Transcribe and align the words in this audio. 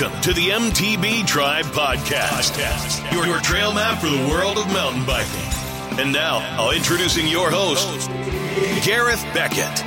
Welcome 0.00 0.20
to 0.22 0.32
the 0.32 0.48
MTB 0.48 1.26
Tribe 1.26 1.66
Podcast, 1.66 3.12
your, 3.12 3.26
your 3.26 3.38
trail 3.40 3.74
map 3.74 3.98
for 3.98 4.06
the 4.06 4.28
world 4.30 4.56
of 4.56 4.66
mountain 4.68 5.04
biking. 5.04 6.00
And 6.00 6.10
now, 6.10 6.38
I'll 6.58 6.70
introducing 6.70 7.28
your 7.28 7.50
host, 7.50 8.08
Gareth 8.82 9.22
Beckett. 9.34 9.84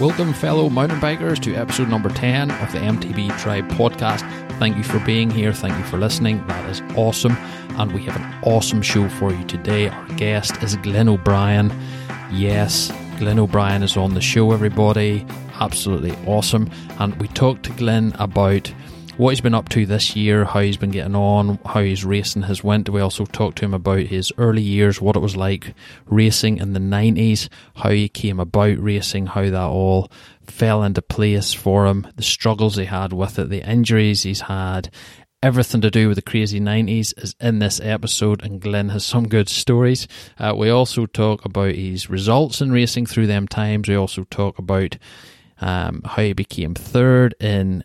Welcome, 0.00 0.32
fellow 0.32 0.68
mountain 0.68 0.98
bikers, 0.98 1.38
to 1.42 1.54
episode 1.54 1.88
number 1.88 2.08
10 2.08 2.50
of 2.50 2.72
the 2.72 2.78
MTB 2.78 3.38
Tribe 3.38 3.68
podcast. 3.68 4.28
Thank 4.58 4.76
you 4.76 4.82
for 4.82 4.98
being 5.00 5.30
here. 5.30 5.52
Thank 5.52 5.78
you 5.78 5.84
for 5.84 5.98
listening. 5.98 6.44
That 6.48 6.68
is 6.68 6.82
awesome. 6.96 7.36
And 7.78 7.92
we 7.92 8.02
have 8.06 8.16
an 8.16 8.42
awesome 8.42 8.82
show 8.82 9.08
for 9.08 9.32
you 9.32 9.44
today. 9.44 9.90
Our 9.90 10.08
guest 10.16 10.60
is 10.64 10.74
Glenn 10.78 11.08
O'Brien. 11.08 11.72
Yes, 12.32 12.90
Glenn 13.18 13.38
O'Brien 13.38 13.84
is 13.84 13.96
on 13.96 14.14
the 14.14 14.20
show, 14.20 14.50
everybody. 14.50 15.24
Absolutely 15.60 16.12
awesome. 16.26 16.70
And 16.98 17.14
we 17.20 17.28
talked 17.28 17.64
to 17.64 17.72
Glenn 17.72 18.14
about 18.18 18.72
what 19.16 19.30
he's 19.30 19.40
been 19.40 19.54
up 19.54 19.68
to 19.70 19.84
this 19.84 20.14
year, 20.14 20.44
how 20.44 20.60
he's 20.60 20.76
been 20.76 20.92
getting 20.92 21.16
on, 21.16 21.58
how 21.66 21.80
his 21.80 22.04
racing 22.04 22.42
has 22.42 22.62
went. 22.62 22.88
We 22.88 23.00
also 23.00 23.24
talked 23.24 23.58
to 23.58 23.64
him 23.64 23.74
about 23.74 24.06
his 24.06 24.32
early 24.38 24.62
years, 24.62 25.00
what 25.00 25.16
it 25.16 25.20
was 25.20 25.36
like 25.36 25.74
racing 26.06 26.58
in 26.58 26.72
the 26.72 26.80
90s, 26.80 27.48
how 27.74 27.90
he 27.90 28.08
came 28.08 28.38
about 28.38 28.78
racing, 28.78 29.26
how 29.26 29.42
that 29.42 29.60
all 29.60 30.08
fell 30.46 30.84
into 30.84 31.02
place 31.02 31.52
for 31.52 31.86
him, 31.86 32.06
the 32.14 32.22
struggles 32.22 32.76
he 32.76 32.84
had 32.84 33.12
with 33.12 33.40
it, 33.40 33.48
the 33.48 33.68
injuries 33.68 34.22
he's 34.22 34.42
had, 34.42 34.88
everything 35.42 35.80
to 35.80 35.90
do 35.90 36.06
with 36.06 36.16
the 36.16 36.22
crazy 36.22 36.60
90s 36.60 37.12
is 37.22 37.34
in 37.40 37.58
this 37.58 37.80
episode, 37.80 38.44
and 38.44 38.60
Glenn 38.60 38.90
has 38.90 39.04
some 39.04 39.28
good 39.28 39.48
stories. 39.48 40.06
Uh, 40.38 40.54
we 40.56 40.70
also 40.70 41.06
talk 41.06 41.44
about 41.44 41.74
his 41.74 42.08
results 42.08 42.60
in 42.60 42.70
racing 42.70 43.06
through 43.06 43.26
them 43.26 43.48
times. 43.48 43.88
We 43.88 43.96
also 43.96 44.24
talk 44.24 44.58
about 44.58 44.96
um, 45.60 46.02
how 46.04 46.22
he 46.22 46.32
became 46.32 46.74
third 46.74 47.34
in 47.40 47.84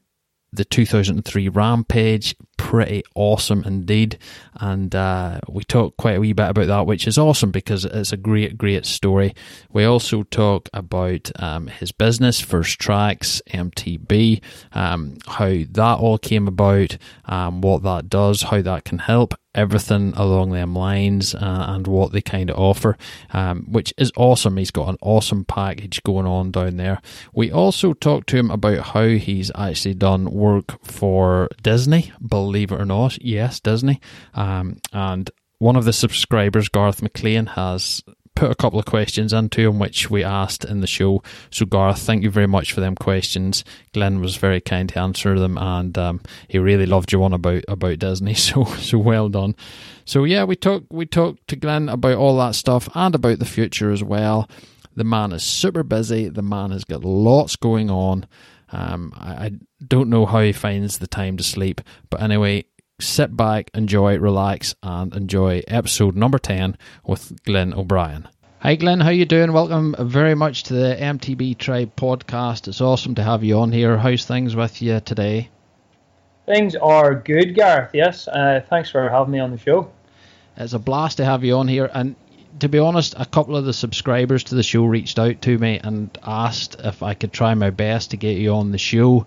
the 0.51 0.65
2003 0.65 1.49
Rampage. 1.49 2.35
Pretty 2.57 3.03
awesome 3.15 3.63
indeed. 3.65 4.17
And 4.55 4.93
uh, 4.95 5.39
we 5.49 5.63
talk 5.63 5.97
quite 5.97 6.17
a 6.17 6.19
wee 6.19 6.33
bit 6.33 6.49
about 6.49 6.67
that, 6.67 6.85
which 6.85 7.07
is 7.07 7.17
awesome 7.17 7.51
because 7.51 7.85
it's 7.85 8.13
a 8.13 8.17
great, 8.17 8.57
great 8.57 8.85
story. 8.85 9.33
We 9.71 9.85
also 9.85 10.23
talk 10.23 10.69
about 10.73 11.31
um, 11.41 11.67
his 11.67 11.91
business, 11.91 12.39
First 12.39 12.79
Tracks, 12.79 13.41
MTB, 13.49 14.41
um, 14.73 15.17
how 15.27 15.53
that 15.71 15.97
all 15.99 16.17
came 16.17 16.47
about, 16.47 16.97
um, 17.25 17.61
what 17.61 17.83
that 17.83 18.09
does, 18.09 18.43
how 18.43 18.61
that 18.61 18.85
can 18.85 18.99
help, 18.99 19.33
everything 19.55 20.13
along 20.15 20.51
them 20.51 20.73
lines 20.73 21.35
uh, 21.35 21.65
and 21.69 21.87
what 21.87 22.11
they 22.11 22.21
kind 22.21 22.49
of 22.49 22.57
offer, 22.57 22.97
um, 23.31 23.65
which 23.69 23.93
is 23.97 24.11
awesome. 24.15 24.57
He's 24.57 24.71
got 24.71 24.89
an 24.89 24.97
awesome 25.01 25.45
package 25.45 26.01
going 26.03 26.25
on 26.25 26.51
down 26.51 26.77
there. 26.77 27.01
We 27.33 27.51
also 27.51 27.93
talked 27.93 28.29
to 28.29 28.37
him 28.37 28.49
about 28.49 28.79
how 28.79 29.07
he's 29.07 29.51
actually 29.55 29.95
done 29.95 30.31
work 30.31 30.83
for 30.83 31.49
Disney, 31.61 32.11
believe 32.43 32.71
it 32.71 32.81
or 32.81 32.85
not. 32.85 33.21
Yes, 33.23 33.59
Disney. 33.59 34.01
Um, 34.33 34.77
and 34.91 35.29
one 35.59 35.75
of 35.75 35.85
the 35.85 35.93
subscribers, 35.93 36.67
Garth 36.69 37.01
McLean, 37.01 37.45
has 37.47 38.03
put 38.35 38.51
a 38.51 38.55
couple 38.55 38.79
of 38.79 38.85
questions 38.85 39.31
into 39.31 39.61
him, 39.61 39.79
which 39.79 40.09
we 40.09 40.23
asked 40.23 40.65
in 40.65 40.81
the 40.81 40.87
show. 40.87 41.23
So, 41.51 41.65
Garth, 41.65 41.99
thank 41.99 42.23
you 42.23 42.29
very 42.29 42.47
much 42.47 42.73
for 42.73 42.81
them 42.81 42.95
questions. 42.95 43.63
Glenn 43.93 44.19
was 44.19 44.35
very 44.35 44.59
kind 44.59 44.89
to 44.89 44.99
answer 44.99 45.39
them, 45.39 45.57
and 45.57 45.97
um, 45.97 46.21
he 46.47 46.59
really 46.59 46.85
loved 46.85 47.11
your 47.11 47.21
one 47.21 47.33
about 47.33 47.63
about 47.67 47.99
Disney. 47.99 48.33
So, 48.43 48.65
so 48.65 48.97
well 48.97 49.29
done. 49.29 49.55
So, 50.03 50.25
yeah, 50.25 50.43
we 50.43 50.57
talked 50.57 50.87
we 50.91 51.05
talked 51.05 51.47
to 51.47 51.55
Glenn 51.55 51.87
about 51.87 52.17
all 52.17 52.37
that 52.39 52.55
stuff 52.55 52.89
and 52.93 53.15
about 53.15 53.39
the 53.39 53.45
future 53.45 53.91
as 53.91 54.03
well. 54.03 54.49
The 54.95 55.05
man 55.05 55.31
is 55.31 55.43
super 55.43 55.83
busy. 55.83 56.27
The 56.27 56.41
man 56.41 56.71
has 56.71 56.83
got 56.83 57.05
lots 57.05 57.55
going 57.55 57.89
on. 57.89 58.27
Um, 58.73 59.13
I, 59.15 59.31
I 59.45 59.51
don't 59.87 60.09
know 60.09 60.25
how 60.25 60.41
he 60.41 60.51
finds 60.51 60.97
the 60.97 61.07
time 61.07 61.37
to 61.37 61.43
sleep, 61.43 61.79
but 62.09 62.21
anyway, 62.21 62.65
sit 62.99 63.37
back, 63.37 63.69
enjoy, 63.75 64.17
relax, 64.17 64.73
and 64.81 65.15
enjoy 65.15 65.61
episode 65.67 66.15
number 66.15 66.39
10 66.39 66.75
with 67.05 67.43
Glenn 67.45 67.73
O'Brien. 67.73 68.27
Hi 68.61 68.75
Glenn, 68.75 69.01
how 69.01 69.09
you 69.09 69.25
doing? 69.25 69.53
Welcome 69.53 69.93
very 69.99 70.33
much 70.33 70.63
to 70.63 70.73
the 70.73 70.95
MTB 70.95 71.57
Tribe 71.57 71.95
podcast. 71.95 72.67
It's 72.67 72.81
awesome 72.81 73.13
to 73.15 73.23
have 73.23 73.43
you 73.43 73.59
on 73.59 73.71
here. 73.71 73.97
How's 73.97 74.25
things 74.25 74.55
with 74.55 74.81
you 74.81 74.99
today? 75.01 75.49
Things 76.47 76.75
are 76.75 77.13
good, 77.13 77.55
Gareth. 77.55 77.91
Yes, 77.93 78.27
uh, 78.27 78.61
thanks 78.69 78.89
for 78.89 79.07
having 79.07 79.33
me 79.33 79.39
on 79.39 79.51
the 79.51 79.57
show. 79.57 79.91
It's 80.57 80.73
a 80.73 80.79
blast 80.79 81.17
to 81.17 81.25
have 81.25 81.43
you 81.43 81.57
on 81.57 81.67
here. 81.67 81.91
And 81.93 82.15
to 82.59 82.69
be 82.69 82.79
honest, 82.79 83.15
a 83.17 83.25
couple 83.25 83.55
of 83.55 83.65
the 83.65 83.73
subscribers 83.73 84.45
to 84.45 84.55
the 84.55 84.63
show 84.63 84.85
reached 84.85 85.19
out 85.19 85.41
to 85.43 85.57
me 85.57 85.79
and 85.83 86.15
asked 86.23 86.75
if 86.79 87.03
I 87.03 87.13
could 87.13 87.33
try 87.33 87.53
my 87.53 87.69
best 87.69 88.11
to 88.11 88.17
get 88.17 88.37
you 88.37 88.53
on 88.53 88.71
the 88.71 88.77
show. 88.77 89.25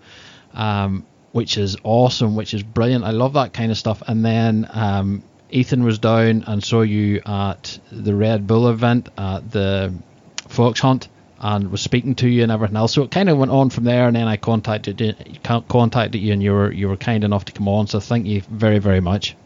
Um, 0.54 1.04
which 1.36 1.58
is 1.58 1.76
awesome, 1.84 2.34
which 2.34 2.54
is 2.54 2.62
brilliant. 2.62 3.04
I 3.04 3.10
love 3.10 3.34
that 3.34 3.52
kind 3.52 3.70
of 3.70 3.76
stuff. 3.76 4.02
And 4.06 4.24
then 4.24 4.66
um, 4.72 5.22
Ethan 5.50 5.84
was 5.84 5.98
down 5.98 6.44
and 6.46 6.64
saw 6.64 6.80
you 6.80 7.20
at 7.26 7.78
the 7.92 8.14
Red 8.14 8.46
Bull 8.46 8.70
event 8.70 9.10
at 9.18 9.50
the 9.50 9.92
Fox 10.48 10.80
Hunt 10.80 11.08
and 11.38 11.70
was 11.70 11.82
speaking 11.82 12.14
to 12.14 12.26
you 12.26 12.42
and 12.42 12.50
everything 12.50 12.78
else. 12.78 12.94
So 12.94 13.02
it 13.02 13.10
kind 13.10 13.28
of 13.28 13.36
went 13.36 13.50
on 13.50 13.68
from 13.68 13.84
there, 13.84 14.06
and 14.06 14.16
then 14.16 14.26
I 14.26 14.38
contacted 14.38 14.98
you, 14.98 15.12
contacted 15.42 16.22
you, 16.22 16.32
and 16.32 16.42
you 16.42 16.52
were 16.52 16.72
you 16.72 16.88
were 16.88 16.96
kind 16.96 17.22
enough 17.22 17.44
to 17.44 17.52
come 17.52 17.68
on. 17.68 17.86
So 17.86 18.00
thank 18.00 18.24
you 18.24 18.40
very 18.48 18.78
very 18.78 19.00
much. 19.00 19.36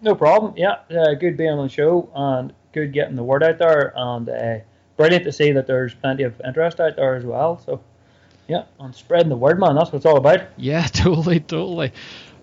No 0.00 0.14
problem. 0.14 0.54
Yeah, 0.56 0.76
uh, 0.88 1.14
good 1.14 1.36
being 1.36 1.50
on 1.50 1.66
the 1.66 1.72
show 1.72 2.08
and 2.14 2.52
good 2.72 2.92
getting 2.92 3.16
the 3.16 3.22
word 3.22 3.42
out 3.42 3.58
there, 3.58 3.92
and 3.96 4.28
uh, 4.28 4.58
brilliant 4.96 5.24
to 5.24 5.32
see 5.32 5.52
that 5.52 5.66
there's 5.66 5.94
plenty 5.94 6.24
of 6.24 6.40
interest 6.44 6.80
out 6.80 6.96
there 6.96 7.14
as 7.16 7.24
well. 7.24 7.60
So 7.64 7.80
yeah, 8.48 8.64
on 8.80 8.92
spreading 8.92 9.28
the 9.28 9.36
word, 9.36 9.60
man. 9.60 9.76
That's 9.76 9.92
what 9.92 9.98
it's 9.98 10.06
all 10.06 10.16
about. 10.16 10.40
Yeah, 10.56 10.86
totally, 10.92 11.40
totally. 11.40 11.92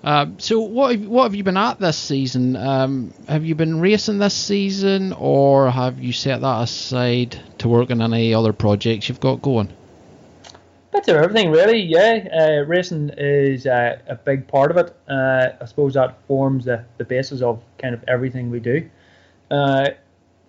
Um, 0.03 0.37
so 0.37 0.59
what 0.61 0.91
have, 0.91 1.07
what 1.07 1.23
have 1.23 1.33
you 1.33 1.43
been 1.43 1.57
at 1.57 1.79
this 1.79 1.97
season? 1.97 2.55
Um, 2.55 3.11
have 3.27 3.43
you 3.43 3.55
been 3.55 3.81
racing 3.81 4.19
this 4.19 4.35
season, 4.35 5.13
or 5.13 5.71
have 5.71 5.99
you 5.99 6.13
set 6.13 6.41
that 6.41 6.61
aside 6.61 7.39
to 7.57 7.67
work 7.67 7.89
on 7.89 8.01
any 8.01 8.33
other 8.33 8.53
projects 8.53 9.09
you've 9.09 9.19
got 9.19 9.41
going? 9.41 9.73
Bits 10.93 11.07
of 11.07 11.17
everything, 11.17 11.49
really. 11.49 11.81
Yeah, 11.81 12.27
uh, 12.31 12.65
racing 12.67 13.09
is 13.17 13.65
uh, 13.65 13.97
a 14.07 14.15
big 14.15 14.47
part 14.47 14.69
of 14.69 14.77
it. 14.77 14.95
Uh, 15.09 15.49
I 15.59 15.65
suppose 15.65 15.95
that 15.95 16.19
forms 16.27 16.65
the, 16.65 16.85
the 16.99 17.03
basis 17.03 17.41
of 17.41 17.63
kind 17.79 17.95
of 17.95 18.03
everything 18.07 18.51
we 18.51 18.59
do. 18.59 18.87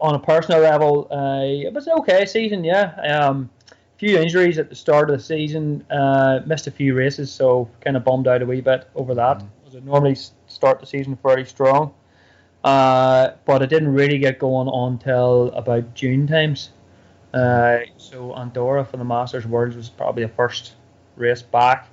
On 0.01 0.15
a 0.15 0.19
personal 0.19 0.61
level, 0.61 1.09
uh, 1.11 1.43
it 1.43 1.73
was 1.73 1.87
an 1.87 1.95
okay 1.99 2.27
season. 2.27 2.65
Yeah. 2.65 2.95
Um, 3.01 3.51
few 3.97 4.19
injuries 4.19 4.59
at 4.59 4.69
the 4.69 4.77
start 4.77 5.11
of 5.11 5.17
the 5.17 5.23
season. 5.23 5.85
Uh, 5.91 6.41
missed 6.47 6.67
a 6.67 6.71
few 6.71 6.95
races, 6.95 7.31
so 7.33 7.69
kind 7.81 7.97
of 7.97 8.05
bummed 8.05 8.29
out 8.29 8.43
a 8.43 8.47
wee 8.47 8.61
bit 8.61 8.89
over 8.95 9.15
that. 9.15 9.39
Mm. 9.39 9.85
Normally 9.85 10.17
start 10.47 10.81
the 10.81 10.87
season 10.87 11.17
fairly 11.17 11.45
strong, 11.45 11.93
uh, 12.65 13.33
but 13.45 13.63
it 13.63 13.69
didn't 13.69 13.93
really 13.93 14.19
get 14.19 14.39
going 14.39 14.69
until 14.73 15.49
about 15.53 15.95
June 15.95 16.27
times. 16.27 16.71
Uh, 17.35 17.81
so 17.99 18.35
Andorra 18.35 18.85
for 18.85 18.97
the 18.97 19.05
Masters 19.05 19.47
Worlds 19.47 19.77
was 19.77 19.91
probably 19.91 20.23
the 20.23 20.33
first 20.33 20.75
race 21.17 21.43
back 21.43 21.89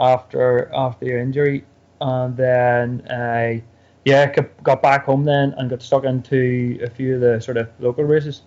after 0.00 0.72
after 0.74 1.04
your 1.04 1.18
injury, 1.18 1.64
and 2.00 2.36
then 2.36 3.02
uh, 3.08 3.60
yeah, 4.06 4.32
got 4.62 4.82
back 4.82 5.04
home 5.04 5.24
then 5.24 5.52
and 5.58 5.68
got 5.68 5.82
stuck 5.82 6.04
into 6.04 6.78
a 6.80 6.88
few 6.88 7.16
of 7.16 7.20
the 7.20 7.40
sort 7.40 7.56
of 7.56 7.68
local 7.80 8.04
races. 8.04 8.42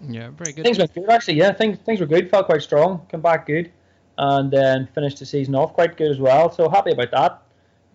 Yeah, 0.00 0.30
very 0.30 0.54
good. 0.54 0.64
Things 0.64 0.78
went 0.78 0.94
good 0.94 1.10
actually. 1.10 1.34
Yeah, 1.34 1.52
things 1.52 1.78
things 1.84 2.00
were 2.00 2.06
good. 2.06 2.30
Felt 2.30 2.46
quite 2.46 2.62
strong. 2.62 3.06
Come 3.10 3.20
back 3.20 3.46
good, 3.46 3.70
and 4.16 4.50
then 4.50 4.88
finished 4.94 5.18
the 5.18 5.26
season 5.26 5.54
off 5.54 5.74
quite 5.74 5.98
good 5.98 6.10
as 6.10 6.18
well. 6.18 6.50
So 6.50 6.66
happy 6.70 6.92
about 6.92 7.10
that. 7.10 7.42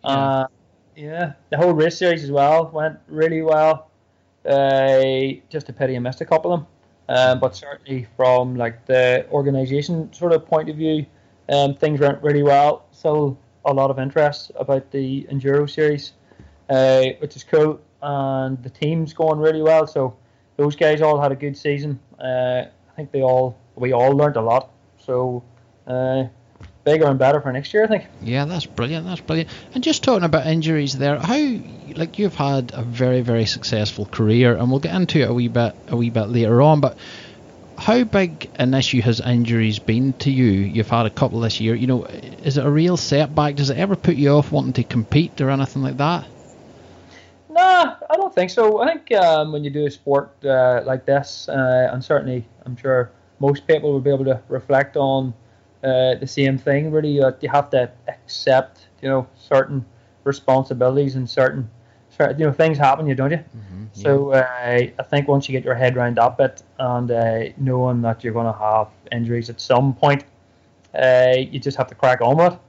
Yeah. 0.04 0.10
Uh, 0.12 0.48
yeah, 0.96 1.34
the 1.50 1.58
whole 1.58 1.74
race 1.74 1.98
series 1.98 2.24
as 2.24 2.30
well 2.30 2.70
went 2.72 3.00
really 3.08 3.42
well. 3.42 3.90
Uh, 4.46 5.42
just 5.50 5.70
a 5.70 5.74
pity 5.74 5.96
I 5.96 6.00
missed 6.00 6.22
a 6.22 6.26
couple 6.26 6.54
of 6.54 6.60
them, 6.60 6.68
um, 7.10 7.40
but 7.40 7.56
certainly 7.56 8.08
from 8.16 8.56
like 8.56 8.86
the 8.86 9.26
organisation 9.32 10.14
sort 10.14 10.34
of 10.34 10.46
point 10.46 10.70
of 10.70 10.76
view, 10.76 11.08
um, 11.50 11.74
things 11.74 12.00
went 12.00 12.22
really 12.22 12.44
well. 12.44 12.86
So 12.92 13.40
a 13.66 13.74
lot 13.74 13.90
of 13.90 13.98
interest 13.98 14.52
about 14.56 14.92
the 14.92 15.28
enduro 15.32 15.68
series, 15.68 16.14
uh, 16.70 17.06
which 17.20 17.36
is 17.36 17.44
cool, 17.44 17.80
and 18.02 18.62
the 18.64 18.70
team's 18.70 19.14
going 19.14 19.40
really 19.40 19.62
well. 19.62 19.88
So 19.88 20.18
those 20.58 20.76
guys 20.76 21.02
all 21.02 21.20
had 21.20 21.32
a 21.32 21.36
good 21.36 21.58
season. 21.58 22.00
Uh, 22.20 22.66
I 22.66 22.96
think 22.96 23.12
they 23.12 23.22
all 23.22 23.58
we 23.76 23.94
all 23.94 24.12
learned 24.12 24.36
a 24.38 24.42
lot. 24.42 24.72
So 24.98 25.44
uh, 25.86 26.26
bigger 26.84 27.06
and 27.06 27.20
better 27.20 27.40
for 27.42 27.52
next 27.52 27.74
year, 27.74 27.84
I 27.84 27.88
think. 27.88 28.06
Yeah, 28.22 28.46
that's 28.46 28.66
brilliant. 28.66 29.06
That's 29.06 29.22
brilliant. 29.22 29.50
And 29.74 29.84
just 29.84 30.04
talking 30.04 30.24
about 30.24 30.48
injuries 30.48 30.98
there, 30.98 31.20
how 31.20 31.38
like 31.96 32.20
you've 32.20 32.36
had 32.36 32.72
a 32.74 32.82
very 32.82 33.22
very 33.22 33.46
successful 33.46 34.06
career, 34.06 34.56
and 34.56 34.70
we'll 34.70 34.80
get 34.80 34.96
into 34.96 35.22
it 35.22 35.30
a 35.30 35.34
wee 35.34 35.48
bit 35.48 35.76
a 35.88 35.96
wee 35.96 36.10
bit 36.10 36.28
later 36.30 36.62
on, 36.62 36.82
but. 36.82 36.98
How 37.80 38.04
big 38.04 38.50
an 38.56 38.74
issue 38.74 39.02
has 39.02 39.20
injuries 39.20 39.78
been 39.78 40.14
to 40.14 40.32
you? 40.32 40.46
You've 40.46 40.90
had 40.90 41.06
a 41.06 41.12
couple 41.12 41.42
this 41.42 41.60
year. 41.60 41.76
You 41.76 41.86
know, 41.86 42.06
is 42.06 42.58
it 42.58 42.66
a 42.66 42.70
real 42.72 42.98
setback? 42.98 43.54
Does 43.54 43.70
it 43.70 43.78
ever 43.78 43.96
put 43.96 44.16
you 44.16 44.32
off 44.32 44.52
wanting 44.52 44.74
to 44.74 44.84
compete 44.84 45.40
or 45.42 45.52
anything 45.52 45.84
like 45.84 45.98
that? 45.98 46.26
Nah, 47.58 47.96
I 48.10 48.16
don't 48.16 48.34
think 48.34 48.52
so. 48.52 48.82
I 48.82 48.94
think 48.94 49.12
um, 49.14 49.52
when 49.52 49.64
you 49.64 49.72
do 49.72 49.88
a 49.88 49.92
sport 49.92 50.32
uh, 50.46 50.82
like 50.86 51.06
this, 51.06 51.50
uh, 51.50 51.90
and 51.92 52.04
certainly 52.04 52.46
I'm 52.66 52.78
sure 52.78 53.12
most 53.40 53.66
people 53.66 53.92
will 53.92 54.00
be 54.00 54.12
able 54.12 54.26
to 54.26 54.40
reflect 54.48 54.96
on 54.96 55.34
uh, 55.84 56.16
the 56.16 56.28
same 56.28 56.58
thing. 56.60 56.92
Really, 56.92 57.10
you 57.10 57.50
have 57.50 57.70
to 57.72 57.92
accept 58.08 58.88
you 59.02 59.10
know 59.10 59.28
certain 59.36 59.86
responsibilities 60.24 61.16
and 61.16 61.30
certain 61.30 61.70
certain 62.10 62.40
you 62.40 62.46
know 62.46 62.52
things 62.52 62.78
happen 62.78 63.08
you 63.08 63.16
don't 63.16 63.32
you 63.32 63.38
mm-hmm, 63.38 63.84
yeah. 63.94 64.04
so 64.04 64.32
uh, 64.32 64.44
I 65.00 65.04
think 65.04 65.28
once 65.28 65.48
you 65.48 65.54
get 65.54 65.64
your 65.64 65.76
head 65.76 65.96
around 65.96 66.18
that 66.18 66.38
bit 66.38 66.64
and 66.78 67.10
uh, 67.10 67.44
knowing 67.58 68.02
that 68.02 68.24
you're 68.24 68.34
going 68.34 68.52
to 68.52 68.60
have 68.60 68.88
injuries 69.12 69.50
at 69.50 69.62
some 69.62 69.94
point 69.94 70.26
uh, 70.96 71.34
you 71.38 71.60
just 71.60 71.78
have 71.78 71.88
to 71.88 71.96
crack 71.96 72.22
on 72.22 72.38
with 72.38 72.54
it 72.54 72.60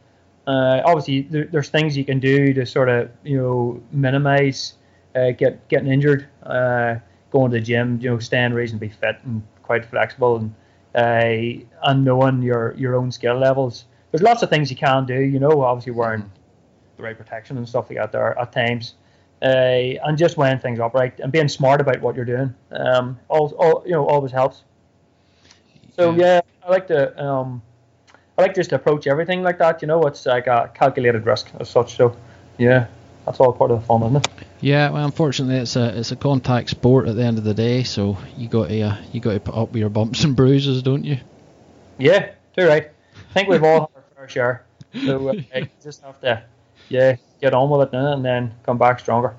uh, 0.46 0.82
obviously 0.84 1.22
there, 1.22 1.44
there's 1.46 1.68
things 1.68 1.96
you 1.96 2.04
can 2.04 2.20
do 2.20 2.52
to 2.54 2.64
sort 2.64 2.88
of 2.88 3.10
you 3.24 3.36
know 3.36 3.82
minimize 3.92 4.74
uh, 5.14 5.30
get 5.32 5.66
getting 5.68 5.90
injured 5.90 6.28
uh, 6.44 6.96
going 7.30 7.50
to 7.50 7.58
the 7.58 7.62
gym 7.62 7.98
you 8.00 8.10
know 8.10 8.18
staying 8.18 8.52
reasonably 8.52 8.88
fit 8.88 9.18
and 9.24 9.42
quite 9.62 9.84
flexible 9.84 10.36
and 10.36 10.54
and 10.94 12.04
knowing 12.04 12.42
your 12.42 12.74
your 12.76 12.96
own 12.96 13.12
skill 13.12 13.38
levels 13.38 13.84
there's 14.10 14.22
lots 14.22 14.42
of 14.42 14.50
things 14.50 14.70
you 14.70 14.76
can 14.76 15.06
do 15.06 15.20
you 15.20 15.38
know 15.38 15.62
obviously 15.62 15.92
wearing 15.92 16.22
mm-hmm. 16.22 16.96
the 16.96 17.02
right 17.02 17.16
protection 17.16 17.56
and 17.56 17.68
stuff 17.68 17.88
like 17.90 17.98
that 17.98 18.12
there 18.12 18.38
at 18.38 18.52
times 18.52 18.94
uh, 19.42 19.46
and 20.04 20.18
just 20.18 20.36
weighing 20.36 20.58
things 20.58 20.80
up 20.80 20.94
right 20.94 21.18
and 21.20 21.30
being 21.32 21.48
smart 21.48 21.80
about 21.80 22.00
what 22.00 22.16
you're 22.16 22.24
doing. 22.24 22.54
Um, 22.72 23.18
all, 23.28 23.52
all 23.58 23.82
you 23.84 23.92
know 23.92 24.06
always 24.06 24.32
helps. 24.32 24.62
So 25.94 26.12
yeah, 26.12 26.16
yeah 26.16 26.40
I 26.64 26.70
like 26.70 26.86
to 26.88 27.24
um, 27.24 27.62
I 28.36 28.42
like 28.42 28.54
just 28.54 28.70
to 28.70 28.76
approach 28.76 29.06
everything 29.06 29.42
like 29.42 29.58
that. 29.58 29.82
You 29.82 29.88
know, 29.88 30.02
it's 30.02 30.26
like 30.26 30.46
a 30.46 30.70
calculated 30.74 31.24
risk 31.26 31.50
as 31.60 31.68
such. 31.70 31.96
So 31.96 32.16
yeah, 32.58 32.86
that's 33.26 33.40
all 33.40 33.52
part 33.52 33.70
of 33.70 33.80
the 33.80 33.86
fun, 33.86 34.02
isn't 34.02 34.16
it? 34.16 34.47
Yeah, 34.60 34.90
well, 34.90 35.04
unfortunately, 35.04 35.56
it's 35.56 35.76
a 35.76 35.98
it's 35.98 36.10
a 36.10 36.16
contact 36.16 36.70
sport 36.70 37.06
at 37.06 37.14
the 37.14 37.22
end 37.22 37.38
of 37.38 37.44
the 37.44 37.54
day. 37.54 37.84
So 37.84 38.18
you 38.36 38.48
got 38.48 38.68
to 38.68 38.80
uh, 38.80 38.96
you 39.12 39.20
got 39.20 39.34
to 39.34 39.40
put 39.40 39.54
up 39.54 39.72
with 39.72 39.80
your 39.80 39.88
bumps 39.88 40.24
and 40.24 40.34
bruises, 40.34 40.82
don't 40.82 41.04
you? 41.04 41.18
Yeah, 41.96 42.32
too 42.56 42.66
right. 42.66 42.90
I 43.30 43.32
think 43.34 43.48
we've 43.48 43.62
all 43.62 43.92
had 43.94 44.02
our 44.02 44.04
fair 44.16 44.28
share. 44.28 44.64
So 45.04 45.28
uh, 45.28 45.34
just 45.82 46.02
have 46.02 46.20
to 46.22 46.42
yeah 46.88 47.16
get 47.40 47.54
on 47.54 47.70
with 47.70 47.88
it 47.88 47.92
now 47.92 48.12
and 48.12 48.24
then 48.24 48.54
come 48.64 48.78
back 48.78 48.98
stronger. 48.98 49.36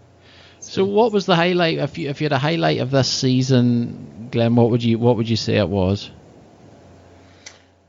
So, 0.61 0.85
what 0.85 1.11
was 1.11 1.25
the 1.25 1.35
highlight? 1.35 1.79
If 1.79 1.97
you 1.97 2.09
if 2.09 2.21
you 2.21 2.25
had 2.25 2.33
a 2.33 2.39
highlight 2.39 2.79
of 2.79 2.91
this 2.91 3.11
season, 3.11 4.29
Glenn, 4.31 4.55
what 4.55 4.69
would 4.71 4.83
you 4.83 4.99
what 4.99 5.17
would 5.17 5.29
you 5.29 5.35
say 5.35 5.57
it 5.57 5.67
was? 5.67 6.11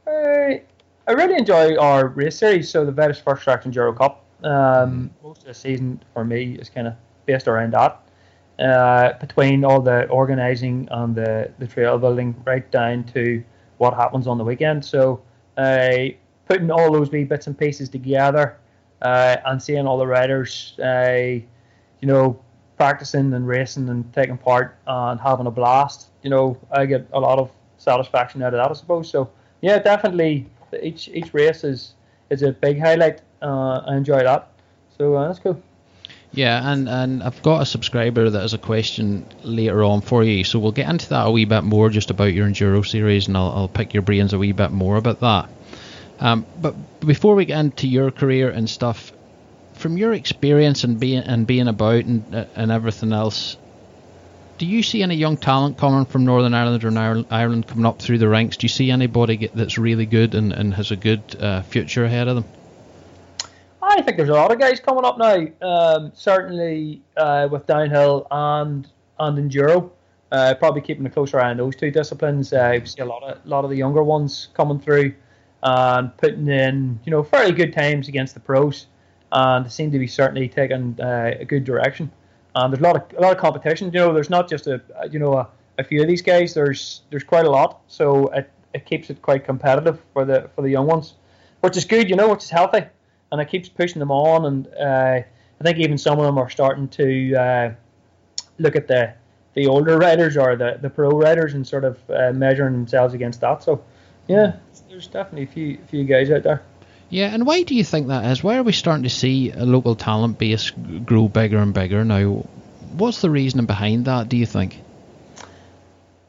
Uh, 0.07 0.11
I 0.11 1.13
really 1.13 1.37
enjoy 1.37 1.77
our 1.77 2.09
race 2.09 2.39
series. 2.39 2.71
So 2.71 2.85
the 2.85 2.93
Vettus 2.93 3.23
First 3.23 3.43
Track 3.43 3.65
Enduro 3.65 3.97
Cup. 3.97 4.25
Um. 4.43 5.11
Most 5.23 5.43
of 5.43 5.47
the 5.47 5.55
season 5.55 6.03
for 6.13 6.25
me 6.25 6.55
is 6.55 6.69
kind 6.69 6.87
of 6.89 6.95
based 7.31 7.49
around 7.49 7.73
that. 7.73 8.01
Uh, 8.59 9.19
between 9.19 9.65
all 9.65 9.81
the 9.81 10.07
organising 10.09 10.87
and 10.91 11.15
the, 11.15 11.51
the 11.59 11.67
trail 11.67 11.99
building, 11.99 12.35
right 12.45 12.71
down 12.71 13.05
to 13.05 13.43
what 13.79 13.95
happens 13.95 14.27
on 14.27 14.37
the 14.37 14.45
weekend. 14.45 14.85
So, 14.85 15.23
uh, 15.57 16.09
putting 16.47 16.71
all 16.71 16.93
those 16.93 17.11
wee 17.11 17.25
bits 17.25 17.47
and 17.47 17.57
pieces 17.57 17.89
together 17.89 18.59
uh, 19.03 19.37
and 19.47 19.63
seeing 19.63 19.87
all 19.87 19.99
the 19.99 20.07
riders, 20.07 20.75
you 20.79 22.09
know, 22.09 22.39
practicing 22.81 23.33
and 23.35 23.47
racing 23.47 23.89
and 23.91 24.11
taking 24.15 24.39
part 24.39 24.79
and 24.87 25.21
having 25.21 25.47
a 25.47 25.51
blast. 25.51 26.09
You 26.23 26.31
know, 26.31 26.59
I 26.71 26.87
get 26.87 27.07
a 27.13 27.21
lot 27.21 27.39
of 27.39 27.51
satisfaction 27.77 28.43
out 28.43 28.55
of 28.55 28.59
that, 28.59 28.71
I 28.71 28.75
suppose. 28.75 29.11
So 29.11 29.31
yeah, 29.61 29.79
definitely 29.79 30.47
each 30.83 31.09
each 31.09 31.35
race 31.35 31.63
is 31.65 31.95
is 32.31 32.43
a 32.43 32.53
big 32.53 32.81
highlight. 32.81 33.21
Uh, 33.43 33.83
I 33.87 33.97
enjoy 33.97 34.23
that. 34.23 34.49
So 34.97 35.15
uh, 35.15 35.27
that's 35.27 35.39
cool. 35.39 35.61
Yeah, 36.33 36.73
and, 36.73 36.89
and 36.89 37.23
I've 37.25 37.43
got 37.43 37.63
a 37.63 37.67
subscriber 37.67 38.31
that 38.31 38.41
has 38.41 38.55
a 38.55 38.59
question 38.59 39.27
later 39.43 39.83
on 39.83 40.01
for 40.01 40.23
you, 40.23 40.45
so 40.45 40.61
we'll 40.61 40.71
get 40.71 40.89
into 40.89 41.09
that 41.09 41.27
a 41.27 41.31
wee 41.31 41.45
bit 41.45 41.65
more 41.65 41.91
just 41.91 42.11
about 42.11 42.33
your 42.33 42.47
enduro 42.47 42.87
series, 42.87 43.27
and 43.27 43.37
I'll, 43.37 43.51
I'll 43.51 43.69
pick 43.69 43.95
your 43.95 44.03
brains 44.03 44.33
a 44.33 44.39
wee 44.39 44.53
bit 44.53 44.71
more 44.71 44.97
about 44.97 45.21
that. 45.21 45.49
Um, 46.21 46.47
but 46.61 47.01
before 47.01 47.35
we 47.35 47.47
get 47.47 47.59
into 47.59 47.89
your 47.89 48.13
career 48.13 48.49
and 48.49 48.71
stuff, 48.71 49.13
from 49.73 49.97
your 49.97 50.13
experience 50.13 50.85
and 50.85 51.01
being 51.01 51.23
and 51.23 51.47
being 51.47 51.67
about 51.67 52.05
and 52.05 52.35
uh, 52.35 52.45
and 52.55 52.71
everything 52.71 53.13
else, 53.13 53.57
do 54.59 54.67
you 54.67 54.83
see 54.83 55.03
any 55.03 55.15
young 55.15 55.39
talent 55.39 55.79
coming 55.79 56.05
from 56.05 56.27
Northern 56.27 56.53
Ireland 56.53 56.85
or 56.85 57.25
Ireland 57.31 57.67
coming 57.67 57.87
up 57.87 58.01
through 58.01 58.19
the 58.19 58.29
ranks? 58.29 58.59
Do 58.59 58.67
you 58.67 58.69
see 58.69 58.91
anybody 58.91 59.51
that's 59.53 59.79
really 59.79 60.07
good 60.07 60.35
and, 60.35 60.53
and 60.53 60.75
has 60.75 60.91
a 60.91 60.97
good 60.97 61.23
uh, 61.41 61.63
future 61.63 62.05
ahead 62.05 62.29
of 62.29 62.37
them? 62.37 62.45
I 63.91 64.03
think 64.03 64.17
there's 64.17 64.29
a 64.29 64.35
lot 64.35 64.53
of 64.53 64.59
guys 64.59 64.79
coming 64.79 65.05
up 65.05 65.19
now. 65.19 65.47
Um, 65.63 66.13
certainly 66.15 67.03
uh, 67.17 67.49
with 67.51 67.67
downhill 67.67 68.27
and 68.31 68.89
and 69.19 69.51
enduro. 69.51 69.91
Uh, 70.33 70.55
probably 70.55 70.81
keeping 70.81 71.05
a 71.07 71.11
closer 71.11 71.41
eye 71.41 71.51
on 71.51 71.57
those 71.57 71.75
two 71.75 71.91
disciplines. 71.91 72.53
Uh, 72.53 72.79
we 72.81 72.87
see 72.87 73.01
a 73.01 73.05
lot 73.05 73.23
of 73.25 73.45
a 73.45 73.49
lot 73.49 73.65
of 73.65 73.71
the 73.71 73.77
younger 73.77 74.03
ones 74.03 74.49
coming 74.55 74.79
through 74.79 75.13
and 75.63 76.17
putting 76.17 76.47
in 76.49 76.99
you 77.05 77.11
know 77.11 77.23
fairly 77.23 77.53
good 77.53 77.73
times 77.73 78.07
against 78.09 78.35
the 78.35 78.41
pros, 78.41 78.87
and 79.33 79.67
they 79.67 79.71
seem 79.71 79.91
to 79.91 79.99
be 79.99 80.07
certainly 80.07 80.49
taking 80.49 80.99
uh, 81.01 81.35
a 81.39 81.45
good 81.45 81.65
direction. 81.65 82.11
And 82.55 82.73
there's 82.73 82.81
a 82.81 82.85
lot 82.85 82.97
of 82.97 83.19
a 83.19 83.21
lot 83.21 83.33
of 83.33 83.39
competition. 83.39 83.89
You 83.93 84.01
know, 84.01 84.15
there's 84.15 84.31
not 84.31 84.49
just 84.49 84.69
a 84.69 84.81
you 85.11 85.19
know 85.19 85.35
a, 85.35 85.49
a 85.79 85.85
few 85.85 86.01
of 86.01 86.07
these 86.07 86.23
guys. 86.23 86.55
There's 86.55 87.03
there's 87.11 87.25
quite 87.25 87.45
a 87.45 87.51
lot, 87.51 87.81
so 87.89 88.29
it, 88.29 88.51
it 88.73 88.87
keeps 88.87 89.11
it 89.11 89.21
quite 89.23 89.45
competitive 89.45 90.01
for 90.13 90.25
the 90.25 90.49
for 90.55 90.63
the 90.63 90.71
young 90.71 90.87
ones, 90.87 91.15
which 91.61 91.77
is 91.77 91.85
good. 91.85 92.09
You 92.09 92.15
know, 92.15 92.29
which 92.29 92.45
is 92.45 92.51
healthy, 92.51 92.85
and 93.33 93.41
it 93.41 93.49
keeps 93.49 93.69
pushing 93.69 94.01
them 94.01 94.11
on. 94.11 94.45
And 94.45 94.67
uh, 94.75 95.21
I 95.61 95.65
think 95.65 95.79
even 95.79 95.99
some 95.99 96.19
of 96.19 96.25
them 96.25 96.39
are 96.39 96.51
starting 96.51 96.89
to 96.89 97.35
uh, 97.35 97.75
look 98.59 98.77
at 98.77 98.89
the 98.89 99.15
the 99.55 99.67
older 99.67 99.99
riders 99.99 100.37
or 100.37 100.55
the, 100.55 100.79
the 100.81 100.89
pro 100.89 101.11
riders 101.11 101.55
and 101.55 101.67
sort 101.67 101.85
of 101.85 101.99
uh, 102.09 102.33
measuring 102.33 102.73
themselves 102.73 103.15
against 103.15 103.41
that. 103.41 103.63
So, 103.65 103.83
yeah, 104.29 104.57
there's 104.89 105.09
definitely 105.09 105.45
a 105.45 105.47
few 105.49 105.79
few 105.89 106.05
guys 106.05 106.31
out 106.31 106.43
there. 106.43 106.63
Yeah, 107.09 107.35
and 107.35 107.45
why 107.45 107.65
do 107.65 107.75
you 107.75 107.83
think 107.83 108.07
that 108.07 108.25
is? 108.31 108.45
Why 108.45 108.57
are 108.57 108.63
we 108.63 108.73
starting 108.73 109.03
to 109.03 109.11
see 109.11 109.51
a 109.51 109.65
local 109.65 109.97
talent 109.97 110.39
base 110.39 110.71
grow 111.05 111.29
bigger 111.29 111.59
and 111.59 111.75
bigger 111.75 112.05
now? 112.05 112.47
What's 112.93 113.21
the 113.21 113.31
reasoning 113.31 113.67
behind 113.67 114.05
that? 114.05 114.29
Do 114.29 114.37
you 114.37 114.47
think? 114.47 114.81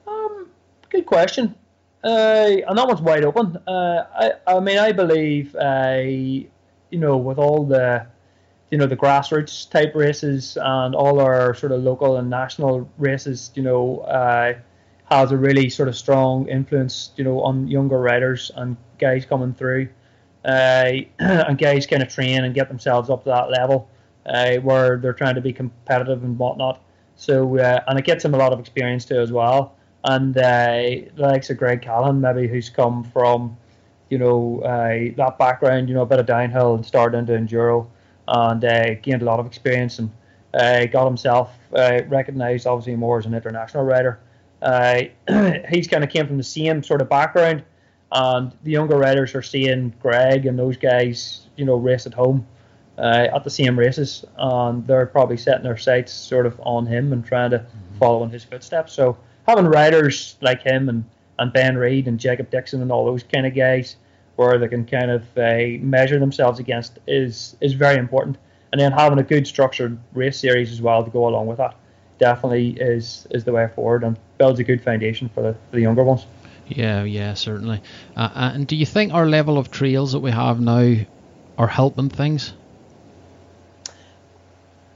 Um, 0.07 0.47
good 0.89 1.05
question. 1.05 1.53
Uh, 2.03 2.57
and 2.67 2.77
that 2.77 2.87
one's 2.87 3.01
wide 3.01 3.23
open. 3.23 3.57
Uh, 3.67 4.05
I, 4.15 4.31
I 4.47 4.59
mean, 4.59 4.79
I 4.79 4.91
believe, 4.91 5.55
uh, 5.55 6.49
you 6.91 6.99
know, 6.99 7.17
with 7.17 7.37
all 7.37 7.65
the, 7.65 8.05
you 8.69 8.77
know, 8.77 8.85
the 8.85 8.95
grassroots 8.95 9.69
type 9.69 9.95
races 9.95 10.57
and 10.61 10.93
all 10.93 11.19
our 11.19 11.55
sort 11.55 11.71
of 11.71 11.81
local 11.81 12.17
and 12.17 12.29
national 12.29 12.89
races, 12.97 13.51
you 13.55 13.63
know, 13.63 13.99
uh, 13.99 14.53
has 15.05 15.31
a 15.31 15.37
really 15.37 15.69
sort 15.69 15.89
of 15.89 15.97
strong 15.97 16.47
influence, 16.47 17.11
you 17.15 17.23
know, 17.23 17.41
on 17.41 17.67
younger 17.67 17.99
riders 17.99 18.51
and 18.55 18.77
guys 18.99 19.25
coming 19.25 19.53
through, 19.53 19.89
uh, 20.45 20.91
and 21.19 21.57
guys 21.57 21.87
kind 21.87 22.01
of 22.01 22.09
train 22.09 22.43
and 22.43 22.53
get 22.53 22.67
themselves 22.67 23.09
up 23.09 23.23
to 23.23 23.29
that 23.29 23.49
level 23.49 23.89
uh, 24.25 24.55
where 24.57 24.97
they're 24.97 25.13
trying 25.13 25.35
to 25.35 25.41
be 25.41 25.51
competitive 25.51 26.23
and 26.23 26.37
whatnot. 26.37 26.81
So 27.15 27.57
uh, 27.57 27.81
and 27.87 27.99
it 27.99 28.05
gets 28.05 28.23
them 28.23 28.33
a 28.33 28.37
lot 28.37 28.53
of 28.53 28.59
experience 28.59 29.05
too 29.05 29.19
as 29.19 29.31
well. 29.31 29.75
And 30.03 30.35
uh, 30.35 31.11
the 31.15 31.27
likes 31.27 31.49
of 31.49 31.57
Greg 31.57 31.81
Callaghan, 31.81 32.21
maybe 32.21 32.47
who's 32.47 32.69
come 32.69 33.03
from, 33.03 33.57
you 34.11 34.17
know, 34.17 34.61
uh, 34.61 35.13
that 35.17 35.37
background, 35.39 35.89
you 35.89 35.95
know, 35.95 36.01
a 36.01 36.05
bit 36.05 36.19
of 36.19 36.25
downhill 36.25 36.75
and 36.75 36.85
started 36.85 37.17
into 37.17 37.31
enduro, 37.33 37.87
and 38.27 38.63
uh, 38.63 38.93
gained 38.95 39.21
a 39.21 39.25
lot 39.25 39.39
of 39.39 39.45
experience 39.47 39.99
and 39.99 40.11
got 40.91 41.05
himself 41.05 41.57
recognised 41.71 42.67
obviously 42.67 42.95
more 42.95 43.17
as 43.17 43.25
an 43.25 43.33
international 43.33 43.83
rider. 43.83 44.19
Uh, 44.61 45.03
he's 45.69 45.87
kind 45.87 46.03
of 46.03 46.09
came 46.09 46.27
from 46.27 46.37
the 46.37 46.43
same 46.43 46.83
sort 46.83 47.01
of 47.01 47.09
background, 47.09 47.63
and 48.11 48.51
the 48.63 48.71
younger 48.71 48.97
riders 48.97 49.33
are 49.33 49.41
seeing 49.41 49.93
Greg 50.01 50.45
and 50.45 50.59
those 50.59 50.77
guys, 50.77 51.47
you 51.55 51.65
know, 51.65 51.75
race 51.75 52.05
at 52.05 52.13
home 52.13 52.45
uh, 52.97 53.27
at 53.33 53.43
the 53.43 53.49
same 53.49 53.77
races, 53.77 54.25
and 54.37 54.85
they're 54.85 55.05
probably 55.05 55.37
setting 55.37 55.63
their 55.63 55.77
sights 55.77 56.13
sort 56.13 56.45
of 56.45 56.59
on 56.63 56.85
him 56.85 57.13
and 57.13 57.25
trying 57.25 57.51
to 57.51 57.59
mm-hmm. 57.59 57.97
follow 57.97 58.23
in 58.23 58.29
his 58.29 58.43
footsteps. 58.43 58.93
So 58.93 59.17
having 59.47 59.65
riders 59.65 60.37
like 60.41 60.61
him 60.61 60.89
and, 60.89 61.03
and 61.41 61.51
Ben 61.51 61.75
Reid 61.75 62.07
and 62.07 62.19
Jacob 62.19 62.49
Dickson 62.51 62.81
and 62.81 62.91
all 62.91 63.03
those 63.03 63.23
kind 63.23 63.45
of 63.45 63.55
guys 63.55 63.95
where 64.35 64.57
they 64.57 64.67
can 64.67 64.85
kind 64.85 65.09
of 65.09 65.23
uh, 65.37 65.79
measure 65.79 66.19
themselves 66.19 66.59
against 66.59 66.99
is 67.07 67.55
is 67.61 67.73
very 67.73 67.97
important. 67.97 68.37
And 68.71 68.79
then 68.79 68.91
having 68.91 69.19
a 69.19 69.23
good 69.23 69.45
structured 69.45 69.97
race 70.13 70.39
series 70.39 70.71
as 70.71 70.81
well 70.81 71.03
to 71.03 71.09
go 71.09 71.27
along 71.27 71.47
with 71.47 71.57
that 71.57 71.75
definitely 72.19 72.69
is 72.79 73.27
is 73.31 73.43
the 73.43 73.51
way 73.51 73.67
forward 73.75 74.03
and 74.03 74.17
builds 74.37 74.59
a 74.59 74.63
good 74.63 74.81
foundation 74.81 75.29
for 75.29 75.41
the, 75.41 75.53
for 75.53 75.75
the 75.75 75.81
younger 75.81 76.03
ones. 76.03 76.25
Yeah, 76.67 77.03
yeah, 77.03 77.33
certainly. 77.33 77.81
Uh, 78.15 78.29
uh, 78.33 78.51
and 78.53 78.67
do 78.67 78.75
you 78.75 78.85
think 78.85 79.13
our 79.13 79.25
level 79.25 79.57
of 79.57 79.71
trails 79.71 80.13
that 80.13 80.19
we 80.19 80.31
have 80.31 80.61
now 80.61 80.95
are 81.57 81.67
helping 81.67 82.09
things? 82.09 82.53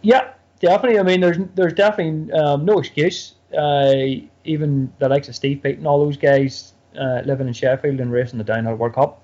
Yeah, 0.04 0.32
definitely. 0.60 1.00
I 1.00 1.04
mean, 1.04 1.22
there's 1.22 1.38
there's 1.56 1.74
definitely 1.74 2.32
um, 2.32 2.66
no 2.66 2.78
excuse. 2.78 3.34
Uh, 3.52 4.28
even 4.46 4.92
the 5.00 5.10
likes 5.10 5.28
of 5.28 5.36
Steve 5.36 5.62
Peat 5.64 5.78
and 5.78 5.88
all 5.88 6.04
those 6.04 6.18
guys 6.18 6.74
uh, 6.98 7.22
living 7.25 7.48
in 7.48 7.54
Sheffield 7.54 8.00
and 8.00 8.12
racing 8.12 8.38
the 8.38 8.44
Downhill 8.44 8.75
World 8.75 8.96
Cup 8.96 9.22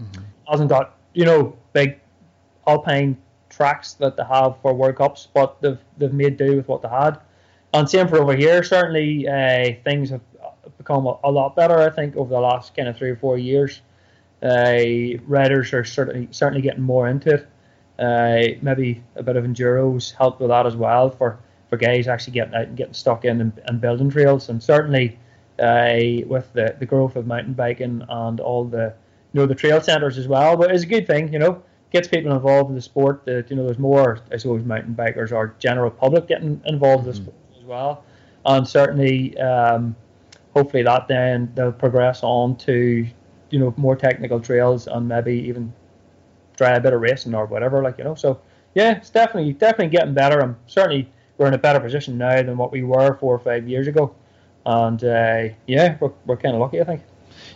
mm-hmm. 0.00 0.22
hasn't 0.48 0.68
got 0.68 0.96
you 1.14 1.24
know 1.24 1.56
big 1.72 1.98
alpine 2.66 3.16
tracks 3.48 3.94
that 3.94 4.16
they 4.16 4.24
have 4.24 4.60
for 4.60 4.74
World 4.74 4.96
Cups, 4.96 5.28
but 5.32 5.60
they've 5.60 5.78
they've 5.96 6.12
made 6.12 6.36
do 6.36 6.56
with 6.56 6.68
what 6.68 6.82
they 6.82 6.88
had. 6.88 7.18
And 7.74 7.88
same 7.88 8.08
for 8.08 8.20
over 8.20 8.34
here. 8.34 8.62
Certainly, 8.62 9.28
uh, 9.28 9.74
things 9.84 10.10
have 10.10 10.22
become 10.78 11.06
a, 11.06 11.18
a, 11.24 11.30
lot 11.30 11.54
better. 11.54 11.78
I 11.78 11.90
think 11.90 12.16
over 12.16 12.30
the 12.30 12.40
last 12.40 12.74
kind 12.74 12.88
of 12.88 12.96
three 12.96 13.10
or 13.10 13.16
four 13.16 13.38
years. 13.38 13.82
Uh, 14.40 15.18
riders 15.26 15.72
are 15.72 15.84
certainly 15.84 16.28
certainly 16.30 16.62
getting 16.62 16.82
more 16.82 17.08
into 17.08 17.34
it. 17.34 17.48
Uh, 17.98 18.56
maybe 18.62 19.02
a 19.16 19.22
bit 19.22 19.34
of 19.34 19.44
enduros 19.44 20.14
helped 20.14 20.40
with 20.40 20.48
that 20.50 20.64
as 20.64 20.76
well 20.76 21.10
for, 21.10 21.40
for 21.68 21.76
guys 21.76 22.08
actually 22.08 22.32
getting 22.32 22.54
out 22.54 22.64
and 22.64 22.76
getting 22.76 22.94
stuck 22.94 23.24
in 23.24 23.40
and, 23.40 23.60
and 23.66 23.80
building 23.80 24.10
trails. 24.10 24.48
And 24.48 24.62
certainly 24.62 25.18
uh, 25.58 26.26
with 26.26 26.52
the, 26.52 26.76
the 26.78 26.86
growth 26.86 27.16
of 27.16 27.26
mountain 27.26 27.52
biking 27.52 28.02
and 28.08 28.40
all 28.40 28.64
the 28.64 28.94
you 29.32 29.40
know 29.40 29.46
the 29.46 29.54
trail 29.54 29.80
centres 29.80 30.18
as 30.18 30.28
well. 30.28 30.56
But 30.56 30.70
it's 30.70 30.84
a 30.84 30.86
good 30.86 31.06
thing, 31.06 31.32
you 31.32 31.38
know, 31.38 31.62
gets 31.92 32.08
people 32.08 32.32
involved 32.32 32.70
in 32.70 32.76
the 32.76 32.82
sport. 32.82 33.24
That 33.26 33.50
you 33.50 33.56
know 33.56 33.64
there's 33.64 33.78
more, 33.78 34.20
I 34.32 34.36
suppose, 34.36 34.64
mountain 34.64 34.94
bikers 34.94 35.32
or 35.32 35.54
general 35.58 35.90
public 35.90 36.28
getting 36.28 36.60
involved 36.66 37.06
mm-hmm. 37.06 37.10
in 37.10 37.16
the 37.16 37.22
sport 37.22 37.36
as 37.58 37.64
well. 37.64 38.04
And 38.46 38.66
certainly, 38.66 39.36
um, 39.38 39.94
hopefully 40.54 40.82
that 40.84 41.08
then 41.08 41.52
they'll 41.54 41.72
progress 41.72 42.22
on 42.22 42.56
to 42.56 43.06
you 43.50 43.58
know 43.58 43.74
more 43.76 43.96
technical 43.96 44.40
trails 44.40 44.86
and 44.86 45.08
maybe 45.08 45.32
even 45.32 45.72
try 46.56 46.70
a 46.74 46.80
bit 46.80 46.92
of 46.92 47.00
racing 47.00 47.34
or 47.34 47.46
whatever, 47.46 47.82
like 47.82 47.98
you 47.98 48.04
know. 48.04 48.14
So 48.14 48.40
yeah, 48.74 48.92
it's 48.92 49.10
definitely 49.10 49.52
definitely 49.52 49.88
getting 49.88 50.14
better. 50.14 50.40
I'm 50.40 50.56
certainly 50.66 51.10
we're 51.38 51.46
in 51.46 51.54
a 51.54 51.58
better 51.58 51.80
position 51.80 52.18
now 52.18 52.42
than 52.42 52.58
what 52.58 52.72
we 52.72 52.82
were 52.82 53.16
four 53.16 53.34
or 53.34 53.38
five 53.38 53.66
years 53.66 53.86
ago, 53.86 54.14
and 54.66 55.02
uh, 55.02 55.48
yeah, 55.66 55.96
we're 56.00 56.12
we're 56.26 56.36
kind 56.36 56.54
of 56.54 56.60
lucky, 56.60 56.80
I 56.80 56.84
think. 56.84 57.02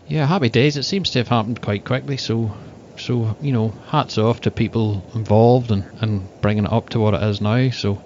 Yeah, 0.07 0.27
happy 0.27 0.49
days. 0.49 0.77
It 0.77 0.85
seems 0.85 1.11
to 1.11 1.19
have 1.19 1.29
happened 1.29 1.61
quite 1.61 1.85
quickly. 1.85 2.17
So, 2.17 2.55
so 2.97 3.37
you 3.41 3.53
know, 3.53 3.69
hats 3.89 4.19
off 4.19 4.43
to 4.43 4.51
people 4.51 5.05
involved 5.15 5.71
and, 5.71 5.85
and 6.01 6.27
bringing 6.41 6.65
it 6.65 6.73
up 6.73 6.91
to 6.91 7.01
what 7.01 7.15
it 7.15 7.23
is 7.23 7.41
now. 7.41 7.71
So, 7.71 8.03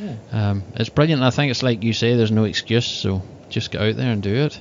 yeah. 0.00 0.16
um, 0.32 0.62
it's 0.74 0.88
brilliant. 0.88 1.22
I 1.22 1.30
think 1.30 1.50
it's 1.50 1.62
like 1.62 1.82
you 1.82 1.92
say, 1.92 2.16
there's 2.16 2.32
no 2.32 2.44
excuse. 2.44 2.86
So 2.86 3.22
just 3.48 3.70
get 3.70 3.80
out 3.80 3.96
there 3.96 4.12
and 4.12 4.22
do 4.22 4.34
it. 4.34 4.60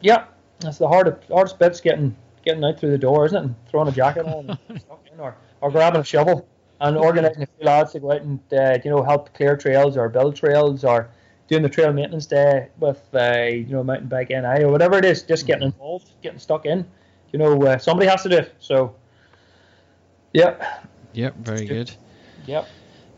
Yeah, 0.00 0.24
that's 0.60 0.78
the 0.78 0.88
hardest 0.88 1.28
hardest 1.30 1.58
bit's 1.58 1.80
getting 1.80 2.14
getting 2.44 2.64
out 2.64 2.78
through 2.78 2.90
the 2.90 2.98
door, 2.98 3.24
isn't 3.26 3.36
it? 3.36 3.44
And 3.44 3.54
throwing 3.68 3.88
a 3.88 3.92
jacket 3.92 4.26
on, 4.26 4.58
or 5.18 5.36
or 5.60 5.70
grabbing 5.70 6.00
a 6.00 6.04
shovel 6.04 6.46
and 6.80 6.96
organising 6.96 7.42
a 7.42 7.46
few 7.46 7.66
lads 7.66 7.92
to 7.92 8.00
go 8.00 8.12
out 8.12 8.22
and 8.22 8.40
uh, 8.52 8.78
you 8.84 8.90
know 8.90 9.02
help 9.02 9.32
clear 9.34 9.56
trails 9.56 9.96
or 9.96 10.08
build 10.08 10.36
trails 10.36 10.84
or 10.84 11.10
doing 11.48 11.62
the 11.62 11.68
trail 11.68 11.92
maintenance 11.92 12.26
day 12.26 12.68
with 12.78 13.02
uh, 13.14 13.42
you 13.42 13.66
know 13.66 13.82
mountain 13.82 14.08
bike 14.08 14.30
NI 14.30 14.64
or 14.64 14.68
whatever 14.68 14.96
it 14.96 15.04
is. 15.04 15.22
Just 15.22 15.46
getting 15.46 15.64
involved, 15.64 16.10
getting 16.22 16.38
stuck 16.38 16.64
in. 16.64 16.86
You 17.32 17.38
know, 17.38 17.62
uh, 17.62 17.78
somebody 17.78 18.08
has 18.08 18.22
to 18.22 18.28
do 18.28 18.38
it. 18.38 18.54
So, 18.58 18.94
yeah. 20.32 20.80
Yep. 21.12 21.36
Very 21.36 21.64
good. 21.66 21.92
Yep. 22.46 22.66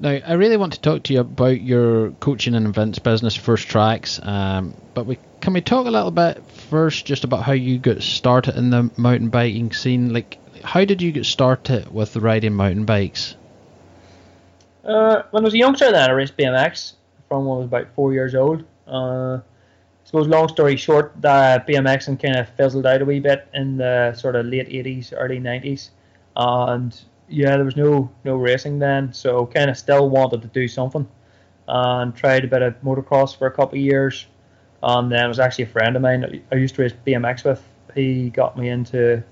Now, 0.00 0.10
I 0.10 0.32
really 0.32 0.56
want 0.56 0.72
to 0.72 0.80
talk 0.80 1.04
to 1.04 1.14
you 1.14 1.20
about 1.20 1.60
your 1.60 2.10
coaching 2.12 2.54
and 2.54 2.66
events 2.66 2.98
business, 2.98 3.36
First 3.36 3.68
Tracks. 3.68 4.18
Um, 4.22 4.74
but 4.94 5.06
we 5.06 5.18
can 5.40 5.52
we 5.52 5.60
talk 5.60 5.86
a 5.86 5.90
little 5.90 6.10
bit 6.10 6.42
first, 6.50 7.06
just 7.06 7.24
about 7.24 7.44
how 7.44 7.52
you 7.52 7.78
got 7.78 8.02
started 8.02 8.56
in 8.56 8.70
the 8.70 8.90
mountain 8.96 9.28
biking 9.28 9.72
scene? 9.72 10.12
Like, 10.12 10.38
how 10.64 10.84
did 10.84 11.02
you 11.02 11.12
get 11.12 11.26
started 11.26 11.92
with 11.92 12.16
riding 12.16 12.54
mountain 12.54 12.84
bikes? 12.84 13.36
Uh, 14.84 15.22
when 15.30 15.42
I 15.42 15.44
was 15.44 15.54
a 15.54 15.58
youngster, 15.58 15.92
then 15.92 16.10
I 16.10 16.12
raced 16.12 16.36
BMX 16.36 16.94
from 17.28 17.46
when 17.46 17.56
I 17.56 17.58
was 17.58 17.66
about 17.66 17.94
four 17.94 18.12
years 18.12 18.34
old. 18.34 18.64
Uh, 18.86 19.38
I 19.38 20.04
suppose, 20.04 20.26
long 20.26 20.48
story 20.48 20.76
short, 20.76 21.12
the 21.20 21.64
BMX 21.68 22.08
and 22.08 22.20
kind 22.20 22.36
of 22.36 22.48
fizzled 22.50 22.86
out 22.86 23.02
a 23.02 23.04
wee 23.04 23.20
bit 23.20 23.48
in 23.54 23.76
the 23.76 24.12
sort 24.14 24.34
of 24.34 24.46
late 24.46 24.68
80s, 24.68 25.12
early 25.16 25.38
90s, 25.38 25.90
and 26.36 27.00
yeah, 27.28 27.56
there 27.56 27.64
was 27.64 27.76
no 27.76 28.10
no 28.24 28.36
racing 28.36 28.78
then, 28.78 29.12
so 29.12 29.46
kind 29.46 29.70
of 29.70 29.78
still 29.78 30.10
wanted 30.10 30.42
to 30.42 30.48
do 30.48 30.66
something, 30.66 31.06
and 31.68 32.14
tried 32.16 32.44
a 32.44 32.48
bit 32.48 32.62
of 32.62 32.74
motocross 32.82 33.36
for 33.36 33.46
a 33.46 33.50
couple 33.50 33.78
of 33.78 33.84
years, 33.84 34.26
and 34.82 35.10
then 35.10 35.24
it 35.24 35.28
was 35.28 35.38
actually 35.38 35.64
a 35.64 35.68
friend 35.68 35.94
of 35.94 36.02
mine 36.02 36.42
I 36.50 36.54
used 36.56 36.74
to 36.74 36.82
race 36.82 36.94
BMX 37.06 37.44
with. 37.44 37.62
He 37.94 38.30
got 38.30 38.58
me 38.58 38.68
into 38.68 39.22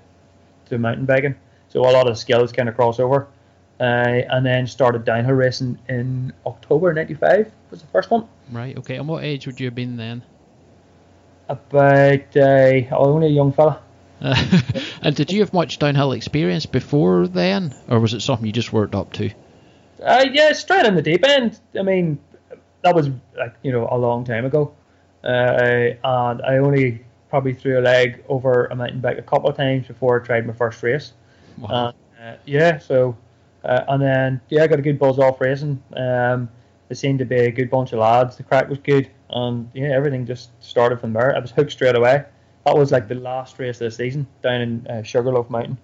to 0.67 0.77
mountain 0.77 1.05
biking, 1.05 1.35
so 1.67 1.81
a 1.81 1.91
lot 1.91 2.09
of 2.09 2.17
skills 2.17 2.53
kind 2.53 2.69
of 2.69 2.75
cross 2.75 2.99
over. 2.99 3.27
Uh, 3.81 4.21
and 4.29 4.45
then 4.45 4.67
started 4.67 5.03
downhill 5.03 5.33
racing 5.33 5.75
in 5.89 6.31
October 6.45 6.93
'95 6.93 7.51
was 7.71 7.81
the 7.81 7.87
first 7.87 8.11
one. 8.11 8.27
Right. 8.51 8.77
Okay. 8.77 8.97
And 8.97 9.07
what 9.07 9.23
age 9.23 9.47
would 9.47 9.59
you 9.59 9.65
have 9.65 9.73
been 9.73 9.97
then? 9.97 10.21
About 11.49 12.37
uh, 12.37 12.81
only 12.91 13.27
a 13.27 13.31
young 13.31 13.51
fella. 13.51 13.81
and 14.21 15.15
did 15.15 15.31
you 15.31 15.39
have 15.39 15.51
much 15.51 15.79
downhill 15.79 16.11
experience 16.11 16.67
before 16.67 17.27
then, 17.27 17.73
or 17.89 17.99
was 17.99 18.13
it 18.13 18.21
something 18.21 18.45
you 18.45 18.51
just 18.51 18.71
worked 18.71 18.93
up 18.93 19.13
to? 19.13 19.31
Uh, 20.03 20.25
yeah, 20.31 20.51
straight 20.51 20.85
in 20.85 20.93
the 20.93 21.01
deep 21.01 21.25
end. 21.25 21.59
I 21.77 21.81
mean, 21.81 22.19
that 22.83 22.93
was 22.93 23.09
like 23.35 23.55
you 23.63 23.71
know 23.71 23.87
a 23.89 23.97
long 23.97 24.23
time 24.25 24.45
ago, 24.45 24.75
uh, 25.23 25.27
and 25.27 26.41
I 26.43 26.57
only 26.57 27.03
probably 27.31 27.55
threw 27.55 27.79
a 27.79 27.81
leg 27.81 28.23
over 28.29 28.65
a 28.65 28.75
mountain 28.75 28.99
bike 28.99 29.17
a 29.17 29.23
couple 29.23 29.49
of 29.49 29.57
times 29.57 29.87
before 29.87 30.21
I 30.21 30.23
tried 30.23 30.45
my 30.45 30.53
first 30.53 30.83
race. 30.83 31.13
Wow. 31.57 31.93
Uh, 32.21 32.35
yeah, 32.45 32.77
so 32.77 33.17
uh, 33.63 33.83
and 33.87 34.01
then 34.01 34.41
yeah, 34.49 34.63
I 34.63 34.67
got 34.67 34.79
a 34.79 34.81
good 34.81 34.99
buzz 34.99 35.19
off 35.19 35.39
racing. 35.41 35.81
Um, 35.95 36.49
it 36.89 36.97
seemed 36.97 37.19
to 37.19 37.25
be 37.25 37.37
a 37.37 37.51
good 37.51 37.69
bunch 37.69 37.93
of 37.93 37.99
lads. 37.99 38.37
The 38.37 38.43
crack 38.43 38.67
was 38.67 38.79
good, 38.79 39.09
and 39.29 39.69
yeah, 39.73 39.89
everything 39.89 40.25
just 40.25 40.49
started 40.63 40.99
from 40.99 41.13
there. 41.13 41.35
I 41.35 41.39
was 41.39 41.51
hooked 41.51 41.71
straight 41.71 41.95
away. 41.95 42.25
That 42.65 42.77
was 42.77 42.91
like 42.91 43.07
the 43.07 43.15
last 43.15 43.57
race 43.59 43.81
of 43.81 43.85
the 43.85 43.91
season 43.91 44.27
down 44.43 44.61
in 44.61 44.87
uh, 44.87 45.03
Sugarloaf 45.03 45.49
Mountain 45.49 45.77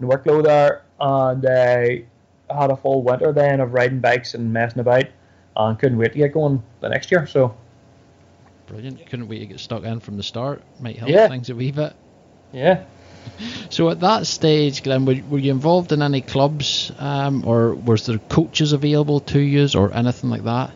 in 0.00 0.06
Wicklow 0.06 0.42
there, 0.42 0.84
and 1.00 1.44
uh, 1.44 1.48
I 1.48 2.04
had 2.60 2.70
a 2.70 2.76
full 2.76 3.02
winter 3.02 3.32
then 3.32 3.60
of 3.60 3.72
riding 3.72 4.00
bikes 4.00 4.34
and 4.34 4.52
messing 4.52 4.80
about, 4.80 5.06
and 5.56 5.78
couldn't 5.78 5.98
wait 5.98 6.12
to 6.12 6.18
get 6.18 6.32
going 6.32 6.62
the 6.80 6.88
next 6.88 7.10
year. 7.10 7.26
So 7.26 7.56
brilliant! 8.66 9.04
Couldn't 9.06 9.28
wait 9.28 9.40
to 9.40 9.46
get 9.46 9.60
stuck 9.60 9.84
in 9.84 10.00
from 10.00 10.16
the 10.16 10.22
start. 10.22 10.62
Might 10.80 10.98
help 10.98 11.10
yeah. 11.10 11.28
things 11.28 11.50
a 11.50 11.54
wee 11.54 11.72
bit. 11.72 11.94
Yeah. 12.52 12.84
So 13.70 13.90
at 13.90 14.00
that 14.00 14.26
stage, 14.26 14.82
Glenn, 14.82 15.04
were, 15.04 15.16
were 15.28 15.38
you 15.38 15.50
involved 15.50 15.92
in 15.92 16.02
any 16.02 16.20
clubs, 16.20 16.92
um, 16.98 17.46
or 17.46 17.74
was 17.74 18.06
there 18.06 18.18
coaches 18.18 18.72
available 18.72 19.20
to 19.20 19.40
you, 19.40 19.68
or 19.74 19.92
anything 19.92 20.30
like 20.30 20.44
that? 20.44 20.70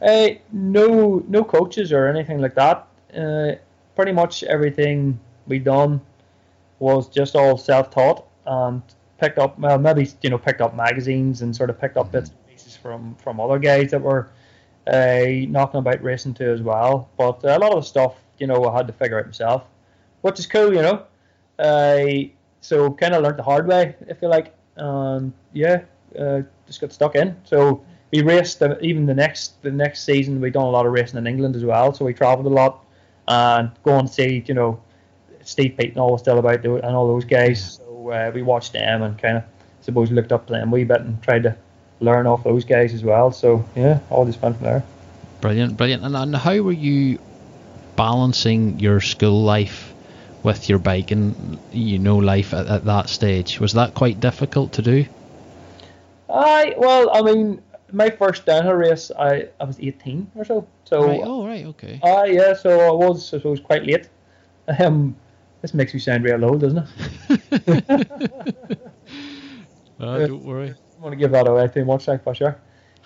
Uh, 0.00 0.28
no, 0.52 1.22
no 1.28 1.44
coaches 1.44 1.92
or 1.92 2.06
anything 2.06 2.40
like 2.40 2.54
that. 2.54 2.86
Uh, 3.16 3.52
pretty 3.96 4.12
much 4.12 4.42
everything 4.44 5.18
we 5.46 5.58
done 5.58 6.00
was 6.78 7.08
just 7.08 7.36
all 7.36 7.56
self-taught 7.56 8.24
and 8.46 8.82
picked 9.18 9.38
up. 9.38 9.58
Well, 9.58 9.78
maybe 9.78 10.10
you 10.22 10.30
know, 10.30 10.38
picked 10.38 10.60
up 10.60 10.74
magazines 10.74 11.42
and 11.42 11.54
sort 11.54 11.70
of 11.70 11.80
picked 11.80 11.96
up 11.96 12.12
bits 12.12 12.30
and 12.30 12.46
pieces 12.48 12.76
from 12.76 13.14
from 13.16 13.40
other 13.40 13.58
guys 13.58 13.92
that 13.92 14.02
were 14.02 14.28
uh, 14.86 15.24
knocking 15.48 15.78
about 15.78 16.02
racing 16.02 16.34
too 16.34 16.50
as 16.50 16.60
well. 16.60 17.08
But 17.16 17.42
a 17.44 17.58
lot 17.58 17.72
of 17.72 17.82
the 17.82 17.88
stuff, 17.88 18.16
you 18.38 18.46
know, 18.46 18.64
I 18.64 18.76
had 18.76 18.86
to 18.88 18.92
figure 18.92 19.18
out 19.18 19.26
myself, 19.26 19.64
which 20.20 20.38
is 20.38 20.46
cool, 20.46 20.74
you 20.74 20.82
know. 20.82 21.04
Uh, 21.58 22.28
so 22.60 22.92
kind 22.92 23.14
of 23.14 23.22
learned 23.22 23.38
the 23.38 23.42
hard 23.42 23.66
way, 23.66 23.94
if 24.08 24.20
you 24.22 24.28
like. 24.28 24.54
Um, 24.76 25.34
yeah, 25.52 25.82
uh, 26.18 26.42
just 26.66 26.80
got 26.80 26.92
stuck 26.92 27.14
in. 27.14 27.36
So 27.44 27.84
we 28.12 28.22
raced 28.22 28.58
the, 28.58 28.78
even 28.80 29.06
the 29.06 29.14
next 29.14 29.62
the 29.62 29.70
next 29.70 30.04
season. 30.04 30.40
We 30.40 30.50
done 30.50 30.64
a 30.64 30.70
lot 30.70 30.86
of 30.86 30.92
racing 30.92 31.18
in 31.18 31.26
England 31.26 31.56
as 31.56 31.64
well. 31.64 31.92
So 31.92 32.04
we 32.04 32.14
travelled 32.14 32.46
a 32.46 32.50
lot 32.50 32.84
and 33.28 33.70
go 33.82 33.98
and 33.98 34.08
see 34.08 34.44
you 34.46 34.54
know 34.54 34.80
Steve 35.42 35.76
Peat 35.76 35.90
and 35.90 35.98
all 35.98 36.12
was 36.12 36.20
still 36.20 36.38
about 36.38 36.62
the, 36.62 36.74
and 36.74 36.96
all 36.96 37.06
those 37.06 37.24
guys. 37.24 37.74
So 37.76 38.10
uh, 38.10 38.30
we 38.34 38.42
watched 38.42 38.72
them 38.72 39.02
and 39.02 39.18
kind 39.18 39.38
of 39.38 39.44
suppose 39.80 40.10
looked 40.10 40.32
up 40.32 40.46
to 40.46 40.52
them 40.52 40.68
a 40.68 40.72
wee 40.72 40.84
bit 40.84 41.00
and 41.00 41.22
tried 41.22 41.44
to 41.44 41.56
learn 42.00 42.26
off 42.26 42.44
those 42.44 42.64
guys 42.64 42.94
as 42.94 43.04
well. 43.04 43.30
So 43.32 43.64
yeah, 43.76 44.00
all 44.10 44.24
just 44.24 44.40
fun 44.40 44.54
from 44.54 44.64
there. 44.64 44.84
Brilliant, 45.40 45.76
brilliant. 45.76 46.04
And, 46.04 46.16
and 46.16 46.34
how 46.34 46.58
were 46.60 46.72
you 46.72 47.18
balancing 47.96 48.80
your 48.80 49.00
school 49.00 49.42
life 49.42 49.93
with 50.44 50.68
your 50.68 50.78
bike 50.78 51.10
and 51.10 51.58
you 51.72 51.98
know 51.98 52.16
life 52.16 52.54
at, 52.54 52.66
at 52.68 52.84
that 52.84 53.08
stage. 53.08 53.58
Was 53.58 53.72
that 53.72 53.94
quite 53.94 54.20
difficult 54.20 54.72
to 54.74 54.82
do? 54.82 55.06
I 56.28 56.74
well, 56.76 57.10
I 57.12 57.22
mean, 57.22 57.62
my 57.92 58.10
first 58.10 58.46
downhill 58.46 58.74
race, 58.74 59.10
I, 59.18 59.48
I 59.60 59.64
was 59.64 59.80
18 59.80 60.30
or 60.34 60.44
so. 60.44 60.66
So 60.84 61.06
right. 61.06 61.20
oh 61.24 61.46
right, 61.46 61.64
okay. 61.66 62.00
Ah, 62.02 62.20
uh, 62.20 62.24
yeah. 62.24 62.54
So 62.54 62.80
I 62.80 62.92
was 62.92 63.32
I 63.34 63.38
was 63.48 63.60
quite 63.60 63.84
late. 63.84 64.08
Um, 64.78 65.16
this 65.62 65.74
makes 65.74 65.94
me 65.94 66.00
sound 66.00 66.24
real 66.24 66.44
old, 66.44 66.60
doesn't 66.60 66.86
it? 67.28 67.90
uh, 70.00 70.18
don't 70.26 70.44
worry. 70.44 70.70
I 70.70 71.02
want 71.02 71.12
to 71.12 71.16
give 71.16 71.32
that 71.32 71.48
away 71.48 71.68
too 71.68 71.84
much, 71.84 72.06
like 72.06 72.22
for 72.22 72.34
sure. 72.34 72.60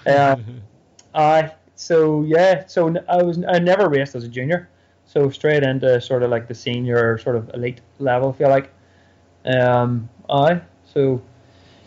Um, 0.07 0.62
I 1.14 1.52
so 1.76 2.25
yeah, 2.25 2.66
so 2.66 2.95
I 3.09 3.23
was 3.23 3.42
I 3.49 3.59
never 3.61 3.88
raced 3.88 4.14
as 4.14 4.25
a 4.25 4.28
junior. 4.28 4.68
So 5.09 5.31
straight 5.31 5.62
into 5.62 6.00
sort 6.03 6.23
of 6.23 6.31
like 6.31 6.49
the 6.49 6.55
senior 6.55 7.17
sort 7.19 7.37
of 7.37 7.50
elite 7.55 7.81
level, 7.99 8.31
I 8.31 8.33
feel 8.33 8.50
like. 8.50 8.71
Um, 9.45 10.11
aye. 10.29 10.61
So. 10.93 11.23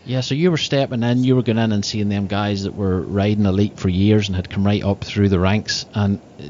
Yeah, 0.04 0.20
so 0.20 0.34
you 0.34 0.50
were 0.50 0.56
stepping 0.56 1.04
in, 1.04 1.22
you 1.22 1.36
were 1.36 1.42
going 1.42 1.58
in 1.58 1.70
and 1.70 1.84
seeing 1.84 2.08
them 2.08 2.26
guys 2.26 2.64
that 2.64 2.74
were 2.74 3.00
riding 3.00 3.46
elite 3.46 3.78
for 3.78 3.88
years 3.88 4.28
and 4.28 4.34
had 4.34 4.50
come 4.50 4.66
right 4.66 4.82
up 4.82 5.04
through 5.04 5.28
the 5.28 5.38
ranks. 5.38 5.86
And 5.94 6.18
uh, 6.40 6.42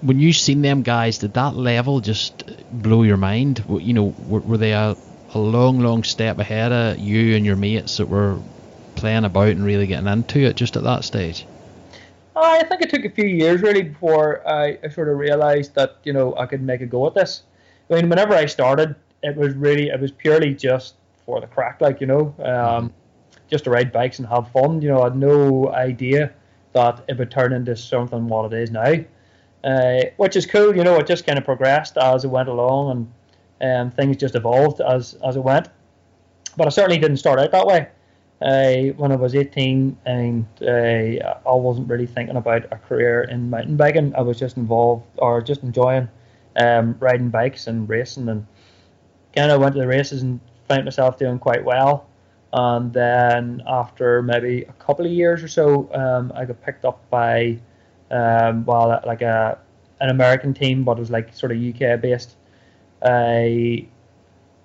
when 0.00 0.18
you 0.18 0.32
seen 0.32 0.62
them 0.62 0.82
guys, 0.82 1.18
did 1.18 1.34
that 1.34 1.54
level 1.54 2.00
just 2.00 2.44
blow 2.72 3.02
your 3.02 3.18
mind? 3.18 3.62
You 3.68 3.92
know, 3.92 4.14
were, 4.26 4.40
were 4.40 4.56
they 4.56 4.72
a, 4.72 4.96
a 5.34 5.38
long, 5.38 5.80
long 5.80 6.02
step 6.02 6.38
ahead 6.38 6.72
of 6.72 6.98
you 6.98 7.36
and 7.36 7.44
your 7.44 7.56
mates 7.56 7.98
that 7.98 8.08
were 8.08 8.38
playing 8.94 9.26
about 9.26 9.48
and 9.48 9.66
really 9.66 9.86
getting 9.86 10.08
into 10.08 10.38
it 10.38 10.56
just 10.56 10.78
at 10.78 10.84
that 10.84 11.04
stage? 11.04 11.44
I 12.42 12.62
think 12.64 12.82
it 12.82 12.90
took 12.90 13.04
a 13.04 13.10
few 13.10 13.26
years 13.26 13.62
really 13.62 13.82
before 13.82 14.46
I, 14.46 14.78
I 14.84 14.88
sort 14.88 15.08
of 15.08 15.16
realised 15.16 15.74
that 15.74 15.96
you 16.04 16.12
know 16.12 16.36
I 16.36 16.46
could 16.46 16.62
make 16.62 16.80
a 16.80 16.86
go 16.86 17.06
at 17.06 17.14
this. 17.14 17.42
I 17.90 17.94
mean, 17.94 18.08
whenever 18.08 18.34
I 18.34 18.46
started 18.46 18.96
it 19.22 19.36
was 19.36 19.54
really 19.54 19.88
it 19.88 20.00
was 20.00 20.12
purely 20.12 20.54
just 20.54 20.94
for 21.24 21.40
the 21.40 21.46
crack, 21.46 21.80
like 21.80 22.00
you 22.00 22.06
know, 22.06 22.34
um, 22.38 22.92
just 23.48 23.64
to 23.64 23.70
ride 23.70 23.92
bikes 23.92 24.18
and 24.18 24.28
have 24.28 24.50
fun. 24.52 24.80
You 24.80 24.88
know, 24.90 25.00
I 25.00 25.04
had 25.04 25.16
no 25.16 25.72
idea 25.72 26.32
that 26.72 27.04
it 27.08 27.18
would 27.18 27.30
turn 27.30 27.52
into 27.52 27.74
something 27.76 28.28
what 28.28 28.52
it 28.52 28.62
is 28.62 28.70
now, 28.70 28.94
uh, 29.64 30.02
which 30.16 30.36
is 30.36 30.46
cool. 30.46 30.76
You 30.76 30.84
know, 30.84 30.96
it 30.96 31.06
just 31.06 31.26
kind 31.26 31.38
of 31.38 31.44
progressed 31.44 31.96
as 31.96 32.24
it 32.24 32.28
went 32.28 32.48
along, 32.48 33.08
and 33.60 33.80
um, 33.80 33.90
things 33.90 34.16
just 34.16 34.34
evolved 34.34 34.80
as 34.80 35.14
as 35.26 35.36
it 35.36 35.42
went. 35.42 35.68
But 36.56 36.66
I 36.66 36.70
certainly 36.70 36.98
didn't 36.98 37.18
start 37.18 37.38
out 37.38 37.50
that 37.50 37.66
way. 37.66 37.88
Uh, 38.42 38.92
when 38.98 39.12
I 39.12 39.16
was 39.16 39.34
18, 39.34 39.96
and 40.04 40.46
uh, 40.60 41.38
I 41.46 41.54
wasn't 41.54 41.88
really 41.88 42.06
thinking 42.06 42.36
about 42.36 42.64
a 42.70 42.76
career 42.76 43.22
in 43.22 43.48
mountain 43.48 43.76
biking. 43.76 44.14
I 44.14 44.20
was 44.20 44.38
just 44.38 44.58
involved 44.58 45.04
or 45.16 45.40
just 45.40 45.62
enjoying 45.62 46.08
um, 46.56 46.96
riding 47.00 47.30
bikes 47.30 47.66
and 47.66 47.88
racing, 47.88 48.28
and 48.28 48.46
kind 49.34 49.50
of 49.50 49.60
went 49.60 49.74
to 49.74 49.80
the 49.80 49.86
races 49.86 50.22
and 50.22 50.38
found 50.68 50.84
myself 50.84 51.18
doing 51.18 51.38
quite 51.38 51.64
well. 51.64 52.08
And 52.52 52.92
then 52.92 53.62
after 53.66 54.22
maybe 54.22 54.62
a 54.62 54.72
couple 54.74 55.06
of 55.06 55.12
years 55.12 55.42
or 55.42 55.48
so, 55.48 55.90
um, 55.94 56.32
I 56.34 56.44
got 56.44 56.62
picked 56.62 56.84
up 56.84 57.08
by 57.08 57.58
um, 58.10 58.64
well, 58.64 59.00
like 59.06 59.22
a 59.22 59.58
an 60.00 60.10
American 60.10 60.52
team, 60.52 60.84
but 60.84 60.98
it 60.98 61.00
was 61.00 61.10
like 61.10 61.34
sort 61.34 61.52
of 61.52 61.58
UK 61.58 62.00
based, 62.00 62.36
a 63.02 63.86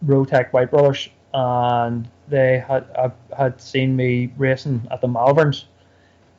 uh, 0.04 0.06
Rotec 0.06 0.52
White 0.52 0.72
Brothers, 0.72 1.10
and 1.34 2.10
they 2.32 2.64
had 2.68 2.86
uh, 2.96 3.10
had 3.38 3.62
seen 3.62 3.96
me 3.96 4.32
racing 4.38 4.88
at 4.90 5.02
the 5.02 5.08
Malverns 5.08 5.66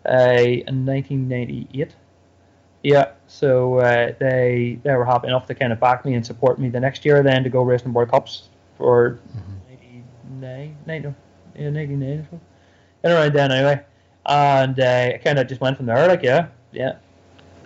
uh, 0.08 0.42
in 0.66 0.84
1998. 0.84 1.94
Yeah, 2.82 3.12
so 3.28 3.78
uh, 3.78 4.12
they 4.18 4.78
they 4.82 4.94
were 4.94 5.04
happy 5.04 5.28
enough 5.28 5.46
to 5.46 5.54
kind 5.54 5.72
of 5.72 5.78
back 5.78 6.04
me 6.04 6.14
and 6.14 6.26
support 6.26 6.58
me 6.58 6.68
the 6.68 6.80
next 6.80 7.04
year, 7.04 7.22
then 7.22 7.44
to 7.44 7.50
go 7.50 7.62
racing 7.62 7.92
World 7.92 8.10
Cups 8.10 8.48
for 8.76 9.20
mm-hmm. 9.36 10.40
99, 10.40 10.76
99, 10.86 11.14
yeah, 11.56 11.70
99 11.70 12.18
or 12.18 12.26
so. 12.30 12.40
And 13.04 13.12
around 13.12 13.34
then 13.34 13.52
anyway. 13.52 13.84
And 14.24 14.78
uh, 14.78 15.18
kind 15.18 15.38
of 15.38 15.48
just 15.48 15.60
went 15.60 15.76
from 15.76 15.86
there, 15.86 16.06
like, 16.08 16.22
yeah, 16.22 16.48
yeah. 16.72 16.96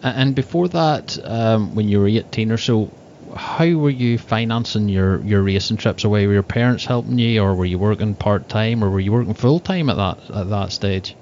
And 0.03 0.35
before 0.35 0.69
that, 0.69 1.19
um, 1.25 1.75
when 1.75 1.89
you 1.89 2.01
were 2.01 2.09
18 2.09 2.51
or 2.51 2.57
so, 2.57 2.91
how 3.35 3.69
were 3.75 3.91
you 3.91 4.19
financing 4.19 4.89
your, 4.89 5.21
your 5.23 5.43
racing 5.43 5.77
trips 5.77 6.05
away? 6.05 6.27
Were 6.27 6.35
your 6.35 6.43
parents 6.43 6.85
helping 6.85 7.19
you, 7.19 7.43
or 7.43 7.55
were 7.55 7.65
you 7.65 7.79
working 7.79 8.15
part 8.15 8.49
time, 8.49 8.85
or 8.85 8.91
were 8.91 9.01
you 9.01 9.13
working 9.13 9.35
full 9.35 9.61
time 9.61 9.89
at 9.91 9.97
that 9.97 10.31
at 10.37 10.51
that 10.51 10.73
stage? 10.73 11.17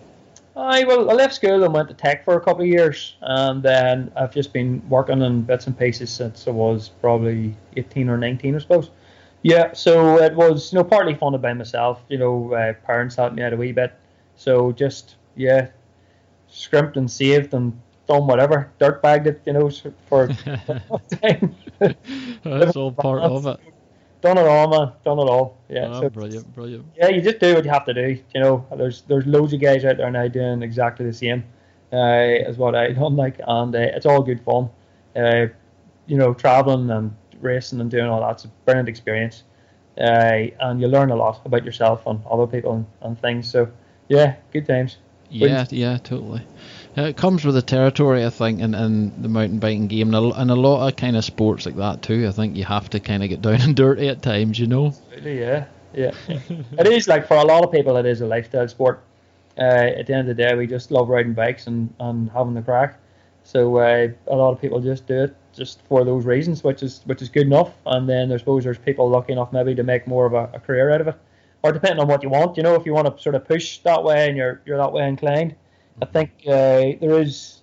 I 0.56 0.84
well, 0.84 1.10
I 1.10 1.14
left 1.14 1.34
school 1.34 1.64
and 1.64 1.74
went 1.74 1.88
to 1.88 1.94
tech 1.94 2.24
for 2.24 2.36
a 2.36 2.40
couple 2.40 2.62
of 2.62 2.68
years, 2.68 3.16
and 3.20 3.62
then 3.62 4.12
I've 4.16 4.32
just 4.32 4.52
been 4.52 4.82
working 4.88 5.20
on 5.22 5.42
bits 5.42 5.66
and 5.66 5.76
pieces 5.76 6.10
since 6.10 6.46
I 6.46 6.52
was 6.52 6.90
probably 7.00 7.56
18 7.76 8.08
or 8.08 8.16
19, 8.16 8.54
I 8.54 8.58
suppose. 8.58 8.90
Yeah, 9.42 9.72
so 9.72 10.18
it 10.18 10.34
was 10.34 10.72
you 10.72 10.78
know 10.78 10.84
partly 10.84 11.14
funded 11.14 11.42
by 11.42 11.52
myself. 11.54 12.02
You 12.08 12.18
know, 12.18 12.52
uh, 12.54 12.72
parents 12.86 13.16
helped 13.16 13.34
me 13.34 13.42
out 13.42 13.52
a 13.52 13.56
wee 13.56 13.72
bit, 13.72 13.92
so 14.36 14.72
just 14.72 15.16
yeah, 15.36 15.68
scrimped 16.48 16.96
and 16.96 17.10
saved 17.10 17.52
and 17.52 17.78
done 18.06 18.26
whatever, 18.26 18.70
dirt 18.78 19.02
bagged 19.02 19.26
it, 19.26 19.42
you 19.46 19.52
know, 19.52 19.70
for 20.08 20.28
time. 20.28 21.54
That's 22.44 22.76
all 22.76 22.92
part 22.92 23.22
of 23.22 23.46
it. 23.46 23.60
Done 24.20 24.38
it 24.38 24.46
all, 24.46 24.68
man. 24.68 24.92
Done 25.04 25.18
it 25.18 25.28
all. 25.28 25.58
Yeah. 25.68 25.88
Oh, 25.88 26.00
so, 26.00 26.08
brilliant, 26.08 26.54
brilliant. 26.54 26.86
Yeah, 26.96 27.08
you 27.08 27.20
just 27.20 27.40
do 27.40 27.54
what 27.54 27.64
you 27.64 27.70
have 27.70 27.84
to 27.84 27.92
do. 27.92 28.18
You 28.34 28.40
know, 28.40 28.66
there's 28.74 29.02
there's 29.02 29.26
loads 29.26 29.52
of 29.52 29.60
guys 29.60 29.84
out 29.84 29.98
there 29.98 30.10
now 30.10 30.28
doing 30.28 30.62
exactly 30.62 31.04
the 31.04 31.12
same 31.12 31.44
uh, 31.92 31.96
as 32.48 32.56
what 32.56 32.74
I 32.74 32.92
done, 32.92 33.16
like, 33.16 33.40
and 33.46 33.74
uh, 33.74 33.78
it's 33.78 34.06
all 34.06 34.22
good 34.22 34.40
fun. 34.40 34.70
Uh, 35.14 35.46
you 36.06 36.16
know, 36.16 36.32
traveling 36.32 36.90
and 36.90 37.14
racing 37.40 37.80
and 37.80 37.90
doing 37.90 38.06
all 38.06 38.20
that's 38.20 38.44
a 38.44 38.48
brilliant 38.64 38.88
experience. 38.88 39.44
Uh, 39.98 40.48
and 40.60 40.80
you 40.80 40.88
learn 40.88 41.10
a 41.10 41.16
lot 41.16 41.40
about 41.44 41.64
yourself 41.64 42.06
and 42.06 42.20
other 42.28 42.46
people 42.46 42.72
and, 42.72 42.86
and 43.02 43.20
things. 43.20 43.50
So, 43.50 43.70
yeah, 44.08 44.36
good 44.52 44.66
times. 44.66 44.96
Yeah, 45.30 45.66
yeah, 45.70 45.98
totally. 45.98 46.46
It 46.96 47.16
comes 47.16 47.44
with 47.44 47.56
the 47.56 47.62
territory, 47.62 48.24
I 48.24 48.30
think, 48.30 48.60
in, 48.60 48.74
in 48.74 49.22
the 49.22 49.28
mountain 49.28 49.58
biking 49.58 49.88
game, 49.88 50.14
and 50.14 50.32
a, 50.32 50.40
and 50.40 50.50
a 50.50 50.54
lot 50.54 50.86
of 50.86 50.96
kind 50.96 51.16
of 51.16 51.24
sports 51.24 51.66
like 51.66 51.76
that 51.76 52.02
too. 52.02 52.26
I 52.28 52.30
think 52.30 52.56
you 52.56 52.64
have 52.64 52.88
to 52.90 53.00
kind 53.00 53.22
of 53.22 53.28
get 53.28 53.42
down 53.42 53.60
and 53.60 53.74
dirty 53.74 54.08
at 54.08 54.22
times, 54.22 54.58
you 54.58 54.66
know. 54.66 54.94
Yeah, 55.22 55.66
yeah. 55.92 56.12
it 56.28 56.86
is 56.86 57.08
like 57.08 57.26
for 57.26 57.36
a 57.36 57.44
lot 57.44 57.64
of 57.64 57.72
people, 57.72 57.96
it 57.96 58.06
is 58.06 58.20
a 58.20 58.26
lifestyle 58.26 58.68
sport. 58.68 59.02
Uh, 59.58 59.62
at 59.98 60.06
the 60.06 60.14
end 60.14 60.28
of 60.28 60.36
the 60.36 60.42
day, 60.42 60.54
we 60.54 60.66
just 60.66 60.90
love 60.90 61.08
riding 61.08 61.32
bikes 61.32 61.66
and, 61.66 61.92
and 62.00 62.30
having 62.30 62.54
the 62.54 62.62
crack. 62.62 62.98
So 63.44 63.76
uh, 63.76 64.08
a 64.26 64.34
lot 64.34 64.52
of 64.52 64.60
people 64.60 64.80
just 64.80 65.06
do 65.06 65.24
it 65.24 65.36
just 65.52 65.80
for 65.82 66.04
those 66.04 66.24
reasons, 66.24 66.64
which 66.64 66.82
is 66.82 67.02
which 67.04 67.22
is 67.22 67.28
good 67.28 67.46
enough. 67.46 67.72
And 67.86 68.08
then 68.08 68.32
I 68.32 68.36
suppose 68.38 68.64
there's 68.64 68.78
people 68.78 69.08
lucky 69.08 69.32
enough 69.32 69.52
maybe 69.52 69.74
to 69.74 69.82
make 69.82 70.06
more 70.06 70.26
of 70.26 70.32
a, 70.32 70.50
a 70.54 70.60
career 70.60 70.90
out 70.90 71.00
of 71.00 71.08
it, 71.08 71.16
or 71.62 71.70
depending 71.72 72.00
on 72.00 72.08
what 72.08 72.22
you 72.22 72.30
want. 72.30 72.56
You 72.56 72.62
know, 72.62 72.74
if 72.74 72.86
you 72.86 72.94
want 72.94 73.14
to 73.14 73.22
sort 73.22 73.34
of 73.34 73.46
push 73.46 73.78
that 73.78 74.02
way 74.02 74.28
and 74.28 74.36
you're 74.36 74.62
you're 74.64 74.78
that 74.78 74.92
way 74.92 75.06
inclined, 75.06 75.54
I 76.02 76.06
think 76.06 76.30
uh, 76.46 76.98
there 77.00 77.20
is 77.20 77.62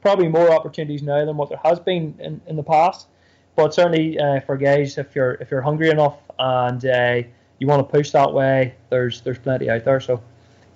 probably 0.00 0.28
more 0.28 0.50
opportunities 0.50 1.02
now 1.02 1.24
than 1.24 1.36
what 1.36 1.48
there 1.48 1.60
has 1.64 1.78
been 1.78 2.14
in, 2.18 2.40
in 2.46 2.56
the 2.56 2.62
past. 2.62 3.08
But 3.56 3.74
certainly 3.74 4.18
uh, 4.18 4.40
for 4.40 4.56
guys, 4.56 4.98
if 4.98 5.14
you're 5.14 5.32
if 5.32 5.50
you're 5.50 5.60
hungry 5.62 5.90
enough 5.90 6.18
and 6.38 6.84
uh, 6.84 7.22
you 7.58 7.66
want 7.66 7.80
to 7.80 7.92
push 7.92 8.12
that 8.12 8.32
way, 8.32 8.74
there's 8.88 9.20
there's 9.22 9.38
plenty 9.38 9.68
out 9.68 9.84
there. 9.84 10.00
So 10.00 10.14
you 10.14 10.20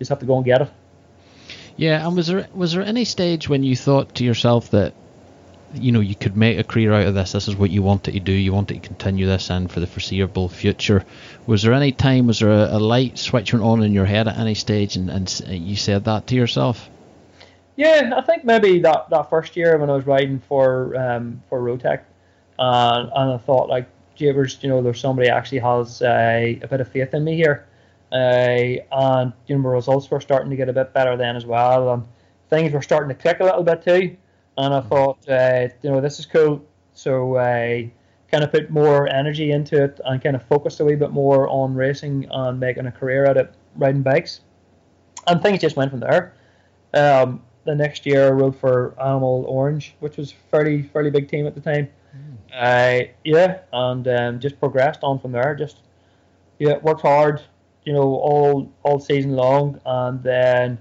just 0.00 0.08
have 0.08 0.18
to 0.18 0.26
go 0.26 0.36
and 0.36 0.44
get 0.44 0.62
it. 0.62 0.70
Yeah, 1.76 2.06
and 2.06 2.16
was 2.16 2.26
there 2.26 2.48
was 2.54 2.72
there 2.72 2.82
any 2.82 3.04
stage 3.04 3.48
when 3.48 3.62
you 3.62 3.76
thought 3.76 4.16
to 4.16 4.24
yourself 4.24 4.70
that 4.70 4.94
you 5.74 5.92
know 5.92 6.00
you 6.00 6.14
could 6.14 6.36
make 6.36 6.58
a 6.58 6.64
career 6.64 6.92
out 6.92 7.06
of 7.06 7.14
this? 7.14 7.32
This 7.32 7.48
is 7.48 7.56
what 7.56 7.70
you 7.70 7.82
wanted 7.82 8.12
to 8.12 8.20
do. 8.20 8.32
You 8.32 8.52
wanted 8.52 8.82
to 8.82 8.88
continue 8.88 9.26
this 9.26 9.50
and 9.50 9.70
for 9.70 9.80
the 9.80 9.86
foreseeable 9.86 10.48
future. 10.48 11.04
Was 11.46 11.62
there 11.62 11.72
any 11.72 11.92
time? 11.92 12.26
Was 12.26 12.40
there 12.40 12.50
a, 12.50 12.76
a 12.76 12.80
light 12.80 13.18
switch 13.18 13.52
went 13.52 13.64
on 13.64 13.82
in 13.82 13.92
your 13.92 14.06
head 14.06 14.28
at 14.28 14.38
any 14.38 14.54
stage, 14.54 14.96
and, 14.96 15.10
and 15.10 15.44
you 15.48 15.76
said 15.76 16.04
that 16.04 16.26
to 16.28 16.34
yourself? 16.34 16.88
Yeah, 17.76 18.12
I 18.14 18.20
think 18.20 18.44
maybe 18.44 18.80
that, 18.80 19.08
that 19.10 19.30
first 19.30 19.56
year 19.56 19.78
when 19.78 19.88
I 19.88 19.94
was 19.94 20.06
riding 20.06 20.40
for 20.40 20.94
um, 20.96 21.42
for 21.48 21.60
Rotec, 21.60 22.02
and 22.58 23.10
and 23.14 23.32
I 23.32 23.38
thought 23.38 23.68
like, 23.68 23.88
Jabers, 24.16 24.62
you 24.62 24.68
know, 24.68 24.82
there's 24.82 25.00
somebody 25.00 25.28
actually 25.28 25.60
has 25.60 26.02
uh, 26.02 26.54
a 26.62 26.66
bit 26.68 26.80
of 26.80 26.88
faith 26.88 27.14
in 27.14 27.24
me 27.24 27.34
here, 27.34 27.66
uh, 28.12 28.14
and 28.14 29.32
you 29.46 29.56
know, 29.56 29.62
my 29.62 29.70
results 29.70 30.10
were 30.10 30.20
starting 30.20 30.50
to 30.50 30.56
get 30.56 30.68
a 30.68 30.72
bit 30.72 30.92
better 30.92 31.16
then 31.16 31.34
as 31.34 31.46
well, 31.46 31.94
and 31.94 32.04
things 32.50 32.72
were 32.72 32.82
starting 32.82 33.08
to 33.08 33.14
click 33.14 33.40
a 33.40 33.44
little 33.44 33.62
bit 33.62 33.82
too, 33.82 34.16
and 34.58 34.74
I 34.74 34.80
thought, 34.80 35.28
uh, 35.28 35.68
you 35.82 35.90
know, 35.90 36.00
this 36.00 36.18
is 36.18 36.26
cool, 36.26 36.64
so 36.92 37.36
I 37.36 37.92
kind 38.30 38.44
of 38.44 38.50
put 38.50 38.70
more 38.70 39.08
energy 39.08 39.52
into 39.52 39.82
it 39.82 40.00
and 40.04 40.22
kind 40.22 40.34
of 40.34 40.42
focused 40.44 40.80
a 40.80 40.84
wee 40.84 40.94
bit 40.94 41.10
more 41.10 41.48
on 41.48 41.74
racing 41.74 42.26
and 42.30 42.58
making 42.58 42.86
a 42.86 42.92
career 42.92 43.26
out 43.26 43.36
of 43.36 43.50
riding 43.76 44.02
bikes, 44.02 44.40
and 45.26 45.42
things 45.42 45.60
just 45.60 45.76
went 45.76 45.90
from 45.90 46.00
there. 46.00 46.34
Um, 46.94 47.42
the 47.64 47.74
next 47.74 48.06
year 48.06 48.28
I 48.28 48.30
rode 48.30 48.56
for 48.56 48.94
Animal 49.00 49.44
Orange, 49.48 49.94
which 50.00 50.16
was 50.16 50.32
fairly 50.50 50.82
fairly 50.82 51.10
big 51.10 51.28
team 51.28 51.46
at 51.46 51.54
the 51.54 51.60
time. 51.60 51.88
Mm. 52.16 52.36
Uh, 52.52 53.12
yeah, 53.24 53.60
and 53.72 54.06
um, 54.08 54.40
just 54.40 54.58
progressed 54.58 55.00
on 55.02 55.18
from 55.18 55.32
there. 55.32 55.54
Just 55.54 55.78
yeah, 56.58 56.78
worked 56.78 57.02
hard, 57.02 57.42
you 57.84 57.92
know, 57.92 58.02
all 58.02 58.72
all 58.82 58.98
season 58.98 59.32
long, 59.36 59.80
and 59.86 60.22
then 60.22 60.78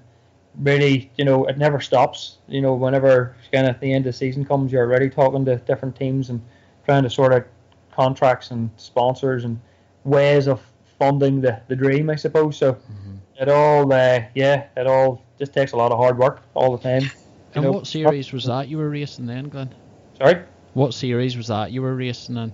really, 0.59 1.11
you 1.17 1.25
know, 1.25 1.45
it 1.45 1.57
never 1.57 1.79
stops. 1.79 2.37
You 2.47 2.61
know, 2.61 2.73
whenever 2.73 3.35
kind 3.51 3.67
of 3.67 3.79
the 3.79 3.93
end 3.93 4.05
of 4.05 4.13
the 4.13 4.17
season 4.17 4.45
comes, 4.45 4.71
you're 4.71 4.85
already 4.85 5.09
talking 5.09 5.45
to 5.45 5.57
different 5.57 5.95
teams 5.95 6.29
and 6.29 6.41
trying 6.85 7.03
to 7.03 7.09
sort 7.09 7.33
of 7.33 7.45
contracts 7.91 8.51
and 8.51 8.69
sponsors 8.77 9.43
and 9.43 9.59
ways 10.03 10.47
of 10.47 10.61
funding 10.97 11.41
the, 11.41 11.61
the 11.67 11.75
dream, 11.75 12.09
I 12.09 12.15
suppose. 12.15 12.57
So 12.57 12.73
mm-hmm. 12.73 13.15
it 13.39 13.49
all, 13.49 13.91
uh, 13.91 14.21
yeah, 14.35 14.67
it 14.77 14.87
all 14.87 15.23
just 15.37 15.53
takes 15.53 15.71
a 15.71 15.77
lot 15.77 15.91
of 15.91 15.97
hard 15.97 16.17
work 16.17 16.41
all 16.53 16.75
the 16.75 16.83
time. 16.83 17.09
And 17.53 17.65
know. 17.65 17.71
what 17.71 17.87
series 17.87 18.31
was 18.31 18.45
that 18.45 18.69
you 18.69 18.77
were 18.77 18.89
racing 18.89 19.25
then, 19.25 19.49
Glenn? 19.49 19.73
Sorry? 20.17 20.43
What 20.73 20.93
series 20.93 21.35
was 21.35 21.47
that 21.47 21.71
you 21.71 21.81
were 21.81 21.95
racing 21.95 22.35
then? 22.35 22.53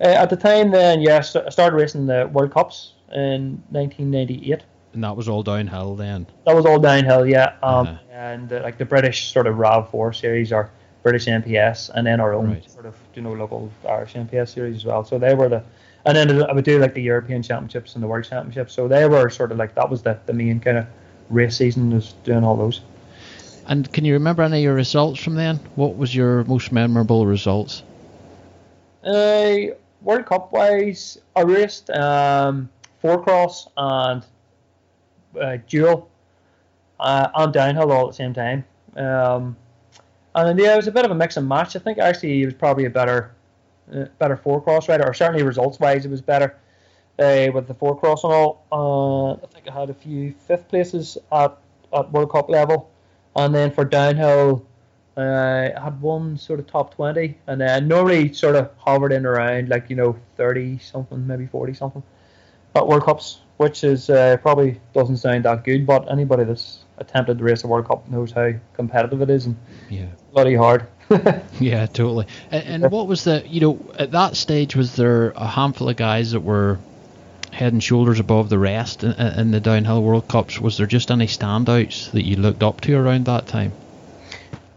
Uh, 0.00 0.08
at 0.08 0.30
the 0.30 0.36
time, 0.36 0.70
then, 0.70 1.02
yes, 1.02 1.36
I 1.36 1.48
started 1.50 1.76
racing 1.76 2.06
the 2.06 2.28
World 2.32 2.52
Cups 2.52 2.94
in 3.12 3.62
1998. 3.70 4.62
And 4.94 5.02
that 5.04 5.16
was 5.16 5.28
all 5.28 5.42
downhill 5.42 5.96
then? 5.96 6.26
That 6.46 6.54
was 6.54 6.64
all 6.64 6.78
downhill, 6.78 7.26
yeah. 7.26 7.56
Um, 7.62 7.86
uh-huh. 7.86 7.98
And 8.10 8.52
uh, 8.52 8.60
like 8.62 8.78
the 8.78 8.84
British 8.84 9.32
sort 9.32 9.46
of 9.46 9.56
RAV4 9.56 10.14
series 10.14 10.52
or 10.52 10.70
British 11.02 11.26
NPS, 11.26 11.90
and 11.90 12.06
then 12.06 12.20
our 12.20 12.32
own 12.32 12.52
right. 12.52 12.70
sort 12.70 12.86
of, 12.86 12.96
you 13.14 13.22
know, 13.22 13.32
local 13.32 13.70
Irish 13.88 14.14
NPS 14.14 14.54
series 14.54 14.76
as 14.76 14.84
well. 14.84 15.04
So 15.04 15.18
they 15.18 15.34
were 15.34 15.48
the. 15.48 15.62
And 16.06 16.16
then 16.16 16.42
I 16.42 16.52
would 16.52 16.64
do 16.64 16.78
like 16.78 16.94
the 16.94 17.02
European 17.02 17.42
Championships 17.42 17.94
and 17.94 18.02
the 18.02 18.06
World 18.06 18.24
Championships. 18.24 18.74
So 18.74 18.88
they 18.88 19.08
were 19.08 19.30
sort 19.30 19.52
of 19.52 19.58
like 19.58 19.74
that 19.74 19.88
was 19.88 20.02
the, 20.02 20.18
the 20.26 20.34
main 20.34 20.60
kind 20.60 20.78
of 20.78 20.86
race 21.30 21.56
season 21.56 21.92
is 21.92 22.14
doing 22.24 22.44
all 22.44 22.56
those. 22.56 22.82
And 23.66 23.90
can 23.92 24.04
you 24.04 24.12
remember 24.12 24.42
any 24.42 24.58
of 24.58 24.62
your 24.62 24.74
results 24.74 25.22
from 25.22 25.34
then? 25.34 25.56
What 25.74 25.96
was 25.96 26.14
your 26.14 26.44
most 26.44 26.72
memorable 26.72 27.26
results? 27.26 27.82
Uh, 29.02 29.74
World 30.02 30.26
Cup 30.26 30.52
wise, 30.52 31.18
I 31.34 31.42
raced 31.42 31.88
um, 31.90 32.68
four 33.00 33.22
cross 33.22 33.68
and 33.76 34.24
uh, 35.40 35.58
dual 35.68 36.08
uh, 37.00 37.28
and 37.34 37.52
downhill 37.52 37.92
all 37.92 38.06
at 38.06 38.12
the 38.12 38.16
same 38.16 38.34
time. 38.34 38.64
Um, 38.96 39.56
and 40.34 40.58
yeah, 40.58 40.74
it 40.74 40.76
was 40.76 40.88
a 40.88 40.92
bit 40.92 41.04
of 41.04 41.10
a 41.10 41.14
mix 41.14 41.36
and 41.36 41.48
match. 41.48 41.76
I 41.76 41.78
think 41.78 41.98
actually 41.98 42.42
it 42.42 42.46
was 42.46 42.54
probably 42.54 42.86
a 42.86 42.90
better 42.90 43.34
uh, 43.92 44.06
better 44.18 44.36
four 44.36 44.60
cross 44.60 44.88
rider, 44.88 45.04
or 45.04 45.14
certainly 45.14 45.42
results 45.42 45.78
wise, 45.78 46.04
it 46.04 46.10
was 46.10 46.22
better 46.22 46.56
uh, 47.18 47.48
with 47.52 47.68
the 47.68 47.74
four 47.74 47.98
cross 47.98 48.24
and 48.24 48.32
all. 48.32 48.64
Uh, 48.72 49.44
I 49.44 49.46
think 49.52 49.68
I 49.68 49.78
had 49.78 49.90
a 49.90 49.94
few 49.94 50.32
fifth 50.32 50.68
places 50.68 51.18
at, 51.30 51.56
at 51.92 52.10
World 52.10 52.32
Cup 52.32 52.48
level, 52.48 52.90
and 53.36 53.54
then 53.54 53.70
for 53.70 53.84
downhill, 53.84 54.64
uh, 55.16 55.70
I 55.76 55.80
had 55.80 56.00
one 56.00 56.36
sort 56.38 56.60
of 56.60 56.66
top 56.66 56.94
twenty, 56.94 57.38
and 57.46 57.60
then 57.60 57.86
normally 57.86 58.32
sort 58.32 58.56
of 58.56 58.70
hovered 58.78 59.12
in 59.12 59.26
around 59.26 59.68
like 59.68 59.90
you 59.90 59.96
know 59.96 60.16
thirty 60.36 60.78
something, 60.78 61.26
maybe 61.26 61.46
forty 61.46 61.74
something 61.74 62.02
at 62.74 62.86
World 62.88 63.04
Cups, 63.04 63.40
which 63.56 63.84
is 63.84 64.10
uh, 64.10 64.36
probably 64.38 64.80
doesn't 64.92 65.18
sound 65.18 65.44
that 65.44 65.64
good, 65.64 65.86
but 65.86 66.10
anybody 66.10 66.44
that's 66.44 66.78
attempted 66.98 67.38
to 67.38 67.44
race 67.44 67.64
a 67.64 67.66
World 67.66 67.86
Cup 67.86 68.08
knows 68.08 68.32
how 68.32 68.52
competitive 68.74 69.20
it 69.22 69.30
is 69.30 69.46
and 69.46 69.56
yeah, 69.88 70.06
bloody 70.32 70.54
hard. 70.54 70.86
yeah, 71.60 71.86
totally. 71.86 72.26
And, 72.50 72.84
and 72.84 72.92
what 72.92 73.06
was 73.06 73.24
the 73.24 73.44
you 73.46 73.60
know 73.60 73.94
at 73.98 74.12
that 74.12 74.36
stage 74.36 74.74
was 74.74 74.96
there 74.96 75.30
a 75.30 75.46
handful 75.46 75.88
of 75.88 75.96
guys 75.96 76.32
that 76.32 76.40
were 76.40 76.78
head 77.52 77.72
and 77.72 77.82
shoulders 77.82 78.18
above 78.18 78.48
the 78.48 78.58
rest 78.58 79.04
in, 79.04 79.12
in 79.12 79.50
the 79.50 79.60
downhill 79.60 80.02
World 80.02 80.28
Cups? 80.28 80.60
Was 80.60 80.76
there 80.76 80.86
just 80.86 81.10
any 81.10 81.26
standouts 81.26 82.10
that 82.12 82.24
you 82.24 82.36
looked 82.36 82.62
up 82.62 82.80
to 82.82 82.96
around 82.96 83.26
that 83.26 83.46
time? 83.46 83.72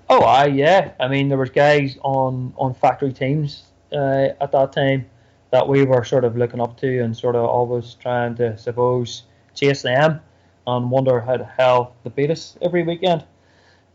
Oh, 0.09 0.21
I 0.21 0.45
yeah. 0.45 0.91
I 0.99 1.07
mean, 1.07 1.29
there 1.29 1.37
was 1.37 1.49
guys 1.49 1.97
on 2.03 2.53
on 2.57 2.73
factory 2.73 3.13
teams 3.13 3.63
uh, 3.91 4.29
at 4.39 4.51
that 4.51 4.73
time 4.73 5.05
that 5.51 5.67
we 5.67 5.83
were 5.83 6.03
sort 6.03 6.25
of 6.25 6.35
looking 6.35 6.61
up 6.61 6.77
to 6.79 6.99
and 6.99 7.15
sort 7.15 7.35
of 7.35 7.45
always 7.45 7.95
trying 7.95 8.35
to 8.35 8.57
suppose 8.57 9.23
chase 9.53 9.81
them 9.81 10.19
and 10.65 10.91
wonder 10.91 11.21
how 11.21 11.37
the 11.37 11.45
hell 11.45 11.95
they 12.03 12.09
beat 12.09 12.31
us 12.31 12.57
every 12.61 12.83
weekend. 12.83 13.23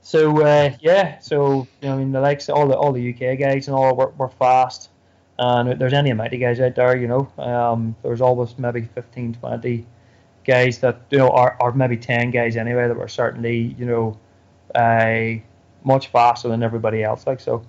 So 0.01 0.43
uh, 0.43 0.73
yeah, 0.81 1.19
so 1.21 1.69
you 1.81 1.89
know, 1.89 1.95
I 1.95 1.99
mean 1.99 2.13
the 2.13 2.21
likes 2.21 2.49
all 2.49 2.67
the 2.67 2.77
all 2.77 2.93
the 2.93 3.13
UK 3.13 3.39
guys 3.39 3.69
and 3.69 3.77
all 3.77 3.95
were, 3.95 4.11
were 4.19 4.29
fast, 4.29 4.91
and 5.39 5.69
if 5.69 5.79
there's 5.79 5.93
any 5.93 6.11
amount 6.11 6.33
of 6.33 6.41
guys 6.41 6.59
out 6.59 6.75
there, 6.75 6.97
you 6.97 7.07
know. 7.07 7.31
Um, 7.39 7.95
there's 8.03 8.21
always 8.21 8.59
maybe 8.59 8.83
15, 8.83 9.35
20 9.35 9.87
guys 10.45 10.79
that 10.79 11.03
you 11.11 11.19
know 11.19 11.31
are, 11.31 11.57
or 11.61 11.73
maybe 11.73 11.97
10 11.97 12.33
guys 12.33 12.57
anyway 12.57 12.89
that 12.89 12.97
were 12.97 13.07
certainly 13.07 13.77
you 13.79 13.87
know, 13.87 14.19
uh, 14.75 15.41
much 15.85 16.09
faster 16.09 16.49
than 16.49 16.65
everybody 16.65 17.05
else. 17.05 17.25
Like 17.25 17.39
so, 17.39 17.65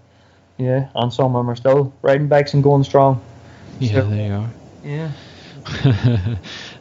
yeah, 0.58 0.90
and 0.96 1.14
some 1.14 1.36
of 1.36 1.40
them 1.40 1.50
are 1.52 1.56
still 1.56 1.94
riding 2.02 2.28
bikes 2.28 2.56
and 2.56 2.64
going 2.64 2.84
strong. 2.84 3.22
Yeah, 3.80 4.02
so, 4.02 4.10
they 4.10 4.30
are. 4.30 4.50
Yeah. 4.84 5.12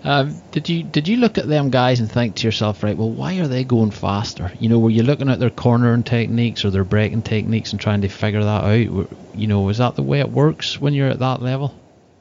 um, 0.04 0.40
did 0.50 0.68
you 0.68 0.82
did 0.82 1.06
you 1.06 1.16
look 1.16 1.38
at 1.38 1.46
them 1.46 1.70
guys 1.70 2.00
and 2.00 2.10
think 2.10 2.36
to 2.36 2.46
yourself, 2.46 2.82
right? 2.82 2.96
Well, 2.96 3.10
why 3.10 3.38
are 3.38 3.46
they 3.46 3.64
going 3.64 3.90
faster? 3.92 4.50
You 4.58 4.68
know, 4.68 4.78
were 4.78 4.90
you 4.90 5.02
looking 5.02 5.28
at 5.28 5.38
their 5.38 5.50
cornering 5.50 6.02
techniques 6.02 6.64
or 6.64 6.70
their 6.70 6.84
braking 6.84 7.22
techniques 7.22 7.72
and 7.72 7.80
trying 7.80 8.00
to 8.00 8.08
figure 8.08 8.42
that 8.42 8.64
out? 8.64 9.08
You 9.34 9.46
know, 9.46 9.68
is 9.68 9.78
that 9.78 9.94
the 9.94 10.02
way 10.02 10.20
it 10.20 10.30
works 10.30 10.80
when 10.80 10.94
you're 10.94 11.08
at 11.08 11.20
that 11.20 11.42
level? 11.42 11.74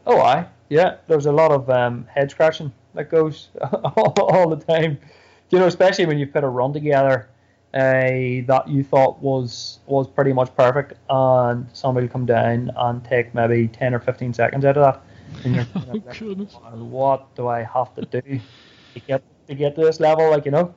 Oh, 0.05 0.19
I 0.19 0.47
yeah. 0.69 0.97
There's 1.07 1.25
a 1.25 1.31
lot 1.31 1.51
of 1.51 1.69
um, 1.69 2.07
head 2.13 2.31
scratching 2.31 2.71
that 2.93 3.09
goes 3.09 3.49
all, 3.61 4.13
all, 4.19 4.49
the 4.49 4.63
time. 4.63 4.99
You 5.49 5.59
know, 5.59 5.67
especially 5.67 6.05
when 6.05 6.19
you 6.19 6.27
put 6.27 6.43
a 6.43 6.47
run 6.47 6.73
together 6.73 7.27
uh, 7.73 8.45
that 8.47 8.63
you 8.67 8.83
thought 8.83 9.21
was 9.21 9.79
was 9.85 10.07
pretty 10.07 10.33
much 10.33 10.55
perfect, 10.55 10.93
and 11.09 11.67
somebody 11.73 12.07
will 12.07 12.13
come 12.13 12.25
down 12.25 12.71
and 12.75 13.03
take 13.05 13.33
maybe 13.33 13.67
ten 13.67 13.93
or 13.93 13.99
fifteen 13.99 14.33
seconds 14.33 14.65
out 14.65 14.77
of 14.77 14.83
that 14.83 15.03
and 15.43 15.55
you're 15.55 15.67
oh, 15.75 16.83
what 16.83 17.35
do 17.35 17.47
I 17.47 17.63
have 17.63 17.93
to 17.95 18.01
do 18.05 18.39
to 18.93 18.99
get 18.99 19.23
to 19.47 19.55
get 19.55 19.75
to 19.75 19.81
this 19.81 19.99
level? 19.99 20.29
Like 20.29 20.45
you 20.45 20.51
know, 20.51 20.73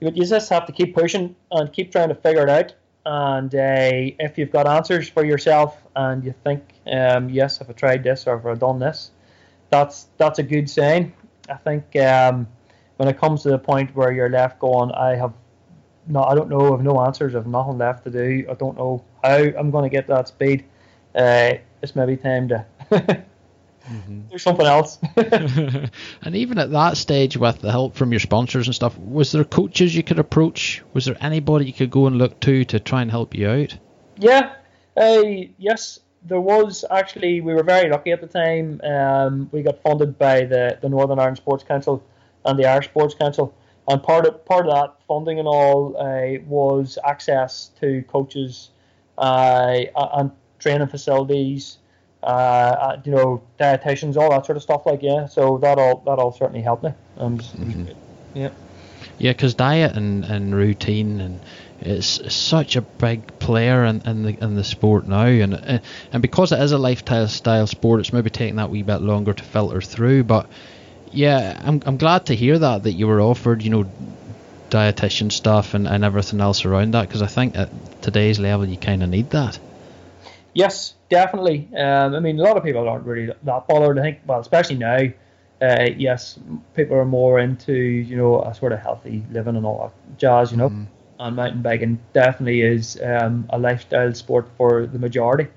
you, 0.00 0.10
you 0.14 0.26
just 0.26 0.48
have 0.50 0.66
to 0.66 0.72
keep 0.72 0.94
pushing 0.94 1.34
and 1.50 1.72
keep 1.72 1.92
trying 1.92 2.08
to 2.08 2.14
figure 2.14 2.42
it 2.42 2.48
out. 2.50 2.74
And 3.06 3.54
uh, 3.54 4.14
if 4.18 4.36
you've 4.36 4.50
got 4.50 4.66
answers 4.66 5.08
for 5.08 5.24
yourself 5.24 5.82
and 5.96 6.22
you 6.24 6.34
think, 6.44 6.62
um, 6.92 7.30
yes, 7.30 7.60
if 7.60 7.70
I 7.70 7.72
tried 7.72 8.04
this 8.04 8.26
or 8.26 8.36
if 8.36 8.44
I 8.44 8.54
done 8.54 8.78
this, 8.78 9.12
that's 9.70 10.08
that's 10.16 10.38
a 10.38 10.42
good 10.42 10.68
sign. 10.68 11.12
I 11.48 11.54
think 11.54 11.96
um, 11.96 12.46
when 12.96 13.08
it 13.08 13.18
comes 13.18 13.42
to 13.42 13.50
the 13.50 13.58
point 13.58 13.94
where 13.94 14.12
you're 14.12 14.28
left 14.28 14.58
going, 14.58 14.92
I 14.92 15.16
have 15.16 15.32
no, 16.08 16.22
I 16.24 16.34
don't 16.34 16.48
know, 16.48 16.68
I 16.68 16.70
have 16.70 16.82
no 16.82 17.00
answers, 17.04 17.34
I 17.34 17.38
have 17.38 17.46
nothing 17.46 17.78
left 17.78 18.04
to 18.04 18.10
do. 18.10 18.46
I 18.50 18.54
don't 18.54 18.76
know 18.76 19.04
how 19.22 19.36
I'm 19.36 19.70
going 19.70 19.84
to 19.84 19.94
get 19.94 20.06
that 20.08 20.28
speed. 20.28 20.64
Uh, 21.14 21.54
it's 21.82 21.94
maybe 21.94 22.16
time 22.16 22.48
to 22.48 22.66
Mm-hmm. 22.90 24.20
Do 24.30 24.38
something 24.38 24.66
else. 24.66 24.98
and 25.16 25.90
even 26.36 26.58
at 26.58 26.70
that 26.72 26.96
stage, 26.96 27.36
with 27.36 27.60
the 27.60 27.70
help 27.70 27.94
from 27.94 28.12
your 28.12 28.20
sponsors 28.20 28.66
and 28.66 28.74
stuff, 28.74 28.98
was 28.98 29.32
there 29.32 29.44
coaches 29.44 29.94
you 29.94 30.02
could 30.02 30.18
approach? 30.18 30.82
Was 30.92 31.06
there 31.06 31.16
anybody 31.20 31.66
you 31.66 31.72
could 31.72 31.90
go 31.90 32.06
and 32.06 32.18
look 32.18 32.38
to 32.40 32.64
to 32.66 32.80
try 32.80 33.02
and 33.02 33.10
help 33.10 33.34
you 33.34 33.48
out? 33.48 33.78
Yeah, 34.16 34.52
uh, 34.96 35.22
yes, 35.58 36.00
there 36.24 36.40
was 36.40 36.84
actually. 36.90 37.40
We 37.40 37.54
were 37.54 37.62
very 37.62 37.88
lucky 37.90 38.12
at 38.12 38.20
the 38.20 38.26
time. 38.26 38.80
Um, 38.82 39.48
we 39.52 39.62
got 39.62 39.80
funded 39.82 40.18
by 40.18 40.44
the, 40.44 40.78
the 40.80 40.88
Northern 40.88 41.18
Ireland 41.18 41.38
Sports 41.38 41.64
Council 41.64 42.02
and 42.44 42.58
the 42.58 42.66
Irish 42.66 42.86
Sports 42.86 43.14
Council, 43.14 43.54
and 43.88 44.02
part 44.02 44.26
of 44.26 44.44
part 44.44 44.66
of 44.66 44.74
that 44.74 44.94
funding 45.06 45.38
and 45.38 45.48
all 45.48 45.96
uh, 45.98 46.40
was 46.46 46.98
access 47.04 47.70
to 47.80 48.02
coaches 48.08 48.70
uh, 49.16 49.84
and 50.14 50.30
training 50.58 50.88
facilities 50.88 51.78
uh, 52.22 52.26
uh, 52.26 53.00
you 53.04 53.12
know, 53.12 53.42
dietitians, 53.60 54.16
all 54.16 54.30
that 54.30 54.44
sort 54.44 54.56
of 54.56 54.62
stuff. 54.62 54.84
Like 54.86 55.02
yeah, 55.02 55.26
so 55.26 55.58
that 55.58 55.78
all 55.78 56.02
that 56.06 56.18
all 56.18 56.32
certainly 56.32 56.62
helped 56.62 56.84
me. 56.84 56.92
Um, 57.16 57.38
mm-hmm. 57.38 57.84
Yeah. 58.34 58.50
Yeah, 59.18 59.32
because 59.32 59.54
diet 59.54 59.96
and, 59.96 60.24
and 60.24 60.54
routine 60.54 61.20
and 61.20 61.40
it's 61.80 62.34
such 62.34 62.76
a 62.76 62.80
big 62.80 63.38
player 63.38 63.84
in, 63.84 64.00
in 64.02 64.22
the 64.24 64.36
in 64.42 64.56
the 64.56 64.64
sport 64.64 65.06
now, 65.06 65.26
and 65.26 65.54
uh, 65.54 65.78
and 66.12 66.22
because 66.22 66.50
it 66.50 66.60
is 66.60 66.72
a 66.72 66.78
lifestyle 66.78 67.28
style 67.28 67.68
sport, 67.68 68.00
it's 68.00 68.12
maybe 68.12 68.30
taking 68.30 68.56
that 68.56 68.70
wee 68.70 68.82
bit 68.82 69.00
longer 69.00 69.32
to 69.32 69.44
filter 69.44 69.80
through. 69.80 70.24
But 70.24 70.50
yeah, 71.12 71.60
I'm 71.64 71.82
I'm 71.86 71.96
glad 71.96 72.26
to 72.26 72.34
hear 72.34 72.58
that 72.58 72.82
that 72.82 72.92
you 72.92 73.06
were 73.06 73.20
offered, 73.20 73.62
you 73.62 73.70
know, 73.70 73.90
dietitian 74.70 75.32
stuff 75.32 75.74
and, 75.74 75.88
and 75.88 76.04
everything 76.04 76.40
else 76.40 76.64
around 76.64 76.94
that, 76.94 77.08
because 77.08 77.22
I 77.22 77.26
think 77.26 77.56
at 77.56 77.70
today's 78.02 78.38
level 78.38 78.66
you 78.66 78.76
kind 78.76 79.02
of 79.02 79.10
need 79.10 79.30
that. 79.30 79.58
Yes, 80.54 80.94
definitely. 81.08 81.68
Um, 81.76 82.14
I 82.14 82.20
mean, 82.20 82.38
a 82.38 82.42
lot 82.42 82.56
of 82.56 82.64
people 82.64 82.88
aren't 82.88 83.04
really 83.04 83.32
that 83.42 83.68
bothered. 83.68 83.98
I 83.98 84.02
think, 84.02 84.18
well, 84.26 84.40
especially 84.40 84.76
now. 84.76 85.08
Uh, 85.60 85.90
yes, 85.96 86.38
people 86.74 86.96
are 86.96 87.04
more 87.04 87.40
into 87.40 87.72
you 87.72 88.16
know 88.16 88.42
a 88.42 88.54
sort 88.54 88.72
of 88.72 88.78
healthy 88.78 89.24
living 89.32 89.56
and 89.56 89.66
all 89.66 89.92
that 89.92 90.18
jazz, 90.18 90.52
you 90.52 90.56
know. 90.56 90.70
Mm. 90.70 90.86
And 91.20 91.34
mountain 91.34 91.62
biking 91.62 91.98
definitely 92.12 92.60
is 92.62 92.96
um, 93.02 93.48
a 93.50 93.58
lifestyle 93.58 94.14
sport 94.14 94.48
for 94.56 94.86
the 94.86 95.00
majority. 95.00 95.48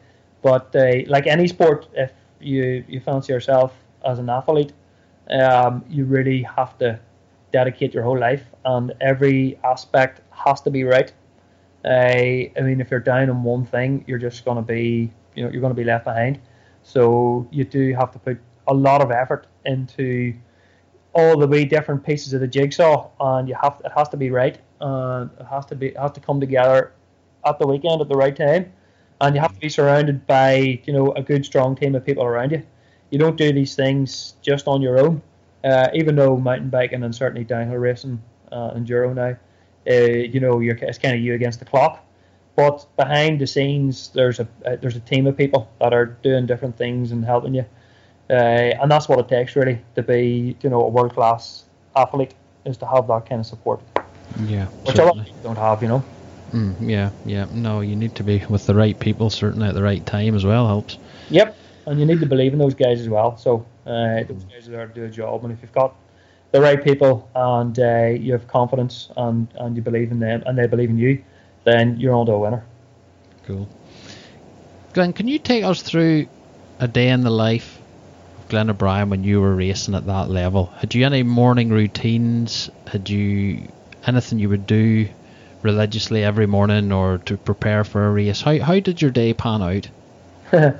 But 0.41 0.75
uh, 0.75 1.03
like 1.05 1.27
any 1.27 1.47
sport, 1.47 1.87
if 1.93 2.11
you 2.39 2.83
you 2.87 2.99
fancy 2.99 3.31
yourself 3.31 3.73
as 4.03 4.17
an 4.17 4.27
athlete, 4.29 4.73
um, 5.29 5.83
you 5.89 6.05
really 6.05 6.43
have 6.43 6.77
to 6.79 6.99
dedicate 7.51 7.93
your 7.93 8.03
whole 8.03 8.17
life, 8.17 8.43
and 8.65 8.93
every 9.01 9.59
aspect 9.63 10.21
has 10.31 10.61
to 10.61 10.71
be 10.71 10.83
right. 10.83 11.11
Uh, 11.83 12.49
I 12.57 12.61
mean, 12.61 12.79
if 12.81 12.91
you're 12.91 12.99
down 12.99 13.29
on 13.29 13.43
one 13.43 13.65
thing, 13.65 14.03
you're 14.07 14.19
just 14.19 14.45
going 14.45 14.57
to 14.57 14.63
be 14.63 15.11
you 15.35 15.43
know 15.43 15.51
you're 15.51 15.61
going 15.61 15.73
to 15.73 15.81
be 15.81 15.83
left 15.83 16.05
behind. 16.05 16.39
So 16.83 17.47
you 17.51 17.63
do 17.63 17.93
have 17.93 18.11
to 18.11 18.19
put 18.19 18.39
a 18.67 18.73
lot 18.73 19.01
of 19.01 19.11
effort 19.11 19.47
into 19.65 20.33
all 21.13 21.37
the 21.37 21.47
way 21.47 21.65
different 21.65 22.05
pieces 22.05 22.33
of 22.33 22.41
the 22.41 22.47
jigsaw, 22.47 23.09
and 23.19 23.47
you 23.47 23.55
have 23.61 23.81
it 23.83 23.91
has 23.95 24.09
to 24.09 24.17
be 24.17 24.29
right, 24.29 24.57
and 24.79 25.29
it 25.39 25.45
has 25.45 25.65
to 25.67 25.75
be 25.75 25.87
it 25.87 25.97
has 25.97 26.11
to 26.13 26.19
come 26.19 26.39
together 26.39 26.93
at 27.45 27.59
the 27.59 27.67
weekend 27.67 28.01
at 28.01 28.09
the 28.09 28.15
right 28.15 28.35
time, 28.35 28.71
and 29.19 29.35
you 29.35 29.41
have 29.41 29.53
to 29.53 29.59
be 29.59 29.69
surrounded 29.69 30.25
by 30.27 30.81
you 30.85 30.93
know 30.93 31.11
a 31.13 31.21
good 31.21 31.45
strong 31.45 31.75
team 31.75 31.95
of 31.95 32.05
people 32.05 32.23
around 32.23 32.51
you. 32.51 32.63
You 33.11 33.19
don't 33.19 33.37
do 33.37 33.53
these 33.53 33.75
things 33.75 34.35
just 34.41 34.67
on 34.67 34.81
your 34.81 34.99
own. 34.99 35.21
Uh, 35.63 35.89
even 35.93 36.15
though 36.15 36.37
mountain 36.37 36.69
biking 36.69 37.03
and 37.03 37.13
certainly 37.13 37.43
downhill 37.43 37.77
racing, 37.77 38.19
uh, 38.51 38.71
enduro 38.71 39.13
now, 39.13 39.37
uh, 39.87 39.93
you 39.93 40.39
know, 40.39 40.59
you're, 40.59 40.75
it's 40.77 40.97
kind 40.97 41.15
of 41.15 41.21
you 41.21 41.35
against 41.35 41.59
the 41.59 41.65
clock. 41.65 42.03
But 42.55 42.85
behind 42.97 43.39
the 43.39 43.47
scenes, 43.47 44.09
there's 44.09 44.39
a 44.39 44.47
uh, 44.65 44.75
there's 44.75 44.95
a 44.95 44.99
team 44.99 45.27
of 45.27 45.37
people 45.37 45.69
that 45.79 45.93
are 45.93 46.05
doing 46.05 46.45
different 46.45 46.77
things 46.77 47.11
and 47.11 47.23
helping 47.23 47.53
you, 47.53 47.65
uh, 48.29 48.33
and 48.33 48.91
that's 48.91 49.07
what 49.07 49.19
it 49.19 49.29
takes 49.29 49.55
really 49.55 49.79
to 49.95 50.03
be 50.03 50.57
you 50.61 50.69
know 50.69 50.81
a 50.81 50.89
world 50.89 51.13
class 51.13 51.63
athlete 51.95 52.33
is 52.65 52.77
to 52.77 52.85
have 52.85 53.07
that 53.07 53.27
kind 53.27 53.39
of 53.39 53.45
support. 53.45 53.81
Yeah, 54.45 54.65
which 54.65 54.97
certainly. 54.97 55.03
a 55.03 55.05
lot 55.05 55.17
of 55.17 55.25
people 55.25 55.41
don't 55.43 55.55
have, 55.57 55.81
you 55.81 55.87
know. 55.87 56.03
Mm, 56.51 56.75
yeah, 56.81 57.09
yeah. 57.25 57.45
No, 57.53 57.79
you 57.79 57.95
need 57.95 58.15
to 58.15 58.23
be 58.23 58.43
with 58.49 58.65
the 58.65 58.75
right 58.75 58.99
people, 58.99 59.29
certainly 59.29 59.67
at 59.67 59.73
the 59.73 59.83
right 59.83 60.05
time 60.05 60.35
as 60.35 60.45
well 60.45 60.67
helps. 60.67 60.97
Yep, 61.29 61.55
and 61.85 61.99
you 61.99 62.05
need 62.05 62.19
to 62.19 62.25
believe 62.25 62.53
in 62.53 62.59
those 62.59 62.75
guys 62.75 62.99
as 62.99 63.09
well. 63.09 63.37
So 63.37 63.65
uh, 63.85 64.23
those 64.23 64.43
guys 64.45 64.67
are 64.67 64.71
there 64.71 64.87
to 64.87 64.93
do 64.93 65.03
a 65.05 65.09
job, 65.09 65.43
and 65.43 65.53
if 65.53 65.61
you've 65.61 65.73
got 65.73 65.95
the 66.51 66.61
right 66.61 66.83
people 66.83 67.29
and 67.33 67.79
uh, 67.79 68.07
you 68.07 68.33
have 68.33 68.47
confidence 68.47 69.09
and, 69.15 69.47
and 69.55 69.75
you 69.75 69.81
believe 69.81 70.11
in 70.11 70.19
them 70.19 70.43
and 70.45 70.57
they 70.57 70.67
believe 70.67 70.89
in 70.89 70.97
you, 70.97 71.23
then 71.63 71.97
you're 71.97 72.13
on 72.13 72.25
to 72.25 72.33
a 72.33 72.39
winner. 72.39 72.65
Cool. 73.45 73.67
Glenn, 74.93 75.13
can 75.13 75.27
you 75.27 75.39
take 75.39 75.63
us 75.63 75.81
through 75.81 76.27
a 76.79 76.87
day 76.87 77.09
in 77.09 77.21
the 77.21 77.29
life 77.29 77.79
of 78.39 78.49
Glenn 78.49 78.69
O'Brien 78.69 79.09
when 79.09 79.23
you 79.23 79.39
were 79.39 79.55
racing 79.55 79.95
at 79.95 80.05
that 80.07 80.29
level? 80.29 80.65
Had 80.65 80.93
you 80.93 81.05
any 81.05 81.23
morning 81.23 81.69
routines? 81.69 82.69
Had 82.87 83.09
you 83.09 83.69
anything 84.05 84.39
you 84.39 84.49
would 84.49 84.67
do 84.67 85.07
religiously 85.61 86.23
every 86.23 86.47
morning 86.47 86.91
or 86.91 87.19
to 87.19 87.37
prepare 87.37 87.83
for 87.85 88.05
a 88.05 88.11
race? 88.11 88.41
How 88.41 88.59
how 88.59 88.79
did 88.79 89.01
your 89.01 89.11
day 89.11 89.33
pan 89.33 89.61
out? 89.61 89.87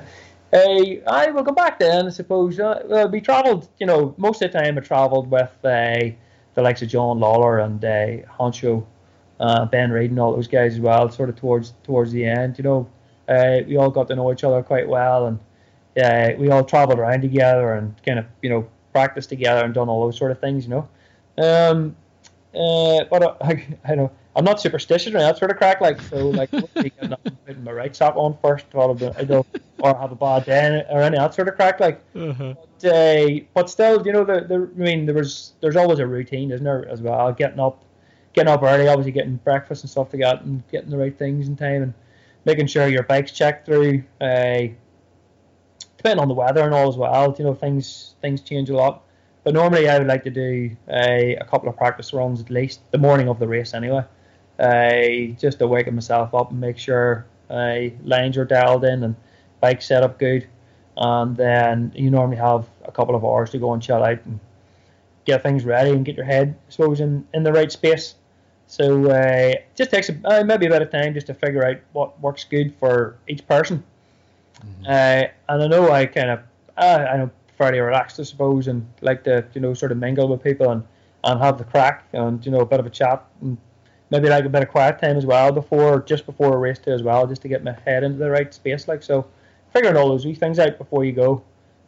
Uh, 0.52 1.00
I 1.06 1.30
will 1.30 1.42
go 1.42 1.52
back 1.52 1.78
then, 1.78 2.06
I 2.06 2.10
suppose. 2.10 2.60
Uh, 2.60 3.08
we 3.10 3.20
travelled, 3.20 3.68
you 3.78 3.86
know, 3.86 4.14
most 4.18 4.42
of 4.42 4.52
the 4.52 4.58
time 4.58 4.76
I 4.76 4.82
travelled 4.82 5.30
with 5.30 5.50
uh, 5.64 6.10
the 6.54 6.62
likes 6.62 6.82
of 6.82 6.88
John 6.88 7.18
Lawler 7.20 7.60
and 7.60 7.82
uh, 7.82 8.28
Honcho, 8.38 8.84
uh, 9.40 9.64
Ben 9.66 9.90
Reid, 9.90 10.10
and 10.10 10.20
all 10.20 10.34
those 10.34 10.48
guys 10.48 10.74
as 10.74 10.80
well. 10.80 11.10
Sort 11.10 11.30
of 11.30 11.36
towards 11.36 11.72
towards 11.84 12.12
the 12.12 12.26
end, 12.26 12.58
you 12.58 12.64
know, 12.64 12.88
uh, 13.28 13.60
we 13.66 13.78
all 13.78 13.90
got 13.90 14.08
to 14.08 14.16
know 14.16 14.30
each 14.30 14.44
other 14.44 14.62
quite 14.62 14.86
well, 14.86 15.26
and 15.26 15.38
uh, 16.04 16.36
we 16.38 16.50
all 16.50 16.64
travelled 16.64 16.98
around 16.98 17.22
together 17.22 17.72
and 17.74 17.94
kind 18.04 18.18
of, 18.18 18.26
you 18.42 18.50
know, 18.50 18.68
practiced 18.92 19.30
together 19.30 19.64
and 19.64 19.72
done 19.72 19.88
all 19.88 20.04
those 20.04 20.18
sort 20.18 20.32
of 20.32 20.40
things, 20.40 20.64
you 20.64 20.70
know. 20.70 20.88
Um, 21.38 21.96
but 22.52 23.42
I, 23.42 23.78
I 23.86 23.94
know 23.94 24.12
I'm 24.34 24.44
not 24.44 24.60
superstitious 24.60 25.14
or 25.14 25.18
that 25.18 25.36
sort 25.38 25.50
of 25.50 25.58
crack. 25.58 25.80
Like 25.80 26.00
so, 26.00 26.30
like 26.30 26.50
putting 26.74 27.64
my 27.64 27.72
right 27.72 27.94
sock 27.94 28.16
on 28.16 28.36
first, 28.40 28.66
or, 28.72 28.90
or 28.90 29.94
have 29.94 30.12
a 30.12 30.16
bad 30.16 30.44
day 30.46 30.84
or 30.90 31.02
any 31.02 31.18
that 31.18 31.34
sort 31.34 31.48
of 31.48 31.54
crack. 31.56 31.80
Like, 31.80 32.00
uh-huh. 32.16 32.54
but, 32.80 32.84
uh, 32.84 33.40
but 33.52 33.68
still, 33.68 34.04
you 34.06 34.12
know, 34.12 34.24
the, 34.24 34.40
the 34.40 34.70
I 34.74 34.78
mean, 34.78 35.06
there 35.06 35.14
was 35.14 35.52
there's 35.60 35.76
always 35.76 35.98
a 35.98 36.06
routine, 36.06 36.50
isn't 36.50 36.64
there, 36.64 36.88
as 36.88 37.02
well? 37.02 37.30
Getting 37.32 37.60
up, 37.60 37.84
getting 38.32 38.52
up 38.52 38.62
early, 38.62 38.88
obviously 38.88 39.12
getting 39.12 39.36
breakfast 39.36 39.82
and 39.82 39.90
stuff 39.90 40.12
like 40.12 40.22
that, 40.22 40.42
and 40.42 40.66
getting 40.70 40.90
the 40.90 40.98
right 40.98 41.16
things 41.16 41.46
in 41.48 41.56
time, 41.56 41.82
and 41.82 41.94
making 42.46 42.68
sure 42.68 42.88
your 42.88 43.02
bike's 43.02 43.32
checked 43.32 43.66
through. 43.66 44.02
Uh, 44.20 44.68
depending 45.98 46.20
on 46.20 46.28
the 46.28 46.34
weather 46.34 46.62
and 46.62 46.74
all 46.74 46.88
as 46.88 46.96
well, 46.96 47.34
you 47.38 47.44
know, 47.44 47.54
things 47.54 48.14
things 48.22 48.40
change 48.40 48.70
a 48.70 48.76
lot. 48.76 49.04
But 49.44 49.54
normally, 49.54 49.88
I 49.88 49.98
would 49.98 50.06
like 50.06 50.24
to 50.24 50.30
do 50.30 50.74
a, 50.88 51.36
a 51.36 51.44
couple 51.44 51.68
of 51.68 51.76
practice 51.76 52.12
runs 52.12 52.40
at 52.40 52.48
least 52.48 52.80
the 52.92 52.98
morning 52.98 53.28
of 53.28 53.38
the 53.38 53.46
race, 53.46 53.74
anyway. 53.74 54.04
Uh, 54.58 55.34
just 55.38 55.58
to 55.58 55.66
wake 55.66 55.90
myself 55.92 56.34
up 56.34 56.50
and 56.50 56.60
make 56.60 56.78
sure 56.78 57.26
uh, 57.50 57.80
lines 58.04 58.36
are 58.36 58.44
dialed 58.44 58.84
in 58.84 59.02
and 59.02 59.16
bike 59.60 59.82
set 59.82 60.02
up 60.02 60.18
good. 60.18 60.46
And 60.96 61.36
then 61.36 61.92
you 61.94 62.10
normally 62.10 62.36
have 62.36 62.66
a 62.84 62.92
couple 62.92 63.14
of 63.14 63.24
hours 63.24 63.50
to 63.50 63.58
go 63.58 63.72
and 63.72 63.82
chill 63.82 64.02
out 64.02 64.24
and 64.24 64.38
get 65.24 65.42
things 65.42 65.64
ready 65.64 65.90
and 65.90 66.04
get 66.04 66.16
your 66.16 66.26
head, 66.26 66.56
I 66.68 66.70
suppose, 66.70 67.00
in, 67.00 67.26
in 67.32 67.42
the 67.42 67.52
right 67.52 67.72
space. 67.72 68.14
So 68.66 69.10
uh, 69.10 69.52
it 69.54 69.66
just 69.74 69.90
takes 69.90 70.08
a, 70.08 70.20
uh, 70.24 70.44
maybe 70.44 70.66
a 70.66 70.70
bit 70.70 70.82
of 70.82 70.90
time 70.90 71.14
just 71.14 71.26
to 71.26 71.34
figure 71.34 71.64
out 71.64 71.78
what 71.92 72.18
works 72.20 72.44
good 72.44 72.74
for 72.78 73.16
each 73.26 73.46
person. 73.46 73.82
Mm-hmm. 74.60 74.84
Uh, 74.84 75.54
and 75.54 75.62
I 75.62 75.66
know 75.66 75.90
I 75.90 76.06
kind 76.06 76.30
of, 76.30 76.40
uh, 76.76 77.06
I 77.10 77.16
know 77.16 77.30
fairly 77.58 77.80
relaxed, 77.80 78.18
I 78.18 78.24
suppose, 78.24 78.68
and 78.68 78.86
like 79.00 79.24
to 79.24 79.44
you 79.54 79.60
know 79.60 79.74
sort 79.74 79.92
of 79.92 79.98
mingle 79.98 80.28
with 80.28 80.42
people 80.42 80.70
and 80.70 80.84
and 81.24 81.40
have 81.40 81.58
the 81.58 81.64
crack 81.64 82.04
and 82.12 82.44
you 82.44 82.50
know 82.50 82.60
a 82.60 82.66
bit 82.66 82.80
of 82.80 82.86
a 82.86 82.90
chat 82.90 83.24
and 83.40 83.56
maybe 84.12 84.28
like 84.28 84.44
a 84.44 84.48
bit 84.48 84.62
of 84.62 84.68
quiet 84.68 85.00
time 85.00 85.16
as 85.16 85.24
well 85.24 85.50
before 85.50 86.00
just 86.02 86.26
before 86.26 86.54
a 86.54 86.58
race 86.58 86.78
too 86.78 86.92
as 86.92 87.02
well, 87.02 87.26
just 87.26 87.40
to 87.42 87.48
get 87.48 87.64
my 87.64 87.74
head 87.84 88.04
into 88.04 88.18
the 88.18 88.30
right 88.30 88.52
space. 88.52 88.86
Like 88.86 89.02
so, 89.02 89.26
figuring 89.72 89.96
all 89.96 90.10
those 90.10 90.26
wee 90.26 90.34
things 90.34 90.58
out 90.58 90.78
before 90.78 91.04
you 91.04 91.12
go. 91.12 91.42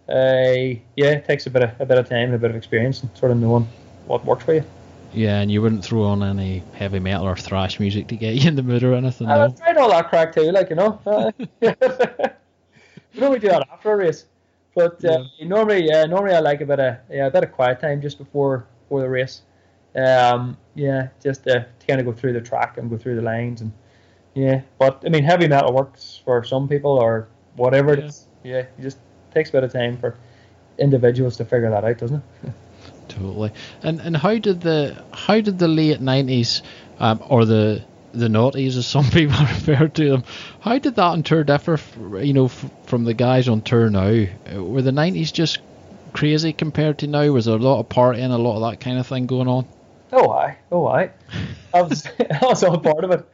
Uh, 0.09 0.81
yeah, 0.97 1.13
it 1.13 1.27
takes 1.27 1.47
a 1.47 1.51
bit 1.51 1.63
of 1.63 1.81
a 1.81 1.87
bit 1.87 1.99
of 1.99 2.09
time 2.09 2.25
and 2.25 2.35
a 2.35 2.39
bit 2.39 2.51
of 2.51 2.57
experience 2.57 3.03
and 3.03 3.17
sort 3.17 3.31
of 3.31 3.39
knowing 3.39 3.69
what 4.07 4.25
works 4.25 4.45
for 4.45 4.55
you. 4.55 4.65
Yeah, 5.13 5.41
and 5.41 5.51
you 5.51 5.63
wouldn't 5.63 5.85
throw 5.85 6.03
on 6.03 6.23
any 6.25 6.65
heavy 6.73 6.99
metal 6.99 7.29
or 7.29 7.37
thrash 7.37 7.79
music 7.79 8.09
to 8.09 8.17
get 8.17 8.35
you 8.35 8.49
in 8.49 8.57
the 8.57 8.63
mood 8.63 8.83
or 8.83 8.95
anything. 8.95 9.29
I've 9.29 9.51
no? 9.51 9.57
tried 9.57 9.77
all 9.77 9.91
that 9.91 10.09
crack 10.09 10.35
too, 10.35 10.51
like 10.51 10.71
you 10.71 10.77
know. 10.77 10.99
Uh, 11.07 11.31
we 13.15 13.21
normally 13.21 13.39
do 13.39 13.49
that 13.49 13.69
after 13.71 13.93
a 13.93 13.97
race. 13.97 14.25
But 14.75 15.05
uh, 15.05 15.25
yeah. 15.39 15.47
normally, 15.47 15.87
yeah, 15.87 16.05
normally 16.07 16.35
I 16.35 16.41
like 16.41 16.63
a 16.63 16.67
bit 16.67 16.81
of 16.81 16.97
yeah, 17.11 17.27
a 17.27 17.31
bit 17.31 17.45
of 17.45 17.53
quiet 17.53 17.81
time 17.81 18.01
just 18.01 18.19
before 18.19 18.67
before 18.83 19.03
the 19.03 19.09
race. 19.09 19.43
Um, 19.97 20.57
yeah, 20.75 21.09
just 21.23 21.45
to, 21.45 21.67
to 21.79 21.87
kind 21.87 22.01
of 22.01 22.07
go 22.07 22.13
through 22.13 22.33
the 22.33 22.41
track 22.41 22.79
and 22.79 22.91
go 22.91 22.97
through 22.97 23.17
the 23.17 23.23
lines 23.23 23.61
and 23.61 23.73
yeah. 24.35 24.63
But 24.79 25.03
I 25.07 25.09
mean, 25.09 25.25
heavy 25.25 25.47
metal 25.49 25.73
works 25.73 26.21
for 26.25 26.43
some 26.45 26.69
people 26.69 26.91
or 26.91 27.29
whatever 27.57 27.95
yeah. 27.95 27.99
it 27.99 28.05
is. 28.05 28.27
Yeah, 28.43 28.59
it 28.59 28.81
just 28.81 28.99
takes 29.33 29.51
a 29.51 29.53
bit 29.53 29.65
of 29.65 29.73
time 29.73 29.97
for 29.97 30.17
individuals 30.79 31.37
to 31.37 31.45
figure 31.45 31.71
that 31.71 31.85
out, 31.85 31.99
doesn't 31.99 32.23
it? 32.43 32.53
totally. 33.09 33.53
And 33.83 34.01
and 34.01 34.17
how 34.17 34.37
did 34.39 34.61
the 34.61 35.03
how 35.13 35.41
did 35.41 35.59
the 35.59 35.69
late 35.69 36.01
nineties 36.01 36.63
um, 36.99 37.23
or 37.29 37.45
the 37.45 37.85
the 38.15 38.29
noughties, 38.29 38.77
as 38.77 38.87
some 38.87 39.05
people 39.11 39.37
refer 39.41 39.89
to 39.89 40.11
them. 40.11 40.25
How 40.61 40.79
did 40.79 40.97
that 40.97 41.03
on 41.03 41.23
tour 41.23 41.45
differ, 41.45 41.79
you 42.19 42.33
know, 42.33 42.49
from 42.49 43.05
the 43.05 43.15
guys 43.15 43.49
on 43.49 43.63
tour 43.63 43.91
now? 43.91 44.27
Were 44.55 44.83
the 44.83 44.91
'90s 44.91 45.33
just 45.33 45.59
crazy 46.13 46.53
compared 46.53 46.99
to 46.99 47.07
now? 47.07 47.31
Was 47.33 47.47
there 47.47 47.57
a 47.57 47.59
lot 47.59 47.81
of 47.81 47.89
partying, 47.89 48.33
a 48.33 48.39
lot 48.39 48.57
of 48.57 48.71
that 48.71 48.81
kind 48.81 48.99
of 48.99 49.07
thing 49.07 49.27
going 49.27 49.49
on? 49.49 49.67
Oh, 50.15 50.31
I, 50.31 50.57
oh, 50.71 50.87
I. 50.87 51.11
I 51.73 51.83
was, 51.83 52.07
I 52.21 52.39
was 52.43 52.63
all 52.63 52.79
part 52.79 53.05
of 53.05 53.11
it. 53.11 53.29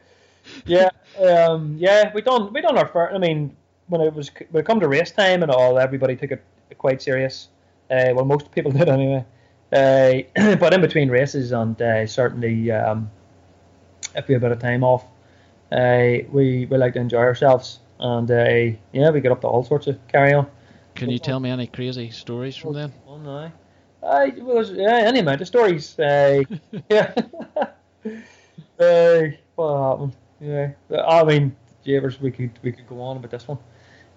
Yeah, 0.65 0.89
um, 1.23 1.75
yeah. 1.77 2.11
We 2.13 2.21
done, 2.21 2.51
we 2.51 2.61
done 2.61 2.77
our 2.77 2.87
first. 2.87 3.13
I 3.13 3.17
mean, 3.17 3.55
when 3.87 4.01
it 4.01 4.13
was, 4.13 4.31
when 4.49 4.61
it 4.61 4.65
come 4.65 4.79
to 4.79 4.87
race 4.87 5.11
time 5.11 5.43
and 5.43 5.51
all, 5.51 5.77
everybody 5.77 6.15
took 6.15 6.31
it 6.31 6.43
quite 6.77 7.01
serious. 7.01 7.49
Uh, 7.89 8.11
well, 8.15 8.25
most 8.25 8.51
people 8.51 8.71
did 8.79 8.89
anyway. 8.89 9.25
Uh, 9.71 10.55
but 10.55 10.73
in 10.73 10.81
between 10.81 11.09
races 11.09 11.51
and 11.51 11.81
uh, 11.81 12.05
certainly. 12.07 12.71
Um, 12.71 13.09
if 14.15 14.27
we 14.27 14.33
have 14.33 14.43
a 14.43 14.47
bit 14.47 14.51
of 14.51 14.59
time 14.59 14.83
off, 14.83 15.05
uh, 15.71 16.23
we 16.31 16.65
we 16.65 16.77
like 16.77 16.93
to 16.93 16.99
enjoy 16.99 17.19
ourselves, 17.19 17.79
and 17.99 18.29
uh, 18.29 18.77
yeah, 18.91 19.09
we 19.09 19.21
get 19.21 19.31
up 19.31 19.41
to 19.41 19.47
all 19.47 19.63
sorts 19.63 19.87
of 19.87 19.97
carry 20.07 20.33
on. 20.33 20.47
Can 20.95 21.09
you 21.09 21.19
tell 21.19 21.39
me 21.39 21.49
any 21.49 21.67
crazy 21.67 22.09
stories 22.11 22.55
from 22.55 22.73
then? 22.73 22.93
Oh 23.07 23.17
no, 23.17 23.51
I 24.03 24.33
well, 24.37 24.55
there's 24.55 24.71
yeah, 24.71 24.97
any 25.05 25.19
amount 25.19 25.41
of 25.41 25.47
stories. 25.47 25.97
Uh, 25.99 26.43
yeah, 26.89 27.13
uh, 28.79 29.21
what 29.55 29.89
happened? 29.89 30.15
Yeah, 30.39 30.71
I 31.05 31.23
mean, 31.23 31.55
Javers, 31.85 32.19
we 32.19 32.31
could 32.31 32.57
we 32.63 32.71
could 32.71 32.87
go 32.87 33.01
on 33.01 33.17
about 33.17 33.31
this 33.31 33.47
one. 33.47 33.59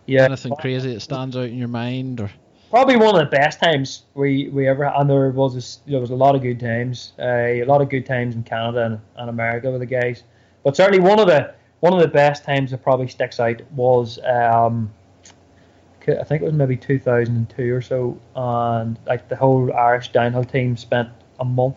Yeah, 0.07 0.25
anything 0.25 0.55
crazy 0.57 0.95
that 0.95 1.01
stands 1.01 1.37
out 1.37 1.49
in 1.49 1.57
your 1.57 1.69
mind, 1.69 2.21
or 2.21 2.31
probably 2.75 2.97
one 2.97 3.15
of 3.15 3.21
the 3.21 3.37
best 3.37 3.61
times 3.61 4.03
we, 4.15 4.49
we 4.49 4.67
ever 4.67 4.85
had 4.85 5.01
and 5.01 5.09
there 5.09 5.31
was 5.31 5.55
a, 5.87 5.91
there 5.91 6.01
was 6.01 6.11
a 6.11 6.15
lot 6.15 6.35
of 6.35 6.43
good 6.43 6.59
times 6.59 7.13
uh, 7.21 7.23
a 7.23 7.65
lot 7.67 7.81
of 7.81 7.89
good 7.89 8.05
times 8.05 8.35
in 8.35 8.43
Canada 8.43 8.85
and, 8.85 9.01
and 9.17 9.31
America 9.31 9.71
with 9.71 9.79
the 9.79 9.87
guys 9.87 10.25
but 10.65 10.75
certainly 10.75 10.99
one 10.99 11.21
of 11.21 11.29
the 11.29 11.55
one 11.79 11.93
of 11.93 12.01
the 12.01 12.09
best 12.09 12.43
times 12.43 12.73
that 12.73 12.83
probably 12.83 13.07
sticks 13.07 13.39
out 13.39 13.61
was 13.71 14.19
um, 14.25 14.91
I 16.09 16.25
think 16.25 16.43
it 16.43 16.45
was 16.45 16.55
maybe 16.55 16.77
2002 16.77 17.75
or 17.75 17.83
so 17.83 18.19
and 18.37 18.99
like 19.07 19.29
the 19.29 19.37
whole 19.37 19.73
Irish 19.73 20.13
downhill 20.13 20.45
team 20.45 20.77
spent 20.77 21.09
a 21.41 21.45
month 21.45 21.77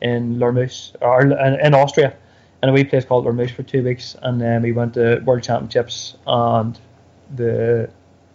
in 0.00 0.38
Lormus 0.38 0.94
or 1.00 1.22
in 1.22 1.74
Austria 1.74 2.14
in 2.62 2.68
a 2.68 2.72
wee 2.72 2.84
place 2.84 3.04
called 3.04 3.26
Lormus 3.26 3.50
for 3.50 3.62
two 3.62 3.82
weeks 3.82 4.16
and 4.22 4.40
then 4.40 4.62
we 4.62 4.72
went 4.72 4.94
to 4.94 5.20
World 5.24 5.42
Championships 5.42 6.16
and 6.26 6.78
the 7.36 7.88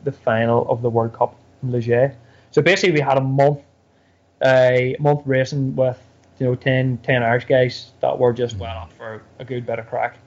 the 0.04 0.12
final 0.12 0.70
of 0.70 0.82
the 0.82 0.89
World 0.89 1.13
Cup 1.13 1.36
Ligier. 1.63 2.15
So 2.52 2.62
basically, 2.62 2.94
we 2.94 3.02
had 3.02 3.18
a 3.18 3.22
month, 3.22 3.60
a 4.44 4.96
month 5.00 5.22
racing 5.26 5.76
with 5.76 6.00
you 6.39 6.48
know 6.48 6.56
10, 6.56 7.00
10 7.00 7.24
Irish 7.24 7.46
guys 7.46 7.92
that 8.02 8.18
were 8.18 8.34
just 8.34 8.56
mm. 8.58 8.62
went 8.62 8.74
off 8.74 8.94
for 8.94 9.22
a 9.39 9.46
good 9.46 9.65
bit 9.65 9.80
of 9.80 9.88
crack. 9.88 10.18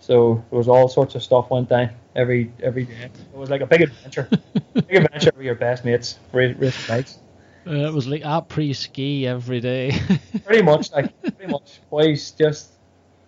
So 0.00 0.44
there 0.50 0.58
was 0.58 0.68
all 0.68 0.88
sorts 0.88 1.14
of 1.14 1.22
stuff 1.22 1.50
went 1.50 1.68
down 1.68 1.90
every 2.14 2.52
every 2.62 2.84
day. 2.84 3.10
It 3.32 3.36
was 3.36 3.50
like 3.50 3.60
a 3.60 3.66
big 3.66 3.82
adventure, 3.82 4.28
big 4.74 4.96
adventure 4.96 5.30
with 5.36 5.44
your 5.44 5.54
best 5.54 5.84
mates 5.84 6.18
racing 6.32 6.70
bikes. 6.88 7.18
Uh, 7.66 7.88
it 7.88 7.92
was 7.92 8.06
like 8.06 8.22
après 8.22 8.74
ski 8.76 9.26
every 9.26 9.60
day. 9.60 9.98
pretty 10.44 10.62
much, 10.62 10.92
like 10.92 11.18
pretty 11.22 11.50
much, 11.50 11.80
boys 11.90 12.30
just 12.32 12.72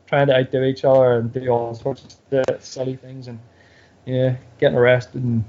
trying 0.07 0.27
to 0.27 0.37
outdo 0.37 0.63
each 0.63 0.85
other 0.85 1.19
and 1.19 1.33
do 1.33 1.49
all 1.49 1.75
sorts 1.75 2.19
of 2.31 2.63
silly 2.63 2.97
things 2.97 3.29
and 3.29 3.39
yeah, 4.05 4.37
getting 4.59 4.77
arrested 4.77 5.23
and 5.23 5.45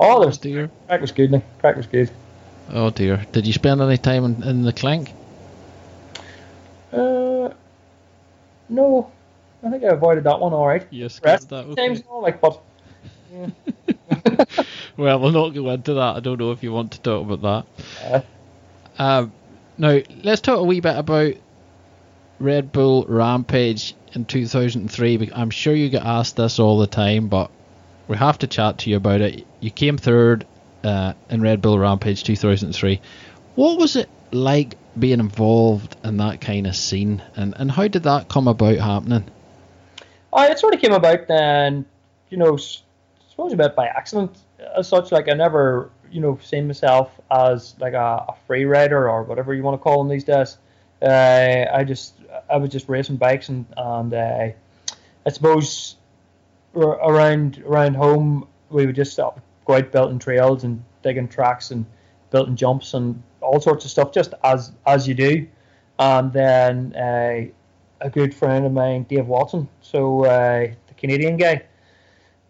Oh, 0.00 0.22
there's 0.22 0.38
dear. 0.38 0.70
Crack 0.86 1.00
was 1.00 1.12
good. 1.12 1.42
Crack 1.58 1.76
was 1.76 1.86
good. 1.86 2.10
Oh 2.70 2.90
dear. 2.90 3.24
Did 3.32 3.46
you 3.46 3.52
spend 3.52 3.80
any 3.80 3.96
time 3.98 4.24
in, 4.24 4.42
in 4.44 4.62
the 4.62 4.72
clink? 4.72 5.12
Uh, 6.92 7.50
no. 8.68 9.10
I 9.64 9.70
think 9.70 9.82
I 9.82 9.88
avoided 9.88 10.24
that 10.24 10.38
one. 10.38 10.52
All 10.52 10.66
right. 10.66 10.86
Yes. 10.90 11.18
That. 11.18 11.50
Okay. 11.52 11.74
Times, 11.74 12.02
all 12.08 12.22
like, 12.22 12.40
but. 12.40 12.60
Yeah. 13.32 13.50
well, 14.96 15.20
we'll 15.20 15.32
not 15.32 15.50
go 15.50 15.70
into 15.70 15.94
that. 15.94 16.16
I 16.16 16.20
don't 16.20 16.38
know 16.38 16.52
if 16.52 16.62
you 16.62 16.72
want 16.72 16.92
to 16.92 17.00
talk 17.00 17.28
about 17.28 17.66
that. 17.72 18.24
Uh, 18.98 19.02
um, 19.02 19.32
now, 19.76 20.00
let's 20.22 20.40
talk 20.40 20.58
a 20.58 20.64
wee 20.64 20.80
bit 20.80 20.96
about 20.96 21.34
Red 22.40 22.72
Bull 22.72 23.04
Rampage 23.08 23.94
in 24.14 24.24
2003. 24.24 25.30
I'm 25.34 25.50
sure 25.50 25.74
you 25.74 25.88
get 25.88 26.04
asked 26.04 26.36
this 26.36 26.58
all 26.58 26.78
the 26.78 26.86
time, 26.86 27.28
but 27.28 27.50
we 28.06 28.16
have 28.16 28.38
to 28.38 28.46
chat 28.46 28.78
to 28.78 28.90
you 28.90 28.96
about 28.96 29.20
it. 29.20 29.46
You 29.60 29.70
came 29.70 29.98
third 29.98 30.46
uh, 30.84 31.12
in 31.28 31.42
Red 31.42 31.62
Bull 31.62 31.78
Rampage 31.78 32.24
2003. 32.24 33.00
What 33.54 33.78
was 33.78 33.96
it 33.96 34.08
like 34.32 34.76
being 34.98 35.20
involved 35.20 35.96
in 36.04 36.16
that 36.18 36.40
kind 36.40 36.66
of 36.66 36.74
scene, 36.74 37.22
and, 37.36 37.54
and 37.56 37.70
how 37.70 37.88
did 37.88 38.04
that 38.04 38.28
come 38.28 38.48
about 38.48 38.76
happening? 38.76 39.24
Oh, 40.32 40.42
it 40.42 40.58
sort 40.58 40.74
of 40.74 40.80
came 40.80 40.92
about 40.92 41.28
then, 41.28 41.86
you 42.30 42.36
know, 42.36 42.58
suppose 43.38 43.52
a 43.52 43.56
bit 43.56 43.76
by 43.76 43.86
accident 43.86 44.36
as 44.76 44.88
such. 44.88 45.12
Like 45.12 45.28
I 45.28 45.34
never, 45.34 45.90
you 46.10 46.20
know, 46.20 46.38
seen 46.42 46.66
myself 46.66 47.20
as 47.30 47.76
like 47.78 47.92
a, 47.92 48.24
a 48.28 48.34
free 48.48 48.64
rider 48.64 49.08
or 49.08 49.22
whatever 49.22 49.54
you 49.54 49.62
want 49.62 49.74
to 49.74 49.78
call 49.78 49.98
them 49.98 50.08
these 50.08 50.24
days. 50.24 50.58
Uh, 51.00 51.66
I 51.72 51.84
just, 51.84 52.14
I 52.50 52.56
was 52.56 52.70
just 52.70 52.88
racing 52.88 53.16
bikes 53.16 53.48
and 53.48 53.64
and 53.76 54.12
uh, 54.12 54.48
I 55.24 55.30
suppose 55.30 55.96
around 56.74 57.62
around 57.64 57.94
home 57.94 58.48
we 58.70 58.86
would 58.86 58.96
just 58.96 59.16
go 59.16 59.32
out 59.68 59.92
building 59.92 60.18
trails 60.18 60.64
and 60.64 60.82
digging 61.02 61.28
tracks 61.28 61.70
and 61.70 61.86
building 62.30 62.56
jumps 62.56 62.94
and 62.94 63.22
all 63.40 63.60
sorts 63.60 63.84
of 63.84 63.92
stuff, 63.92 64.12
just 64.12 64.34
as 64.42 64.72
as 64.84 65.06
you 65.06 65.14
do. 65.14 65.46
And 66.00 66.32
then 66.32 66.92
uh, 66.96 67.46
a 68.00 68.10
good 68.10 68.34
friend 68.34 68.66
of 68.66 68.72
mine, 68.72 69.04
Dave 69.04 69.28
Watson, 69.28 69.68
so 69.80 70.24
uh, 70.24 70.66
the 70.88 70.94
Canadian 70.96 71.36
guy 71.36 71.62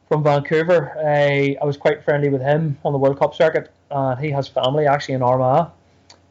from 0.09 0.23
Vancouver, 0.25 0.97
uh, 0.99 1.62
I 1.62 1.64
was 1.64 1.77
quite 1.77 2.03
friendly 2.03 2.31
with 2.31 2.40
him 2.40 2.79
on 2.85 2.92
the 2.92 2.99
World 2.99 3.18
Cup 3.18 3.35
circuit. 3.35 3.71
And 3.90 4.18
he 4.18 4.31
has 4.31 4.49
family 4.49 4.87
actually 4.87 5.14
in 5.14 5.23
Armagh. 5.23 5.71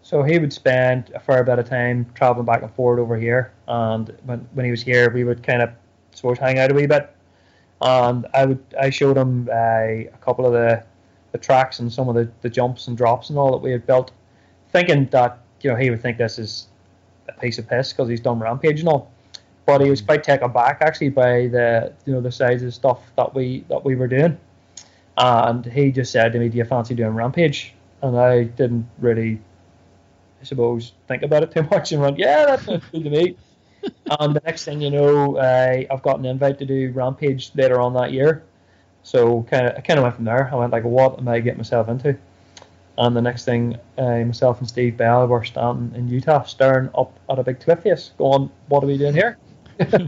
So 0.02 0.24
he 0.24 0.40
would 0.40 0.54
spend 0.54 1.12
a 1.14 1.20
fair 1.20 1.44
bit 1.44 1.60
of 1.60 1.70
time 1.70 2.06
traveling 2.16 2.46
back 2.46 2.64
and 2.64 2.74
forth 2.74 3.00
over 3.00 3.18
here. 3.18 3.52
And 3.68 4.16
when, 4.26 4.48
when 4.54 4.66
he 4.66 4.72
was 4.72 4.82
here, 4.82 5.12
we 5.12 5.24
would 5.24 5.44
kind 5.44 5.62
of 5.62 5.70
suppose 6.14 6.40
hang 6.40 6.60
out 6.60 6.72
a 6.72 6.74
wee 6.74 6.88
bit. 6.88 7.14
And 7.82 8.26
I 8.34 8.46
would 8.46 8.64
I 8.80 8.90
showed 8.90 9.18
him 9.18 9.48
uh, 9.52 9.56
a 9.56 10.20
couple 10.22 10.46
of 10.46 10.54
the, 10.54 10.84
the 11.32 11.38
tracks 11.38 11.80
and 11.80 11.92
some 11.94 12.10
of 12.10 12.16
the, 12.16 12.32
the 12.42 12.50
jumps 12.50 12.88
and 12.88 12.98
drops 12.98 13.30
and 13.30 13.38
all 13.38 13.52
that 13.52 13.58
we 13.58 13.72
had 13.72 13.86
built, 13.86 14.12
thinking 14.72 15.06
that 15.08 15.40
you 15.62 15.70
know 15.70 15.76
he 15.76 15.92
would 15.92 16.02
think 16.02 16.18
this 16.18 16.40
is 16.40 16.68
a 17.30 17.34
piece 17.34 17.60
of 17.60 17.68
piss 17.68 17.94
because 17.94 18.10
he's 18.10 18.22
done 18.22 18.40
Rampage 18.40 18.80
and 18.80 18.90
all. 18.90 19.12
But 19.68 19.82
he 19.82 19.90
was 19.90 20.02
quite 20.02 20.24
taken 20.24 20.52
back 20.52 20.80
actually 20.82 21.10
by 21.10 21.48
the 21.48 21.94
you 22.06 22.14
know 22.14 22.22
the 22.22 22.32
size 22.32 22.64
of 22.64 22.74
stuff 22.74 23.00
that 23.18 23.36
we 23.36 23.66
that 23.70 23.86
we 23.86 23.96
were 23.96 24.08
doing. 24.08 24.40
And 25.18 25.66
he 25.66 25.92
just 25.92 26.12
said 26.12 26.34
to 26.34 26.40
me, 26.40 26.50
"Do 26.50 26.58
you 26.58 26.66
fancy 26.66 26.96
doing 26.96 27.14
Rampage?" 27.14 27.74
And 28.02 28.18
I 28.18 28.44
didn't 28.44 28.88
really 29.00 29.40
I 30.42 30.44
suppose, 30.44 30.94
think 31.08 31.24
about 31.24 31.44
it 31.44 31.52
too 31.52 31.64
much 31.72 31.92
and 31.92 32.02
went, 32.02 32.18
yeah, 32.18 32.46
that 32.46 32.62
sounds 32.62 32.84
good 32.92 33.04
to 33.04 33.10
me. 33.10 33.38
and 34.20 34.36
the 34.36 34.42
next 34.46 34.66
thing 34.66 34.82
you 34.82 34.90
know, 34.90 35.38
uh, 35.38 35.84
I've 35.90 36.02
got 36.02 36.20
an 36.20 36.26
invite 36.26 36.60
to 36.60 36.66
do 36.66 36.92
Rampage 36.92 37.52
later 37.56 37.80
on 37.80 37.94
that 37.94 38.12
year. 38.12 38.44
So 39.04 39.44
kind 39.44 39.68
of, 39.68 39.78
I 39.78 39.82
kind 39.82 40.00
of 40.00 40.04
went 40.04 40.16
from 40.16 40.26
there. 40.26 40.50
I 40.52 40.56
went 40.56 40.72
like, 40.72 40.84
what 40.84 41.18
am 41.18 41.28
I 41.28 41.40
getting 41.40 41.58
myself 41.58 41.88
into? 41.88 42.18
And 42.98 43.16
the 43.16 43.22
next 43.22 43.46
thing, 43.46 43.78
uh, 43.98 44.20
myself 44.26 44.60
and 44.60 44.68
Steve 44.68 44.98
Bell 44.98 45.28
were 45.28 45.44
standing 45.44 45.98
in 45.98 46.08
Utah, 46.08 46.44
staring 46.44 46.90
up 46.98 47.18
at 47.30 47.38
a 47.38 47.44
big 47.44 47.60
cliff 47.60 47.84
face, 47.84 48.12
going, 48.18 48.50
"What 48.70 48.84
are 48.84 48.88
we 48.88 48.98
doing 48.98 49.14
here?" 49.14 49.38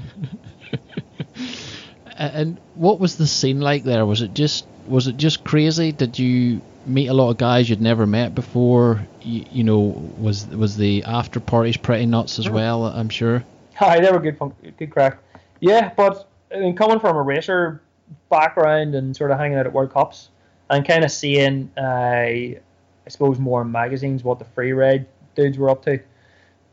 and 2.17 2.57
what 2.75 2.99
was 2.99 3.17
the 3.17 3.27
scene 3.27 3.61
like 3.61 3.83
there? 3.83 4.05
Was 4.05 4.21
it 4.21 4.33
just 4.33 4.65
was 4.87 5.07
it 5.07 5.17
just 5.17 5.43
crazy? 5.43 5.91
Did 5.91 6.17
you 6.19 6.61
meet 6.85 7.07
a 7.07 7.13
lot 7.13 7.29
of 7.29 7.37
guys 7.37 7.69
you'd 7.69 7.81
never 7.81 8.05
met 8.05 8.35
before. 8.35 9.05
You, 9.21 9.45
you 9.51 9.63
know, 9.63 10.11
was 10.17 10.47
was 10.47 10.77
the 10.77 11.03
after 11.03 11.39
parties 11.39 11.77
pretty 11.77 12.05
nuts 12.05 12.39
as 12.39 12.49
well? 12.49 12.85
I'm 12.85 13.09
sure. 13.09 13.43
Hi, 13.75 13.99
they 13.99 14.11
were 14.11 14.19
good 14.19 14.37
fun, 14.37 14.53
good 14.77 14.89
crack. 14.89 15.19
Yeah, 15.59 15.93
but 15.95 16.27
I 16.53 16.59
mean, 16.59 16.75
coming 16.75 16.99
from 16.99 17.15
a 17.15 17.21
racer 17.21 17.81
background 18.29 18.95
and 18.95 19.15
sort 19.15 19.31
of 19.31 19.37
hanging 19.37 19.57
out 19.57 19.67
at 19.67 19.73
World 19.73 19.93
Cups 19.93 20.29
and 20.69 20.85
kind 20.85 21.03
of 21.03 21.11
seeing, 21.11 21.71
uh, 21.77 21.81
I 21.81 22.59
suppose, 23.07 23.39
more 23.39 23.61
in 23.61 23.71
magazines 23.71 24.23
what 24.23 24.39
the 24.39 24.45
free 24.45 24.73
ride 24.73 25.05
dudes 25.35 25.57
were 25.57 25.69
up 25.69 25.83
to. 25.85 25.99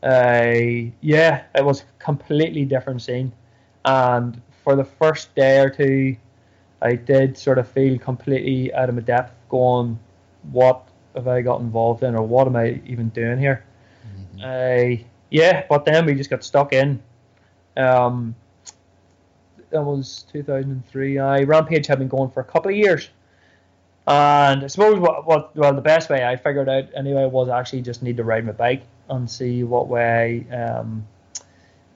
Uh, 0.06 0.92
yeah, 1.00 1.42
it 1.56 1.64
was 1.64 1.80
a 1.80 1.84
completely 1.98 2.64
different 2.64 3.02
scene. 3.02 3.32
And 3.84 4.40
for 4.62 4.76
the 4.76 4.84
first 4.84 5.34
day 5.34 5.58
or 5.58 5.68
two, 5.68 6.16
I 6.80 6.94
did 6.94 7.36
sort 7.36 7.58
of 7.58 7.68
feel 7.68 7.98
completely 7.98 8.72
out 8.72 8.88
of 8.88 8.94
my 8.94 9.00
depth, 9.00 9.34
going, 9.48 9.98
what 10.52 10.86
have 11.16 11.26
I 11.26 11.42
got 11.42 11.60
involved 11.60 12.04
in, 12.04 12.14
or 12.14 12.22
what 12.22 12.46
am 12.46 12.54
I 12.54 12.80
even 12.86 13.08
doing 13.08 13.38
here? 13.38 13.64
Mm-hmm. 14.06 15.00
Uh, 15.00 15.04
yeah, 15.30 15.64
but 15.68 15.84
then 15.84 16.06
we 16.06 16.14
just 16.14 16.30
got 16.30 16.44
stuck 16.44 16.72
in. 16.72 17.02
Um, 17.76 18.36
that 19.70 19.82
was 19.82 20.24
2003. 20.32 21.18
I 21.18 21.42
Rampage 21.42 21.88
had 21.88 21.98
been 21.98 22.06
going 22.06 22.30
for 22.30 22.40
a 22.40 22.44
couple 22.44 22.70
of 22.70 22.76
years, 22.76 23.08
and 24.06 24.62
I 24.62 24.66
suppose 24.68 25.00
what, 25.00 25.26
what 25.26 25.56
well 25.56 25.74
the 25.74 25.80
best 25.80 26.08
way 26.10 26.24
I 26.24 26.36
figured 26.36 26.68
out 26.68 26.84
anyway 26.94 27.26
was 27.26 27.48
actually 27.48 27.82
just 27.82 28.04
need 28.04 28.18
to 28.18 28.24
ride 28.24 28.46
my 28.46 28.52
bike 28.52 28.82
and 29.08 29.30
see 29.30 29.62
what 29.64 29.88
way 29.88 30.46
um, 30.50 31.06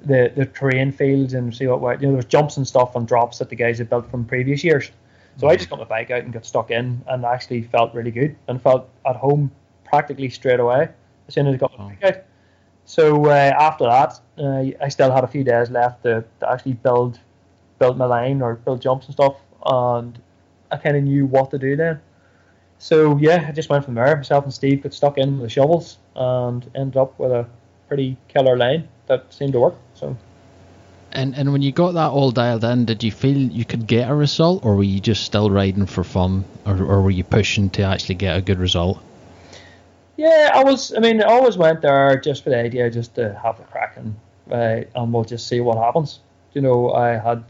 the 0.03 0.33
the 0.35 0.47
terrain 0.47 0.93
feels 0.93 1.35
and 1.35 1.55
see 1.55 1.67
what 1.67 1.81
way 1.81 1.95
you 1.95 2.03
know 2.03 2.09
there 2.09 2.17
was 2.17 2.25
jumps 2.25 2.57
and 2.57 2.67
stuff 2.67 2.97
and 2.97 3.07
drops 3.07 3.39
that 3.39 3.49
the 3.49 3.57
guys 3.57 3.79
had 3.79 3.91
built 3.91 4.11
from 4.11 4.25
previous 4.25 4.65
years. 4.65 4.91
So 5.37 5.49
I 5.49 5.57
just 5.57 5.71
got 5.71 5.79
my 5.79 5.85
bike 5.85 6.11
out 6.11 6.25
and 6.25 6.33
got 6.33 6.45
stuck 6.45 6.71
in 6.71 7.03
and 7.07 7.25
actually 7.25 7.63
felt 7.63 7.95
really 7.95 8.11
good 8.11 8.37
and 8.49 8.61
felt 8.61 8.89
at 9.07 9.17
home 9.17 9.51
practically 9.85 10.29
straight 10.29 10.61
away 10.61 10.89
as 11.29 11.35
soon 11.35 11.47
as 11.47 11.55
I 11.55 11.57
got 11.57 11.79
my 11.79 11.89
bike 11.89 12.05
out. 12.05 12.25
So 12.85 13.27
uh, 13.27 13.55
after 13.59 13.85
that, 13.85 14.21
uh, 14.37 14.85
I 14.85 14.89
still 14.89 15.13
had 15.13 15.23
a 15.25 15.29
few 15.29 15.45
days 15.45 15.71
left 15.71 16.03
to, 16.03 16.25
to 16.41 16.51
actually 16.51 16.73
build 16.75 17.21
build 17.79 17.97
my 17.97 18.05
line 18.05 18.43
or 18.43 18.57
build 18.57 18.83
jumps 18.83 19.07
and 19.07 19.15
stuff, 19.15 19.37
and 19.65 20.21
I 20.71 20.77
kind 20.77 20.97
of 20.97 21.05
knew 21.05 21.27
what 21.27 21.51
to 21.53 21.59
do 21.59 21.77
then. 21.77 22.01
So 22.81 23.19
yeah, 23.19 23.45
I 23.47 23.53
just 23.53 23.69
went 23.69 23.85
from 23.85 23.95
there. 23.95 24.17
Myself 24.17 24.45
and 24.45 24.53
Steve 24.53 24.83
got 24.83 24.95
stuck 24.95 25.19
in 25.19 25.39
with 25.39 25.43
the 25.43 25.51
shovels 25.51 25.99
and 26.17 26.69
ended 26.75 26.97
up 26.97 27.17
with 27.19 27.31
a 27.31 27.47
pretty 27.89 28.17
killer 28.29 28.57
line 28.57 28.89
that 29.07 29.33
seemed 29.33 29.53
to 29.53 29.61
work. 29.61 29.75
So 29.95 30.17
and 31.13 31.35
and 31.37 31.53
when 31.53 31.61
you 31.61 31.73
got 31.73 31.93
that 31.93 32.11
all 32.11 32.31
dialed 32.31 32.65
in, 32.65 32.87
did 32.87 33.05
you 33.05 33.13
feel 33.13 33.37
you 33.37 33.67
could 33.67 33.87
get 33.87 34.11
a 34.11 34.15
result, 34.15 34.65
or 34.65 34.77
were 34.77 34.83
you 34.83 34.99
just 34.99 35.25
still 35.25 35.51
riding 35.51 35.85
for 35.85 36.03
fun, 36.05 36.45
or, 36.65 36.83
or 36.83 37.03
were 37.03 37.11
you 37.11 37.23
pushing 37.23 37.69
to 37.71 37.83
actually 37.83 38.15
get 38.15 38.37
a 38.37 38.41
good 38.41 38.59
result? 38.59 38.99
Yeah, 40.17 40.51
I 40.55 40.65
was. 40.65 40.95
I 40.97 41.01
mean, 41.01 41.23
I 41.23 41.27
always 41.27 41.59
went 41.59 41.83
there 41.83 42.19
just 42.19 42.45
for 42.45 42.51
the 42.51 42.59
idea, 42.59 42.91
just 42.91 43.15
to 43.17 43.39
have 43.43 43.59
the 43.59 43.65
crack 43.65 43.99
and 43.99 44.15
uh, 44.51 44.85
and 44.95 45.13
we'll 45.13 45.25
just 45.25 45.49
see 45.49 45.61
what 45.61 45.77
happens. 45.77 46.21
You 46.55 46.63
know, 46.63 46.93
I 46.93 47.19
had 47.19 47.45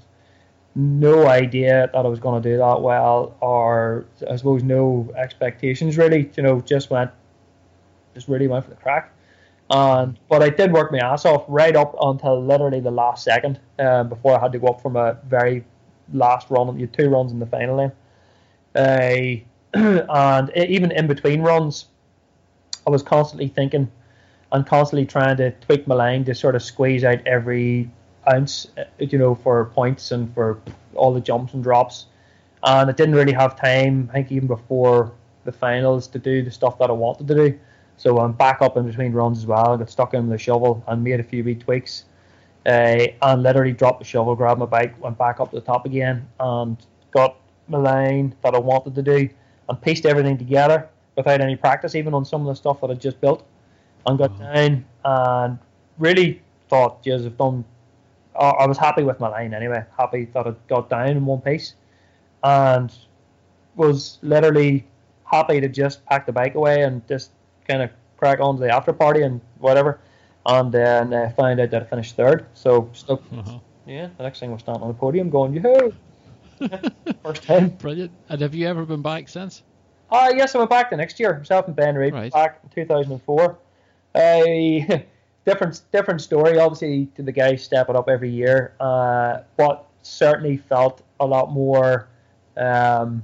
no 0.74 1.26
idea 1.26 1.90
that 1.92 1.98
I 1.98 2.08
was 2.08 2.20
going 2.20 2.42
to 2.42 2.48
do 2.48 2.56
that 2.58 2.80
well, 2.80 3.36
or 3.40 4.06
I 4.28 4.36
suppose 4.36 4.62
no 4.62 5.12
expectations 5.16 5.96
really. 5.98 6.30
You 6.36 6.42
know, 6.42 6.60
just 6.60 6.90
went, 6.90 7.10
just 8.14 8.28
really 8.28 8.46
went 8.46 8.64
for 8.64 8.70
the 8.70 8.76
crack. 8.76 9.12
Um, 9.70 10.16
but 10.28 10.42
I 10.42 10.50
did 10.50 10.72
work 10.72 10.90
my 10.90 10.98
ass 10.98 11.24
off 11.24 11.44
right 11.46 11.76
up 11.76 11.94
until 12.00 12.44
literally 12.44 12.80
the 12.80 12.90
last 12.90 13.22
second 13.22 13.60
um, 13.78 14.08
before 14.08 14.36
I 14.36 14.40
had 14.40 14.52
to 14.52 14.58
go 14.58 14.68
up 14.68 14.80
from 14.80 14.96
a 14.96 15.16
very 15.26 15.64
last 16.12 16.50
run. 16.50 16.78
You 16.78 16.86
two 16.88 17.08
runs 17.08 17.30
in 17.30 17.38
the 17.38 17.46
final 17.46 17.76
lane. 17.76 17.92
Uh, 18.74 19.44
and 19.74 20.50
even 20.56 20.90
in 20.90 21.06
between 21.06 21.42
runs, 21.42 21.86
I 22.86 22.90
was 22.90 23.02
constantly 23.02 23.48
thinking 23.48 23.90
and 24.52 24.66
constantly 24.66 25.06
trying 25.06 25.36
to 25.36 25.52
tweak 25.52 25.86
my 25.86 25.94
line 25.94 26.24
to 26.24 26.34
sort 26.34 26.56
of 26.56 26.62
squeeze 26.62 27.04
out 27.04 27.24
every 27.26 27.88
ounce, 28.32 28.66
uh, 28.78 28.84
you 28.98 29.18
know, 29.18 29.34
for 29.34 29.66
points 29.66 30.12
and 30.12 30.32
for 30.34 30.60
all 30.94 31.12
the 31.12 31.20
jumps 31.20 31.54
and 31.54 31.62
drops. 31.62 32.06
And 32.62 32.90
I 32.90 32.92
didn't 32.92 33.14
really 33.14 33.32
have 33.32 33.58
time, 33.58 34.08
I 34.10 34.14
think, 34.14 34.32
even 34.32 34.48
before 34.48 35.12
the 35.44 35.52
finals 35.52 36.06
to 36.08 36.18
do 36.18 36.42
the 36.42 36.50
stuff 36.50 36.78
that 36.78 36.90
I 36.90 36.92
wanted 36.92 37.28
to 37.28 37.34
do. 37.34 37.58
So 37.96 38.18
I'm 38.18 38.32
back 38.32 38.62
up 38.62 38.76
in 38.76 38.86
between 38.86 39.12
runs 39.12 39.38
as 39.38 39.46
well. 39.46 39.74
I 39.74 39.76
got 39.76 39.90
stuck 39.90 40.14
in 40.14 40.28
the 40.28 40.38
shovel 40.38 40.82
and 40.86 41.02
made 41.02 41.20
a 41.20 41.22
few 41.22 41.44
wee 41.44 41.54
tweaks. 41.54 42.04
Uh, 42.66 43.06
and 43.22 43.42
literally 43.42 43.72
dropped 43.72 44.00
the 44.00 44.04
shovel, 44.04 44.36
grabbed 44.36 44.60
my 44.60 44.66
bike, 44.66 44.94
went 45.02 45.16
back 45.16 45.40
up 45.40 45.48
to 45.50 45.56
the 45.56 45.62
top 45.62 45.86
again, 45.86 46.28
and 46.40 46.76
got 47.10 47.36
my 47.68 47.78
line 47.78 48.34
that 48.42 48.54
I 48.54 48.58
wanted 48.58 48.94
to 48.96 49.02
do, 49.02 49.30
and 49.68 49.80
pieced 49.80 50.04
everything 50.04 50.36
together 50.36 50.86
without 51.16 51.40
any 51.40 51.56
practice, 51.56 51.94
even 51.94 52.12
on 52.12 52.24
some 52.24 52.42
of 52.42 52.48
the 52.48 52.54
stuff 52.54 52.82
that 52.82 52.90
I 52.90 52.94
just 52.94 53.18
built, 53.18 53.46
and 54.06 54.18
got 54.18 54.32
mm-hmm. 54.32 54.54
down 54.54 54.84
and 55.04 55.58
really 55.98 56.42
thought, 56.68 56.98
"Yes, 57.04 57.22
I've 57.24 57.38
done." 57.38 57.64
I 58.44 58.66
was 58.66 58.78
happy 58.78 59.02
with 59.02 59.20
my 59.20 59.28
line 59.28 59.54
anyway. 59.54 59.84
Happy 59.96 60.26
that 60.26 60.46
I 60.46 60.54
got 60.68 60.90
down 60.90 61.08
in 61.08 61.26
one 61.26 61.40
piece, 61.40 61.74
and 62.42 62.92
was 63.76 64.18
literally 64.22 64.86
happy 65.24 65.60
to 65.60 65.68
just 65.68 66.04
pack 66.06 66.26
the 66.26 66.32
bike 66.32 66.54
away 66.54 66.82
and 66.82 67.06
just 67.06 67.30
kind 67.68 67.82
of 67.82 67.90
crack 68.16 68.40
on 68.40 68.56
to 68.56 68.60
the 68.60 68.74
after 68.74 68.92
party 68.92 69.22
and 69.22 69.40
whatever, 69.58 70.00
and 70.46 70.72
then 70.72 71.12
uh, 71.12 71.30
find 71.36 71.60
out 71.60 71.70
that 71.70 71.82
I 71.82 71.86
finished 71.86 72.16
third. 72.16 72.46
So 72.54 72.88
stuck. 72.92 73.22
Uh-huh. 73.32 73.58
Yeah, 73.86 74.08
the 74.16 74.22
next 74.22 74.40
thing 74.40 74.52
was 74.52 74.60
standing 74.60 74.82
on 74.82 74.88
the 74.88 74.94
podium 74.94 75.30
going, 75.30 75.54
yoo 75.54 75.92
First 77.22 77.42
time. 77.42 77.70
Brilliant. 77.70 78.12
And 78.28 78.40
have 78.40 78.54
you 78.54 78.66
ever 78.68 78.84
been 78.84 79.02
back 79.02 79.28
since? 79.28 79.62
Uh, 80.10 80.32
yes, 80.34 80.54
I 80.54 80.58
went 80.58 80.70
back 80.70 80.90
the 80.90 80.96
next 80.96 81.18
year. 81.18 81.38
Myself 81.38 81.66
and 81.66 81.76
Ben 81.76 81.94
Reid 81.94 82.12
right. 82.12 82.32
back 82.32 82.60
in 82.62 82.68
2004. 82.70 83.58
Uh, 84.14 84.98
different 85.50 85.82
different 85.92 86.20
story. 86.20 86.58
Obviously, 86.58 87.06
to 87.16 87.22
the 87.22 87.32
guys 87.32 87.62
stepping 87.64 87.96
up 87.96 88.08
every 88.08 88.30
year, 88.30 88.74
uh, 88.80 89.38
but 89.56 89.86
certainly 90.02 90.56
felt 90.56 91.02
a 91.18 91.26
lot 91.26 91.52
more 91.52 92.08
um, 92.56 93.22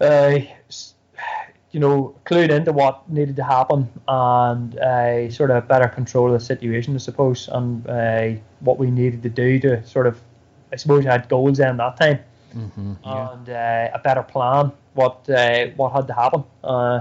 uh, 0.00 0.38
you 1.72 1.80
know, 1.80 2.14
clued 2.26 2.50
into 2.50 2.72
what 2.72 3.08
needed 3.08 3.36
to 3.36 3.44
happen 3.44 3.88
and 4.06 4.78
uh, 4.78 5.30
sort 5.30 5.50
of 5.50 5.66
better 5.66 5.88
control 5.88 6.26
of 6.26 6.34
the 6.34 6.40
situation, 6.40 6.94
I 6.94 6.98
suppose, 6.98 7.48
and 7.48 7.86
uh, 7.86 8.32
what 8.60 8.78
we 8.78 8.90
needed 8.90 9.22
to 9.22 9.30
do 9.30 9.58
to 9.60 9.84
sort 9.86 10.06
of, 10.06 10.20
I 10.72 10.76
suppose, 10.76 11.04
had 11.04 11.28
goals 11.28 11.60
in 11.60 11.78
that 11.78 11.96
time 11.96 12.18
mm-hmm, 12.54 12.92
yeah. 13.04 13.32
and 13.32 13.48
uh, 13.48 13.88
a 13.94 13.98
better 13.98 14.22
plan 14.22 14.72
what 14.94 15.28
uh, 15.30 15.66
what 15.76 15.92
had 15.92 16.06
to 16.08 16.12
happen. 16.12 16.44
Uh, 16.62 17.00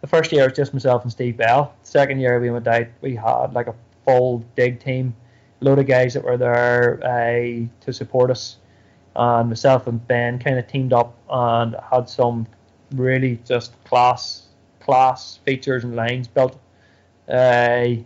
the 0.00 0.06
first 0.06 0.32
year 0.32 0.44
it 0.44 0.50
was 0.50 0.56
just 0.56 0.72
myself 0.72 1.02
and 1.02 1.12
Steve 1.12 1.36
Bell. 1.36 1.74
The 1.82 1.88
second 1.88 2.20
year 2.20 2.38
we 2.40 2.50
went 2.50 2.66
out, 2.66 2.86
we 3.00 3.16
had 3.16 3.52
like 3.52 3.66
a 3.66 3.74
full 4.04 4.44
dig 4.56 4.80
team, 4.80 5.14
load 5.60 5.78
of 5.78 5.86
guys 5.86 6.14
that 6.14 6.24
were 6.24 6.36
there 6.36 7.00
uh, 7.04 7.66
to 7.80 7.92
support 7.92 8.30
us 8.30 8.58
and 9.18 9.48
myself 9.48 9.86
and 9.88 10.06
Ben 10.06 10.38
kind 10.38 10.58
of 10.58 10.66
teamed 10.68 10.92
up 10.92 11.16
and 11.28 11.76
had 11.90 12.08
some 12.08 12.46
really 12.92 13.38
just 13.44 13.72
class 13.84 14.46
class 14.80 15.40
features 15.44 15.84
and 15.84 15.96
lines 15.96 16.28
built. 16.28 16.58
Uh, 17.28 17.96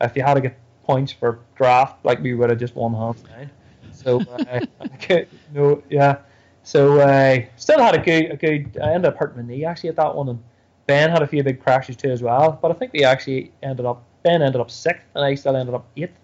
if 0.00 0.16
you 0.16 0.22
had 0.22 0.34
to 0.34 0.40
get 0.40 0.56
points 0.84 1.12
for 1.12 1.40
draft, 1.56 2.04
like 2.04 2.20
we 2.22 2.32
would 2.34 2.48
have 2.48 2.58
just 2.58 2.74
won 2.74 2.94
hands 2.94 3.22
down. 3.22 3.50
So 3.92 4.20
uh, 4.20 5.24
no, 5.52 5.82
yeah. 5.90 6.18
So 6.62 7.00
uh, 7.00 7.40
still 7.56 7.80
had 7.80 7.96
a 7.96 7.98
good, 7.98 8.30
a 8.30 8.36
good. 8.36 8.78
I 8.82 8.92
ended 8.92 9.12
up 9.12 9.16
hurting 9.18 9.44
my 9.44 9.52
knee 9.52 9.64
actually 9.64 9.90
at 9.90 9.96
that 9.96 10.14
one, 10.14 10.28
and 10.28 10.42
Ben 10.86 11.10
had 11.10 11.22
a 11.22 11.26
few 11.26 11.42
big 11.42 11.62
crashes 11.62 11.96
too 11.96 12.10
as 12.10 12.22
well. 12.22 12.58
But 12.60 12.70
I 12.70 12.74
think 12.74 12.92
we 12.92 13.04
actually 13.04 13.52
ended 13.62 13.86
up. 13.86 14.04
Ben 14.22 14.42
ended 14.42 14.60
up 14.60 14.70
sixth, 14.70 15.04
and 15.14 15.24
I 15.24 15.34
still 15.34 15.56
ended 15.56 15.74
up 15.74 15.86
eighth 15.96 16.18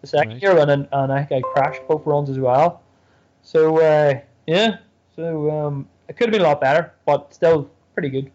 the 0.00 0.06
second 0.06 0.34
nice. 0.34 0.42
year, 0.42 0.58
and 0.58 0.70
and 0.70 1.12
I 1.12 1.24
think 1.24 1.44
I 1.44 1.48
crashed 1.52 1.86
both 1.88 2.06
runs 2.06 2.30
as 2.30 2.38
well. 2.38 2.82
So 3.42 3.80
uh, 3.80 4.20
yeah, 4.46 4.78
so 5.16 5.50
um, 5.50 5.88
it 6.08 6.16
could 6.16 6.28
have 6.28 6.32
been 6.32 6.42
a 6.42 6.44
lot 6.44 6.60
better, 6.60 6.92
but 7.06 7.32
still 7.32 7.70
pretty 7.94 8.08
good. 8.08 8.30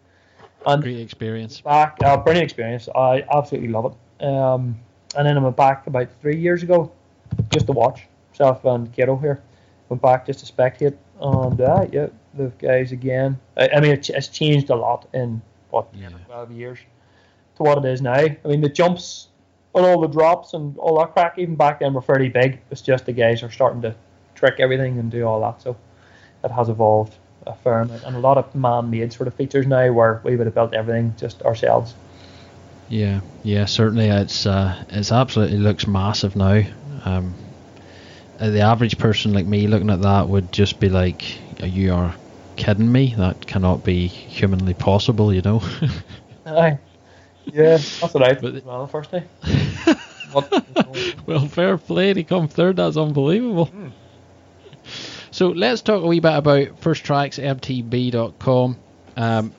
And 0.66 0.82
Great 0.82 1.00
experience. 1.00 1.62
Back, 1.62 1.98
uh, 2.04 2.18
brilliant 2.18 2.46
experience. 2.46 2.90
I 2.96 3.24
absolutely 3.32 3.70
love 3.70 3.96
it. 4.20 4.26
Um, 4.26 4.80
and 5.16 5.28
then 5.28 5.38
I 5.38 5.42
went 5.42 5.56
back 5.56 5.86
about 5.88 6.10
three 6.22 6.38
years 6.38 6.64
ago, 6.64 6.92
just 7.54 7.68
to 7.68 7.72
watch 7.72 8.08
myself 8.32 8.66
and 8.66 8.92
Kato 8.92 9.16
here. 9.18 9.42
Went 9.90 10.02
back 10.02 10.26
just 10.26 10.44
to 10.46 10.52
spectate, 10.52 10.98
and 11.20 11.62
uh, 11.62 11.86
yeah, 11.92 12.08
the 12.34 12.52
guys 12.60 12.92
again. 12.92 13.40
I, 13.56 13.70
I 13.76 13.80
mean, 13.80 13.92
it, 13.92 14.10
it's 14.10 14.28
changed 14.28 14.72
a 14.72 14.76
lot 14.76 15.08
in 15.14 15.42
what 15.76 15.88
yeah. 15.94 16.10
12 16.28 16.52
years 16.52 16.80
to 17.58 17.64
what 17.64 17.78
it 17.78 17.86
is 17.86 18.02
now. 18.02 18.14
I 18.14 18.38
mean, 18.46 18.62
the 18.62 18.70
jumps 18.70 19.28
and 19.76 19.86
all 19.86 20.00
the 20.00 20.08
drops 20.08 20.54
and 20.54 20.78
all 20.78 20.98
that 21.00 21.14
crack, 21.14 21.38
even 21.38 21.56
back 21.56 21.82
then, 21.82 21.94
were 21.94 22.02
fairly 22.02 22.30
big. 22.30 22.60
It's 22.72 22.82
just 22.82 23.06
the 23.06 23.12
guys 23.12 23.44
are 23.44 23.52
starting 23.52 23.82
to 23.82 23.94
trick 24.34 24.56
everything 24.60 24.98
and 24.98 25.12
do 25.12 25.26
all 25.26 25.42
that. 25.42 25.62
So 25.62 25.76
it 26.44 26.52
has 26.52 26.70
evolved 26.70 27.16
a 27.46 27.54
fair 27.54 27.82
amount, 27.82 28.04
and 28.04 28.16
a 28.16 28.20
lot 28.20 28.38
of 28.38 28.56
man-made 28.56 29.14
sort 29.14 29.28
of 29.28 29.34
features 29.36 29.68
now 29.68 29.92
where 29.92 30.22
we 30.24 30.36
would 30.36 30.48
have 30.48 30.56
built 30.56 30.74
everything 30.74 31.14
just 31.18 31.42
ourselves. 31.44 31.94
Yeah, 32.88 33.22
yeah, 33.44 33.66
certainly 33.66 34.08
it's 34.08 34.46
uh, 34.46 34.84
it's 34.90 35.12
absolutely 35.12 35.58
looks 35.58 35.88
massive 35.88 36.36
now. 36.36 36.64
Um, 37.04 37.34
uh, 38.40 38.50
the 38.50 38.62
average 38.62 38.98
person 38.98 39.34
like 39.34 39.46
me 39.46 39.68
looking 39.68 39.90
at 39.90 40.02
that 40.02 40.30
would 40.30 40.52
just 40.52 40.80
be 40.80 40.90
like, 40.90 41.24
"You 41.64 41.94
are 41.94 42.16
kidding 42.56 42.92
me? 42.92 43.14
That 43.18 43.46
cannot 43.46 43.84
be 43.84 44.08
humanly 44.08 44.74
possible," 44.74 45.34
you 45.34 45.42
know. 45.42 45.62
Aye. 46.46 46.80
Yeah, 47.46 47.78
that's 47.78 48.14
what 48.14 48.24
I 48.24 48.34
thought 48.34 48.56
as 48.56 48.64
well 48.64 48.86
the 48.86 48.92
first 48.92 49.12
day. 49.12 49.24
well, 51.26 51.48
fair 51.48 51.78
play 51.78 52.14
to 52.14 52.24
come 52.24 52.48
third. 52.48 52.78
That's 52.78 52.98
unbelievable. 52.98 53.68
Mm. 53.68 53.92
So 55.32 55.50
let's 55.50 55.82
talk 55.82 56.02
a 56.02 56.08
wee 56.08 56.22
bit 56.22 56.34
about 56.34 56.80
First 56.80 57.04
Tracks 57.04 57.38
MTB.com. 57.38 58.78
Um, 59.18 59.54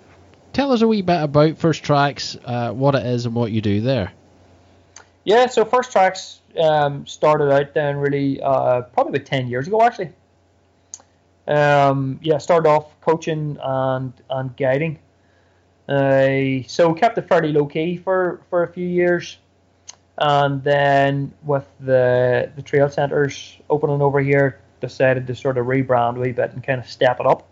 tell 0.53 0.73
us 0.73 0.83
a 0.83 0.89
wee 0.89 1.03
bit 1.03 1.23
about 1.23 1.59
First 1.59 1.85
Tracks, 1.85 2.37
uh, 2.45 2.73
what 2.73 2.95
it 2.95 3.05
is, 3.05 3.27
and 3.27 3.35
what 3.35 3.53
you 3.53 3.61
do 3.61 3.81
there. 3.81 4.13
Yeah, 5.25 5.47
so 5.47 5.65
First 5.65 5.93
Tracks 5.93 6.41
um, 6.59 7.07
started 7.07 7.53
out 7.53 7.75
then 7.75 7.99
really 7.99 8.41
uh, 8.41 8.83
probably 8.83 9.19
about 9.19 9.27
10 9.27 9.49
years 9.49 9.67
ago, 9.67 9.83
actually. 9.83 10.13
Um, 11.47 12.19
yeah, 12.23 12.39
started 12.39 12.69
off 12.69 13.01
coaching 13.01 13.59
and, 13.63 14.13
and 14.29 14.57
guiding. 14.57 14.99
Uh, 15.89 16.67
so 16.67 16.93
kept 16.95 17.17
it 17.19 17.29
fairly 17.29 17.53
low 17.53 17.67
key 17.67 17.97
for, 17.97 18.41
for 18.51 18.65
a 18.65 18.73
few 18.73 18.87
years. 18.87 19.39
And 20.19 20.65
then 20.65 21.33
with 21.45 21.69
the, 21.79 22.51
the 22.57 22.63
trail 22.63 22.89
centres 22.89 23.57
opening 23.69 24.03
over 24.03 24.21
here, 24.21 24.61
decided 24.81 25.27
to 25.27 25.35
sort 25.35 25.59
of 25.59 25.67
rebrand 25.67 26.17
a 26.17 26.21
wee 26.21 26.33
bit 26.33 26.53
and 26.53 26.63
kind 26.63 26.81
of 26.81 26.89
step 26.89 27.21
it 27.21 27.27
up. 27.27 27.47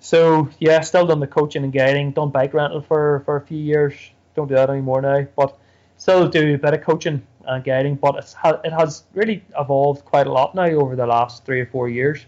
So 0.00 0.48
yeah, 0.58 0.80
still 0.80 1.06
done 1.06 1.20
the 1.20 1.26
coaching 1.26 1.64
and 1.64 1.72
guiding, 1.72 2.12
done 2.12 2.30
bike 2.30 2.54
rental 2.54 2.80
for, 2.80 3.22
for 3.24 3.36
a 3.36 3.40
few 3.40 3.58
years. 3.58 3.94
Don't 4.34 4.48
do 4.48 4.54
that 4.54 4.70
anymore 4.70 5.00
now, 5.00 5.26
but 5.36 5.58
still 5.96 6.28
do 6.28 6.54
a 6.54 6.58
bit 6.58 6.74
of 6.74 6.82
coaching 6.82 7.26
and 7.46 7.64
guiding. 7.64 7.96
But 7.96 8.16
it's 8.16 8.36
it 8.64 8.72
has 8.72 9.04
really 9.14 9.42
evolved 9.58 10.04
quite 10.04 10.26
a 10.26 10.32
lot 10.32 10.54
now 10.54 10.66
over 10.66 10.94
the 10.94 11.06
last 11.06 11.44
three 11.44 11.60
or 11.60 11.66
four 11.66 11.88
years. 11.88 12.24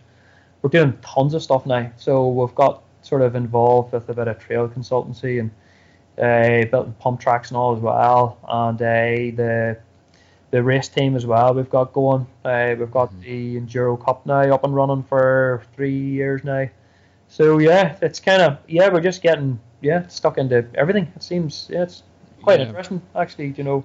We're 0.62 0.70
doing 0.70 0.98
tons 1.02 1.34
of 1.34 1.42
stuff 1.42 1.66
now, 1.66 1.90
so 1.96 2.28
we've 2.28 2.54
got 2.54 2.82
sort 3.02 3.22
of 3.22 3.34
involved 3.36 3.92
with 3.92 4.08
a 4.08 4.14
bit 4.14 4.28
of 4.28 4.38
trail 4.38 4.68
consultancy 4.68 5.40
and 5.40 5.50
uh, 6.18 6.68
building 6.68 6.94
pump 6.98 7.20
tracks 7.20 7.50
and 7.50 7.56
all 7.56 7.76
as 7.76 7.80
well, 7.80 8.38
and 8.48 8.80
uh, 8.80 9.36
the 9.36 9.78
the 10.50 10.62
race 10.62 10.88
team 10.88 11.14
as 11.14 11.26
well. 11.26 11.54
We've 11.54 11.68
got 11.70 11.92
going. 11.92 12.26
Uh, 12.44 12.74
we've 12.78 12.90
got 12.90 13.10
mm-hmm. 13.10 13.20
the 13.20 13.60
Enduro 13.60 14.02
Cup 14.02 14.26
now 14.26 14.54
up 14.54 14.64
and 14.64 14.74
running 14.74 15.02
for 15.02 15.62
three 15.76 15.98
years 15.98 16.42
now. 16.44 16.68
So 17.28 17.58
yeah, 17.58 17.96
it's 18.00 18.20
kind 18.20 18.42
of 18.42 18.58
yeah, 18.66 18.88
we're 18.88 19.00
just 19.00 19.22
getting 19.22 19.60
yeah 19.80 20.06
stuck 20.08 20.38
into 20.38 20.66
everything. 20.74 21.12
It 21.14 21.22
seems 21.22 21.68
yeah, 21.70 21.82
it's 21.82 22.02
quite 22.42 22.60
yeah. 22.60 22.66
interesting 22.66 23.02
actually. 23.14 23.54
You 23.56 23.64
know, 23.64 23.84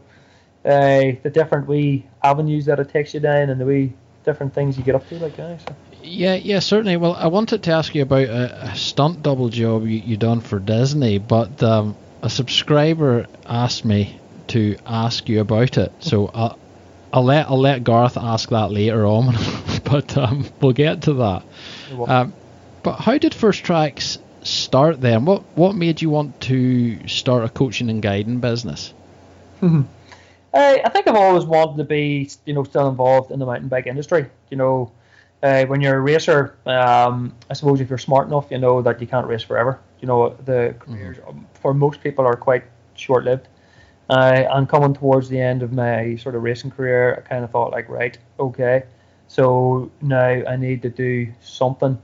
uh, 0.65 1.19
the 1.21 1.31
different 1.31 1.67
wee 1.67 2.05
avenues 2.23 2.65
that 2.65 2.79
it 2.79 2.89
takes 2.89 3.13
you 3.13 3.19
down 3.19 3.49
and 3.49 3.59
the 3.59 3.65
wee 3.65 3.93
different 4.23 4.53
things 4.53 4.77
you 4.77 4.83
get 4.83 4.95
up 4.95 5.07
to 5.09 5.19
like 5.19 5.35
that. 5.35 5.61
So. 5.61 5.75
Yeah, 6.03 6.35
yeah, 6.35 6.59
certainly. 6.59 6.97
Well, 6.97 7.13
I 7.13 7.27
wanted 7.27 7.63
to 7.63 7.71
ask 7.71 7.95
you 7.95 8.01
about 8.01 8.27
a, 8.27 8.65
a 8.65 8.75
stunt 8.75 9.23
double 9.23 9.49
job 9.49 9.83
you, 9.83 9.99
you 9.99 10.17
done 10.17 10.41
for 10.41 10.59
Disney, 10.59 11.17
but 11.17 11.63
um, 11.63 11.95
a 12.21 12.29
subscriber 12.29 13.27
asked 13.45 13.85
me 13.85 14.19
to 14.47 14.77
ask 14.85 15.29
you 15.29 15.39
about 15.39 15.77
it. 15.77 15.91
So 15.99 16.29
I'll, 16.33 16.59
I'll 17.13 17.23
let 17.23 17.47
I'll 17.47 17.59
let 17.59 17.83
Garth 17.83 18.17
ask 18.17 18.49
that 18.49 18.71
later 18.71 19.05
on, 19.05 19.35
but 19.83 20.17
um, 20.17 20.47
we'll 20.59 20.73
get 20.73 21.03
to 21.03 21.13
that. 21.13 21.43
Um, 22.07 22.33
but 22.81 22.95
how 22.95 23.19
did 23.19 23.35
First 23.35 23.63
Tracks 23.63 24.17
start 24.41 24.99
then? 24.99 25.25
What 25.25 25.43
what 25.55 25.75
made 25.75 26.01
you 26.01 26.09
want 26.09 26.41
to 26.41 27.07
start 27.07 27.45
a 27.45 27.49
coaching 27.49 27.89
and 27.91 28.01
guiding 28.01 28.39
business? 28.39 28.93
uh, 29.61 29.83
I 30.53 30.89
think 30.89 31.07
I've 31.07 31.15
always 31.15 31.45
wanted 31.45 31.77
to 31.77 31.83
be, 31.83 32.29
you 32.45 32.53
know, 32.53 32.63
still 32.63 32.89
involved 32.89 33.31
in 33.31 33.39
the 33.39 33.45
mountain 33.45 33.67
bike 33.67 33.85
industry. 33.85 34.25
You 34.49 34.57
know, 34.57 34.91
uh, 35.43 35.65
when 35.65 35.81
you're 35.81 35.97
a 35.97 36.01
racer, 36.01 36.55
um, 36.65 37.35
I 37.49 37.53
suppose 37.53 37.81
if 37.81 37.89
you're 37.89 37.97
smart 37.97 38.27
enough, 38.27 38.47
you 38.49 38.57
know 38.57 38.81
that 38.81 39.01
you 39.01 39.07
can't 39.07 39.27
race 39.27 39.43
forever. 39.43 39.79
You 39.99 40.07
know, 40.07 40.29
the 40.45 40.75
careers 40.79 41.17
mm-hmm. 41.17 41.41
for 41.61 41.73
most 41.73 42.01
people 42.01 42.25
are 42.25 42.35
quite 42.35 42.63
short-lived. 42.95 43.47
Uh, 44.09 44.43
and 44.51 44.67
coming 44.67 44.93
towards 44.93 45.29
the 45.29 45.39
end 45.39 45.63
of 45.63 45.71
my 45.73 46.15
sort 46.15 46.35
of 46.35 46.43
racing 46.43 46.71
career, 46.71 47.15
I 47.15 47.27
kind 47.27 47.43
of 47.43 47.51
thought 47.51 47.71
like, 47.71 47.87
right, 47.89 48.17
okay, 48.39 48.83
so 49.27 49.91
now 50.01 50.43
I 50.47 50.55
need 50.55 50.81
to 50.83 50.89
do 50.89 51.31
something 51.41 52.01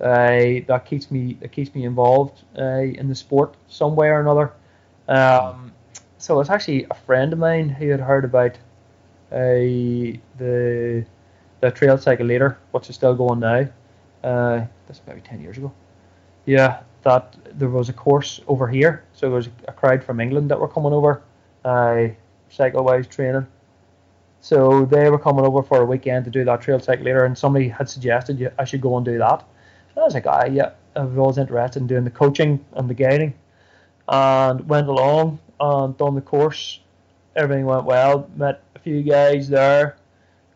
uh, 0.00 0.64
that 0.68 0.84
keeps 0.86 1.10
me 1.10 1.36
that 1.40 1.52
keeps 1.52 1.74
me 1.74 1.84
involved 1.84 2.44
uh, 2.56 2.82
in 3.00 3.08
the 3.08 3.14
sport 3.14 3.56
some 3.66 3.96
way 3.96 4.08
or 4.08 4.20
another. 4.20 4.52
Um, 5.08 5.72
so 6.18 6.40
it's 6.40 6.50
actually 6.50 6.86
a 6.90 6.94
friend 6.94 7.32
of 7.32 7.38
mine 7.38 7.68
who 7.68 7.88
had 7.88 8.00
heard 8.00 8.24
about 8.24 8.56
uh, 9.32 10.18
the 10.38 11.04
the 11.60 11.70
Trail 11.70 11.98
Cycle 11.98 12.26
Leader, 12.26 12.58
which 12.72 12.88
is 12.88 12.96
still 12.96 13.14
going 13.14 13.40
now. 13.40 13.68
Uh, 14.22 14.66
that's 14.86 15.00
maybe 15.06 15.20
ten 15.20 15.40
years 15.40 15.58
ago. 15.58 15.72
Yeah, 16.46 16.82
that 17.02 17.36
there 17.58 17.68
was 17.68 17.88
a 17.88 17.92
course 17.92 18.40
over 18.48 18.68
here. 18.68 19.04
So 19.12 19.26
there 19.28 19.36
was 19.36 19.48
a 19.66 19.72
crowd 19.72 20.02
from 20.02 20.20
England 20.20 20.50
that 20.50 20.58
were 20.58 20.68
coming 20.68 20.92
over 20.92 21.22
uh, 21.64 22.08
cycle 22.48 22.84
wise 22.84 23.06
training. 23.06 23.46
So 24.40 24.84
they 24.84 25.10
were 25.10 25.18
coming 25.18 25.44
over 25.44 25.62
for 25.62 25.82
a 25.82 25.84
weekend 25.84 26.24
to 26.26 26.30
do 26.30 26.44
that 26.44 26.60
trail 26.60 26.78
cycle 26.78 27.04
leader, 27.04 27.24
and 27.24 27.36
somebody 27.36 27.68
had 27.68 27.88
suggested 27.88 28.52
I 28.58 28.64
should 28.64 28.80
go 28.80 28.96
and 28.96 29.04
do 29.04 29.18
that. 29.18 29.44
And 29.90 29.98
I 29.98 30.02
was 30.02 30.14
like, 30.14 30.26
ah, 30.26 30.44
yeah, 30.44 30.70
I 30.94 31.04
was 31.04 31.38
interested 31.38 31.80
in 31.80 31.86
doing 31.88 32.04
the 32.04 32.10
coaching 32.10 32.64
and 32.74 32.88
the 32.88 32.94
guiding, 32.94 33.34
and 34.06 34.68
went 34.68 34.88
along 34.88 35.40
and 35.60 35.96
done 35.96 36.14
the 36.14 36.20
course. 36.20 36.80
Everything 37.34 37.66
went 37.66 37.84
well. 37.84 38.28
Met 38.36 38.62
a 38.74 38.78
few 38.78 39.02
guys 39.02 39.48
there, 39.48 39.96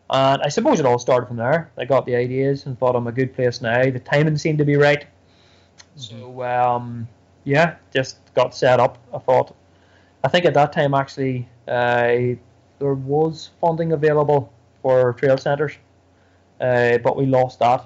and 0.09 0.41
I 0.41 0.49
suppose 0.49 0.79
it 0.79 0.85
all 0.85 0.99
started 0.99 1.27
from 1.27 1.37
there. 1.37 1.71
I 1.77 1.85
got 1.85 2.05
the 2.05 2.15
ideas 2.15 2.65
and 2.65 2.77
thought 2.77 2.95
I'm 2.95 3.07
a 3.07 3.11
good 3.11 3.33
place 3.33 3.61
now. 3.61 3.83
The 3.83 3.99
timing 3.99 4.37
seemed 4.37 4.57
to 4.59 4.65
be 4.65 4.75
right, 4.75 5.05
mm-hmm. 5.95 5.99
so 5.99 6.43
um, 6.43 7.07
yeah, 7.43 7.75
just 7.93 8.17
got 8.33 8.55
set 8.55 8.79
up. 8.79 8.97
I 9.13 9.19
thought 9.19 9.55
I 10.23 10.29
think 10.29 10.45
at 10.45 10.53
that 10.53 10.73
time 10.73 10.93
actually 10.93 11.47
uh, 11.67 12.35
there 12.79 12.93
was 12.93 13.51
funding 13.59 13.91
available 13.91 14.51
for 14.81 15.13
trail 15.13 15.37
centres, 15.37 15.73
uh, 16.61 16.97
but 16.99 17.17
we 17.17 17.25
lost 17.25 17.59
that. 17.59 17.85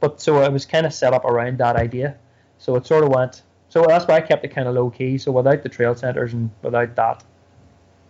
But 0.00 0.20
so 0.20 0.42
it 0.42 0.52
was 0.52 0.66
kind 0.66 0.84
of 0.84 0.92
set 0.92 1.12
up 1.12 1.24
around 1.24 1.58
that 1.58 1.76
idea. 1.76 2.16
So 2.58 2.76
it 2.76 2.86
sort 2.86 3.04
of 3.04 3.10
went. 3.10 3.42
So 3.68 3.84
that's 3.88 4.06
why 4.06 4.16
I 4.16 4.20
kept 4.20 4.44
it 4.44 4.48
kind 4.48 4.68
of 4.68 4.74
low 4.74 4.90
key. 4.90 5.16
So 5.16 5.32
without 5.32 5.62
the 5.62 5.68
trail 5.68 5.94
centres 5.94 6.32
and 6.32 6.50
without 6.62 6.94
that 6.96 7.24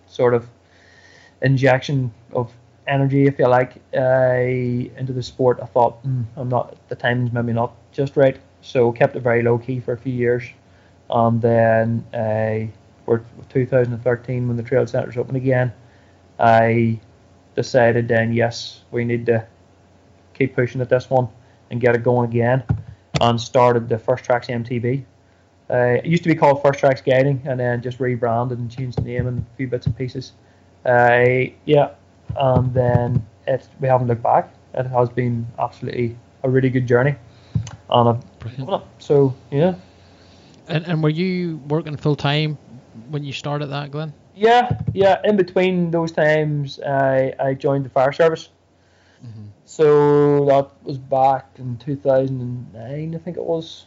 sort 0.06 0.34
of 0.34 0.48
injection 1.40 2.12
of 2.32 2.52
energy, 2.86 3.26
if 3.26 3.38
you 3.38 3.46
like, 3.46 3.76
uh, 3.94 4.98
into 4.98 5.12
the 5.12 5.22
sport, 5.22 5.58
I 5.62 5.66
thought 5.66 6.02
mm, 6.04 6.24
I'm 6.36 6.48
not. 6.48 6.76
The 6.88 6.96
timing's 6.96 7.32
maybe 7.32 7.52
not 7.52 7.74
just 7.92 8.16
right. 8.16 8.38
So 8.60 8.92
kept 8.92 9.16
it 9.16 9.20
very 9.20 9.42
low 9.42 9.58
key 9.58 9.80
for 9.80 9.92
a 9.92 9.98
few 9.98 10.12
years, 10.12 10.44
and 11.10 11.40
then 11.42 12.04
uh, 12.14 12.70
for 13.04 13.24
2013 13.48 14.48
when 14.48 14.56
the 14.56 14.62
trail 14.62 14.86
centres 14.86 15.16
open 15.16 15.36
again, 15.36 15.72
I 16.38 17.00
decided 17.54 18.08
then 18.08 18.32
yes 18.32 18.82
we 18.90 19.04
need 19.04 19.26
to 19.26 19.46
keep 20.34 20.54
pushing 20.54 20.80
at 20.80 20.88
this 20.88 21.10
one 21.10 21.28
and 21.70 21.80
get 21.80 21.94
it 21.94 22.02
going 22.02 22.30
again, 22.30 22.62
and 23.20 23.40
started 23.40 23.88
the 23.88 23.98
First 23.98 24.24
Tracks 24.24 24.48
MTB. 24.48 25.04
Uh, 25.70 25.98
it 25.98 26.06
used 26.06 26.22
to 26.22 26.28
be 26.28 26.34
called 26.34 26.60
First 26.62 26.80
Tracks 26.80 27.00
Guiding, 27.00 27.40
and 27.44 27.58
then 27.58 27.80
just 27.80 27.98
rebranded 27.98 28.58
and 28.58 28.70
changed 28.70 28.98
the 28.98 29.02
name 29.02 29.26
and 29.26 29.38
a 29.38 29.56
few 29.56 29.66
bits 29.66 29.86
and 29.86 29.96
pieces. 29.96 30.32
Uh, 30.84 31.50
yeah, 31.64 31.90
and 32.36 32.72
then 32.74 33.26
it, 33.46 33.68
we 33.80 33.88
haven't 33.88 34.08
looked 34.08 34.22
back. 34.22 34.52
It 34.74 34.86
has 34.86 35.08
been 35.08 35.46
absolutely 35.58 36.16
a 36.42 36.50
really 36.50 36.70
good 36.70 36.86
journey, 36.86 37.14
and 37.90 38.08
I've 38.08 38.24
So 38.98 39.34
yeah. 39.50 39.74
And 40.68 40.86
and 40.86 41.02
were 41.02 41.10
you 41.10 41.56
working 41.68 41.96
full 41.96 42.16
time 42.16 42.56
when 43.10 43.24
you 43.24 43.32
started 43.32 43.66
that, 43.66 43.90
Glenn? 43.90 44.12
Yeah, 44.34 44.80
yeah. 44.94 45.20
In 45.24 45.36
between 45.36 45.90
those 45.90 46.12
times, 46.12 46.80
I 46.80 47.34
I 47.38 47.54
joined 47.54 47.84
the 47.84 47.90
fire 47.90 48.12
service. 48.12 48.48
Mm-hmm. 49.24 49.46
So 49.64 50.44
that 50.46 50.70
was 50.84 50.98
back 50.98 51.46
in 51.56 51.78
2009, 51.78 53.14
I 53.14 53.18
think 53.18 53.36
it 53.36 53.42
was. 53.42 53.86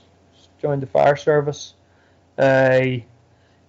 Joined 0.61 0.81
the 0.81 0.87
fire 0.87 1.15
service. 1.15 1.73
Uh, 2.37 2.97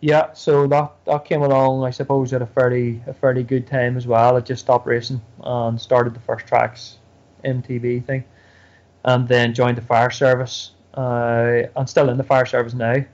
yeah, 0.00 0.32
so 0.34 0.66
that, 0.66 0.92
that 1.06 1.24
came 1.24 1.42
along, 1.42 1.84
I 1.84 1.90
suppose, 1.90 2.32
at 2.32 2.42
a 2.42 2.46
fairly 2.46 3.00
a 3.06 3.14
fairly 3.14 3.42
good 3.42 3.66
time 3.66 3.96
as 3.96 4.06
well. 4.06 4.36
I 4.36 4.40
just 4.40 4.62
stopped 4.62 4.86
racing 4.86 5.20
and 5.42 5.80
started 5.80 6.14
the 6.14 6.20
first 6.20 6.46
tracks 6.46 6.98
MTB 7.44 8.04
thing, 8.04 8.24
and 9.04 9.26
then 9.26 9.54
joined 9.54 9.78
the 9.78 9.82
fire 9.82 10.10
service. 10.10 10.72
Uh, 10.94 11.62
I'm 11.76 11.86
still 11.86 12.08
in 12.10 12.16
the 12.16 12.24
fire 12.24 12.46
service 12.46 12.74
now. 12.74 13.04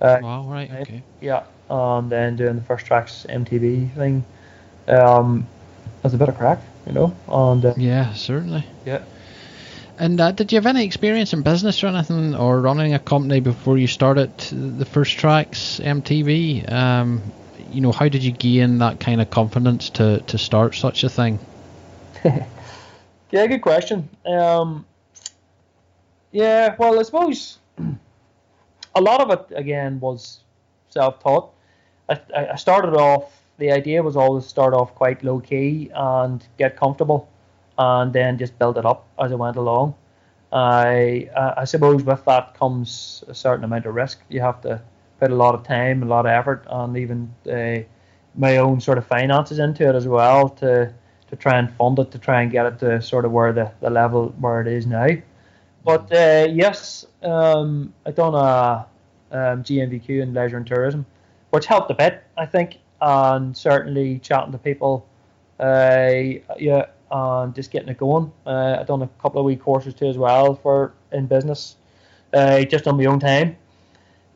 Uh, 0.00 0.18
wow, 0.22 0.42
right, 0.44 0.70
okay. 0.70 1.02
Yeah, 1.20 1.44
and 1.70 2.10
then 2.10 2.36
doing 2.36 2.56
the 2.56 2.62
first 2.62 2.86
tracks 2.86 3.26
MTB 3.28 3.94
thing. 3.94 4.24
Um, 4.88 5.46
as 6.04 6.14
a 6.14 6.18
bit 6.18 6.28
of 6.28 6.36
crack, 6.36 6.60
you 6.86 6.92
know. 6.92 7.14
And 7.28 7.64
uh, 7.64 7.74
yeah, 7.76 8.12
certainly. 8.14 8.64
Yeah. 8.84 9.02
And 10.02 10.20
uh, 10.20 10.32
did 10.32 10.50
you 10.50 10.56
have 10.56 10.66
any 10.66 10.84
experience 10.84 11.32
in 11.32 11.42
business 11.42 11.84
or 11.84 11.86
anything, 11.86 12.34
or 12.34 12.60
running 12.60 12.92
a 12.92 12.98
company 12.98 13.38
before 13.38 13.78
you 13.78 13.86
started 13.86 14.36
the 14.50 14.84
first 14.84 15.16
tracks 15.16 15.78
MTB? 15.78 16.72
Um, 16.72 17.22
you 17.70 17.80
know, 17.80 17.92
how 17.92 18.08
did 18.08 18.24
you 18.24 18.32
gain 18.32 18.78
that 18.78 18.98
kind 18.98 19.20
of 19.20 19.30
confidence 19.30 19.90
to, 19.90 20.18
to 20.22 20.38
start 20.38 20.74
such 20.74 21.04
a 21.04 21.08
thing? 21.08 21.38
yeah, 22.24 23.46
good 23.46 23.62
question. 23.62 24.08
Um, 24.26 24.84
yeah, 26.32 26.74
well, 26.80 26.98
I 26.98 27.04
suppose 27.04 27.58
a 28.96 29.00
lot 29.00 29.20
of 29.20 29.30
it 29.30 29.56
again 29.56 30.00
was 30.00 30.40
self-taught. 30.90 31.48
I, 32.08 32.20
I 32.34 32.56
started 32.56 32.94
off. 32.94 33.40
The 33.58 33.70
idea 33.70 34.02
was 34.02 34.16
always 34.16 34.46
start 34.46 34.74
off 34.74 34.96
quite 34.96 35.22
low 35.22 35.38
key 35.38 35.92
and 35.94 36.44
get 36.58 36.76
comfortable 36.76 37.28
and 37.82 38.12
then 38.12 38.38
just 38.38 38.58
build 38.58 38.78
it 38.78 38.86
up 38.86 39.06
as 39.18 39.32
I 39.32 39.34
went 39.34 39.56
along. 39.56 39.94
I 40.52 41.28
I 41.62 41.64
suppose 41.64 42.02
with 42.02 42.24
that 42.26 42.54
comes 42.54 43.24
a 43.28 43.34
certain 43.34 43.64
amount 43.64 43.86
of 43.86 43.94
risk. 43.94 44.20
You 44.28 44.40
have 44.40 44.60
to 44.62 44.80
put 45.18 45.30
a 45.30 45.34
lot 45.34 45.54
of 45.54 45.62
time, 45.64 46.02
a 46.02 46.06
lot 46.06 46.26
of 46.26 46.32
effort, 46.32 46.66
and 46.68 46.96
even 46.96 47.34
uh, 47.50 47.78
my 48.34 48.56
own 48.58 48.80
sort 48.80 48.98
of 48.98 49.06
finances 49.06 49.58
into 49.58 49.88
it 49.88 49.94
as 49.94 50.06
well 50.06 50.48
to 50.48 50.92
to 51.28 51.36
try 51.36 51.58
and 51.58 51.72
fund 51.76 51.98
it 51.98 52.10
to 52.10 52.18
try 52.18 52.42
and 52.42 52.52
get 52.52 52.66
it 52.66 52.78
to 52.80 53.00
sort 53.00 53.24
of 53.24 53.32
where 53.32 53.52
the, 53.52 53.72
the 53.80 53.88
level 53.88 54.34
where 54.38 54.60
it 54.60 54.66
is 54.66 54.86
now. 54.86 55.08
But 55.84 56.12
uh, 56.12 56.48
yes, 56.50 57.06
um, 57.22 57.94
I 58.06 58.10
done 58.10 58.34
a 58.34 58.86
um, 59.32 59.64
GNVQ 59.64 60.22
in 60.22 60.34
leisure 60.34 60.58
and 60.58 60.66
tourism, 60.66 61.06
which 61.50 61.66
helped 61.66 61.90
a 61.90 61.94
bit, 61.94 62.22
I 62.36 62.46
think, 62.46 62.78
and 63.00 63.56
certainly 63.56 64.18
chatting 64.18 64.52
to 64.52 64.58
people. 64.58 65.06
Uh, 65.58 66.42
yeah, 66.58 66.86
and 67.12 67.54
just 67.54 67.70
getting 67.70 67.90
it 67.90 67.98
going. 67.98 68.32
Uh, 68.46 68.78
I've 68.80 68.86
done 68.86 69.02
a 69.02 69.08
couple 69.20 69.40
of 69.40 69.44
wee 69.44 69.56
courses 69.56 69.94
too 69.94 70.06
as 70.06 70.16
well 70.16 70.54
for 70.54 70.94
in 71.12 71.26
business, 71.26 71.76
uh, 72.32 72.64
just 72.64 72.88
on 72.88 72.96
my 72.96 73.04
own 73.04 73.20
time, 73.20 73.56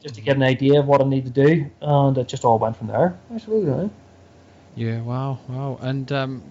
just 0.02 0.14
to 0.16 0.20
get 0.20 0.36
an 0.36 0.42
idea 0.42 0.78
of 0.78 0.86
what 0.86 1.00
I 1.00 1.04
need 1.04 1.24
to 1.24 1.30
do, 1.30 1.70
and 1.80 2.18
it 2.18 2.28
just 2.28 2.44
all 2.44 2.58
went 2.58 2.76
from 2.76 2.88
there. 2.88 3.18
I 3.34 3.38
suppose. 3.38 3.90
Yeah. 4.74 5.00
Wow. 5.00 5.38
Wow. 5.48 5.78
And 5.80 6.12
um, 6.12 6.42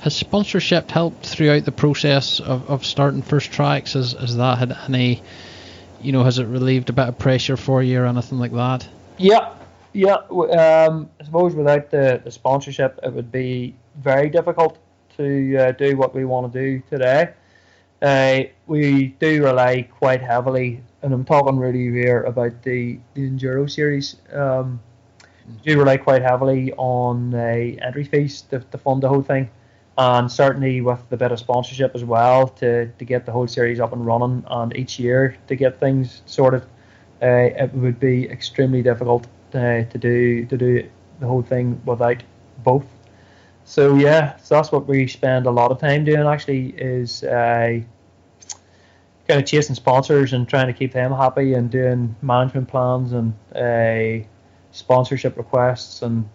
has 0.00 0.14
sponsorship 0.14 0.90
helped 0.90 1.24
throughout 1.24 1.64
the 1.64 1.72
process 1.72 2.40
of, 2.40 2.68
of 2.68 2.84
starting 2.84 3.22
first 3.22 3.52
tracks? 3.52 3.92
Has, 3.92 4.12
has 4.12 4.36
that 4.36 4.58
had 4.58 4.76
any, 4.88 5.22
you 6.02 6.10
know, 6.10 6.24
has 6.24 6.40
it 6.40 6.46
relieved 6.46 6.90
a 6.90 6.92
bit 6.92 7.08
of 7.08 7.18
pressure 7.18 7.56
for 7.56 7.80
you 7.80 8.00
or 8.00 8.06
anything 8.06 8.38
like 8.38 8.52
that? 8.52 8.88
Yeah. 9.18 9.54
Yeah. 9.92 10.14
Um, 10.14 11.08
I 11.20 11.24
suppose 11.24 11.54
without 11.54 11.90
the, 11.90 12.20
the 12.24 12.30
sponsorship, 12.32 12.98
it 13.04 13.12
would 13.12 13.30
be 13.30 13.76
very 13.96 14.30
difficult 14.30 14.78
to 15.18 15.56
uh, 15.56 15.72
do 15.72 15.96
what 15.96 16.14
we 16.14 16.24
want 16.24 16.52
to 16.52 16.60
do 16.60 16.82
today. 16.88 17.32
Uh, 18.00 18.42
we 18.68 19.08
do 19.18 19.42
rely 19.42 19.82
quite 19.82 20.22
heavily, 20.22 20.80
and 21.02 21.12
I'm 21.12 21.24
talking 21.24 21.58
really 21.58 21.90
here 21.90 22.22
about 22.22 22.62
the, 22.62 22.98
the 23.14 23.28
Enduro 23.28 23.68
series. 23.68 24.16
Um, 24.32 24.80
do 25.64 25.76
rely 25.76 25.96
quite 25.96 26.22
heavily 26.22 26.72
on 26.74 27.34
uh, 27.34 27.38
entry 27.38 28.04
fees 28.04 28.42
to, 28.42 28.60
to 28.60 28.78
fund 28.78 29.02
the 29.02 29.08
whole 29.08 29.22
thing, 29.22 29.50
and 29.96 30.30
certainly 30.30 30.80
with 30.80 31.00
the 31.10 31.16
bit 31.16 31.32
of 31.32 31.40
sponsorship 31.40 31.96
as 31.96 32.04
well 32.04 32.46
to, 32.46 32.86
to 32.86 33.04
get 33.04 33.26
the 33.26 33.32
whole 33.32 33.48
series 33.48 33.80
up 33.80 33.92
and 33.92 34.06
running, 34.06 34.44
and 34.48 34.76
each 34.76 35.00
year 35.00 35.36
to 35.48 35.56
get 35.56 35.80
things 35.80 36.22
sorted. 36.26 36.62
Uh, 37.20 37.50
it 37.56 37.74
would 37.74 37.98
be 37.98 38.28
extremely 38.28 38.80
difficult 38.82 39.26
uh, 39.54 39.82
to 39.82 39.98
do 39.98 40.46
to 40.46 40.56
do 40.56 40.88
the 41.18 41.26
whole 41.26 41.42
thing 41.42 41.80
without 41.84 42.22
both. 42.62 42.86
So 43.68 43.96
yeah, 43.96 44.38
so 44.38 44.54
that's 44.54 44.72
what 44.72 44.88
we 44.88 45.06
spend 45.06 45.44
a 45.44 45.50
lot 45.50 45.70
of 45.70 45.78
time 45.78 46.02
doing. 46.02 46.26
Actually, 46.26 46.70
is 46.70 47.22
uh, 47.22 47.80
kind 49.28 49.40
of 49.40 49.44
chasing 49.44 49.74
sponsors 49.74 50.32
and 50.32 50.48
trying 50.48 50.68
to 50.68 50.72
keep 50.72 50.94
them 50.94 51.12
happy 51.12 51.52
and 51.52 51.70
doing 51.70 52.16
management 52.22 52.66
plans 52.68 53.12
and 53.12 53.34
uh, 53.54 54.26
sponsorship 54.70 55.36
requests 55.36 56.00
and 56.00 56.26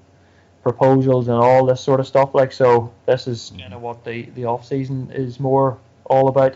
proposals 0.62 1.28
and 1.28 1.36
all 1.36 1.66
this 1.66 1.82
sort 1.82 2.00
of 2.00 2.06
stuff. 2.06 2.36
Like 2.36 2.52
so, 2.52 2.94
this 3.08 3.28
is 3.28 3.50
mm-hmm. 3.50 3.62
kind 3.62 3.74
of 3.74 3.82
what 3.82 4.06
the 4.06 4.30
the 4.36 4.46
off 4.46 4.64
season 4.64 5.10
is 5.12 5.40
more 5.40 5.80
all 6.06 6.28
about, 6.28 6.56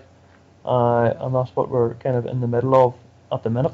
uh, 0.64 1.12
and 1.26 1.34
that's 1.34 1.56
what 1.56 1.70
we're 1.70 1.96
kind 1.96 2.16
of 2.16 2.28
in 2.28 2.40
the 2.40 2.48
middle 2.48 2.76
of 2.76 2.94
at 3.32 3.42
the 3.42 3.50
minute. 3.50 3.74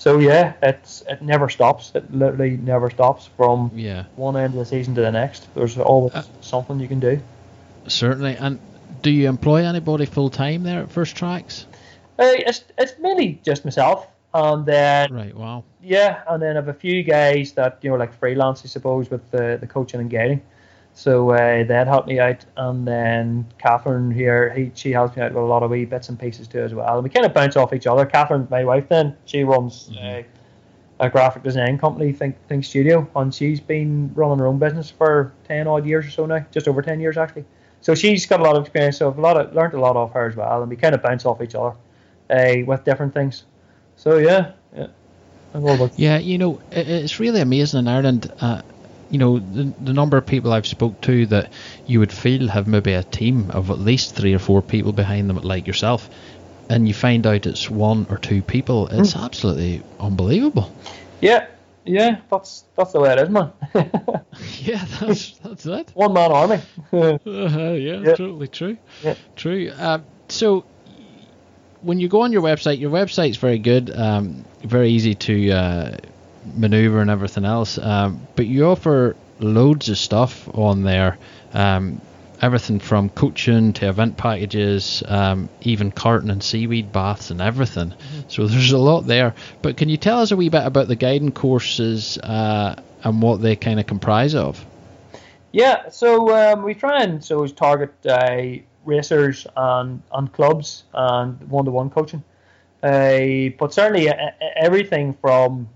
So 0.00 0.18
yeah, 0.18 0.54
it's 0.62 1.02
it 1.06 1.20
never 1.20 1.50
stops. 1.50 1.92
It 1.94 2.10
literally 2.10 2.56
never 2.56 2.88
stops 2.88 3.28
from 3.36 3.70
yeah. 3.74 4.04
one 4.16 4.34
end 4.34 4.54
of 4.54 4.58
the 4.58 4.64
season 4.64 4.94
to 4.94 5.02
the 5.02 5.12
next. 5.12 5.54
There's 5.54 5.76
always 5.76 6.14
uh, 6.14 6.22
something 6.40 6.80
you 6.80 6.88
can 6.88 7.00
do. 7.00 7.20
Certainly. 7.86 8.36
And 8.36 8.58
do 9.02 9.10
you 9.10 9.28
employ 9.28 9.66
anybody 9.66 10.06
full 10.06 10.30
time 10.30 10.62
there 10.62 10.84
at 10.84 10.90
First 10.90 11.16
Tracks? 11.16 11.66
Uh, 12.18 12.32
it's 12.32 12.64
it's 12.78 12.98
mainly 12.98 13.42
just 13.44 13.66
myself, 13.66 14.06
and 14.32 14.64
then 14.64 15.12
right. 15.12 15.36
Wow. 15.36 15.64
Yeah, 15.82 16.22
and 16.30 16.42
then 16.42 16.52
I 16.52 16.60
have 16.60 16.68
a 16.68 16.74
few 16.74 17.02
guys 17.02 17.52
that 17.52 17.80
you 17.82 17.90
know 17.90 17.96
like 17.96 18.14
freelance, 18.18 18.64
I 18.64 18.68
suppose, 18.68 19.10
with 19.10 19.30
the 19.30 19.58
the 19.60 19.66
coaching 19.66 20.00
and 20.00 20.08
guiding. 20.08 20.40
So 21.00 21.30
uh, 21.30 21.64
that 21.64 21.86
helped 21.86 22.08
me 22.08 22.20
out, 22.20 22.44
and 22.58 22.86
then 22.86 23.46
Catherine 23.56 24.10
here, 24.10 24.52
he, 24.52 24.70
she 24.74 24.92
helps 24.92 25.16
me 25.16 25.22
out 25.22 25.32
with 25.32 25.42
a 25.42 25.46
lot 25.46 25.62
of 25.62 25.70
wee 25.70 25.86
bits 25.86 26.10
and 26.10 26.20
pieces 26.20 26.46
too 26.46 26.58
as 26.58 26.74
well. 26.74 26.94
And 26.96 27.02
we 27.02 27.08
kind 27.08 27.24
of 27.24 27.32
bounce 27.32 27.56
off 27.56 27.72
each 27.72 27.86
other. 27.86 28.04
Catherine, 28.04 28.46
my 28.50 28.66
wife, 28.66 28.86
then 28.90 29.16
she 29.24 29.42
runs 29.42 29.88
mm-hmm. 29.88 30.28
uh, 31.00 31.06
a 31.06 31.08
graphic 31.08 31.42
design 31.42 31.78
company, 31.78 32.12
Think 32.12 32.36
Think 32.48 32.66
Studio, 32.66 33.08
and 33.16 33.34
she's 33.34 33.60
been 33.60 34.12
running 34.14 34.40
her 34.40 34.46
own 34.46 34.58
business 34.58 34.90
for 34.90 35.32
ten 35.48 35.66
odd 35.66 35.86
years 35.86 36.04
or 36.04 36.10
so 36.10 36.26
now, 36.26 36.44
just 36.50 36.68
over 36.68 36.82
ten 36.82 37.00
years 37.00 37.16
actually. 37.16 37.46
So 37.80 37.94
she's 37.94 38.26
got 38.26 38.40
a 38.40 38.42
lot 38.42 38.56
of 38.56 38.64
experience, 38.64 38.98
so 38.98 39.08
I've 39.08 39.16
a 39.16 39.22
lot 39.22 39.38
of, 39.38 39.54
learned 39.54 39.72
a 39.72 39.80
lot 39.80 39.96
off 39.96 40.12
her 40.12 40.28
as 40.28 40.36
well, 40.36 40.60
and 40.60 40.68
we 40.68 40.76
kind 40.76 40.94
of 40.94 41.02
bounce 41.02 41.24
off 41.24 41.40
each 41.40 41.54
other 41.54 41.74
uh, 42.28 42.62
with 42.66 42.84
different 42.84 43.14
things. 43.14 43.44
So 43.96 44.18
yeah, 44.18 44.52
yeah. 44.76 44.88
Yeah, 45.96 46.18
you 46.18 46.36
know, 46.36 46.60
it's 46.70 47.18
really 47.18 47.40
amazing 47.40 47.80
in 47.80 47.88
Ireland. 47.88 48.30
Uh, 48.38 48.60
you 49.10 49.18
know 49.18 49.38
the, 49.38 49.72
the 49.80 49.92
number 49.92 50.16
of 50.16 50.26
people 50.26 50.52
I've 50.52 50.66
spoke 50.66 51.00
to 51.02 51.26
that 51.26 51.52
you 51.86 51.98
would 51.98 52.12
feel 52.12 52.48
have 52.48 52.66
maybe 52.66 52.92
a 52.92 53.02
team 53.02 53.50
of 53.50 53.70
at 53.70 53.78
least 53.78 54.14
three 54.14 54.34
or 54.34 54.38
four 54.38 54.62
people 54.62 54.92
behind 54.92 55.28
them 55.28 55.36
like 55.36 55.66
yourself 55.66 56.08
and 56.68 56.86
you 56.86 56.94
find 56.94 57.26
out 57.26 57.46
it's 57.46 57.68
one 57.68 58.06
or 58.08 58.16
two 58.16 58.42
people 58.42 58.86
it's 58.88 59.14
mm. 59.14 59.24
absolutely 59.24 59.82
unbelievable. 59.98 60.72
Yeah 61.20 61.46
yeah 61.84 62.20
that's 62.30 62.64
that's 62.76 62.92
the 62.92 63.00
way 63.00 63.12
it 63.12 63.18
is 63.18 63.28
man. 63.28 63.52
Yeah 64.60 64.84
that's 65.00 65.38
that's 65.38 65.66
it. 65.66 65.90
One 65.94 66.12
man 66.12 66.32
army. 66.32 66.60
Uh, 66.92 67.18
yeah, 67.24 68.00
yeah, 68.00 68.14
totally 68.14 68.48
true. 68.48 68.76
Yeah. 69.02 69.14
true. 69.36 69.70
Uh, 69.70 69.98
so 70.28 70.64
when 71.82 71.98
you 71.98 72.08
go 72.08 72.22
on 72.22 72.32
your 72.32 72.42
website 72.42 72.78
your 72.78 72.90
website's 72.90 73.36
very 73.36 73.58
good 73.58 73.90
um, 73.96 74.44
very 74.62 74.90
easy 74.90 75.14
to 75.14 75.50
uh, 75.50 75.96
maneuver 76.54 77.00
and 77.00 77.10
everything 77.10 77.44
else. 77.44 77.78
Um, 77.78 78.26
but 78.36 78.46
you 78.46 78.66
offer 78.66 79.16
loads 79.38 79.88
of 79.88 79.98
stuff 79.98 80.48
on 80.54 80.82
there. 80.82 81.18
Um, 81.52 82.00
everything 82.42 82.78
from 82.78 83.10
coaching 83.10 83.72
to 83.74 83.88
event 83.88 84.16
packages, 84.16 85.02
um, 85.06 85.48
even 85.60 85.90
carton 85.90 86.30
and 86.30 86.42
seaweed 86.42 86.92
baths 86.92 87.30
and 87.30 87.40
everything. 87.40 87.90
Mm-hmm. 87.90 88.20
So 88.28 88.46
there's 88.46 88.72
a 88.72 88.78
lot 88.78 89.02
there. 89.02 89.34
But 89.62 89.76
can 89.76 89.88
you 89.88 89.96
tell 89.96 90.20
us 90.20 90.30
a 90.30 90.36
wee 90.36 90.48
bit 90.48 90.64
about 90.64 90.88
the 90.88 90.96
guiding 90.96 91.32
courses 91.32 92.18
uh, 92.18 92.80
and 93.04 93.22
what 93.22 93.42
they 93.42 93.56
kind 93.56 93.78
of 93.78 93.86
comprise 93.86 94.34
of? 94.34 94.64
Yeah, 95.52 95.88
so 95.90 96.34
um, 96.34 96.62
we 96.62 96.74
try 96.74 97.02
and 97.02 97.22
so 97.22 97.46
target 97.46 97.92
uh, 98.06 98.60
racers 98.84 99.46
and, 99.56 100.02
and 100.12 100.32
clubs 100.32 100.84
and 100.94 101.40
one 101.50 101.64
to 101.64 101.70
one 101.70 101.90
coaching. 101.90 102.22
Uh, 102.82 103.50
but 103.58 103.74
certainly 103.74 104.08
everything 104.56 105.12
from 105.20 105.68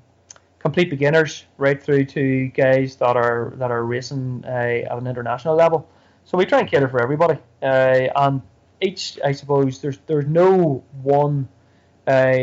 complete 0.65 0.89
beginners 0.89 1.45
right 1.59 1.81
through 1.83 2.07
to 2.07 2.47
guys 2.49 2.97
that 2.97 3.17
are 3.17 3.53
that 3.57 3.71
are 3.71 3.85
racing 3.85 4.43
uh, 4.47 4.91
at 4.91 4.97
an 4.99 5.07
international 5.07 5.55
level. 5.55 5.87
So 6.25 6.39
we 6.39 6.47
try 6.47 6.61
and 6.61 6.69
cater 6.69 6.89
for 6.89 7.03
everybody, 7.03 7.39
uh, 7.63 8.09
and 8.17 8.41
each 8.81 9.19
I 9.23 9.33
suppose 9.33 9.81
there's 9.81 9.99
there's 10.07 10.27
no 10.27 10.83
one 11.03 11.49
uh, 12.07 12.37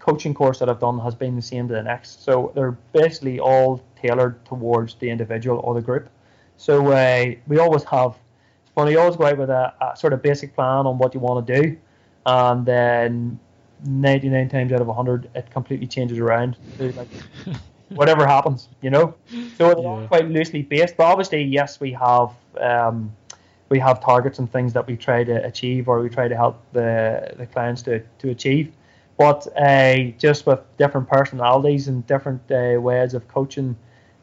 coaching 0.00 0.34
course 0.34 0.58
that 0.58 0.68
I've 0.68 0.80
done 0.80 0.98
has 0.98 1.14
been 1.14 1.36
the 1.36 1.42
same 1.42 1.68
to 1.68 1.74
the 1.74 1.82
next. 1.82 2.24
So 2.24 2.50
they're 2.54 2.76
basically 2.92 3.38
all 3.38 3.80
tailored 4.02 4.44
towards 4.44 4.94
the 4.94 5.08
individual 5.08 5.60
or 5.60 5.74
the 5.74 5.82
group. 5.82 6.10
So 6.56 6.88
uh, 6.88 7.26
we 7.46 7.58
always 7.58 7.84
have. 7.84 8.18
It's 8.64 8.72
funny. 8.74 8.90
You 8.92 9.00
always 9.00 9.16
go 9.16 9.26
out 9.26 9.38
with 9.38 9.50
a, 9.50 9.72
a 9.80 9.96
sort 9.96 10.12
of 10.12 10.20
basic 10.20 10.56
plan 10.56 10.84
on 10.86 10.98
what 10.98 11.14
you 11.14 11.20
want 11.20 11.46
to 11.46 11.62
do, 11.62 11.76
and 12.26 12.66
then 12.66 13.38
99 13.84 14.48
times 14.48 14.72
out 14.72 14.80
of 14.80 14.86
100 14.86 15.30
it 15.34 15.50
completely 15.50 15.86
changes 15.86 16.18
around. 16.18 16.56
Like 16.78 17.08
whatever 17.90 18.26
happens 18.26 18.68
you 18.82 18.90
know? 18.90 19.14
So 19.56 19.70
it's 19.70 19.80
yeah. 19.82 20.06
quite 20.08 20.28
loosely 20.28 20.62
based 20.62 20.96
but 20.96 21.04
obviously 21.04 21.42
yes 21.42 21.80
we 21.80 21.92
have 21.92 22.32
um, 22.60 23.12
we 23.68 23.78
have 23.78 24.02
targets 24.02 24.38
and 24.38 24.50
things 24.50 24.72
that 24.72 24.86
we 24.86 24.96
try 24.96 25.24
to 25.24 25.44
achieve 25.44 25.88
or 25.88 26.00
we 26.00 26.08
try 26.08 26.28
to 26.28 26.36
help 26.36 26.62
the 26.72 27.34
the 27.36 27.46
clients 27.46 27.82
to, 27.82 28.00
to 28.18 28.30
achieve. 28.30 28.72
But 29.16 29.46
uh, 29.56 30.12
just 30.16 30.46
with 30.46 30.60
different 30.76 31.08
personalities 31.08 31.88
and 31.88 32.06
different 32.06 32.40
uh, 32.52 32.80
ways 32.80 33.14
of 33.14 33.26
coaching 33.26 33.76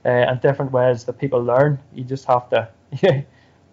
uh, 0.06 0.10
and 0.10 0.40
different 0.40 0.72
ways 0.72 1.04
that 1.06 1.18
people 1.18 1.44
learn 1.44 1.80
you 1.94 2.04
just 2.04 2.26
have 2.26 2.50
to 2.52 2.70
yeah, 3.02 3.22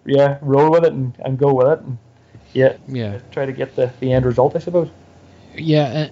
yeah 0.06 0.38
roll 0.40 0.70
with 0.70 0.84
it 0.84 0.92
and, 0.92 1.14
and 1.24 1.38
go 1.38 1.52
with 1.52 1.68
it 1.68 1.80
and 1.80 1.98
yeah 2.54 2.76
yeah. 2.88 3.18
try 3.30 3.44
to 3.44 3.52
get 3.52 3.76
the, 3.76 3.92
the 4.00 4.12
end 4.12 4.24
result 4.24 4.56
i 4.56 4.58
suppose 4.58 4.88
yeah, 5.56 6.08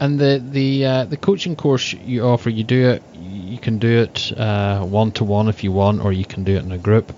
and 0.00 0.18
the 0.18 0.42
the 0.44 0.84
uh, 0.84 1.04
the 1.04 1.16
coaching 1.16 1.56
course 1.56 1.92
you 1.92 2.24
offer, 2.24 2.50
you 2.50 2.64
do 2.64 2.90
it. 2.90 3.02
You 3.14 3.58
can 3.58 3.78
do 3.78 4.00
it 4.00 4.32
one 4.36 5.12
to 5.12 5.24
one 5.24 5.48
if 5.48 5.62
you 5.62 5.72
want, 5.72 6.04
or 6.04 6.12
you 6.12 6.24
can 6.24 6.44
do 6.44 6.56
it 6.56 6.64
in 6.64 6.72
a 6.72 6.78
group. 6.78 7.12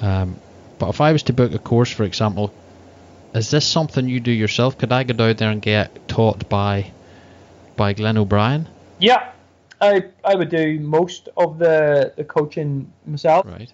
Um, 0.00 0.36
but 0.78 0.90
if 0.90 1.00
I 1.00 1.12
was 1.12 1.24
to 1.24 1.32
book 1.32 1.52
a 1.52 1.58
course, 1.58 1.90
for 1.90 2.04
example, 2.04 2.52
is 3.34 3.50
this 3.50 3.66
something 3.66 4.08
you 4.08 4.20
do 4.20 4.30
yourself? 4.30 4.78
Could 4.78 4.92
I 4.92 5.02
go 5.02 5.14
down 5.14 5.36
there 5.36 5.50
and 5.50 5.62
get 5.62 6.08
taught 6.08 6.48
by 6.48 6.92
by 7.76 7.92
Glyn 7.92 8.16
O'Brien? 8.16 8.68
Yeah, 8.98 9.32
I 9.80 10.04
I 10.24 10.34
would 10.34 10.50
do 10.50 10.78
most 10.80 11.28
of 11.36 11.58
the 11.58 12.12
the 12.16 12.24
coaching 12.24 12.92
myself. 13.06 13.46
Right. 13.46 13.72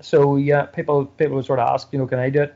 So 0.00 0.36
yeah, 0.36 0.66
people 0.66 1.06
people 1.06 1.36
would 1.36 1.46
sort 1.46 1.58
of 1.58 1.68
ask, 1.68 1.92
you 1.92 1.98
know, 1.98 2.06
can 2.06 2.18
I 2.18 2.30
do 2.30 2.42
it? 2.42 2.54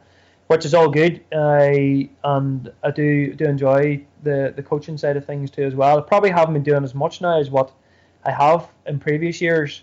Which 0.49 0.65
is 0.65 0.75
all 0.75 0.89
good. 0.89 1.23
I 1.33 2.09
and 2.23 2.71
I 2.83 2.91
do 2.91 3.35
do 3.35 3.45
enjoy 3.45 4.05
the 4.23 4.53
the 4.55 4.63
coaching 4.63 4.99
side 4.99 5.17
of 5.17 5.25
things 5.25 5.51
too 5.51 5.63
as 5.63 5.75
well. 5.75 5.99
I 5.99 6.03
probably 6.03 6.31
haven't 6.31 6.55
been 6.55 6.63
doing 6.63 6.85
as 6.85 6.95
much 6.95 7.21
now 7.21 7.39
as 7.39 7.51
what 7.51 7.73
I 8.25 8.31
have 8.31 8.69
in 8.87 8.99
previous 8.99 9.41
years, 9.41 9.83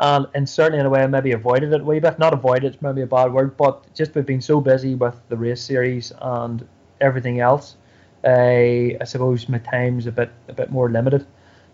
and 0.00 0.26
and 0.34 0.48
certainly 0.48 0.80
in 0.80 0.86
a 0.86 0.90
way 0.90 1.02
I 1.02 1.06
maybe 1.06 1.32
avoided 1.32 1.72
it 1.72 1.80
a 1.80 1.84
wee 1.84 2.00
bit. 2.00 2.18
Not 2.18 2.34
avoided, 2.34 2.74
it's 2.74 2.82
maybe 2.82 3.02
a 3.02 3.06
bad 3.06 3.32
word, 3.32 3.56
but 3.56 3.92
just 3.94 4.14
we've 4.14 4.26
been 4.26 4.42
so 4.42 4.60
busy 4.60 4.94
with 4.94 5.20
the 5.28 5.36
race 5.36 5.62
series 5.62 6.12
and 6.20 6.66
everything 7.00 7.40
else. 7.40 7.76
I 8.24 8.96
I 9.00 9.04
suppose 9.04 9.48
my 9.48 9.58
time's 9.58 10.06
a 10.06 10.12
bit 10.12 10.30
a 10.48 10.52
bit 10.52 10.70
more 10.70 10.90
limited 10.90 11.26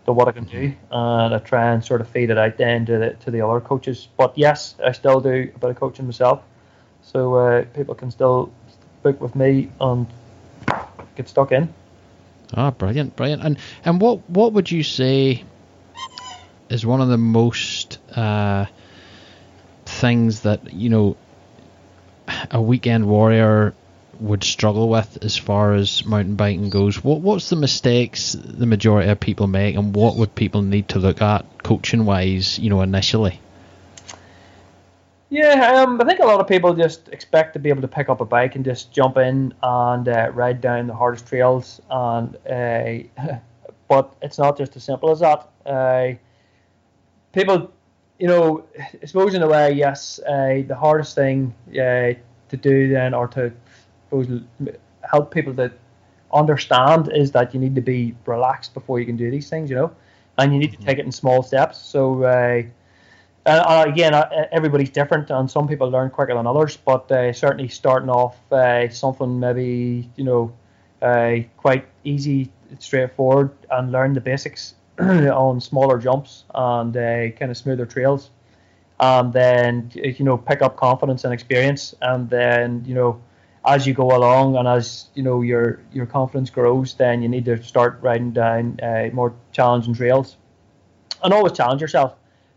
to 0.05 0.13
what 0.13 0.27
I 0.27 0.31
can 0.31 0.45
do, 0.45 0.73
and 0.89 1.35
I 1.35 1.37
try 1.39 1.73
and 1.73 1.83
sort 1.83 2.01
of 2.01 2.07
feed 2.09 2.29
it 2.29 2.37
out 2.37 2.57
then 2.57 2.85
to 2.85 2.97
the 2.97 3.09
to 3.25 3.31
the 3.31 3.41
other 3.41 3.59
coaches. 3.59 4.07
But 4.17 4.37
yes, 4.37 4.75
I 4.83 4.93
still 4.93 5.19
do 5.19 5.51
a 5.53 5.59
bit 5.59 5.69
of 5.69 5.75
coaching 5.75 6.05
myself 6.05 6.41
so 7.03 7.35
uh, 7.35 7.65
people 7.73 7.95
can 7.95 8.11
still 8.11 8.51
book 9.03 9.19
with 9.19 9.35
me 9.35 9.69
and 9.79 10.07
get 11.15 11.27
stuck 11.27 11.51
in. 11.51 11.73
Ah, 12.53 12.71
brilliant, 12.71 13.15
brilliant. 13.15 13.43
And 13.43 13.57
and 13.85 14.01
what 14.01 14.29
what 14.29 14.53
would 14.53 14.69
you 14.69 14.83
say 14.83 15.43
is 16.69 16.85
one 16.85 17.01
of 17.01 17.07
the 17.07 17.17
most 17.17 17.99
uh, 18.15 18.65
things 19.85 20.41
that 20.41 20.73
you 20.73 20.89
know 20.89 21.17
a 22.49 22.61
weekend 22.61 23.07
warrior 23.07 23.73
would 24.19 24.43
struggle 24.43 24.87
with 24.87 25.17
as 25.23 25.35
far 25.35 25.73
as 25.73 26.05
mountain 26.05 26.35
biking 26.35 26.69
goes? 26.69 27.03
What 27.03 27.21
what's 27.21 27.49
the 27.49 27.55
mistakes 27.55 28.33
the 28.33 28.65
majority 28.65 29.09
of 29.09 29.19
people 29.19 29.47
make, 29.47 29.75
and 29.75 29.95
what 29.95 30.17
would 30.17 30.35
people 30.35 30.61
need 30.61 30.89
to 30.89 30.99
look 30.99 31.21
at 31.21 31.45
coaching 31.63 32.05
wise? 32.05 32.59
You 32.59 32.69
know, 32.69 32.81
initially. 32.81 33.39
Yeah, 35.31 35.75
um, 35.77 36.01
I 36.01 36.03
think 36.03 36.19
a 36.19 36.25
lot 36.25 36.41
of 36.41 36.47
people 36.47 36.73
just 36.73 37.07
expect 37.07 37.53
to 37.53 37.59
be 37.59 37.69
able 37.69 37.81
to 37.81 37.87
pick 37.87 38.09
up 38.09 38.19
a 38.19 38.25
bike 38.25 38.57
and 38.57 38.65
just 38.65 38.91
jump 38.91 39.15
in 39.15 39.53
and 39.63 40.05
uh, 40.09 40.29
ride 40.33 40.59
down 40.59 40.87
the 40.87 40.93
hardest 40.93 41.25
trails, 41.25 41.79
and 41.89 42.35
uh, 42.47 43.07
but 43.87 44.13
it's 44.21 44.37
not 44.37 44.57
just 44.57 44.75
as 44.75 44.83
simple 44.83 45.09
as 45.09 45.21
that. 45.21 45.47
Uh, 45.65 46.15
people, 47.31 47.71
you 48.19 48.27
know, 48.27 48.65
I 48.77 49.05
suppose 49.05 49.33
in 49.33 49.41
a 49.41 49.47
way, 49.47 49.71
yes, 49.71 50.19
uh, 50.27 50.63
the 50.67 50.75
hardest 50.77 51.15
thing 51.15 51.55
uh, 51.69 52.11
to 52.49 52.57
do 52.59 52.89
then, 52.89 53.13
or 53.13 53.29
to 53.29 53.53
suppose, 54.09 54.41
help 55.09 55.33
people 55.33 55.55
to 55.55 55.71
understand, 56.33 57.09
is 57.15 57.31
that 57.31 57.53
you 57.53 57.59
need 57.61 57.75
to 57.75 57.81
be 57.81 58.17
relaxed 58.25 58.73
before 58.73 58.99
you 58.99 59.05
can 59.05 59.15
do 59.15 59.31
these 59.31 59.49
things, 59.49 59.69
you 59.69 59.77
know, 59.77 59.95
and 60.39 60.51
you 60.51 60.59
need 60.59 60.73
mm-hmm. 60.73 60.81
to 60.81 60.87
take 60.87 60.99
it 60.99 61.05
in 61.05 61.11
small 61.13 61.41
steps. 61.41 61.77
So 61.77 62.25
uh, 63.45 63.49
uh, 63.49 63.85
again, 63.87 64.13
uh, 64.13 64.47
everybody's 64.51 64.91
different, 64.91 65.29
and 65.31 65.49
some 65.49 65.67
people 65.67 65.89
learn 65.89 66.09
quicker 66.09 66.35
than 66.35 66.45
others. 66.45 66.77
But 66.77 67.11
uh, 67.11 67.33
certainly, 67.33 67.69
starting 67.69 68.09
off 68.09 68.37
uh, 68.51 68.87
something 68.89 69.39
maybe 69.39 70.09
you 70.15 70.23
know 70.23 70.53
uh, 71.01 71.37
quite 71.57 71.87
easy, 72.03 72.51
straightforward, 72.77 73.51
and 73.71 73.91
learn 73.91 74.13
the 74.13 74.21
basics 74.21 74.75
on 74.99 75.59
smaller 75.59 75.97
jumps 75.97 76.43
and 76.53 76.95
uh, 76.95 77.31
kind 77.31 77.49
of 77.49 77.57
smoother 77.57 77.85
trails, 77.85 78.29
and 78.99 79.33
then 79.33 79.91
you 79.95 80.23
know 80.23 80.37
pick 80.37 80.61
up 80.61 80.77
confidence 80.77 81.23
and 81.23 81.33
experience, 81.33 81.95
and 82.01 82.29
then 82.29 82.83
you 82.85 82.93
know 82.93 83.19
as 83.65 83.85
you 83.85 83.93
go 83.93 84.15
along 84.15 84.55
and 84.55 84.67
as 84.67 85.05
you 85.15 85.23
know 85.23 85.41
your 85.41 85.79
your 85.91 86.05
confidence 86.05 86.51
grows, 86.51 86.93
then 86.93 87.23
you 87.23 87.29
need 87.29 87.45
to 87.45 87.61
start 87.63 87.97
riding 88.01 88.31
down 88.31 88.77
more 89.13 89.33
challenging 89.51 89.95
trails, 89.95 90.37
and 91.23 91.33
always 91.33 91.53
challenge 91.53 91.81
yourself 91.81 92.13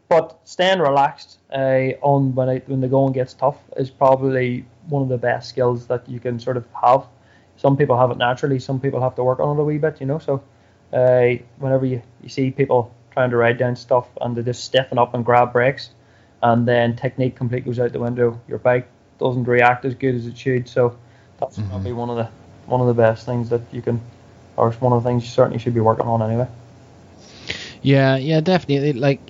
but 0.08 0.38
staying 0.44 0.80
relaxed 0.80 1.38
uh, 1.52 1.92
on 2.02 2.34
when 2.34 2.60
when 2.66 2.80
the 2.80 2.88
going 2.88 3.12
gets 3.12 3.34
tough 3.34 3.58
is 3.76 3.90
probably 3.90 4.64
one 4.88 5.02
of 5.02 5.08
the 5.08 5.18
best 5.18 5.48
skills 5.48 5.86
that 5.86 6.08
you 6.08 6.20
can 6.20 6.38
sort 6.38 6.56
of 6.56 6.64
have. 6.82 7.04
Some 7.56 7.76
people 7.76 7.98
have 7.98 8.10
it 8.10 8.18
naturally. 8.18 8.58
Some 8.58 8.80
people 8.80 9.00
have 9.00 9.14
to 9.16 9.24
work 9.24 9.40
on 9.40 9.56
it 9.56 9.60
a 9.60 9.64
wee 9.64 9.78
bit, 9.78 10.00
you 10.00 10.06
know. 10.06 10.18
So 10.18 10.42
uh, 10.92 11.42
whenever 11.58 11.86
you, 11.86 12.02
you 12.22 12.28
see 12.28 12.50
people 12.50 12.92
trying 13.12 13.30
to 13.30 13.36
ride 13.36 13.58
down 13.58 13.76
stuff 13.76 14.08
and 14.20 14.36
they 14.36 14.42
just 14.42 14.64
stiffen 14.64 14.98
up 14.98 15.14
and 15.14 15.24
grab 15.24 15.52
brakes, 15.52 15.90
and 16.42 16.66
then 16.66 16.96
technique 16.96 17.36
completely 17.36 17.70
goes 17.70 17.80
out 17.80 17.92
the 17.92 18.00
window. 18.00 18.40
Your 18.48 18.58
bike 18.58 18.88
doesn't 19.18 19.44
react 19.44 19.84
as 19.84 19.94
good 19.94 20.14
as 20.14 20.26
it 20.26 20.36
should. 20.36 20.68
So 20.68 20.96
that's 21.38 21.58
mm-hmm. 21.58 21.70
probably 21.70 21.92
one 21.92 22.10
of 22.10 22.16
the 22.16 22.28
one 22.66 22.80
of 22.80 22.86
the 22.86 22.94
best 22.94 23.26
things 23.26 23.48
that 23.50 23.62
you 23.72 23.82
can, 23.82 24.00
or 24.56 24.72
one 24.72 24.92
of 24.92 25.02
the 25.02 25.08
things 25.08 25.24
you 25.24 25.30
certainly 25.30 25.58
should 25.58 25.74
be 25.74 25.80
working 25.80 26.06
on 26.06 26.22
anyway. 26.22 26.48
Yeah, 27.82 28.16
yeah, 28.16 28.40
definitely. 28.40 28.94
Like 28.94 29.20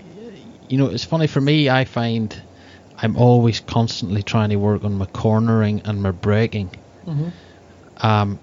you 0.74 0.78
know, 0.78 0.88
it's 0.88 1.04
funny 1.04 1.28
for 1.28 1.40
me. 1.40 1.70
I 1.70 1.84
find 1.84 2.36
I'm 2.98 3.16
always 3.16 3.60
constantly 3.60 4.24
trying 4.24 4.50
to 4.50 4.56
work 4.56 4.82
on 4.82 4.98
my 4.98 5.06
cornering 5.06 5.82
and 5.84 6.02
my 6.02 6.10
braking. 6.10 6.68
Mm-hmm. 7.06 7.28
Um, 8.04 8.40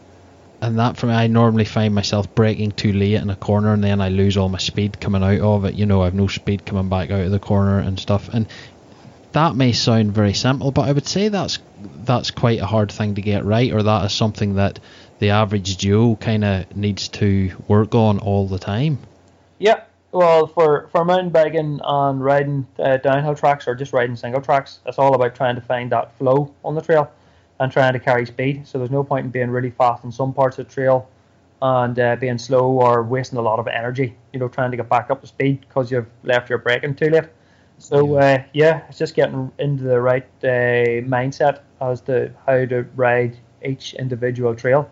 and 0.61 0.79
that 0.79 0.95
for 0.95 1.07
me, 1.07 1.13
I 1.13 1.27
normally 1.27 1.65
find 1.65 1.93
myself 1.93 2.33
braking 2.33 2.71
too 2.71 2.93
late 2.93 3.15
in 3.15 3.29
a 3.29 3.35
corner, 3.35 3.73
and 3.73 3.83
then 3.83 3.99
I 3.99 4.07
lose 4.07 4.37
all 4.37 4.47
my 4.47 4.59
speed 4.59 5.01
coming 5.01 5.21
out 5.21 5.41
of 5.41 5.65
it. 5.65 5.73
You 5.73 5.85
know, 5.85 6.03
I've 6.03 6.13
no 6.13 6.27
speed 6.27 6.65
coming 6.65 6.87
back 6.87 7.11
out 7.11 7.19
of 7.19 7.31
the 7.31 7.39
corner 7.39 7.79
and 7.79 7.99
stuff. 7.99 8.29
And 8.29 8.47
that 9.33 9.57
may 9.57 9.73
sound 9.73 10.13
very 10.13 10.33
simple, 10.33 10.71
but 10.71 10.87
I 10.87 10.93
would 10.93 11.07
say 11.07 11.27
that's 11.27 11.59
that's 12.05 12.31
quite 12.31 12.61
a 12.61 12.65
hard 12.65 12.93
thing 12.93 13.15
to 13.15 13.21
get 13.21 13.43
right, 13.43 13.73
or 13.73 13.83
that 13.83 14.05
is 14.05 14.13
something 14.13 14.55
that 14.55 14.79
the 15.19 15.31
average 15.31 15.77
Joe 15.77 16.15
kind 16.15 16.45
of 16.45 16.77
needs 16.77 17.09
to 17.09 17.51
work 17.67 17.93
on 17.93 18.19
all 18.19 18.47
the 18.47 18.57
time. 18.57 18.99
Yeah, 19.59 19.81
well, 20.11 20.47
for, 20.47 20.89
for 20.91 21.05
mountain 21.05 21.29
biking 21.29 21.79
and 21.83 22.23
riding 22.23 22.67
uh, 22.79 22.97
downhill 22.97 23.35
tracks 23.35 23.67
or 23.67 23.75
just 23.75 23.93
riding 23.93 24.15
single 24.15 24.41
tracks, 24.41 24.79
it's 24.85 24.99
all 24.99 25.15
about 25.15 25.35
trying 25.35 25.55
to 25.55 25.61
find 25.61 25.91
that 25.91 26.17
flow 26.17 26.53
on 26.63 26.75
the 26.75 26.81
trail 26.81 27.11
and 27.59 27.71
trying 27.71 27.93
to 27.93 27.99
carry 27.99 28.25
speed. 28.25 28.67
So 28.67 28.77
there's 28.77 28.91
no 28.91 29.03
point 29.03 29.25
in 29.25 29.31
being 29.31 29.49
really 29.49 29.71
fast 29.71 30.03
in 30.03 30.11
some 30.11 30.33
parts 30.33 30.57
of 30.59 30.67
the 30.67 30.73
trail 30.73 31.07
and 31.61 31.97
uh, 31.99 32.15
being 32.15 32.37
slow 32.37 32.71
or 32.71 33.03
wasting 33.03 33.37
a 33.37 33.41
lot 33.41 33.59
of 33.59 33.67
energy, 33.67 34.15
you 34.33 34.39
know, 34.39 34.47
trying 34.47 34.71
to 34.71 34.77
get 34.77 34.89
back 34.89 35.11
up 35.11 35.21
to 35.21 35.27
speed 35.27 35.61
because 35.61 35.91
you've 35.91 36.07
left 36.23 36.49
your 36.49 36.57
braking 36.57 36.95
too 36.95 37.09
late. 37.09 37.25
So 37.77 38.15
uh, 38.15 38.43
yeah, 38.53 38.83
it's 38.89 38.97
just 38.97 39.15
getting 39.15 39.51
into 39.59 39.83
the 39.83 39.99
right 39.99 40.27
uh, 40.43 41.01
mindset 41.07 41.61
as 41.79 42.01
to 42.01 42.31
how 42.45 42.65
to 42.65 42.85
ride 42.95 43.37
each 43.63 43.93
individual 43.95 44.55
trail, 44.55 44.89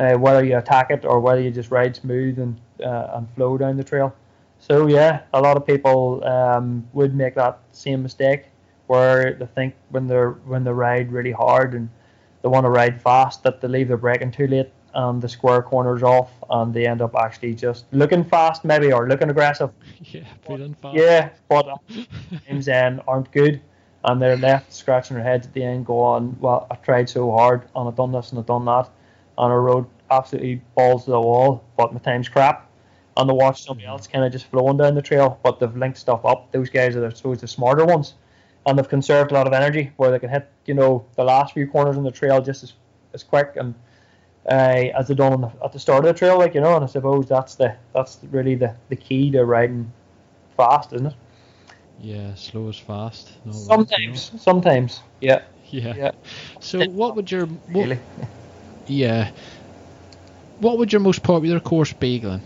uh, 0.00 0.14
whether 0.14 0.44
you 0.44 0.56
attack 0.56 0.90
it 0.90 1.04
or 1.04 1.20
whether 1.20 1.40
you 1.40 1.50
just 1.50 1.70
ride 1.70 1.94
smooth 1.94 2.38
and 2.38 2.60
uh, 2.82 3.10
and 3.14 3.28
flow 3.34 3.58
down 3.58 3.76
the 3.76 3.84
trail. 3.84 4.14
So 4.58 4.86
yeah, 4.86 5.22
a 5.32 5.40
lot 5.40 5.56
of 5.56 5.66
people 5.66 6.22
um, 6.24 6.86
would 6.92 7.14
make 7.14 7.34
that 7.36 7.60
same 7.72 8.02
mistake 8.02 8.46
where 8.86 9.34
they 9.34 9.46
think 9.46 9.74
when 9.90 10.06
they're 10.06 10.32
when 10.46 10.64
they 10.64 10.72
ride 10.72 11.12
really 11.12 11.32
hard 11.32 11.74
and 11.74 11.88
they 12.42 12.48
want 12.48 12.64
to 12.64 12.70
ride 12.70 13.00
fast, 13.00 13.42
that 13.44 13.60
they 13.60 13.68
leave 13.68 13.88
their 13.88 13.96
braking 13.96 14.30
too 14.30 14.46
late, 14.46 14.70
and 14.94 15.20
the 15.22 15.28
square 15.28 15.62
corners 15.62 16.02
off, 16.02 16.30
and 16.50 16.72
they 16.72 16.86
end 16.86 17.02
up 17.02 17.14
actually 17.16 17.54
just 17.54 17.84
looking 17.92 18.24
fast, 18.24 18.64
maybe 18.64 18.92
or 18.92 19.08
looking 19.08 19.30
aggressive. 19.30 19.70
Yeah, 20.04 20.22
feeling 20.46 20.74
fast. 20.74 20.96
Yeah, 20.96 21.30
but 21.48 21.66
times 22.46 22.66
then 22.66 23.00
aren't 23.08 23.30
good, 23.32 23.60
and 24.04 24.22
they're 24.22 24.36
left 24.36 24.72
scratching 24.72 25.16
their 25.16 25.24
heads 25.24 25.46
at 25.46 25.52
the 25.52 25.64
end, 25.64 25.86
going, 25.86 26.36
"Well, 26.40 26.66
I 26.70 26.76
tried 26.76 27.08
so 27.08 27.30
hard, 27.32 27.68
and 27.74 27.88
I've 27.88 27.96
done 27.96 28.12
this 28.12 28.30
and 28.30 28.38
I've 28.38 28.46
done 28.46 28.64
that, 28.66 28.88
and 29.36 29.52
I 29.52 29.56
rode 29.56 29.86
absolutely 30.10 30.62
balls 30.76 31.04
to 31.04 31.10
the 31.10 31.20
wall, 31.20 31.64
but 31.76 31.92
my 31.92 31.98
time's 31.98 32.28
crap." 32.28 32.67
And 33.18 33.28
to 33.28 33.34
watch 33.34 33.64
somebody 33.64 33.86
else 33.86 34.06
kind 34.06 34.24
of 34.24 34.30
just 34.30 34.46
flowing 34.46 34.76
down 34.76 34.94
the 34.94 35.02
trail, 35.02 35.40
but 35.42 35.58
they've 35.58 35.76
linked 35.76 35.98
stuff 35.98 36.24
up. 36.24 36.52
Those 36.52 36.70
guys 36.70 36.94
are, 36.94 37.04
I 37.04 37.12
suppose, 37.12 37.40
the 37.40 37.48
smarter 37.48 37.84
ones, 37.84 38.14
and 38.64 38.78
they've 38.78 38.88
conserved 38.88 39.32
a 39.32 39.34
lot 39.34 39.46
of 39.46 39.52
energy 39.52 39.90
where 39.96 40.12
they 40.12 40.20
can 40.20 40.30
hit, 40.30 40.48
you 40.66 40.74
know, 40.74 41.04
the 41.16 41.24
last 41.24 41.52
few 41.52 41.66
corners 41.66 41.96
on 41.96 42.04
the 42.04 42.12
trail 42.12 42.40
just 42.40 42.62
as, 42.62 42.74
as 43.12 43.24
quick 43.24 43.54
and 43.56 43.74
uh, 44.48 44.88
as 44.98 45.08
they 45.08 45.14
done 45.14 45.40
the, 45.40 45.52
at 45.64 45.72
the 45.72 45.78
start 45.78 46.04
of 46.04 46.14
the 46.14 46.18
trail, 46.18 46.38
like 46.38 46.54
you 46.54 46.60
know. 46.60 46.76
And 46.76 46.84
I 46.84 46.88
suppose 46.88 47.28
that's 47.28 47.56
the 47.56 47.74
that's 47.92 48.18
really 48.30 48.54
the, 48.54 48.74
the 48.88 48.96
key 48.96 49.30
to 49.32 49.44
riding 49.44 49.92
fast, 50.56 50.92
isn't 50.92 51.08
it? 51.08 51.14
Yeah, 52.00 52.34
slow 52.36 52.68
is 52.68 52.78
fast. 52.78 53.32
No, 53.44 53.52
sometimes, 53.52 54.30
sometimes, 54.40 55.00
yeah. 55.20 55.42
Yeah. 55.70 55.94
yeah. 55.96 56.10
So, 56.60 56.84
what 56.88 57.16
would 57.16 57.30
your 57.30 57.46
what, 57.46 57.82
really? 57.82 57.98
Yeah. 58.86 59.30
What 60.60 60.78
would 60.78 60.92
your 60.92 61.00
most 61.00 61.22
popular 61.22 61.60
course 61.60 61.92
be, 61.92 62.18
Glenn? 62.20 62.40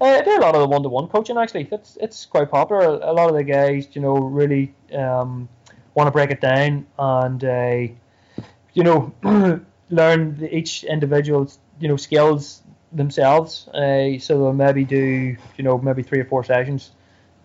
Uh, 0.00 0.04
I 0.04 0.22
do 0.22 0.38
a 0.38 0.40
lot 0.40 0.54
of 0.54 0.60
the 0.60 0.68
one-to-one 0.68 1.08
coaching 1.08 1.38
actually. 1.38 1.68
It's 1.72 1.96
it's 2.00 2.26
quite 2.26 2.50
popular. 2.50 2.82
A 2.84 3.12
lot 3.12 3.30
of 3.30 3.34
the 3.34 3.44
guys, 3.44 3.88
you 3.92 4.02
know, 4.02 4.16
really 4.16 4.74
um, 4.94 5.48
want 5.94 6.06
to 6.06 6.10
break 6.10 6.30
it 6.30 6.40
down 6.40 6.86
and 6.98 7.44
uh, 7.44 7.86
you 8.74 8.84
know 8.84 9.12
learn 9.90 10.36
the, 10.38 10.54
each 10.54 10.84
individual's 10.84 11.58
you 11.80 11.88
know 11.88 11.96
skills 11.96 12.62
themselves. 12.92 13.68
Uh, 13.68 14.18
so 14.18 14.38
they'll 14.38 14.52
maybe 14.52 14.84
do 14.84 15.36
you 15.56 15.64
know 15.64 15.78
maybe 15.78 16.02
three 16.02 16.20
or 16.20 16.26
four 16.26 16.44
sessions, 16.44 16.90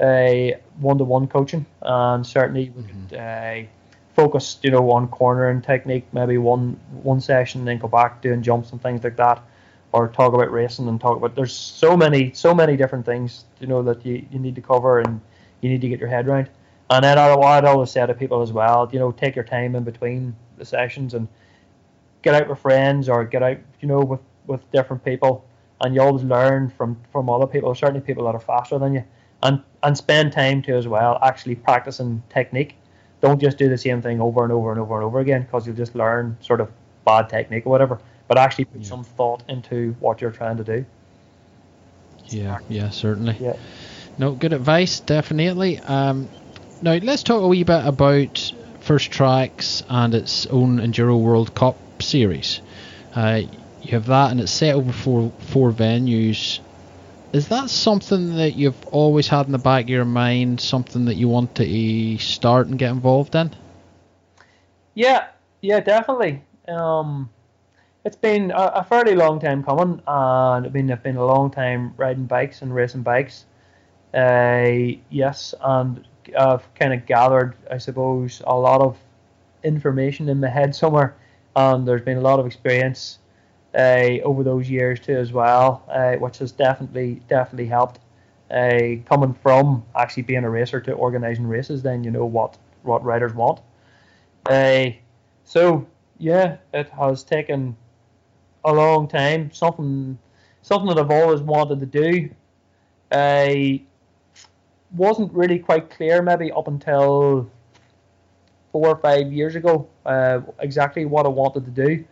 uh, 0.02 0.58
one-to-one 0.80 1.28
coaching, 1.28 1.66
and 1.82 2.28
certainly 2.28 2.70
we 2.76 2.84
mm-hmm. 2.84 3.08
could 3.08 3.18
uh, 3.18 3.68
focus 4.14 4.60
you 4.62 4.72
know 4.72 4.91
on 4.91 5.08
cornering 5.08 5.62
technique. 5.62 6.06
Maybe 6.12 6.38
one 6.38 6.78
one 7.02 7.22
session, 7.22 7.64
then 7.64 7.78
go 7.78 7.88
back 7.88 8.22
doing 8.22 8.41
jumps 8.41 8.72
and 8.72 8.84
things 8.84 9.06
like 9.06 9.16
that 9.16 9.41
or 9.93 10.07
talk 10.07 10.33
about 10.33 10.51
racing 10.51 10.87
and 10.87 10.99
talk 10.99 11.17
about 11.17 11.35
there's 11.35 11.53
so 11.53 11.97
many 11.97 12.31
so 12.33 12.53
many 12.53 12.77
different 12.77 13.05
things 13.05 13.45
you 13.59 13.67
know 13.67 13.83
that 13.83 14.05
you, 14.05 14.25
you 14.31 14.39
need 14.39 14.55
to 14.55 14.61
cover 14.61 14.99
and 14.99 15.19
you 15.61 15.69
need 15.69 15.81
to 15.81 15.89
get 15.89 15.99
your 15.99 16.09
head 16.09 16.27
around. 16.27 16.49
And 16.89 17.03
then 17.03 17.17
I, 17.17 17.33
I'd 17.33 17.65
always 17.65 17.91
say 17.91 18.05
to 18.05 18.13
people 18.13 18.41
as 18.41 18.51
well 18.51 18.89
you 18.91 18.99
know 18.99 19.11
take 19.11 19.35
your 19.35 19.45
time 19.45 19.75
in 19.75 19.83
between 19.83 20.35
the 20.57 20.65
sessions 20.65 21.13
and 21.13 21.27
get 22.21 22.35
out 22.35 22.47
with 22.47 22.59
friends 22.59 23.09
or 23.09 23.25
get 23.25 23.43
out 23.43 23.57
you 23.79 23.87
know 23.87 24.01
with 24.01 24.21
with 24.47 24.69
different 24.71 25.03
people. 25.03 25.45
And 25.83 25.95
you 25.95 26.01
always 26.01 26.23
learn 26.23 26.69
from 26.69 26.97
from 27.11 27.29
other 27.29 27.47
people 27.47 27.73
certainly 27.75 28.01
people 28.01 28.25
that 28.25 28.35
are 28.35 28.39
faster 28.39 28.79
than 28.79 28.93
you. 28.93 29.03
And 29.43 29.61
and 29.83 29.97
spend 29.97 30.31
time 30.31 30.61
too 30.61 30.75
as 30.75 30.87
well 30.87 31.19
actually 31.21 31.55
practicing 31.55 32.23
technique. 32.29 32.75
Don't 33.19 33.39
just 33.39 33.57
do 33.57 33.69
the 33.69 33.77
same 33.77 34.01
thing 34.01 34.21
over 34.21 34.43
and 34.43 34.51
over 34.51 34.71
and 34.71 34.79
over 34.79 34.95
and 34.95 35.03
over 35.03 35.19
again 35.19 35.43
because 35.43 35.67
you'll 35.67 35.75
just 35.75 35.95
learn 35.95 36.37
sort 36.39 36.61
of 36.61 36.71
bad 37.05 37.29
technique 37.29 37.65
or 37.65 37.69
whatever 37.69 37.99
but 38.32 38.38
actually 38.38 38.63
put 38.63 38.79
yeah. 38.79 38.88
some 38.88 39.03
thought 39.03 39.43
into 39.49 39.93
what 39.99 40.21
you're 40.21 40.32
trying 40.32 40.55
to 40.55 40.63
do. 40.63 40.86
Yeah, 42.27 42.59
yeah, 42.69 42.89
certainly. 42.89 43.36
Yeah. 43.38 43.57
No, 44.17 44.32
good 44.32 44.53
advice, 44.53 45.01
definitely. 45.01 45.79
Um, 45.79 46.29
now 46.82 46.93
let's 46.93 47.23
talk 47.23 47.41
a 47.41 47.47
wee 47.49 47.63
bit 47.63 47.86
about 47.86 48.53
First 48.79 49.11
Tracks 49.11 49.84
and 49.89 50.15
its 50.15 50.45
own 50.45 50.77
Enduro 50.77 51.19
World 51.19 51.53
Cup 51.53 51.75
series. 52.01 52.61
Uh, 53.13 53.41
you 53.82 53.91
have 53.91 54.05
that, 54.05 54.32
and 54.32 54.39
it's 54.39 54.53
set 54.53 54.75
over 54.75 54.93
four 54.93 55.34
four 55.49 55.73
venues. 55.73 56.61
Is 57.34 57.49
that 57.49 57.69
something 57.69 58.38
that 58.38 58.55
you've 58.55 58.88
always 58.93 59.27
had 59.27 59.47
in 59.47 59.51
the 59.51 59.57
back 59.57 59.84
of 59.84 59.89
your 59.89 60.05
mind? 60.05 60.61
Something 60.61 61.03
that 61.03 61.15
you 61.15 61.27
want 61.27 61.55
to 61.55 62.17
start 62.17 62.67
and 62.67 62.79
get 62.79 62.91
involved 62.91 63.36
in? 63.36 63.53
Yeah, 64.93 65.27
yeah, 65.59 65.82
definitely. 65.82 66.41
Um, 66.69 67.29
it's 68.04 68.16
been 68.16 68.52
a, 68.52 68.72
a, 68.76 68.84
fairly 68.84 69.16
long 69.16 69.39
time 69.39 69.64
coming, 69.64 70.02
and 70.08 70.66
it's 70.66 70.74
been 70.74 70.89
it's 70.89 71.04
been 71.04 71.18
a 71.18 71.26
long 71.26 71.52
time 71.52 71.93
riding 71.97 72.26
bikes 72.26 72.62
and 72.62 72.74
racing 72.74 73.04
bikes. 73.04 73.45
Uh, 74.14 74.97
yes, 75.10 75.54
and 75.62 76.06
I've 76.38 76.74
kind 76.76 76.93
of 76.93 77.06
gathered, 77.06 77.56
I 77.70 77.78
suppose, 77.78 78.41
a 78.45 78.56
lot 78.56 78.82
of 78.82 78.97
information 79.64 80.30
in 80.30 80.39
my 80.39 80.49
head 80.49 80.76
somewhere, 80.76 81.16
and 81.56 81.88
there's 81.88 82.02
been 82.02 82.18
a 82.18 82.22
lot 82.22 82.39
of 82.39 82.45
experience 82.45 83.20
uh, 83.76 84.18
over 84.24 84.43
those 84.43 84.70
years 84.70 84.99
too 84.99 85.16
as 85.16 85.32
well, 85.32 85.84
uh, 85.88 86.16
which 86.16 86.39
has 86.39 86.52
definitely 86.52 87.22
definitely 87.28 87.68
helped. 87.68 87.99
Uh, 88.49 88.97
coming 89.06 89.34
from 89.34 89.82
actually 89.95 90.24
being 90.24 90.43
a 90.43 90.49
racer 90.49 90.82
to 90.82 90.91
organising 90.91 91.47
races, 91.47 91.84
then 91.84 92.04
you 92.04 92.12
know 92.12 92.26
what 92.26 92.58
what 92.82 93.04
riders 93.04 93.34
want. 93.34 93.62
Uh, 94.47 94.88
so 95.45 95.88
yeah, 96.18 96.58
it 96.74 96.89
has 96.89 97.24
taken 97.24 97.78
a 98.64 98.74
long 98.74 99.07
time. 99.07 99.51
Something 99.51 100.18
something 100.62 100.88
that 100.89 100.99
I've 100.99 101.12
always 101.12 101.41
wanted 101.41 101.80
to 101.80 101.86
do. 101.86 102.30
I 103.12 103.82
wasn't 104.95 105.32
really 105.34 105.59
quite 105.59 105.89
clear 105.89 106.22
maybe 106.22 106.51
up 106.51 106.68
until 106.68 107.49
four 108.72 108.88
or 108.88 108.97
five 108.97 109.32
years 109.32 109.55
ago 109.55 109.88
uh, 110.05 110.41
exactly 110.59 111.05
what 111.05 111.26
I 111.26 111.30
wanted 111.30 111.66
to 111.66 111.72
do, 111.72 112.05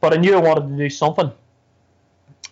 but 0.00 0.12
I 0.12 0.16
knew 0.16 0.34
I 0.34 0.40
wanted 0.40 0.68
to 0.70 0.76
do 0.76 0.90
something, 0.90 1.30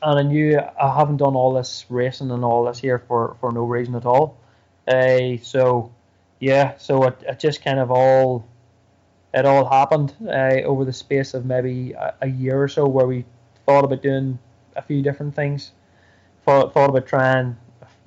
and 0.03 0.19
I 0.19 0.23
knew 0.23 0.59
I 0.59 0.97
haven't 0.97 1.17
done 1.17 1.35
all 1.35 1.53
this 1.53 1.87
racing 1.89 2.31
and 2.31 2.45
all 2.45 2.65
this 2.65 2.79
here 2.79 3.01
for, 3.09 3.37
for 3.41 3.53
no 3.53 3.65
reason 3.65 3.95
at 3.95 4.07
all. 4.07 4.39
Uh, 4.87 5.37
so 5.43 5.93
yeah, 6.41 6.77
so 6.77 7.05
it, 7.05 7.23
it 7.27 7.39
just 7.41 7.65
kind 7.65 7.79
of 7.79 7.91
all 7.91 8.47
it 9.35 9.45
all 9.45 9.69
happened 9.69 10.15
uh, 10.29 10.63
over 10.65 10.85
the 10.85 10.93
space 10.93 11.35
of 11.35 11.47
maybe 11.47 11.93
a, 11.93 12.15
a, 12.23 12.27
year 12.27 12.63
or 12.63 12.69
so 12.69 12.87
where 12.87 13.07
we 13.07 13.25
thought 13.67 13.85
about 13.85 14.03
doing 14.03 14.39
a 14.77 14.83
few 14.83 15.03
different 15.03 15.35
things. 15.35 15.73
Thought, 16.45 16.75
thought 16.75 16.91
about 16.91 17.07
trying 17.07 17.57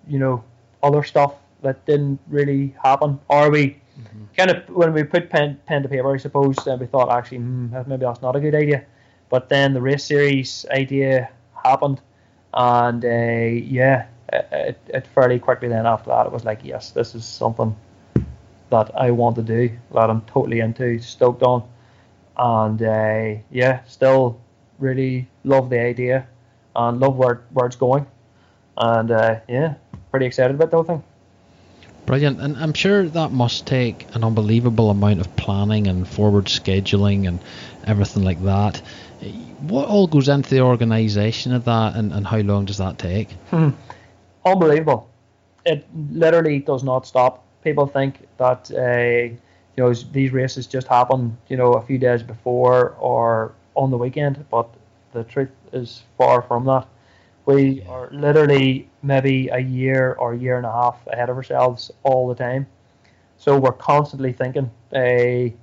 you 0.08 0.20
know 0.20 0.44
other 0.84 1.04
stuff 1.04 1.36
that 1.62 1.86
didn't 1.86 2.20
really 2.28 2.76
happen. 2.84 3.20
Or 3.28 3.50
we 3.50 3.78
mm-hmm. 4.00 4.26
kind 4.38 4.52
of 4.52 4.70
when 4.70 4.94
we 4.94 5.04
put 5.04 5.30
pen, 5.30 5.60
pen 5.66 5.84
to 5.84 5.90
paper 5.90 6.14
I 6.14 6.18
suppose 6.18 6.56
uh, 6.68 6.78
we 6.80 6.86
thought 6.86 7.10
actually 7.10 7.40
mm, 7.40 7.88
maybe 7.88 8.06
that's 8.06 8.22
not 8.22 8.36
a 8.36 8.40
good 8.40 8.56
idea. 8.56 8.86
But 9.30 9.50
then 9.50 9.74
the 9.74 9.82
race 9.82 10.06
series 10.06 10.66
idea 10.72 11.30
happened 11.64 12.02
and 12.54 13.04
uh, 13.04 13.08
yeah 13.08 14.08
it, 14.32 14.80
it 14.88 15.08
fairly 15.08 15.40
quickly 15.40 15.68
then 15.68 15.86
after 15.86 16.10
that 16.10 16.26
it 16.26 16.32
was 16.32 16.46
like 16.46 16.60
yes 16.64 16.92
this 16.92 17.16
is 17.16 17.26
something 17.26 17.76
that 18.70 18.92
I 18.96 19.12
want 19.12 19.36
to 19.38 19.42
do, 19.42 19.70
that 19.94 20.10
I'm 20.10 20.22
totally 20.22 20.60
into, 20.60 21.00
stoked 21.00 21.44
on, 21.44 21.64
and 22.38 22.82
uh, 22.82 23.42
yeah, 23.52 23.84
still 23.86 24.40
really 24.80 25.28
love 25.44 25.70
the 25.70 25.80
idea 25.80 26.28
and 26.76 27.00
love 27.00 27.16
where 27.16 27.44
where 27.52 27.68
it's 27.68 27.76
going, 27.76 28.06
and 28.78 29.12
uh, 29.12 29.40
yeah, 29.48 29.76
pretty 30.12 30.26
excited 30.26 30.56
about 30.56 30.72
the 30.72 30.78
whole 30.78 30.84
thing. 30.84 31.04
Brilliant, 32.06 32.40
and 32.40 32.56
I'm 32.58 32.74
sure 32.74 33.08
that 33.08 33.32
must 33.32 33.66
take 33.66 34.06
an 34.14 34.24
unbelievable 34.24 34.92
amount 34.92 35.22
of 35.22 35.36
planning 35.36 35.88
and 35.88 36.08
forward 36.08 36.46
scheduling 36.46 37.28
and 37.28 37.40
everything 37.86 38.24
like 38.24 38.44
that. 38.44 38.82
What 39.62 39.88
all 39.88 40.06
goes 40.06 40.30
into 40.30 40.50
the 40.52 40.62
organisation 40.62 41.52
of 41.54 41.66
that, 41.66 41.96
and, 41.96 42.14
and 42.14 42.28
how 42.28 42.38
long 42.38 42.66
does 42.66 42.78
that 42.78 43.00
take? 43.00 43.32
Hmm. 43.50 43.70
Unbelievable. 44.46 45.10
It 45.66 45.88
literally 46.12 46.60
does 46.60 46.84
not 46.84 47.08
stop 47.08 47.45
people 47.66 47.88
think 47.88 48.28
that 48.38 48.72
uh, 48.72 49.36
you 49.76 49.84
know 49.84 49.94
these 50.14 50.32
races 50.34 50.68
just 50.68 50.88
happen 50.88 51.38
you 51.50 51.58
know 51.58 51.74
a 51.74 51.82
few 51.82 52.00
days 52.00 52.24
before 52.24 52.96
or 53.00 53.54
on 53.76 53.92
the 53.92 53.98
weekend, 53.98 54.46
but 54.52 54.70
the 55.14 55.24
truth 55.26 55.52
is 55.74 56.04
far 56.18 56.42
from 56.42 56.66
that. 56.66 56.88
We 57.46 57.84
are 57.90 58.10
literally 58.12 58.90
maybe 59.04 59.50
a 59.50 59.60
year 59.60 60.16
or 60.20 60.34
a 60.34 60.38
year 60.38 60.58
and 60.58 60.66
a 60.66 60.72
half 60.72 61.06
ahead 61.08 61.30
of 61.30 61.38
ourselves 61.38 61.92
all 62.04 62.28
the 62.28 62.36
time. 62.36 62.68
So 63.38 63.58
we're 63.60 63.74
constantly 63.74 64.34
thinking. 64.34 64.72
A, 64.94 65.54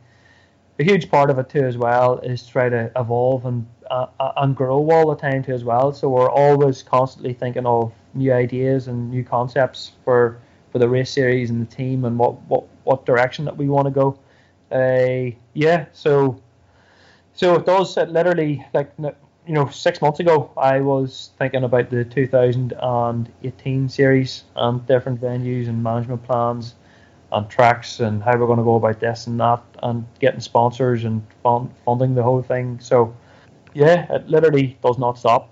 a 0.81 0.85
huge 0.85 1.11
part 1.11 1.31
of 1.31 1.39
it 1.39 1.49
too 1.51 1.65
as 1.65 1.79
well 1.79 2.19
is 2.21 2.47
try 2.47 2.69
to 2.69 2.91
evolve 2.97 3.47
and 3.47 3.67
uh, 3.91 4.07
and 4.39 4.57
grow 4.57 4.91
all 4.91 5.09
the 5.09 5.17
time 5.17 5.43
too 5.43 5.53
as 5.53 5.65
well. 5.65 5.93
So 5.93 6.09
we're 6.09 6.31
always 6.31 6.83
constantly 6.83 7.35
thinking 7.35 7.67
of 7.67 7.93
new 8.15 8.33
ideas 8.33 8.89
and 8.89 9.11
new 9.11 9.25
concepts 9.25 9.93
for 10.05 10.39
for 10.73 10.79
the 10.79 10.89
race 10.89 11.11
series 11.11 11.51
and 11.51 11.61
the 11.61 11.77
team 11.77 12.05
and 12.05 12.18
what 12.18 12.41
what, 12.49 12.64
what 12.85 13.07
direction 13.07 13.45
that 13.45 13.57
we 13.57 13.68
want 13.68 13.87
to 13.87 13.91
go. 13.93 14.18
Uh, 14.73 15.31
yeah, 15.53 15.85
so 15.93 16.41
so 17.35 17.55
it 17.57 17.66
does. 17.66 17.97
It 17.97 18.09
literally 18.09 18.64
like 18.73 18.91
you 18.99 19.55
know 19.55 19.68
six 19.68 20.01
months 20.01 20.20
ago 20.20 20.51
I 20.57 20.81
was 20.81 21.31
thinking 21.39 21.64
about 21.64 21.91
the 21.91 22.05
2018 22.05 23.89
series 23.89 24.45
and 24.57 24.87
different 24.87 25.20
venues 25.20 25.68
and 25.68 25.83
management 25.83 26.23
plans 26.25 26.75
and 27.33 27.49
tracks 27.49 28.01
and 28.01 28.23
how 28.23 28.37
we're 28.39 28.47
going 28.47 28.59
to 28.59 28.64
go 28.64 28.77
about 28.77 29.01
this 29.01 29.27
and 29.27 29.41
that 29.41 29.62
and 29.83 30.07
getting 30.20 30.41
sponsors 30.41 31.05
and 31.05 31.23
fund, 31.43 31.70
funding 31.85 32.14
the 32.14 32.23
whole 32.23 32.43
thing. 32.43 32.79
So 32.81 33.14
yeah, 33.75 34.07
it 34.12 34.29
literally 34.29 34.79
does 34.83 34.99
not 34.99 35.18
stop. 35.18 35.49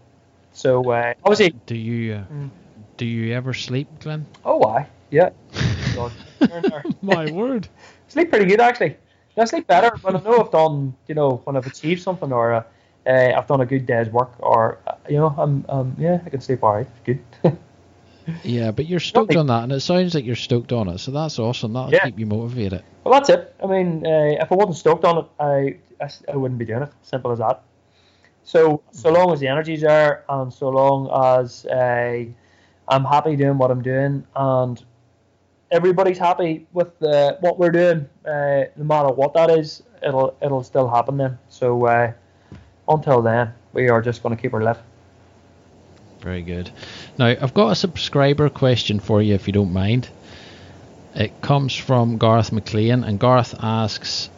So 0.53 0.91
uh, 0.91 1.15
obviously, 1.25 1.59
do 1.67 1.77
you 1.77 2.15
uh, 2.15 2.25
mm. 2.33 2.51
do 2.97 3.07
you 3.07 3.35
ever 3.35 3.55
sleep, 3.55 3.89
Glenn? 4.01 4.27
Oh, 4.45 4.65
I 4.65 4.87
yeah. 5.11 5.31
My 7.03 7.31
word, 7.31 7.69
sleep 8.09 8.31
pretty 8.31 8.47
good 8.47 8.61
actually. 8.61 8.97
I 9.37 9.45
sleep 9.45 9.67
better 9.67 9.97
when 10.03 10.17
I 10.17 10.21
know 10.21 10.41
I've 10.41 10.51
done, 10.51 10.95
you 11.07 11.15
know, 11.15 11.41
when 11.45 11.57
I've 11.57 11.67
achieved 11.67 12.03
something 12.03 12.31
or 12.31 12.53
uh, 12.53 12.63
uh, 13.07 13.33
I've 13.37 13.47
done 13.47 13.61
a 13.61 13.67
good 13.67 13.87
day's 13.87 14.09
work, 14.09 14.33
or 14.39 14.79
uh, 14.87 14.95
you 15.09 15.17
know, 15.17 15.35
I'm, 15.37 15.65
um, 15.69 15.97
yeah, 15.99 16.21
I 16.25 16.31
can 16.31 16.41
sleep 16.41 16.63
alright. 16.63 16.87
Good. 17.05 17.21
yeah, 18.45 18.71
but 18.71 18.87
you're 18.87 19.01
stoked 19.01 19.35
on 19.37 19.47
that, 19.47 19.65
and 19.65 19.73
it 19.73 19.81
sounds 19.81 20.15
like 20.15 20.25
you're 20.25 20.37
stoked 20.37 20.73
on 20.73 20.89
it, 20.89 20.99
so 20.99 21.11
that's 21.11 21.39
awesome. 21.39 21.73
That'll 21.73 21.93
yeah. 21.93 22.05
keep 22.05 22.19
you 22.19 22.27
motivated. 22.27 22.85
Well, 23.05 23.15
that's 23.15 23.31
it. 23.31 23.55
I 23.63 23.67
mean, 23.67 24.07
uh, 24.07 24.43
if 24.43 24.53
I 24.53 24.55
wasn't 24.55 24.77
stoked 24.77 25.05
on 25.05 25.19
it, 25.19 25.25
I, 25.41 26.05
I, 26.05 26.11
I 26.33 26.37
wouldn't 26.37 26.59
be 26.59 26.67
doing 26.67 26.83
it. 26.83 26.93
Simple 27.03 27.33
as 27.33 27.39
that. 27.39 27.63
So 28.45 28.83
so 28.91 29.11
long 29.11 29.33
as 29.33 29.41
the 29.41 29.49
energy's 29.49 29.81
there, 29.81 30.25
and 30.29 30.53
so 30.53 30.69
long 30.69 31.09
as 31.39 31.65
uh, 31.67 32.25
I'm 32.89 33.05
happy 33.05 33.37
doing 33.37 33.59
what 33.59 33.71
I'm 33.71 33.83
doing, 33.83 34.27
and 34.35 34.85
everybody's 35.71 36.19
happy 36.19 36.67
with 36.73 36.93
what 37.01 37.59
we're 37.59 37.71
doing, 37.71 38.09
uh, 38.25 38.65
no 38.77 38.85
matter 38.85 39.09
what 39.09 39.35
that 39.35 39.51
is, 39.51 39.83
it'll 40.03 40.37
it'll 40.43 40.63
still 40.63 40.89
happen 40.89 41.17
then. 41.17 41.39
So 41.49 41.87
uh, 41.87 42.13
until 42.89 43.23
then, 43.23 43.53
we 43.73 43.89
are 43.89 44.03
just 44.03 44.23
going 44.23 44.37
to 44.37 44.41
keep 44.41 44.55
our 44.55 44.63
lip. 44.63 44.79
Very 46.21 46.43
good. 46.43 46.71
Now, 47.19 47.29
I've 47.29 47.55
got 47.55 47.71
a 47.71 47.75
subscriber 47.75 48.51
question 48.51 49.01
for 49.01 49.23
you, 49.23 49.35
if 49.35 49.47
you 49.47 49.53
don't 49.53 49.73
mind. 49.73 50.09
It 51.15 51.41
comes 51.41 51.75
from 51.75 52.19
Garth 52.19 52.53
McLean, 52.53 53.05
and 53.05 53.19
Garth 53.19 53.55
asks, 53.59 54.29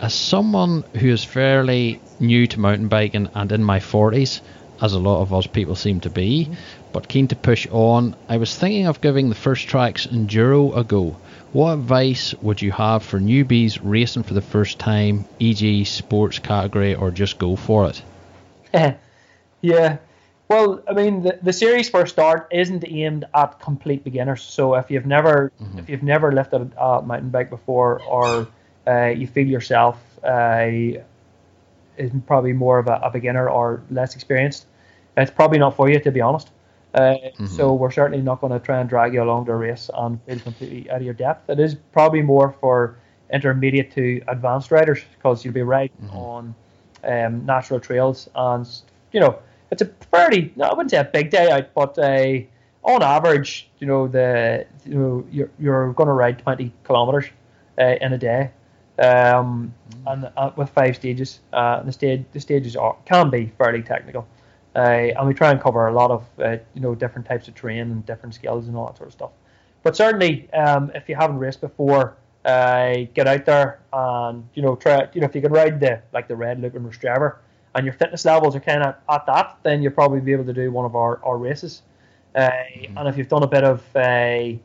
as 0.00 0.14
someone 0.14 0.84
who 0.94 1.08
is 1.08 1.24
fairly 1.24 2.00
new 2.20 2.46
to 2.46 2.60
mountain 2.60 2.88
biking 2.88 3.28
and 3.34 3.50
in 3.50 3.64
my 3.64 3.80
40s, 3.80 4.40
as 4.80 4.92
a 4.92 4.98
lot 4.98 5.22
of 5.22 5.32
us 5.32 5.46
people 5.46 5.74
seem 5.74 6.00
to 6.00 6.10
be, 6.10 6.50
but 6.92 7.08
keen 7.08 7.28
to 7.28 7.36
push 7.36 7.66
on, 7.70 8.16
I 8.28 8.36
was 8.36 8.56
thinking 8.56 8.86
of 8.86 9.00
giving 9.00 9.28
the 9.28 9.34
First 9.34 9.68
Tracks 9.68 10.06
Enduro 10.06 10.76
a 10.76 10.84
go. 10.84 11.16
What 11.52 11.74
advice 11.74 12.34
would 12.42 12.60
you 12.60 12.72
have 12.72 13.02
for 13.02 13.18
newbies 13.18 13.78
racing 13.82 14.24
for 14.24 14.34
the 14.34 14.42
first 14.42 14.78
time, 14.78 15.24
e.g., 15.38 15.84
sports 15.84 16.38
category, 16.38 16.94
or 16.94 17.10
just 17.10 17.38
go 17.38 17.56
for 17.56 17.90
it? 17.90 18.02
yeah. 19.62 19.98
Well, 20.48 20.82
I 20.88 20.92
mean, 20.92 21.22
the, 21.22 21.38
the 21.42 21.52
series 21.52 21.88
for 21.88 22.02
a 22.02 22.08
start 22.08 22.48
isn't 22.52 22.84
aimed 22.86 23.24
at 23.34 23.58
complete 23.58 24.04
beginners. 24.04 24.42
So 24.42 24.74
if 24.74 24.90
you've 24.90 25.06
never 25.06 25.50
mm-hmm. 25.60 25.78
if 25.78 25.88
you've 25.88 26.04
never 26.04 26.30
lifted 26.30 26.72
a 26.78 27.02
mountain 27.02 27.30
bike 27.30 27.50
before, 27.50 28.00
or 28.02 28.46
uh, 28.86 29.06
you 29.06 29.26
feel 29.26 29.46
yourself 29.46 29.98
uh, 30.22 31.00
is 31.98 32.10
probably 32.26 32.52
more 32.52 32.78
of 32.78 32.86
a, 32.88 33.00
a, 33.02 33.10
beginner 33.10 33.48
or 33.48 33.82
less 33.90 34.14
experienced, 34.14 34.66
it's 35.16 35.30
probably 35.30 35.58
not 35.58 35.76
for 35.76 35.88
you, 35.88 35.98
to 36.00 36.10
be 36.10 36.20
honest. 36.20 36.50
Uh, 36.94 37.00
mm-hmm. 37.00 37.46
So 37.46 37.74
we're 37.74 37.90
certainly 37.90 38.22
not 38.22 38.40
going 38.40 38.52
to 38.52 38.58
try 38.58 38.80
and 38.80 38.88
drag 38.88 39.12
you 39.14 39.22
along 39.22 39.44
the 39.46 39.54
race 39.54 39.90
and 39.94 40.22
feel 40.24 40.38
completely 40.40 40.90
out 40.90 40.98
of 40.98 41.02
your 41.02 41.14
depth. 41.14 41.50
It 41.50 41.60
is 41.60 41.74
probably 41.92 42.22
more 42.22 42.54
for 42.60 42.96
intermediate 43.32 43.90
to 43.92 44.22
advanced 44.28 44.70
riders 44.70 45.00
because 45.16 45.44
you'll 45.44 45.54
be 45.54 45.62
riding 45.62 45.96
mm-hmm. 46.02 46.16
on 46.16 46.54
um, 47.04 47.44
natural 47.44 47.80
trails 47.80 48.28
and 48.34 48.66
you 49.12 49.20
know 49.20 49.38
it's 49.70 49.82
a 49.82 49.86
pretty 49.86 50.52
no, 50.56 50.66
I 50.66 50.70
wouldn't 50.70 50.90
say 50.90 50.98
a 50.98 51.04
big 51.04 51.30
day 51.30 51.50
out, 51.50 51.74
but 51.74 51.98
uh, 51.98 52.38
on 52.82 53.02
average, 53.02 53.68
you 53.78 53.86
know 53.86 54.06
the 54.06 54.66
you 54.84 54.94
know 54.94 55.26
you're 55.30 55.50
you're 55.58 55.92
going 55.92 56.06
to 56.06 56.12
ride 56.12 56.38
20 56.38 56.72
kilometers 56.84 57.26
uh, 57.78 57.94
in 58.00 58.12
a 58.12 58.18
day, 58.18 58.50
um, 58.98 59.74
mm-hmm. 59.90 60.08
and 60.08 60.32
uh, 60.36 60.50
with 60.56 60.70
five 60.70 60.96
stages. 60.96 61.40
Uh, 61.52 61.82
the 61.82 61.92
stage 61.92 62.24
the 62.32 62.40
stages 62.40 62.76
are 62.76 62.96
can 63.04 63.30
be 63.30 63.52
fairly 63.58 63.82
technical. 63.82 64.26
Uh, 64.74 65.08
and 65.16 65.26
we 65.26 65.32
try 65.32 65.50
and 65.50 65.60
cover 65.60 65.86
a 65.86 65.92
lot 65.92 66.10
of 66.10 66.26
uh, 66.38 66.56
you 66.74 66.80
know 66.80 66.94
different 66.94 67.26
types 67.26 67.48
of 67.48 67.54
terrain 67.54 67.90
and 67.90 68.04
different 68.04 68.34
skills 68.34 68.68
and 68.68 68.76
all 68.76 68.86
that 68.86 68.96
sort 68.96 69.08
of 69.08 69.12
stuff. 69.12 69.30
But 69.82 69.96
certainly, 69.96 70.52
um, 70.52 70.90
if 70.94 71.08
you 71.08 71.16
haven't 71.16 71.38
raced 71.38 71.60
before, 71.60 72.16
uh, 72.44 73.04
get 73.14 73.26
out 73.26 73.46
there 73.46 73.80
and 73.92 74.48
you 74.54 74.62
know 74.62 74.76
try. 74.76 75.08
You 75.14 75.20
know 75.20 75.26
if 75.26 75.34
you 75.34 75.40
can 75.40 75.52
ride 75.52 75.80
the 75.80 76.02
like 76.12 76.28
the 76.28 76.36
Red 76.36 76.60
Loop 76.60 76.74
and 76.74 76.84
Rostrevor, 76.84 77.36
and 77.74 77.84
your 77.84 77.94
fitness 77.94 78.24
levels 78.24 78.56
are 78.56 78.60
kind 78.60 78.82
of 78.82 78.96
at 79.08 79.26
that, 79.26 79.58
then 79.62 79.82
you'll 79.82 79.92
probably 79.92 80.20
be 80.20 80.32
able 80.32 80.44
to 80.44 80.52
do 80.52 80.70
one 80.70 80.84
of 80.84 80.96
our, 80.96 81.22
our 81.24 81.38
races. 81.38 81.82
Uh, 82.34 82.50
mm-hmm. 82.50 82.98
And 82.98 83.08
if 83.08 83.16
you've 83.16 83.28
done 83.28 83.42
a 83.42 83.46
bit 83.46 83.64
of 83.64 83.82
a 83.96 84.60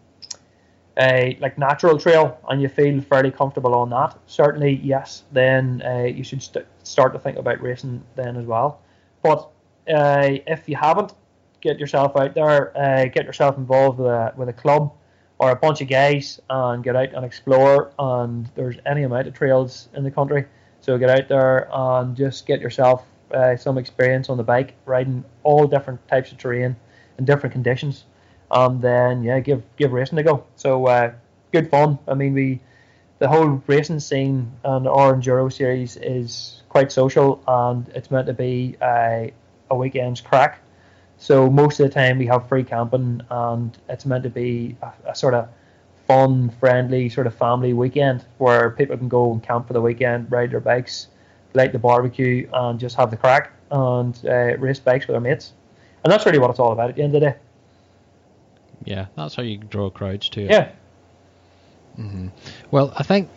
uh, 0.98 1.30
like 1.40 1.58
natural 1.58 1.98
trail 1.98 2.40
and 2.50 2.62
you 2.62 2.68
feel 2.68 3.02
fairly 3.02 3.32
comfortable 3.32 3.74
on 3.76 3.90
that, 3.90 4.18
certainly 4.26 4.80
yes, 4.84 5.24
then 5.32 5.82
uh, 5.86 6.04
you 6.04 6.24
should 6.24 6.44
st- 6.44 6.66
start 6.84 7.14
to 7.14 7.20
think 7.20 7.38
about 7.38 7.62
racing 7.62 8.04
then 8.16 8.36
as 8.36 8.46
well. 8.46 8.82
But 9.24 9.50
uh, 9.88 10.38
if 10.48 10.68
you 10.68 10.76
haven't, 10.76 11.14
get 11.62 11.80
yourself 11.80 12.16
out 12.18 12.34
there, 12.34 12.76
uh, 12.78 13.06
get 13.06 13.26
yourself 13.26 13.58
involved 13.58 14.00
with 14.00 14.08
a, 14.08 14.34
with 14.36 14.50
a 14.50 14.54
club 14.54 14.92
or 15.40 15.52
a 15.52 15.56
bunch 15.56 15.82
of 15.82 15.88
guys 15.88 16.40
and 16.50 16.84
get 16.84 16.96
out 16.96 17.14
and 17.14 17.26
explore. 17.26 17.92
And 17.98 18.50
there's 18.56 18.78
any 18.86 19.04
amount 19.04 19.28
of 19.28 19.34
trails 19.34 19.90
in 19.96 20.04
the 20.04 20.12
country. 20.12 20.46
So 20.82 20.98
get 20.98 21.10
out 21.10 21.28
there 21.28 21.70
and 21.72 22.16
just 22.16 22.46
get 22.46 22.60
yourself 22.60 23.06
uh, 23.34 23.56
some 23.56 23.78
experience 23.78 24.30
on 24.30 24.38
the 24.38 24.44
bike, 24.44 24.76
riding 24.86 25.24
all 25.44 25.68
different 25.68 26.06
types 26.08 26.32
of 26.32 26.38
terrain 26.38 26.76
in 27.18 27.26
different 27.26 27.54
conditions. 27.54 28.06
And 28.52 28.82
then, 28.82 29.24
yeah, 29.24 29.40
give 29.40 29.64
give 29.78 29.94
racing 29.94 30.18
a 30.20 30.24
go. 30.24 30.44
So 30.58 30.86
uh, 30.88 31.14
good 31.52 31.70
fun. 31.70 31.98
I 32.08 32.14
mean, 32.14 32.34
we 32.34 32.60
the 33.20 33.28
whole 33.28 33.62
racing 33.68 34.00
scene 34.00 34.52
and 34.64 34.88
our 34.88 35.14
enduro 35.14 35.52
series 35.52 35.96
is 35.98 36.64
quite 36.70 36.92
social 36.92 37.44
and 37.48 37.88
it's 37.90 38.10
meant 38.12 38.28
to 38.28 38.34
be 38.34 38.76
a 38.82 39.32
a 39.70 39.76
weekend's 39.76 40.22
crack. 40.22 40.60
So 41.18 41.50
most 41.50 41.80
of 41.80 41.88
the 41.88 41.94
time 41.94 42.18
we 42.18 42.26
have 42.26 42.48
free 42.50 42.64
camping, 42.64 43.22
and 43.30 43.78
it's 43.88 44.06
meant 44.08 44.24
to 44.24 44.30
be 44.30 44.76
a, 44.82 45.12
a, 45.12 45.16
sort 45.16 45.36
of 45.36 45.48
fun, 46.08 46.50
friendly 46.60 47.10
sort 47.10 47.28
of 47.28 47.36
family 47.36 47.74
weekend 47.74 48.26
where 48.40 48.72
people 48.72 48.98
can 48.98 49.08
go 49.08 49.32
and 49.32 49.42
camp 49.42 49.68
for 49.68 49.74
the 49.74 49.82
weekend, 49.82 50.32
ride 50.32 50.50
their 50.50 50.60
bikes, 50.60 51.08
light 51.54 51.74
the 51.74 51.80
barbecue, 51.80 52.50
and 52.52 52.80
just 52.80 52.96
have 52.96 53.12
the 53.12 53.18
crack 53.18 53.52
and 53.70 54.20
uh, 54.26 54.58
race 54.58 54.80
bikes 54.80 55.08
with 55.08 55.14
their 55.14 55.22
mates. 55.22 55.54
And 56.04 56.12
that's 56.12 56.26
really 56.26 56.40
what 56.40 56.50
it's 56.50 56.60
all 56.60 56.72
about 56.72 56.90
at 56.90 56.96
the 56.96 57.04
end 57.04 57.16
of 57.16 57.22
the 57.22 57.30
day. 57.30 57.38
Yeah, 58.84 59.08
that's 59.16 59.36
how 59.36 59.44
you 59.44 59.58
draw 59.58 59.90
crowds 59.90 60.30
too. 60.30 60.48
Yeah. 60.50 60.72
Mm-hmm. 61.98 62.30
Well, 62.72 62.94
I 62.96 63.04
think 63.04 63.30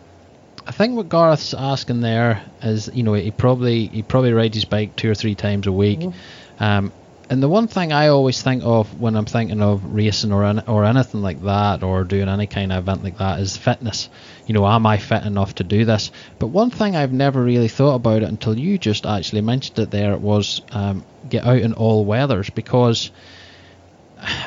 I 0.67 0.71
think 0.71 0.95
what 0.95 1.09
Gareth's 1.09 1.53
asking 1.53 2.01
there 2.01 2.43
is, 2.63 2.89
you 2.93 3.03
know, 3.03 3.13
he 3.13 3.31
probably 3.31 3.87
he 3.87 4.01
probably 4.01 4.33
rides 4.33 4.55
his 4.55 4.65
bike 4.65 4.95
two 4.95 5.09
or 5.09 5.15
three 5.15 5.35
times 5.35 5.67
a 5.67 5.71
week. 5.71 5.99
Mm-hmm. 5.99 6.63
Um, 6.63 6.91
and 7.29 7.41
the 7.41 7.49
one 7.49 7.67
thing 7.67 7.91
I 7.91 8.09
always 8.09 8.41
think 8.41 8.63
of 8.63 8.99
when 8.99 9.15
I'm 9.15 9.25
thinking 9.25 9.61
of 9.61 9.83
racing 9.93 10.31
or 10.31 10.43
or 10.67 10.85
anything 10.85 11.21
like 11.21 11.41
that, 11.43 11.83
or 11.83 12.03
doing 12.03 12.29
any 12.29 12.47
kind 12.47 12.71
of 12.71 12.83
event 12.83 13.03
like 13.03 13.17
that, 13.17 13.39
is 13.39 13.57
fitness. 13.57 14.09
You 14.45 14.53
know, 14.53 14.65
am 14.65 14.85
I 14.85 14.97
fit 14.97 15.23
enough 15.23 15.55
to 15.55 15.63
do 15.63 15.85
this? 15.85 16.11
But 16.37 16.47
one 16.47 16.69
thing 16.69 16.95
I've 16.95 17.13
never 17.13 17.43
really 17.43 17.67
thought 17.67 17.95
about 17.95 18.21
it 18.21 18.29
until 18.29 18.57
you 18.57 18.77
just 18.77 19.05
actually 19.05 19.41
mentioned 19.41 19.79
it 19.79 19.91
there 19.91 20.15
was 20.17 20.61
um, 20.71 21.03
get 21.27 21.45
out 21.45 21.57
in 21.57 21.73
all 21.73 22.05
weathers 22.05 22.49
because 22.51 23.09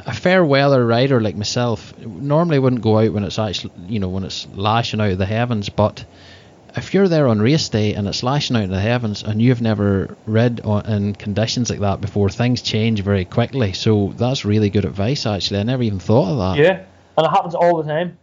a 0.06 0.14
fair 0.14 0.44
weather 0.44 0.84
rider 0.84 1.20
like 1.20 1.36
myself 1.36 1.96
normally 1.98 2.58
wouldn't 2.58 2.82
go 2.82 2.98
out 2.98 3.12
when 3.12 3.24
it's 3.24 3.38
actually 3.38 3.72
you 3.86 4.00
know 4.00 4.08
when 4.08 4.24
it's 4.24 4.46
lashing 4.54 5.00
out 5.00 5.10
of 5.10 5.18
the 5.18 5.26
heavens 5.26 5.68
but 5.68 6.04
if 6.76 6.94
you're 6.94 7.08
there 7.08 7.26
on 7.26 7.40
race 7.40 7.68
day 7.68 7.94
and 7.94 8.06
it's 8.06 8.22
lashing 8.22 8.56
out 8.56 8.64
of 8.64 8.70
the 8.70 8.80
heavens 8.80 9.22
and 9.22 9.42
you've 9.42 9.60
never 9.60 10.16
read 10.26 10.60
on, 10.64 10.86
in 10.86 11.14
conditions 11.14 11.70
like 11.70 11.80
that 11.80 12.00
before 12.00 12.28
things 12.28 12.62
change 12.62 13.02
very 13.02 13.24
quickly. 13.24 13.72
So 13.72 14.12
that's 14.16 14.44
really 14.44 14.70
good 14.70 14.84
advice 14.84 15.26
actually. 15.26 15.60
I 15.60 15.62
never 15.64 15.82
even 15.82 15.98
thought 15.98 16.30
of 16.30 16.38
that. 16.38 16.62
Yeah 16.62 16.84
and 17.18 17.26
it 17.26 17.30
happens 17.30 17.54
all 17.54 17.82
the 17.82 17.88
time. 17.88 18.16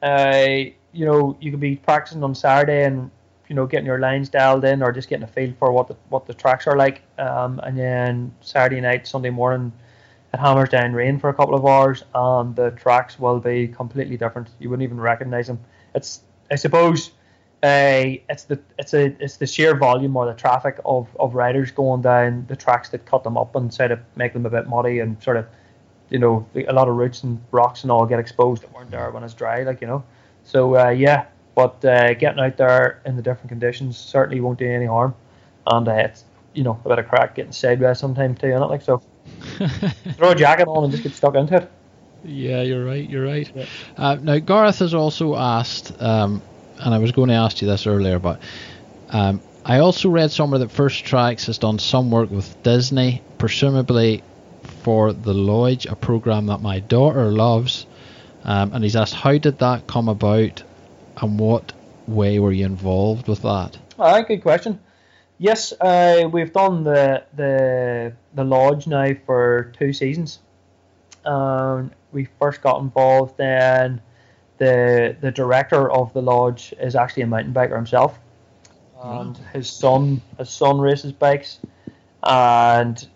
Uh, 0.00 0.70
you 0.92 1.04
know 1.04 1.36
you 1.40 1.50
could 1.50 1.60
be 1.60 1.76
practicing 1.76 2.24
on 2.24 2.34
saturday 2.34 2.84
and 2.84 3.10
you 3.48 3.54
know 3.54 3.66
getting 3.66 3.86
your 3.86 4.00
lines 4.00 4.28
dialed 4.28 4.64
in 4.64 4.82
or 4.82 4.90
just 4.92 5.08
getting 5.08 5.22
a 5.22 5.26
feel 5.26 5.52
for 5.58 5.70
what 5.72 5.86
the 5.88 5.94
what 6.08 6.26
the 6.26 6.34
tracks 6.34 6.66
are 6.66 6.76
like 6.76 7.02
um, 7.18 7.60
and 7.60 7.78
then 7.78 8.34
saturday 8.40 8.80
night 8.80 9.06
sunday 9.06 9.30
morning 9.30 9.72
it 10.32 10.38
hammers 10.38 10.68
down 10.68 10.92
rain 10.92 11.18
for 11.18 11.28
a 11.28 11.34
couple 11.34 11.54
of 11.54 11.64
hours, 11.66 12.04
and 12.14 12.54
the 12.54 12.70
tracks 12.72 13.18
will 13.18 13.40
be 13.40 13.68
completely 13.68 14.16
different. 14.16 14.48
You 14.58 14.70
wouldn't 14.70 14.84
even 14.84 15.00
recognize 15.00 15.48
them. 15.48 15.58
It's, 15.94 16.22
I 16.50 16.56
suppose, 16.56 17.10
uh, 17.62 18.16
it's 18.28 18.44
the 18.44 18.58
it's 18.78 18.94
a 18.94 19.06
it's 19.22 19.36
the 19.36 19.46
sheer 19.46 19.76
volume 19.76 20.16
or 20.16 20.26
the 20.26 20.34
traffic 20.34 20.78
of, 20.84 21.08
of 21.18 21.34
riders 21.34 21.70
going 21.70 22.00
down 22.00 22.46
the 22.48 22.56
tracks 22.56 22.88
that 22.90 23.04
cut 23.04 23.22
them 23.22 23.36
up 23.36 23.54
and 23.54 23.72
sort 23.72 23.90
of 23.90 24.00
make 24.16 24.32
them 24.32 24.46
a 24.46 24.50
bit 24.50 24.66
muddy 24.66 25.00
and 25.00 25.22
sort 25.22 25.36
of, 25.36 25.46
you 26.08 26.18
know, 26.18 26.46
a 26.54 26.72
lot 26.72 26.88
of 26.88 26.96
roots 26.96 27.22
and 27.22 27.38
rocks 27.50 27.82
and 27.82 27.90
all 27.90 28.06
get 28.06 28.18
exposed 28.18 28.62
that 28.62 28.72
weren't 28.72 28.90
there 28.90 29.10
when 29.10 29.22
it's 29.22 29.34
dry, 29.34 29.62
like 29.62 29.80
you 29.80 29.86
know. 29.86 30.02
So 30.44 30.76
uh, 30.76 30.88
yeah, 30.90 31.26
but 31.54 31.84
uh, 31.84 32.14
getting 32.14 32.40
out 32.40 32.56
there 32.56 33.02
in 33.04 33.16
the 33.16 33.22
different 33.22 33.48
conditions 33.48 33.98
certainly 33.98 34.40
won't 34.40 34.58
do 34.58 34.70
any 34.70 34.86
harm, 34.86 35.14
and 35.66 35.86
uh, 35.88 35.92
it's 35.92 36.24
you 36.54 36.62
know 36.62 36.80
a 36.84 36.88
bit 36.88 36.98
of 36.98 37.08
crack 37.08 37.34
getting 37.34 37.52
sideways 37.52 37.98
sometimes 37.98 38.38
too, 38.38 38.52
and 38.52 38.62
it 38.62 38.66
like 38.66 38.82
so. 38.82 39.02
Throw 40.16 40.30
a 40.30 40.34
jacket 40.34 40.68
on 40.68 40.84
and 40.84 40.92
just 40.92 41.02
get 41.02 41.12
stuck 41.12 41.34
into 41.34 41.56
it. 41.56 41.70
Yeah, 42.24 42.62
you're 42.62 42.84
right. 42.84 43.08
You're 43.08 43.24
right. 43.24 43.50
Yeah. 43.54 43.66
Uh, 43.96 44.16
now, 44.16 44.38
Gareth 44.38 44.80
has 44.80 44.94
also 44.94 45.36
asked, 45.36 45.92
um, 46.00 46.42
and 46.78 46.94
I 46.94 46.98
was 46.98 47.12
going 47.12 47.28
to 47.28 47.34
ask 47.34 47.62
you 47.62 47.68
this 47.68 47.86
earlier, 47.86 48.18
but 48.18 48.40
um, 49.08 49.40
I 49.64 49.78
also 49.78 50.10
read 50.10 50.30
somewhere 50.30 50.58
that 50.60 50.70
First 50.70 51.04
Tracks 51.04 51.46
has 51.46 51.58
done 51.58 51.78
some 51.78 52.10
work 52.10 52.30
with 52.30 52.62
Disney, 52.62 53.22
presumably 53.38 54.22
for 54.82 55.12
The 55.12 55.34
Lodge, 55.34 55.86
a 55.86 55.96
program 55.96 56.46
that 56.46 56.60
my 56.60 56.80
daughter 56.80 57.30
loves. 57.30 57.86
Um, 58.44 58.72
and 58.72 58.82
he's 58.82 58.96
asked, 58.96 59.14
how 59.14 59.36
did 59.36 59.58
that 59.58 59.86
come 59.86 60.08
about, 60.08 60.62
and 61.18 61.38
what 61.38 61.72
way 62.06 62.38
were 62.38 62.52
you 62.52 62.64
involved 62.64 63.28
with 63.28 63.42
that? 63.42 63.78
Ah, 63.98 64.22
good 64.22 64.42
question. 64.42 64.80
Yes, 65.40 65.72
uh, 65.80 66.28
we've 66.30 66.52
done 66.52 66.84
the 66.84 67.24
the 67.34 68.12
the 68.34 68.44
lodge 68.44 68.86
now 68.86 69.14
for 69.24 69.72
two 69.78 69.90
seasons. 69.90 70.40
Um, 71.24 71.92
we 72.12 72.28
first 72.38 72.60
got 72.60 72.82
involved 72.82 73.38
then. 73.38 74.02
The 74.58 75.16
the 75.18 75.30
director 75.30 75.90
of 75.90 76.12
the 76.12 76.20
lodge 76.20 76.74
is 76.78 76.94
actually 76.94 77.22
a 77.22 77.26
mountain 77.26 77.54
biker 77.54 77.74
himself, 77.74 78.18
and 79.02 79.34
his 79.54 79.70
son 79.70 80.20
his 80.36 80.50
son 80.50 80.78
races 80.78 81.12
bikes, 81.12 81.60
and 82.22 83.08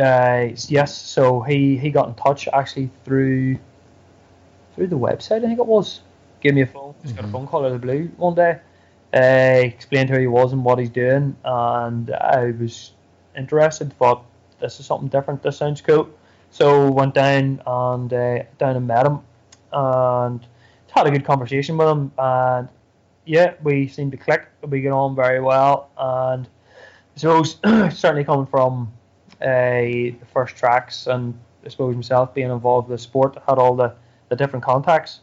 uh, 0.00 0.50
yes, 0.68 0.96
so 0.96 1.40
he 1.40 1.76
he 1.76 1.90
got 1.90 2.06
in 2.06 2.14
touch 2.14 2.46
actually 2.52 2.88
through 3.04 3.58
through 4.76 4.86
the 4.86 4.98
website. 4.98 5.38
I 5.38 5.48
think 5.48 5.58
it 5.58 5.66
was. 5.66 6.02
Gave 6.40 6.54
me 6.54 6.60
a 6.60 6.66
phone. 6.66 6.94
Just 7.02 7.16
got 7.16 7.22
a 7.22 7.26
mm-hmm. 7.26 7.32
phone 7.32 7.46
call 7.48 7.64
out 7.64 7.72
of 7.72 7.80
the 7.80 7.84
blue 7.84 8.12
one 8.16 8.36
day. 8.36 8.60
Uh, 9.14 9.60
explained 9.62 10.10
who 10.10 10.18
he 10.18 10.26
was 10.26 10.52
and 10.52 10.64
what 10.64 10.78
he's 10.78 10.90
doing, 10.90 11.36
and 11.44 12.10
I 12.10 12.50
was 12.58 12.92
interested. 13.36 13.92
Thought 13.92 14.24
this 14.60 14.80
is 14.80 14.86
something 14.86 15.08
different. 15.08 15.42
This 15.42 15.56
sounds 15.56 15.80
cool. 15.80 16.08
So 16.50 16.90
went 16.90 17.14
down 17.14 17.62
and 17.64 18.12
uh, 18.12 18.42
down 18.58 18.76
and 18.76 18.86
met 18.86 19.06
him, 19.06 19.20
and 19.72 20.44
had 20.90 21.06
a 21.06 21.10
good 21.10 21.24
conversation 21.24 21.76
with 21.76 21.88
him. 21.88 22.12
And 22.18 22.68
yeah, 23.24 23.54
we 23.62 23.88
seemed 23.88 24.12
to 24.12 24.18
click. 24.18 24.46
We 24.62 24.80
get 24.80 24.92
on 24.92 25.14
very 25.14 25.40
well, 25.40 25.90
and 25.98 26.48
I 27.14 27.18
suppose 27.18 27.58
certainly 27.64 28.24
coming 28.24 28.46
from 28.46 28.92
uh, 29.40 29.46
the 29.46 30.26
first 30.32 30.56
tracks, 30.56 31.06
and 31.06 31.38
I 31.64 31.68
suppose 31.68 31.94
myself 31.94 32.34
being 32.34 32.50
involved 32.50 32.88
with 32.88 32.98
the 32.98 33.02
sport, 33.02 33.36
had 33.46 33.58
all 33.58 33.76
the, 33.76 33.94
the 34.28 34.36
different 34.36 34.64
contacts. 34.64 35.20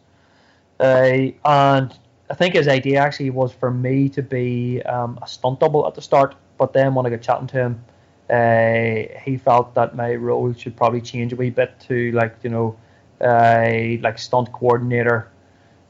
Uh, 0.79 1.31
and 1.45 1.97
I 2.31 2.33
think 2.33 2.55
his 2.55 2.69
idea 2.69 2.97
actually 3.01 3.29
was 3.29 3.51
for 3.51 3.69
me 3.69 4.07
to 4.07 4.21
be 4.21 4.81
um, 4.83 5.19
a 5.21 5.27
stunt 5.27 5.59
double 5.59 5.85
at 5.85 5.95
the 5.95 6.01
start, 6.01 6.33
but 6.57 6.71
then 6.71 6.95
when 6.95 7.05
I 7.05 7.09
got 7.09 7.21
chatting 7.21 7.47
to 7.47 7.57
him, 7.57 7.83
uh, 8.29 9.19
he 9.21 9.35
felt 9.35 9.75
that 9.75 9.97
my 9.97 10.15
role 10.15 10.53
should 10.53 10.77
probably 10.77 11.01
change 11.01 11.33
a 11.33 11.35
wee 11.35 11.49
bit 11.49 11.77
to 11.89 12.13
like 12.13 12.37
you 12.41 12.49
know, 12.49 12.77
uh, 13.19 13.99
like 14.01 14.17
stunt 14.17 14.49
coordinator, 14.53 15.29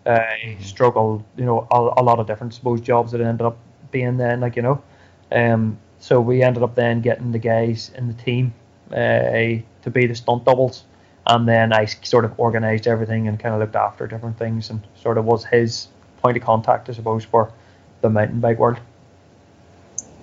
uh, 0.07 0.17
mm-hmm. 0.17 0.63
struggle, 0.63 1.23
you 1.37 1.45
know, 1.45 1.67
a, 1.69 2.01
a, 2.01 2.01
lot 2.01 2.17
of 2.17 2.25
different 2.25 2.55
suppose 2.55 2.81
jobs 2.81 3.11
that 3.11 3.21
ended 3.21 3.45
up 3.45 3.59
being 3.91 4.17
then 4.17 4.39
like 4.39 4.55
you 4.55 4.63
know, 4.63 4.81
um, 5.31 5.77
so 5.99 6.19
we 6.19 6.41
ended 6.41 6.63
up 6.63 6.73
then 6.73 7.01
getting 7.01 7.31
the 7.31 7.39
guys 7.39 7.91
in 7.95 8.07
the 8.07 8.15
team 8.15 8.51
uh, 8.91 9.61
to 9.83 9.91
be 9.91 10.07
the 10.07 10.15
stunt 10.15 10.43
doubles, 10.45 10.85
and 11.27 11.47
then 11.47 11.71
I 11.71 11.85
sort 11.85 12.25
of 12.25 12.39
organised 12.39 12.87
everything 12.87 13.27
and 13.27 13.39
kind 13.39 13.53
of 13.53 13.61
looked 13.61 13.75
after 13.75 14.07
different 14.07 14.39
things 14.39 14.71
and 14.71 14.81
sort 14.95 15.19
of 15.19 15.25
was 15.25 15.45
his 15.45 15.89
point 16.21 16.37
of 16.37 16.43
contact, 16.43 16.89
I 16.89 16.93
suppose, 16.93 17.23
for 17.23 17.51
the 18.01 18.09
mountain 18.09 18.39
bike 18.39 18.59
world. 18.59 18.79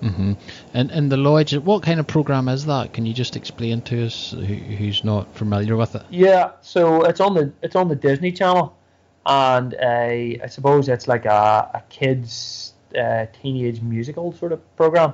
Mm-hmm. 0.01 0.33
And 0.73 0.91
and 0.91 1.11
the 1.11 1.17
Lodge, 1.17 1.55
what 1.57 1.83
kind 1.83 1.99
of 1.99 2.07
program 2.07 2.47
is 2.47 2.65
that? 2.65 2.93
Can 2.93 3.05
you 3.05 3.13
just 3.13 3.35
explain 3.35 3.81
to 3.81 4.05
us 4.05 4.31
who, 4.31 4.41
who's 4.41 5.03
not 5.03 5.33
familiar 5.35 5.75
with 5.75 5.95
it? 5.95 6.03
Yeah, 6.09 6.51
so 6.61 7.03
it's 7.03 7.19
on 7.19 7.33
the 7.33 7.51
it's 7.61 7.75
on 7.75 7.89
the 7.89 7.95
Disney 7.95 8.31
Channel, 8.31 8.77
and 9.25 9.73
uh, 9.73 10.43
I 10.43 10.47
suppose 10.47 10.87
it's 10.87 11.07
like 11.07 11.25
a, 11.25 11.69
a 11.73 11.83
kids 11.89 12.73
uh, 12.97 13.25
teenage 13.41 13.81
musical 13.81 14.31
sort 14.31 14.53
of 14.53 14.75
program, 14.77 15.13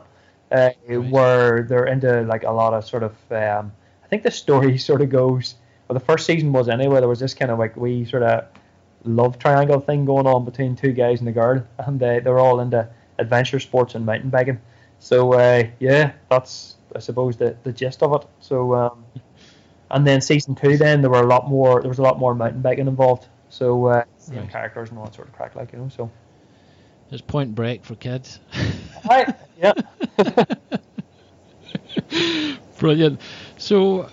uh, 0.51 0.69
right. 0.87 0.97
where 1.09 1.63
they're 1.63 1.87
into 1.87 2.21
like 2.21 2.43
a 2.43 2.51
lot 2.51 2.73
of 2.73 2.85
sort 2.85 3.03
of 3.03 3.13
um, 3.31 3.71
I 4.03 4.07
think 4.07 4.21
the 4.21 4.31
story 4.31 4.77
sort 4.89 5.01
of 5.01 5.09
goes. 5.09 5.55
Well, 5.87 5.97
the 5.97 6.05
first 6.05 6.25
season 6.25 6.51
was 6.51 6.69
anyway. 6.69 6.99
There 6.99 7.09
was 7.09 7.19
this 7.19 7.33
kind 7.33 7.51
of 7.51 7.57
like 7.57 7.75
we 7.75 8.05
sort 8.05 8.23
of 8.23 8.45
love 9.05 9.39
triangle 9.39 9.79
thing 9.79 10.05
going 10.05 10.27
on 10.27 10.45
between 10.45 10.75
two 10.75 10.91
guys 10.91 11.19
and 11.19 11.29
a 11.29 11.31
girl, 11.31 11.65
and 11.79 11.99
they 11.99 12.19
they're 12.19 12.39
all 12.39 12.59
into 12.59 12.87
adventure 13.17 13.59
sports 13.59 13.95
and 13.95 14.05
mountain 14.05 14.29
biking. 14.29 14.59
So 14.99 15.33
uh, 15.33 15.63
yeah, 15.79 16.13
that's 16.29 16.75
I 16.95 16.99
suppose 16.99 17.37
the, 17.37 17.55
the 17.63 17.71
gist 17.71 18.03
of 18.03 18.21
it. 18.21 18.27
So 18.39 18.75
um, 18.75 19.05
and 19.91 20.05
then 20.05 20.21
season 20.21 20.55
two, 20.55 20.77
then 20.77 21.01
there 21.01 21.09
were 21.09 21.21
a 21.21 21.27
lot 21.27 21.49
more. 21.49 21.81
There 21.81 21.89
was 21.89 21.99
a 21.99 22.03
lot 22.03 22.19
more 22.19 22.35
mountain 22.35 22.61
biking 22.61 22.87
involved. 22.87 23.27
So 23.49 23.85
uh, 23.85 24.03
same 24.17 24.39
right. 24.39 24.49
characters 24.49 24.89
and 24.89 24.97
all 24.97 25.05
that 25.05 25.15
sort 25.15 25.27
of 25.27 25.33
crack, 25.33 25.55
like 25.55 25.71
you 25.71 25.79
know. 25.79 25.89
So 25.89 26.11
it's 27.11 27.21
Point 27.21 27.55
Break 27.55 27.85
for 27.85 27.95
kids. 27.95 28.39
right. 29.09 29.35
Yeah. 29.57 29.73
Brilliant. 32.79 33.21
So 33.57 34.09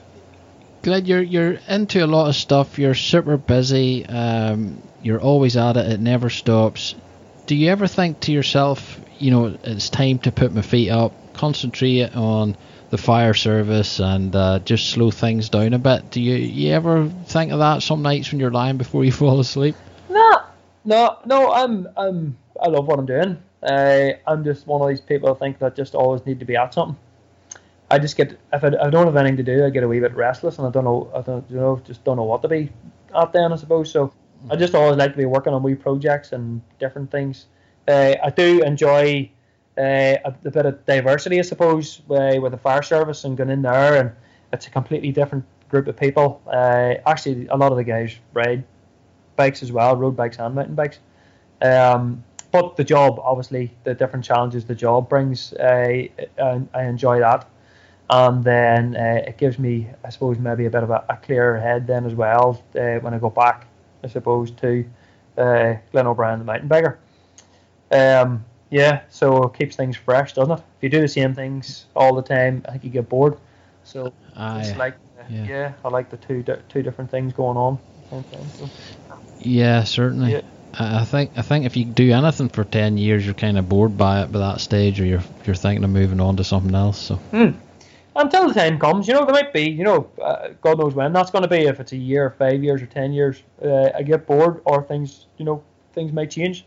Glyn, 0.82 1.06
you're 1.06 1.22
you're 1.22 1.58
into 1.68 2.04
a 2.04 2.06
lot 2.06 2.28
of 2.28 2.34
stuff. 2.34 2.78
You're 2.78 2.94
super 2.94 3.36
busy. 3.36 4.04
Um, 4.04 4.82
you're 5.02 5.20
always 5.20 5.56
at 5.56 5.76
it. 5.76 5.92
It 5.92 6.00
never 6.00 6.28
stops. 6.28 6.94
Do 7.46 7.54
you 7.54 7.70
ever 7.70 7.86
think 7.86 8.20
to 8.20 8.32
yourself, 8.32 9.00
you 9.18 9.30
know, 9.30 9.56
it's 9.62 9.90
time 9.90 10.18
to 10.20 10.32
put 10.32 10.52
my 10.52 10.62
feet 10.62 10.90
up, 10.90 11.12
concentrate 11.34 12.14
on 12.16 12.56
the 12.90 12.98
fire 12.98 13.34
service, 13.34 14.00
and 14.00 14.34
uh, 14.34 14.58
just 14.58 14.90
slow 14.90 15.12
things 15.12 15.48
down 15.48 15.72
a 15.72 15.78
bit? 15.78 16.10
Do 16.10 16.20
you 16.20 16.34
you 16.34 16.72
ever 16.72 17.08
think 17.26 17.52
of 17.52 17.60
that 17.60 17.82
some 17.82 18.02
nights 18.02 18.32
when 18.32 18.40
you're 18.40 18.50
lying 18.50 18.76
before 18.76 19.04
you 19.04 19.12
fall 19.22 19.38
asleep? 19.38 19.76
No, 20.08 20.42
no, 20.84 21.18
no. 21.24 21.52
I'm 21.52 21.88
I'm 21.96 22.36
I 22.60 22.68
love 22.68 22.86
what 22.86 22.98
I'm 22.98 23.06
doing. 23.06 23.40
Uh, 23.62 24.14
I'm 24.26 24.42
just 24.42 24.66
one 24.66 24.82
of 24.82 24.88
these 24.88 25.00
people 25.00 25.32
I 25.32 25.38
think 25.38 25.60
that 25.60 25.76
just 25.76 25.94
always 25.94 26.26
need 26.26 26.40
to 26.40 26.44
be 26.44 26.56
at 26.56 26.74
something. 26.74 26.96
I 27.92 27.98
just 27.98 28.16
get 28.16 28.38
if 28.54 28.64
I, 28.64 28.68
I 28.68 28.88
don't 28.88 29.04
have 29.04 29.16
anything 29.16 29.36
to 29.36 29.42
do, 29.42 29.66
I 29.66 29.70
get 29.70 29.82
a 29.82 29.88
wee 29.88 30.00
bit 30.00 30.14
restless, 30.14 30.56
and 30.56 30.66
I 30.66 30.70
don't 30.70 30.84
know, 30.84 31.10
I 31.14 31.20
don't 31.20 31.44
you 31.50 31.56
know, 31.56 31.78
just 31.84 32.02
don't 32.04 32.16
know 32.16 32.24
what 32.24 32.40
to 32.40 32.48
be 32.48 32.70
at 33.14 33.32
then, 33.34 33.52
I 33.52 33.56
suppose. 33.56 33.92
So 33.92 34.14
I 34.50 34.56
just 34.56 34.74
always 34.74 34.96
like 34.96 35.12
to 35.12 35.18
be 35.18 35.26
working 35.26 35.52
on 35.52 35.62
wee 35.62 35.74
projects 35.74 36.32
and 36.32 36.62
different 36.78 37.10
things. 37.10 37.46
Uh, 37.86 38.14
I 38.24 38.30
do 38.30 38.62
enjoy 38.62 39.30
uh, 39.76 39.82
a, 39.82 40.34
a, 40.44 40.50
bit 40.50 40.64
of 40.64 40.86
diversity, 40.86 41.38
I 41.38 41.42
suppose, 41.42 42.00
uh, 42.08 42.40
with 42.40 42.52
the 42.52 42.58
fire 42.58 42.82
service 42.82 43.24
and 43.24 43.36
going 43.36 43.50
in 43.50 43.60
there, 43.60 44.00
and 44.00 44.12
it's 44.54 44.66
a 44.66 44.70
completely 44.70 45.12
different 45.12 45.44
group 45.68 45.86
of 45.86 45.94
people. 45.94 46.40
Uh, 46.46 46.94
actually, 47.06 47.46
a 47.48 47.56
lot 47.56 47.72
of 47.72 47.76
the 47.76 47.84
guys 47.84 48.16
ride 48.32 48.64
bikes 49.36 49.62
as 49.62 49.70
well, 49.70 49.96
road 49.96 50.16
bikes 50.16 50.38
and 50.38 50.54
mountain 50.54 50.74
bikes. 50.74 50.98
Um, 51.60 52.24
but 52.52 52.76
the 52.76 52.84
job, 52.84 53.18
obviously, 53.18 53.70
the 53.84 53.94
different 53.94 54.24
challenges 54.24 54.64
the 54.64 54.74
job 54.74 55.10
brings, 55.10 55.52
uh, 55.52 56.04
I, 56.42 56.62
I 56.72 56.84
enjoy 56.84 57.20
that 57.20 57.46
and 58.10 58.44
then 58.44 58.96
uh, 58.96 59.22
it 59.26 59.38
gives 59.38 59.58
me, 59.58 59.88
I 60.04 60.10
suppose, 60.10 60.38
maybe 60.38 60.66
a 60.66 60.70
bit 60.70 60.82
of 60.82 60.90
a, 60.90 61.04
a 61.08 61.16
clearer 61.16 61.58
head 61.58 61.86
then 61.86 62.04
as 62.04 62.14
well 62.14 62.62
uh, 62.74 62.96
when 62.96 63.14
I 63.14 63.18
go 63.18 63.30
back, 63.30 63.66
I 64.04 64.08
suppose, 64.08 64.50
to 64.52 64.84
uh, 65.38 65.74
Glyn 65.92 66.06
O'Brien, 66.06 66.38
the 66.38 66.44
mountain 66.44 66.68
biker. 66.68 66.98
Um, 67.90 68.44
yeah, 68.70 69.02
so 69.08 69.44
it 69.44 69.54
keeps 69.54 69.76
things 69.76 69.96
fresh, 69.96 70.34
doesn't 70.34 70.58
it? 70.58 70.62
If 70.78 70.82
you 70.82 70.88
do 70.88 71.00
the 71.00 71.08
same 71.08 71.34
things 71.34 71.86
all 71.94 72.14
the 72.14 72.22
time, 72.22 72.62
I 72.66 72.72
think 72.72 72.84
you 72.84 72.90
get 72.90 73.08
bored. 73.08 73.36
So 73.84 74.12
it's 74.36 74.76
like, 74.76 74.94
uh, 75.18 75.24
yeah. 75.28 75.44
yeah. 75.44 75.72
I 75.84 75.88
like 75.88 76.10
the 76.10 76.16
two 76.16 76.44
two 76.68 76.82
different 76.82 77.10
things 77.10 77.32
going 77.32 77.56
on. 77.56 77.78
Time, 78.10 78.24
so. 78.54 78.68
Yeah, 79.40 79.84
certainly. 79.84 80.32
Yeah. 80.32 80.42
I 80.78 81.04
think 81.04 81.32
I 81.36 81.42
think 81.42 81.66
if 81.66 81.76
you 81.76 81.84
do 81.84 82.12
anything 82.12 82.48
for 82.48 82.64
ten 82.64 82.96
years, 82.96 83.24
you're 83.24 83.34
kind 83.34 83.58
of 83.58 83.68
bored 83.68 83.98
by 83.98 84.22
it 84.22 84.32
by 84.32 84.38
that 84.38 84.60
stage, 84.60 85.00
or 85.00 85.04
you're 85.04 85.22
you're 85.44 85.54
thinking 85.54 85.84
of 85.84 85.90
moving 85.90 86.20
on 86.20 86.36
to 86.36 86.44
something 86.44 86.74
else. 86.74 86.98
So. 86.98 87.18
Mm 87.32 87.56
until 88.14 88.48
the 88.48 88.54
time 88.54 88.78
comes, 88.78 89.08
you 89.08 89.14
know, 89.14 89.24
there 89.24 89.34
might 89.34 89.52
be, 89.52 89.70
you 89.70 89.84
know, 89.84 90.10
uh, 90.22 90.48
God 90.60 90.78
knows 90.78 90.94
when 90.94 91.12
that's 91.12 91.30
going 91.30 91.42
to 91.42 91.48
be. 91.48 91.66
If 91.66 91.80
it's 91.80 91.92
a 91.92 91.96
year, 91.96 92.30
five 92.38 92.62
years, 92.62 92.82
or 92.82 92.86
ten 92.86 93.12
years, 93.12 93.42
uh, 93.64 93.90
I 93.94 94.02
get 94.02 94.26
bored, 94.26 94.60
or 94.64 94.82
things, 94.82 95.26
you 95.38 95.44
know, 95.44 95.62
things 95.92 96.12
might 96.12 96.30
change. 96.30 96.64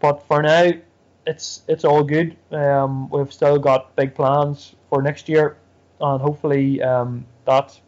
But 0.00 0.26
for 0.26 0.42
now, 0.42 0.70
it's 1.26 1.62
it's 1.68 1.84
all 1.84 2.02
good. 2.02 2.36
Um, 2.50 3.08
we've 3.10 3.32
still 3.32 3.58
got 3.58 3.94
big 3.96 4.14
plans 4.14 4.74
for 4.88 5.02
next 5.02 5.28
year, 5.28 5.56
and 6.00 6.20
hopefully 6.20 6.82
um, 6.82 7.26
that 7.44 7.78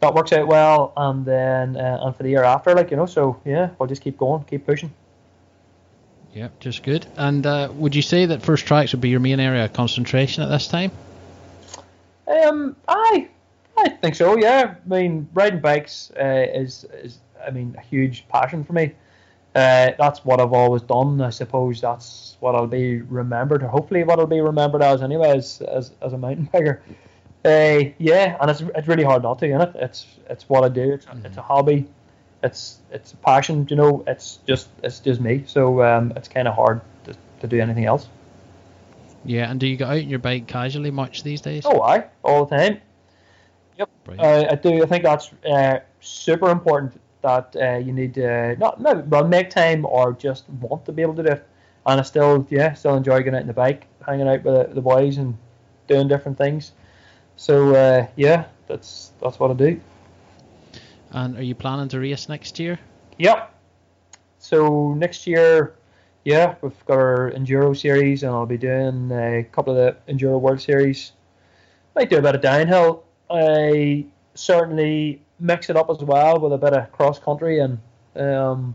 that 0.00 0.14
works 0.14 0.32
out 0.32 0.48
well. 0.48 0.92
And 0.96 1.24
then 1.24 1.76
uh, 1.76 1.98
and 2.02 2.16
for 2.16 2.22
the 2.22 2.30
year 2.30 2.44
after, 2.44 2.74
like 2.74 2.90
you 2.90 2.96
know, 2.96 3.06
so 3.06 3.40
yeah, 3.44 3.70
we'll 3.78 3.88
just 3.88 4.02
keep 4.02 4.18
going, 4.18 4.42
keep 4.44 4.66
pushing. 4.66 4.92
Yeah, 6.34 6.48
just 6.60 6.82
good. 6.82 7.06
And 7.16 7.44
uh, 7.44 7.70
would 7.74 7.94
you 7.94 8.02
say 8.02 8.26
that 8.26 8.42
first 8.42 8.66
tracks 8.66 8.92
would 8.92 9.02
be 9.02 9.10
your 9.10 9.20
main 9.20 9.38
area 9.38 9.66
of 9.66 9.74
concentration 9.74 10.42
at 10.42 10.48
this 10.48 10.66
time? 10.66 10.90
Um, 12.26 12.76
I 12.88 13.28
I 13.76 13.88
think 13.88 14.14
so. 14.14 14.36
Yeah, 14.36 14.74
I 14.84 14.88
mean, 14.88 15.28
riding 15.34 15.60
bikes 15.60 16.12
uh, 16.18 16.46
is 16.54 16.84
is 16.92 17.18
I 17.46 17.50
mean 17.50 17.74
a 17.78 17.80
huge 17.80 18.26
passion 18.28 18.64
for 18.64 18.72
me. 18.72 18.92
Uh, 19.54 19.92
that's 19.98 20.24
what 20.24 20.40
I've 20.40 20.52
always 20.54 20.82
done. 20.82 21.20
I 21.20 21.30
suppose 21.30 21.80
that's 21.80 22.36
what 22.40 22.54
I'll 22.54 22.66
be 22.66 23.02
remembered, 23.02 23.62
or 23.62 23.68
hopefully 23.68 24.02
what 24.04 24.18
I'll 24.18 24.26
be 24.26 24.40
remembered 24.40 24.82
as, 24.82 25.02
anyway, 25.02 25.36
as 25.36 25.60
as, 25.62 25.92
as 26.00 26.12
a 26.12 26.18
mountain 26.18 26.48
biker. 26.54 26.80
Uh, 27.44 27.90
yeah, 27.98 28.36
and 28.40 28.50
it's 28.50 28.62
it's 28.74 28.88
really 28.88 29.04
hard 29.04 29.22
not 29.24 29.38
to, 29.40 29.46
isn't 29.46 29.60
it? 29.60 29.72
It's 29.76 30.06
it's 30.30 30.48
what 30.48 30.64
I 30.64 30.68
do. 30.68 30.92
It's 30.92 31.06
a, 31.06 31.08
mm-hmm. 31.10 31.26
it's 31.26 31.36
a 31.36 31.42
hobby. 31.42 31.86
it's 32.42 32.78
it's 32.90 33.12
a 33.12 33.16
passion. 33.16 33.66
You 33.70 33.76
know, 33.76 34.04
it's 34.06 34.38
just 34.46 34.68
it's 34.82 35.00
just 35.00 35.20
me. 35.20 35.44
So 35.46 35.82
um, 35.82 36.12
it's 36.16 36.28
kind 36.28 36.48
of 36.48 36.54
hard 36.54 36.80
to, 37.04 37.14
to 37.40 37.46
do 37.46 37.60
anything 37.60 37.84
else. 37.84 38.08
Yeah, 39.24 39.50
and 39.50 39.60
do 39.60 39.66
you 39.66 39.76
go 39.76 39.86
out 39.86 39.98
on 39.98 40.08
your 40.08 40.18
bike 40.18 40.46
casually 40.46 40.90
much 40.90 41.22
these 41.22 41.40
days? 41.40 41.64
Oh, 41.64 41.80
I 41.82 42.06
all 42.24 42.44
the 42.44 42.56
time. 42.56 42.80
Yep, 43.78 43.90
uh, 44.18 44.44
I 44.50 44.54
do. 44.56 44.82
I 44.82 44.86
think 44.86 45.04
that's 45.04 45.32
uh, 45.44 45.80
super 46.00 46.50
important 46.50 47.00
that 47.22 47.54
uh, 47.56 47.76
you 47.76 47.92
need 47.92 48.14
to 48.14 48.56
not 48.56 48.80
maybe 48.80 49.02
well 49.02 49.26
make 49.26 49.48
time 49.48 49.86
or 49.86 50.12
just 50.12 50.48
want 50.60 50.84
to 50.86 50.92
be 50.92 51.02
able 51.02 51.14
to 51.14 51.22
do 51.22 51.30
it. 51.30 51.46
And 51.86 52.00
I 52.00 52.02
still 52.02 52.46
yeah 52.50 52.74
still 52.74 52.96
enjoy 52.96 53.18
getting 53.18 53.34
out 53.34 53.42
on 53.42 53.46
the 53.46 53.52
bike, 53.52 53.86
hanging 54.04 54.28
out 54.28 54.42
with 54.44 54.68
the, 54.68 54.74
the 54.74 54.80
boys 54.80 55.18
and 55.18 55.36
doing 55.86 56.08
different 56.08 56.36
things. 56.36 56.72
So 57.36 57.74
uh, 57.74 58.06
yeah, 58.16 58.46
that's 58.66 59.12
that's 59.20 59.38
what 59.38 59.50
I 59.50 59.54
do. 59.54 59.80
And 61.12 61.36
are 61.36 61.42
you 61.42 61.54
planning 61.54 61.88
to 61.88 62.00
race 62.00 62.28
next 62.28 62.58
year? 62.58 62.78
Yep. 63.18 63.54
So 64.38 64.94
next 64.94 65.26
year, 65.26 65.76
yeah, 66.24 66.54
we've 66.62 66.86
got 66.86 66.98
our 66.98 67.32
enduro 67.32 67.76
series, 67.76 68.22
and 68.22 68.32
I'll 68.32 68.46
be 68.46 68.58
doing 68.58 69.10
a 69.10 69.44
couple 69.52 69.76
of 69.76 69.96
the 70.06 70.12
enduro 70.12 70.40
world 70.40 70.60
series. 70.60 71.12
Might 71.94 72.10
do 72.10 72.18
a 72.18 72.22
bit 72.22 72.34
of 72.34 72.40
downhill. 72.40 73.04
I 73.30 74.06
certainly 74.34 75.22
mix 75.40 75.68
it 75.68 75.76
up 75.76 75.90
as 75.90 75.98
well 75.98 76.38
with 76.38 76.52
a 76.52 76.58
bit 76.58 76.72
of 76.72 76.90
cross 76.92 77.18
country 77.18 77.58
and 77.58 77.78
um, 78.16 78.74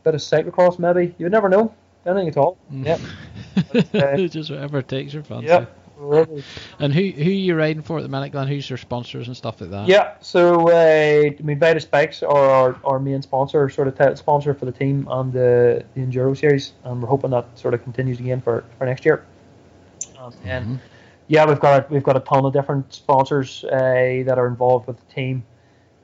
a 0.00 0.04
bit 0.04 0.14
of 0.14 0.20
cyclocross. 0.20 0.78
Maybe 0.78 1.14
you 1.18 1.28
never 1.28 1.48
know 1.48 1.74
anything 2.06 2.28
at 2.28 2.36
all. 2.36 2.58
Yep. 2.72 3.00
uh, 3.74 4.16
Just 4.28 4.50
whatever 4.50 4.80
takes 4.82 5.12
your 5.12 5.22
fancy. 5.22 5.48
Yep. 5.48 5.78
And 6.78 6.92
who 6.92 7.10
who 7.10 7.30
are 7.30 7.32
you 7.32 7.54
riding 7.54 7.82
for 7.82 7.98
at 7.98 8.02
the 8.02 8.08
minute, 8.08 8.30
Glyn? 8.32 8.48
Who's 8.48 8.68
your 8.68 8.76
sponsors 8.76 9.28
and 9.28 9.36
stuff 9.36 9.60
like 9.60 9.70
that? 9.70 9.86
Yeah, 9.88 10.14
so 10.20 10.68
uh, 10.70 11.30
I 11.38 11.42
mean, 11.42 11.58
Vitus 11.58 11.84
Bikes 11.84 12.22
are 12.22 12.50
our, 12.50 12.80
our 12.84 12.98
main 12.98 13.22
sponsor, 13.22 13.68
sort 13.70 13.88
of 13.88 13.96
title 13.96 14.16
sponsor 14.16 14.54
for 14.54 14.64
the 14.64 14.72
team 14.72 15.06
and 15.10 15.32
the, 15.32 15.84
the 15.94 16.00
Enduro 16.00 16.36
Series, 16.36 16.72
and 16.84 17.00
we're 17.00 17.08
hoping 17.08 17.30
that 17.30 17.46
sort 17.58 17.74
of 17.74 17.82
continues 17.82 18.18
again 18.20 18.40
for, 18.40 18.64
for 18.78 18.86
next 18.86 19.04
year. 19.04 19.24
Um, 20.18 20.32
and 20.44 20.66
Mhm. 20.66 20.78
yeah, 21.28 21.46
we've 21.46 21.60
got 21.60 21.84
a, 21.84 21.92
we've 21.92 22.02
got 22.02 22.16
a 22.16 22.20
ton 22.20 22.44
of 22.44 22.52
different 22.52 22.92
sponsors 22.92 23.64
uh, 23.64 24.22
that 24.26 24.34
are 24.38 24.46
involved 24.48 24.86
with 24.86 24.96
the 25.06 25.14
team. 25.14 25.44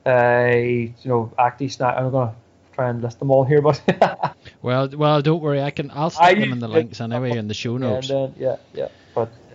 Uh, 0.05 0.51
you 0.55 0.93
know, 1.05 1.31
Acti 1.37 1.67
Snack. 1.67 1.95
I'm 1.97 2.09
gonna 2.11 2.33
try 2.73 2.89
and 2.89 3.01
list 3.01 3.19
them 3.19 3.31
all 3.31 3.43
here, 3.43 3.61
but 3.61 3.81
Well, 4.61 4.89
well, 4.89 5.21
don't 5.21 5.41
worry. 5.41 5.61
I 5.61 5.71
can. 5.71 5.91
I'll 5.91 6.09
stick 6.09 6.23
I 6.23 6.33
them 6.35 6.53
in 6.53 6.59
the 6.59 6.67
links 6.67 6.99
anyway 7.01 7.31
in 7.37 7.47
the 7.47 7.53
show 7.53 7.73
and 7.75 7.81
notes, 7.81 8.07
then 8.07 8.33
yeah, 8.37 8.55
yeah, 8.73 8.87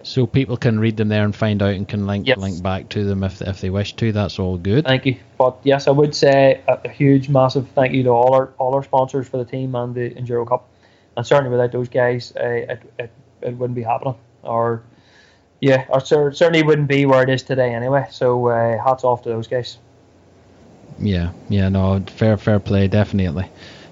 so 0.05 0.27
people 0.27 0.57
can 0.57 0.79
read 0.79 0.97
them 0.99 1.09
there 1.09 1.25
and 1.25 1.35
find 1.35 1.63
out 1.63 1.75
and 1.75 1.89
can 1.89 2.07
link 2.07 2.27
Yes. 2.27 2.39
link 2.39 2.63
back 2.63 2.91
to 2.91 3.05
them 3.05 3.25
if 3.25 3.43
if 3.43 3.61
they 3.61 3.71
wish 3.71 3.95
to. 3.97 4.13
That's 4.13 4.39
all 4.39 4.59
good. 4.59 4.85
Thank 4.85 5.07
you. 5.07 5.17
But 5.39 5.57
yes, 5.65 5.89
I 5.89 5.91
would 5.91 6.15
say 6.15 6.61
a, 6.69 6.89
huge, 6.89 7.29
massive 7.29 7.67
thank 7.75 7.95
you 7.95 8.03
to 8.05 8.11
all 8.11 8.35
our 8.35 8.51
all 8.59 8.75
our 8.75 8.85
sponsors 8.85 9.27
for 9.27 9.39
the 9.39 9.45
team 9.45 9.75
and 9.75 9.95
the 9.95 10.11
Enduro 10.11 10.47
Cup. 10.47 10.69
And 11.17 11.27
certainly 11.27 11.51
without 11.51 11.73
those 11.73 11.89
guys, 11.89 12.33
uh, 12.37 12.45
it, 12.45 12.83
it, 12.99 13.11
it 13.41 13.57
wouldn't 13.57 13.75
be 13.75 13.83
happening. 13.83 14.17
Or 14.43 14.83
yeah, 15.61 15.87
or 15.89 16.01
cer- 16.01 16.33
certainly 16.33 16.63
wouldn't 16.63 16.89
be 16.89 17.07
where 17.07 17.23
it 17.23 17.31
is 17.31 17.43
today 17.43 17.75
anyway. 17.75 18.07
So 18.11 18.49
uh, 18.49 18.83
hats 18.85 19.05
off 19.05 19.23
to 19.23 19.31
those 19.31 19.47
guys. 19.47 19.79
Yeah, 20.99 21.33
yeah, 21.49 21.71
no, 21.71 22.05
fair, 22.07 22.37
fair 22.37 22.61
play, 22.61 22.89
definitely, 22.89 23.51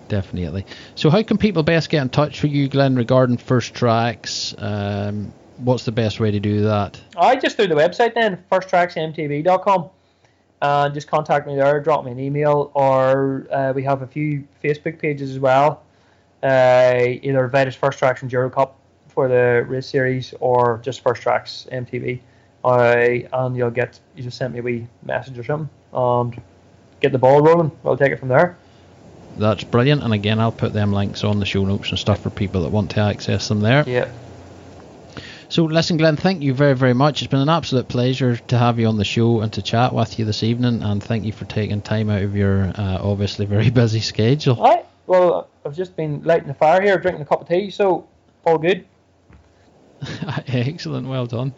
definitely. 0.08 0.66
So, 0.94 1.10
how 1.10 1.22
can 1.22 1.36
people 1.38 1.62
best 1.62 1.90
get 1.90 2.02
in 2.02 2.10
touch 2.10 2.42
with 2.42 2.52
you, 2.52 2.68
Glyn, 2.68 2.94
regarding 2.94 3.38
first 3.38 3.74
tracks? 3.74 4.54
Um, 4.56 5.32
what's 5.64 5.84
the 5.84 5.92
best 5.92 6.20
way 6.20 6.30
to 6.30 6.40
do 6.40 6.62
that? 6.62 7.00
I 7.16 7.36
just 7.36 7.56
through 7.56 7.68
the 7.68 7.74
website 7.74 8.14
then, 8.14 8.42
firsttracksmtb.com. 8.50 9.90
Uh, 10.60 10.88
just 10.90 11.08
contact 11.08 11.46
me 11.46 11.56
there, 11.56 11.80
drop 11.80 12.04
me 12.04 12.12
an 12.12 12.20
email, 12.20 12.70
or 12.74 13.48
uh, 13.50 13.72
we 13.74 13.82
have 13.82 14.02
a 14.02 14.06
few 14.06 14.46
Facebook 14.62 14.98
pages 14.98 15.30
as 15.30 15.38
well. 15.38 15.82
Uh, 16.42 17.16
either 17.22 17.48
Vitus 17.48 17.74
First 17.74 17.98
Tracks 17.98 18.22
and 18.22 18.30
Enduro 18.30 18.52
Cup 18.52 18.78
for 19.08 19.28
the 19.28 19.64
race 19.66 19.86
series, 19.86 20.34
or 20.40 20.80
just 20.82 21.00
First 21.02 21.22
Tracks 21.22 21.66
MTB. 21.72 22.20
Uh, 22.64 23.26
and 23.32 23.56
you'll 23.56 23.70
get 23.70 23.98
you 24.14 24.22
just 24.22 24.38
send 24.38 24.52
me 24.54 24.60
a 24.60 24.62
wee 24.62 24.86
message 25.02 25.36
or 25.36 25.44
something, 25.44 25.68
and 25.92 26.40
get 27.00 27.10
the 27.10 27.18
ball 27.18 27.42
rolling. 27.42 27.72
We'll 27.82 27.96
take 27.96 28.12
it 28.12 28.20
from 28.20 28.28
there. 28.28 28.56
That's 29.36 29.64
brilliant. 29.64 30.02
And 30.02 30.12
again, 30.12 30.38
I'll 30.38 30.52
put 30.52 30.72
them 30.72 30.92
links 30.92 31.24
on 31.24 31.40
the 31.40 31.46
show 31.46 31.64
notes 31.64 31.90
and 31.90 31.98
stuff 31.98 32.20
for 32.20 32.30
people 32.30 32.62
that 32.62 32.68
want 32.70 32.92
to 32.92 33.00
access 33.00 33.48
them 33.48 33.60
there. 33.60 33.82
Yeah. 33.86 34.10
So, 35.52 35.64
listen, 35.64 35.98
Glyn, 35.98 36.16
thank 36.16 36.40
you 36.40 36.54
very, 36.54 36.74
very 36.74 36.94
much. 36.94 37.20
It's 37.20 37.30
been 37.30 37.40
an 37.40 37.50
absolute 37.50 37.86
pleasure 37.86 38.38
to 38.38 38.56
have 38.56 38.78
you 38.78 38.86
on 38.86 38.96
the 38.96 39.04
show 39.04 39.42
and 39.42 39.52
to 39.52 39.60
chat 39.60 39.92
with 39.92 40.18
you 40.18 40.24
this 40.24 40.42
evening. 40.42 40.82
And 40.82 41.02
thank 41.02 41.26
you 41.26 41.32
for 41.32 41.44
taking 41.44 41.82
time 41.82 42.08
out 42.08 42.22
of 42.22 42.34
your 42.34 42.72
uh, 42.74 42.98
obviously 43.02 43.44
very 43.44 43.68
busy 43.82 44.00
schedule. 44.00 44.58
All 44.58 44.76
right. 44.76 44.86
Well, 45.06 45.50
I've 45.66 45.76
just 45.76 45.94
been 45.94 46.22
lighting 46.22 46.48
the 46.48 46.54
fire 46.54 46.80
here, 46.80 46.96
drinking 46.96 47.20
a 47.20 47.26
cup 47.26 47.42
of 47.42 47.48
tea, 47.48 47.68
so 47.68 48.08
all 48.46 48.56
good. 48.56 48.86
Excellent, 50.46 51.06
well 51.06 51.26
done. 51.26 51.52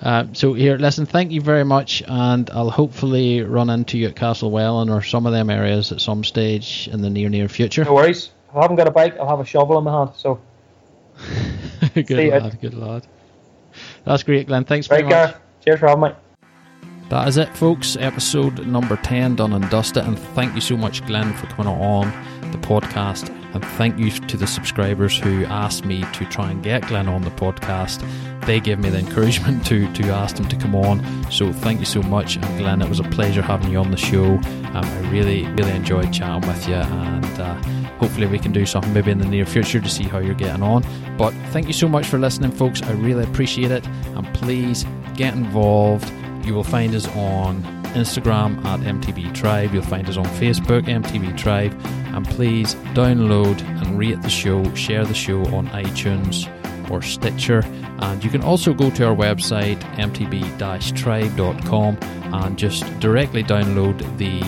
Uh, 0.00 0.26
so 0.32 0.52
here, 0.52 0.78
listen, 0.78 1.04
thank 1.04 1.32
you 1.32 1.40
very 1.40 1.64
much, 1.64 2.04
and 2.06 2.48
I'll 2.50 2.70
hopefully 2.70 3.42
run 3.42 3.70
into 3.70 3.98
you 3.98 4.06
at 4.06 4.14
Castlewellan 4.14 4.88
or 4.88 5.02
some 5.02 5.26
of 5.26 5.32
them 5.32 5.50
areas 5.50 5.90
at 5.90 6.00
some 6.00 6.22
stage 6.22 6.88
in 6.92 7.02
the 7.02 7.10
near 7.10 7.28
near 7.28 7.48
future. 7.48 7.82
No 7.82 7.94
worries. 7.94 8.30
If 8.50 8.56
I 8.56 8.62
haven't 8.62 8.76
got 8.76 8.86
a 8.86 8.92
bike, 8.92 9.18
I'll 9.18 9.28
have 9.28 9.40
a 9.40 9.44
shovel 9.44 9.78
in 9.78 9.82
my 9.82 9.98
hand. 9.98 10.10
So, 10.14 10.40
good 11.94 12.06
See 12.06 12.30
lad, 12.30 12.60
good 12.60 12.74
lad. 12.74 13.04
That's 14.04 14.22
great, 14.22 14.46
Glyn. 14.46 14.64
Thanks 14.64 14.86
very 14.86 15.02
right, 15.02 15.10
much. 15.10 15.30
Gareth. 15.30 15.40
Cheers 15.64 15.80
for 15.80 15.88
having 15.88 16.04
me. 16.04 16.10
That 17.08 17.28
is 17.28 17.36
it, 17.36 17.54
folks. 17.56 17.96
Episode 17.96 18.66
number 18.66 18.96
10 18.96 19.36
done 19.36 19.52
and 19.52 19.68
dusted. 19.70 20.04
And 20.04 20.18
thank 20.18 20.54
you 20.54 20.60
so 20.60 20.76
much, 20.76 21.06
Glyn, 21.06 21.32
for 21.34 21.46
coming 21.46 21.72
on 21.72 22.10
the 22.50 22.58
podcast. 22.58 23.30
And 23.56 23.64
thank 23.64 23.98
you 23.98 24.10
to 24.10 24.36
the 24.36 24.46
subscribers 24.46 25.18
who 25.18 25.46
asked 25.46 25.86
me 25.86 26.04
to 26.12 26.26
try 26.26 26.50
and 26.50 26.62
get 26.62 26.86
Glyn 26.86 27.08
on 27.08 27.22
the 27.22 27.30
podcast. 27.30 28.06
They 28.44 28.60
gave 28.60 28.78
me 28.78 28.90
the 28.90 28.98
encouragement 28.98 29.64
to, 29.68 29.90
to 29.94 30.10
ask 30.10 30.36
him 30.36 30.46
to 30.48 30.56
come 30.56 30.74
on. 30.74 31.02
So 31.30 31.54
thank 31.54 31.80
you 31.80 31.86
so 31.86 32.02
much. 32.02 32.36
And 32.36 32.44
Glyn, 32.58 32.82
it 32.82 32.88
was 32.90 33.00
a 33.00 33.04
pleasure 33.04 33.40
having 33.40 33.72
you 33.72 33.78
on 33.78 33.92
the 33.92 33.96
show. 33.96 34.24
Um, 34.24 34.84
I 34.84 35.10
really, 35.10 35.46
really 35.52 35.70
enjoyed 35.70 36.12
chatting 36.12 36.46
with 36.46 36.68
you. 36.68 36.74
And 36.74 37.40
uh, 37.40 37.54
hopefully 37.98 38.26
we 38.26 38.38
can 38.38 38.52
do 38.52 38.66
something 38.66 38.92
maybe 38.92 39.10
in 39.10 39.20
the 39.20 39.26
near 39.26 39.46
future 39.46 39.80
to 39.80 39.88
see 39.88 40.04
how 40.04 40.18
you're 40.18 40.34
getting 40.34 40.62
on. 40.62 40.84
But 41.16 41.32
thank 41.50 41.66
you 41.66 41.72
so 41.72 41.88
much 41.88 42.04
for 42.06 42.18
listening, 42.18 42.50
folks. 42.50 42.82
I 42.82 42.92
really 42.92 43.24
appreciate 43.24 43.70
it. 43.70 43.86
And 43.86 44.26
please 44.34 44.84
get 45.14 45.32
involved. 45.32 46.12
You 46.44 46.52
will 46.52 46.62
find 46.62 46.94
us 46.94 47.08
on 47.16 47.62
Instagram 47.96 48.64
at 48.64 48.80
MTB 48.80 49.34
Tribe. 49.34 49.72
You'll 49.72 49.82
find 49.82 50.08
us 50.08 50.16
on 50.16 50.26
Facebook, 50.26 50.82
MTB 50.82 51.36
Tribe. 51.36 51.74
And 52.14 52.26
please 52.26 52.74
download 52.94 53.60
and 53.80 53.98
rate 53.98 54.22
the 54.22 54.28
show, 54.28 54.62
share 54.74 55.04
the 55.04 55.14
show 55.14 55.40
on 55.54 55.68
iTunes 55.68 56.50
or 56.90 57.02
Stitcher. 57.02 57.62
And 57.98 58.22
you 58.22 58.30
can 58.30 58.42
also 58.42 58.74
go 58.74 58.90
to 58.90 59.06
our 59.06 59.16
website, 59.16 59.80
mtb-tribe.com, 59.96 61.98
and 62.34 62.58
just 62.58 63.00
directly 63.00 63.42
download 63.42 63.98
the 64.18 64.40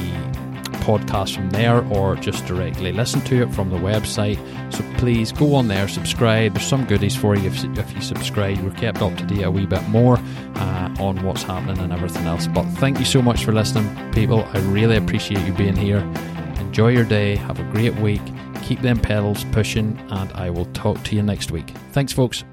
podcast 0.88 1.34
from 1.34 1.50
there 1.50 1.84
or 1.92 2.16
just 2.16 2.46
directly 2.46 2.92
listen 2.92 3.20
to 3.22 3.42
it 3.42 3.52
from 3.52 3.68
the 3.68 3.76
website. 3.76 4.38
So 4.72 4.82
please 4.96 5.32
go 5.32 5.54
on 5.54 5.68
there, 5.68 5.86
subscribe. 5.88 6.54
There's 6.54 6.66
some 6.66 6.86
goodies 6.86 7.14
for 7.14 7.36
you 7.36 7.48
if, 7.48 7.62
if 7.78 7.94
you 7.94 8.00
subscribe. 8.00 8.58
We're 8.60 8.70
kept 8.70 9.02
up 9.02 9.14
to 9.18 9.24
date 9.24 9.42
a 9.42 9.50
wee 9.50 9.66
bit 9.66 9.86
more 9.88 10.18
uh, 10.54 10.94
on 10.98 11.22
what's 11.24 11.42
happening 11.42 11.78
and 11.78 11.92
everything 11.92 12.26
else. 12.26 12.46
But 12.46 12.64
thank 12.82 12.98
you 12.98 13.04
so 13.04 13.20
much 13.20 13.44
for 13.44 13.52
listening, 13.52 13.86
people. 14.12 14.44
I 14.54 14.58
really 14.60 14.96
appreciate 14.96 15.44
you 15.46 15.52
being 15.52 15.76
here. 15.76 16.00
Enjoy 16.58 16.88
your 16.88 17.04
day. 17.04 17.36
Have 17.36 17.60
a 17.60 17.64
great 17.72 17.94
week. 17.96 18.22
Keep 18.62 18.80
them 18.80 18.98
pedals 18.98 19.44
pushing, 19.52 19.98
and 20.10 20.32
I 20.32 20.50
will 20.50 20.66
talk 20.66 21.02
to 21.04 21.16
you 21.16 21.22
next 21.22 21.50
week. 21.50 21.70
Thanks, 21.92 22.12
folks. 22.12 22.44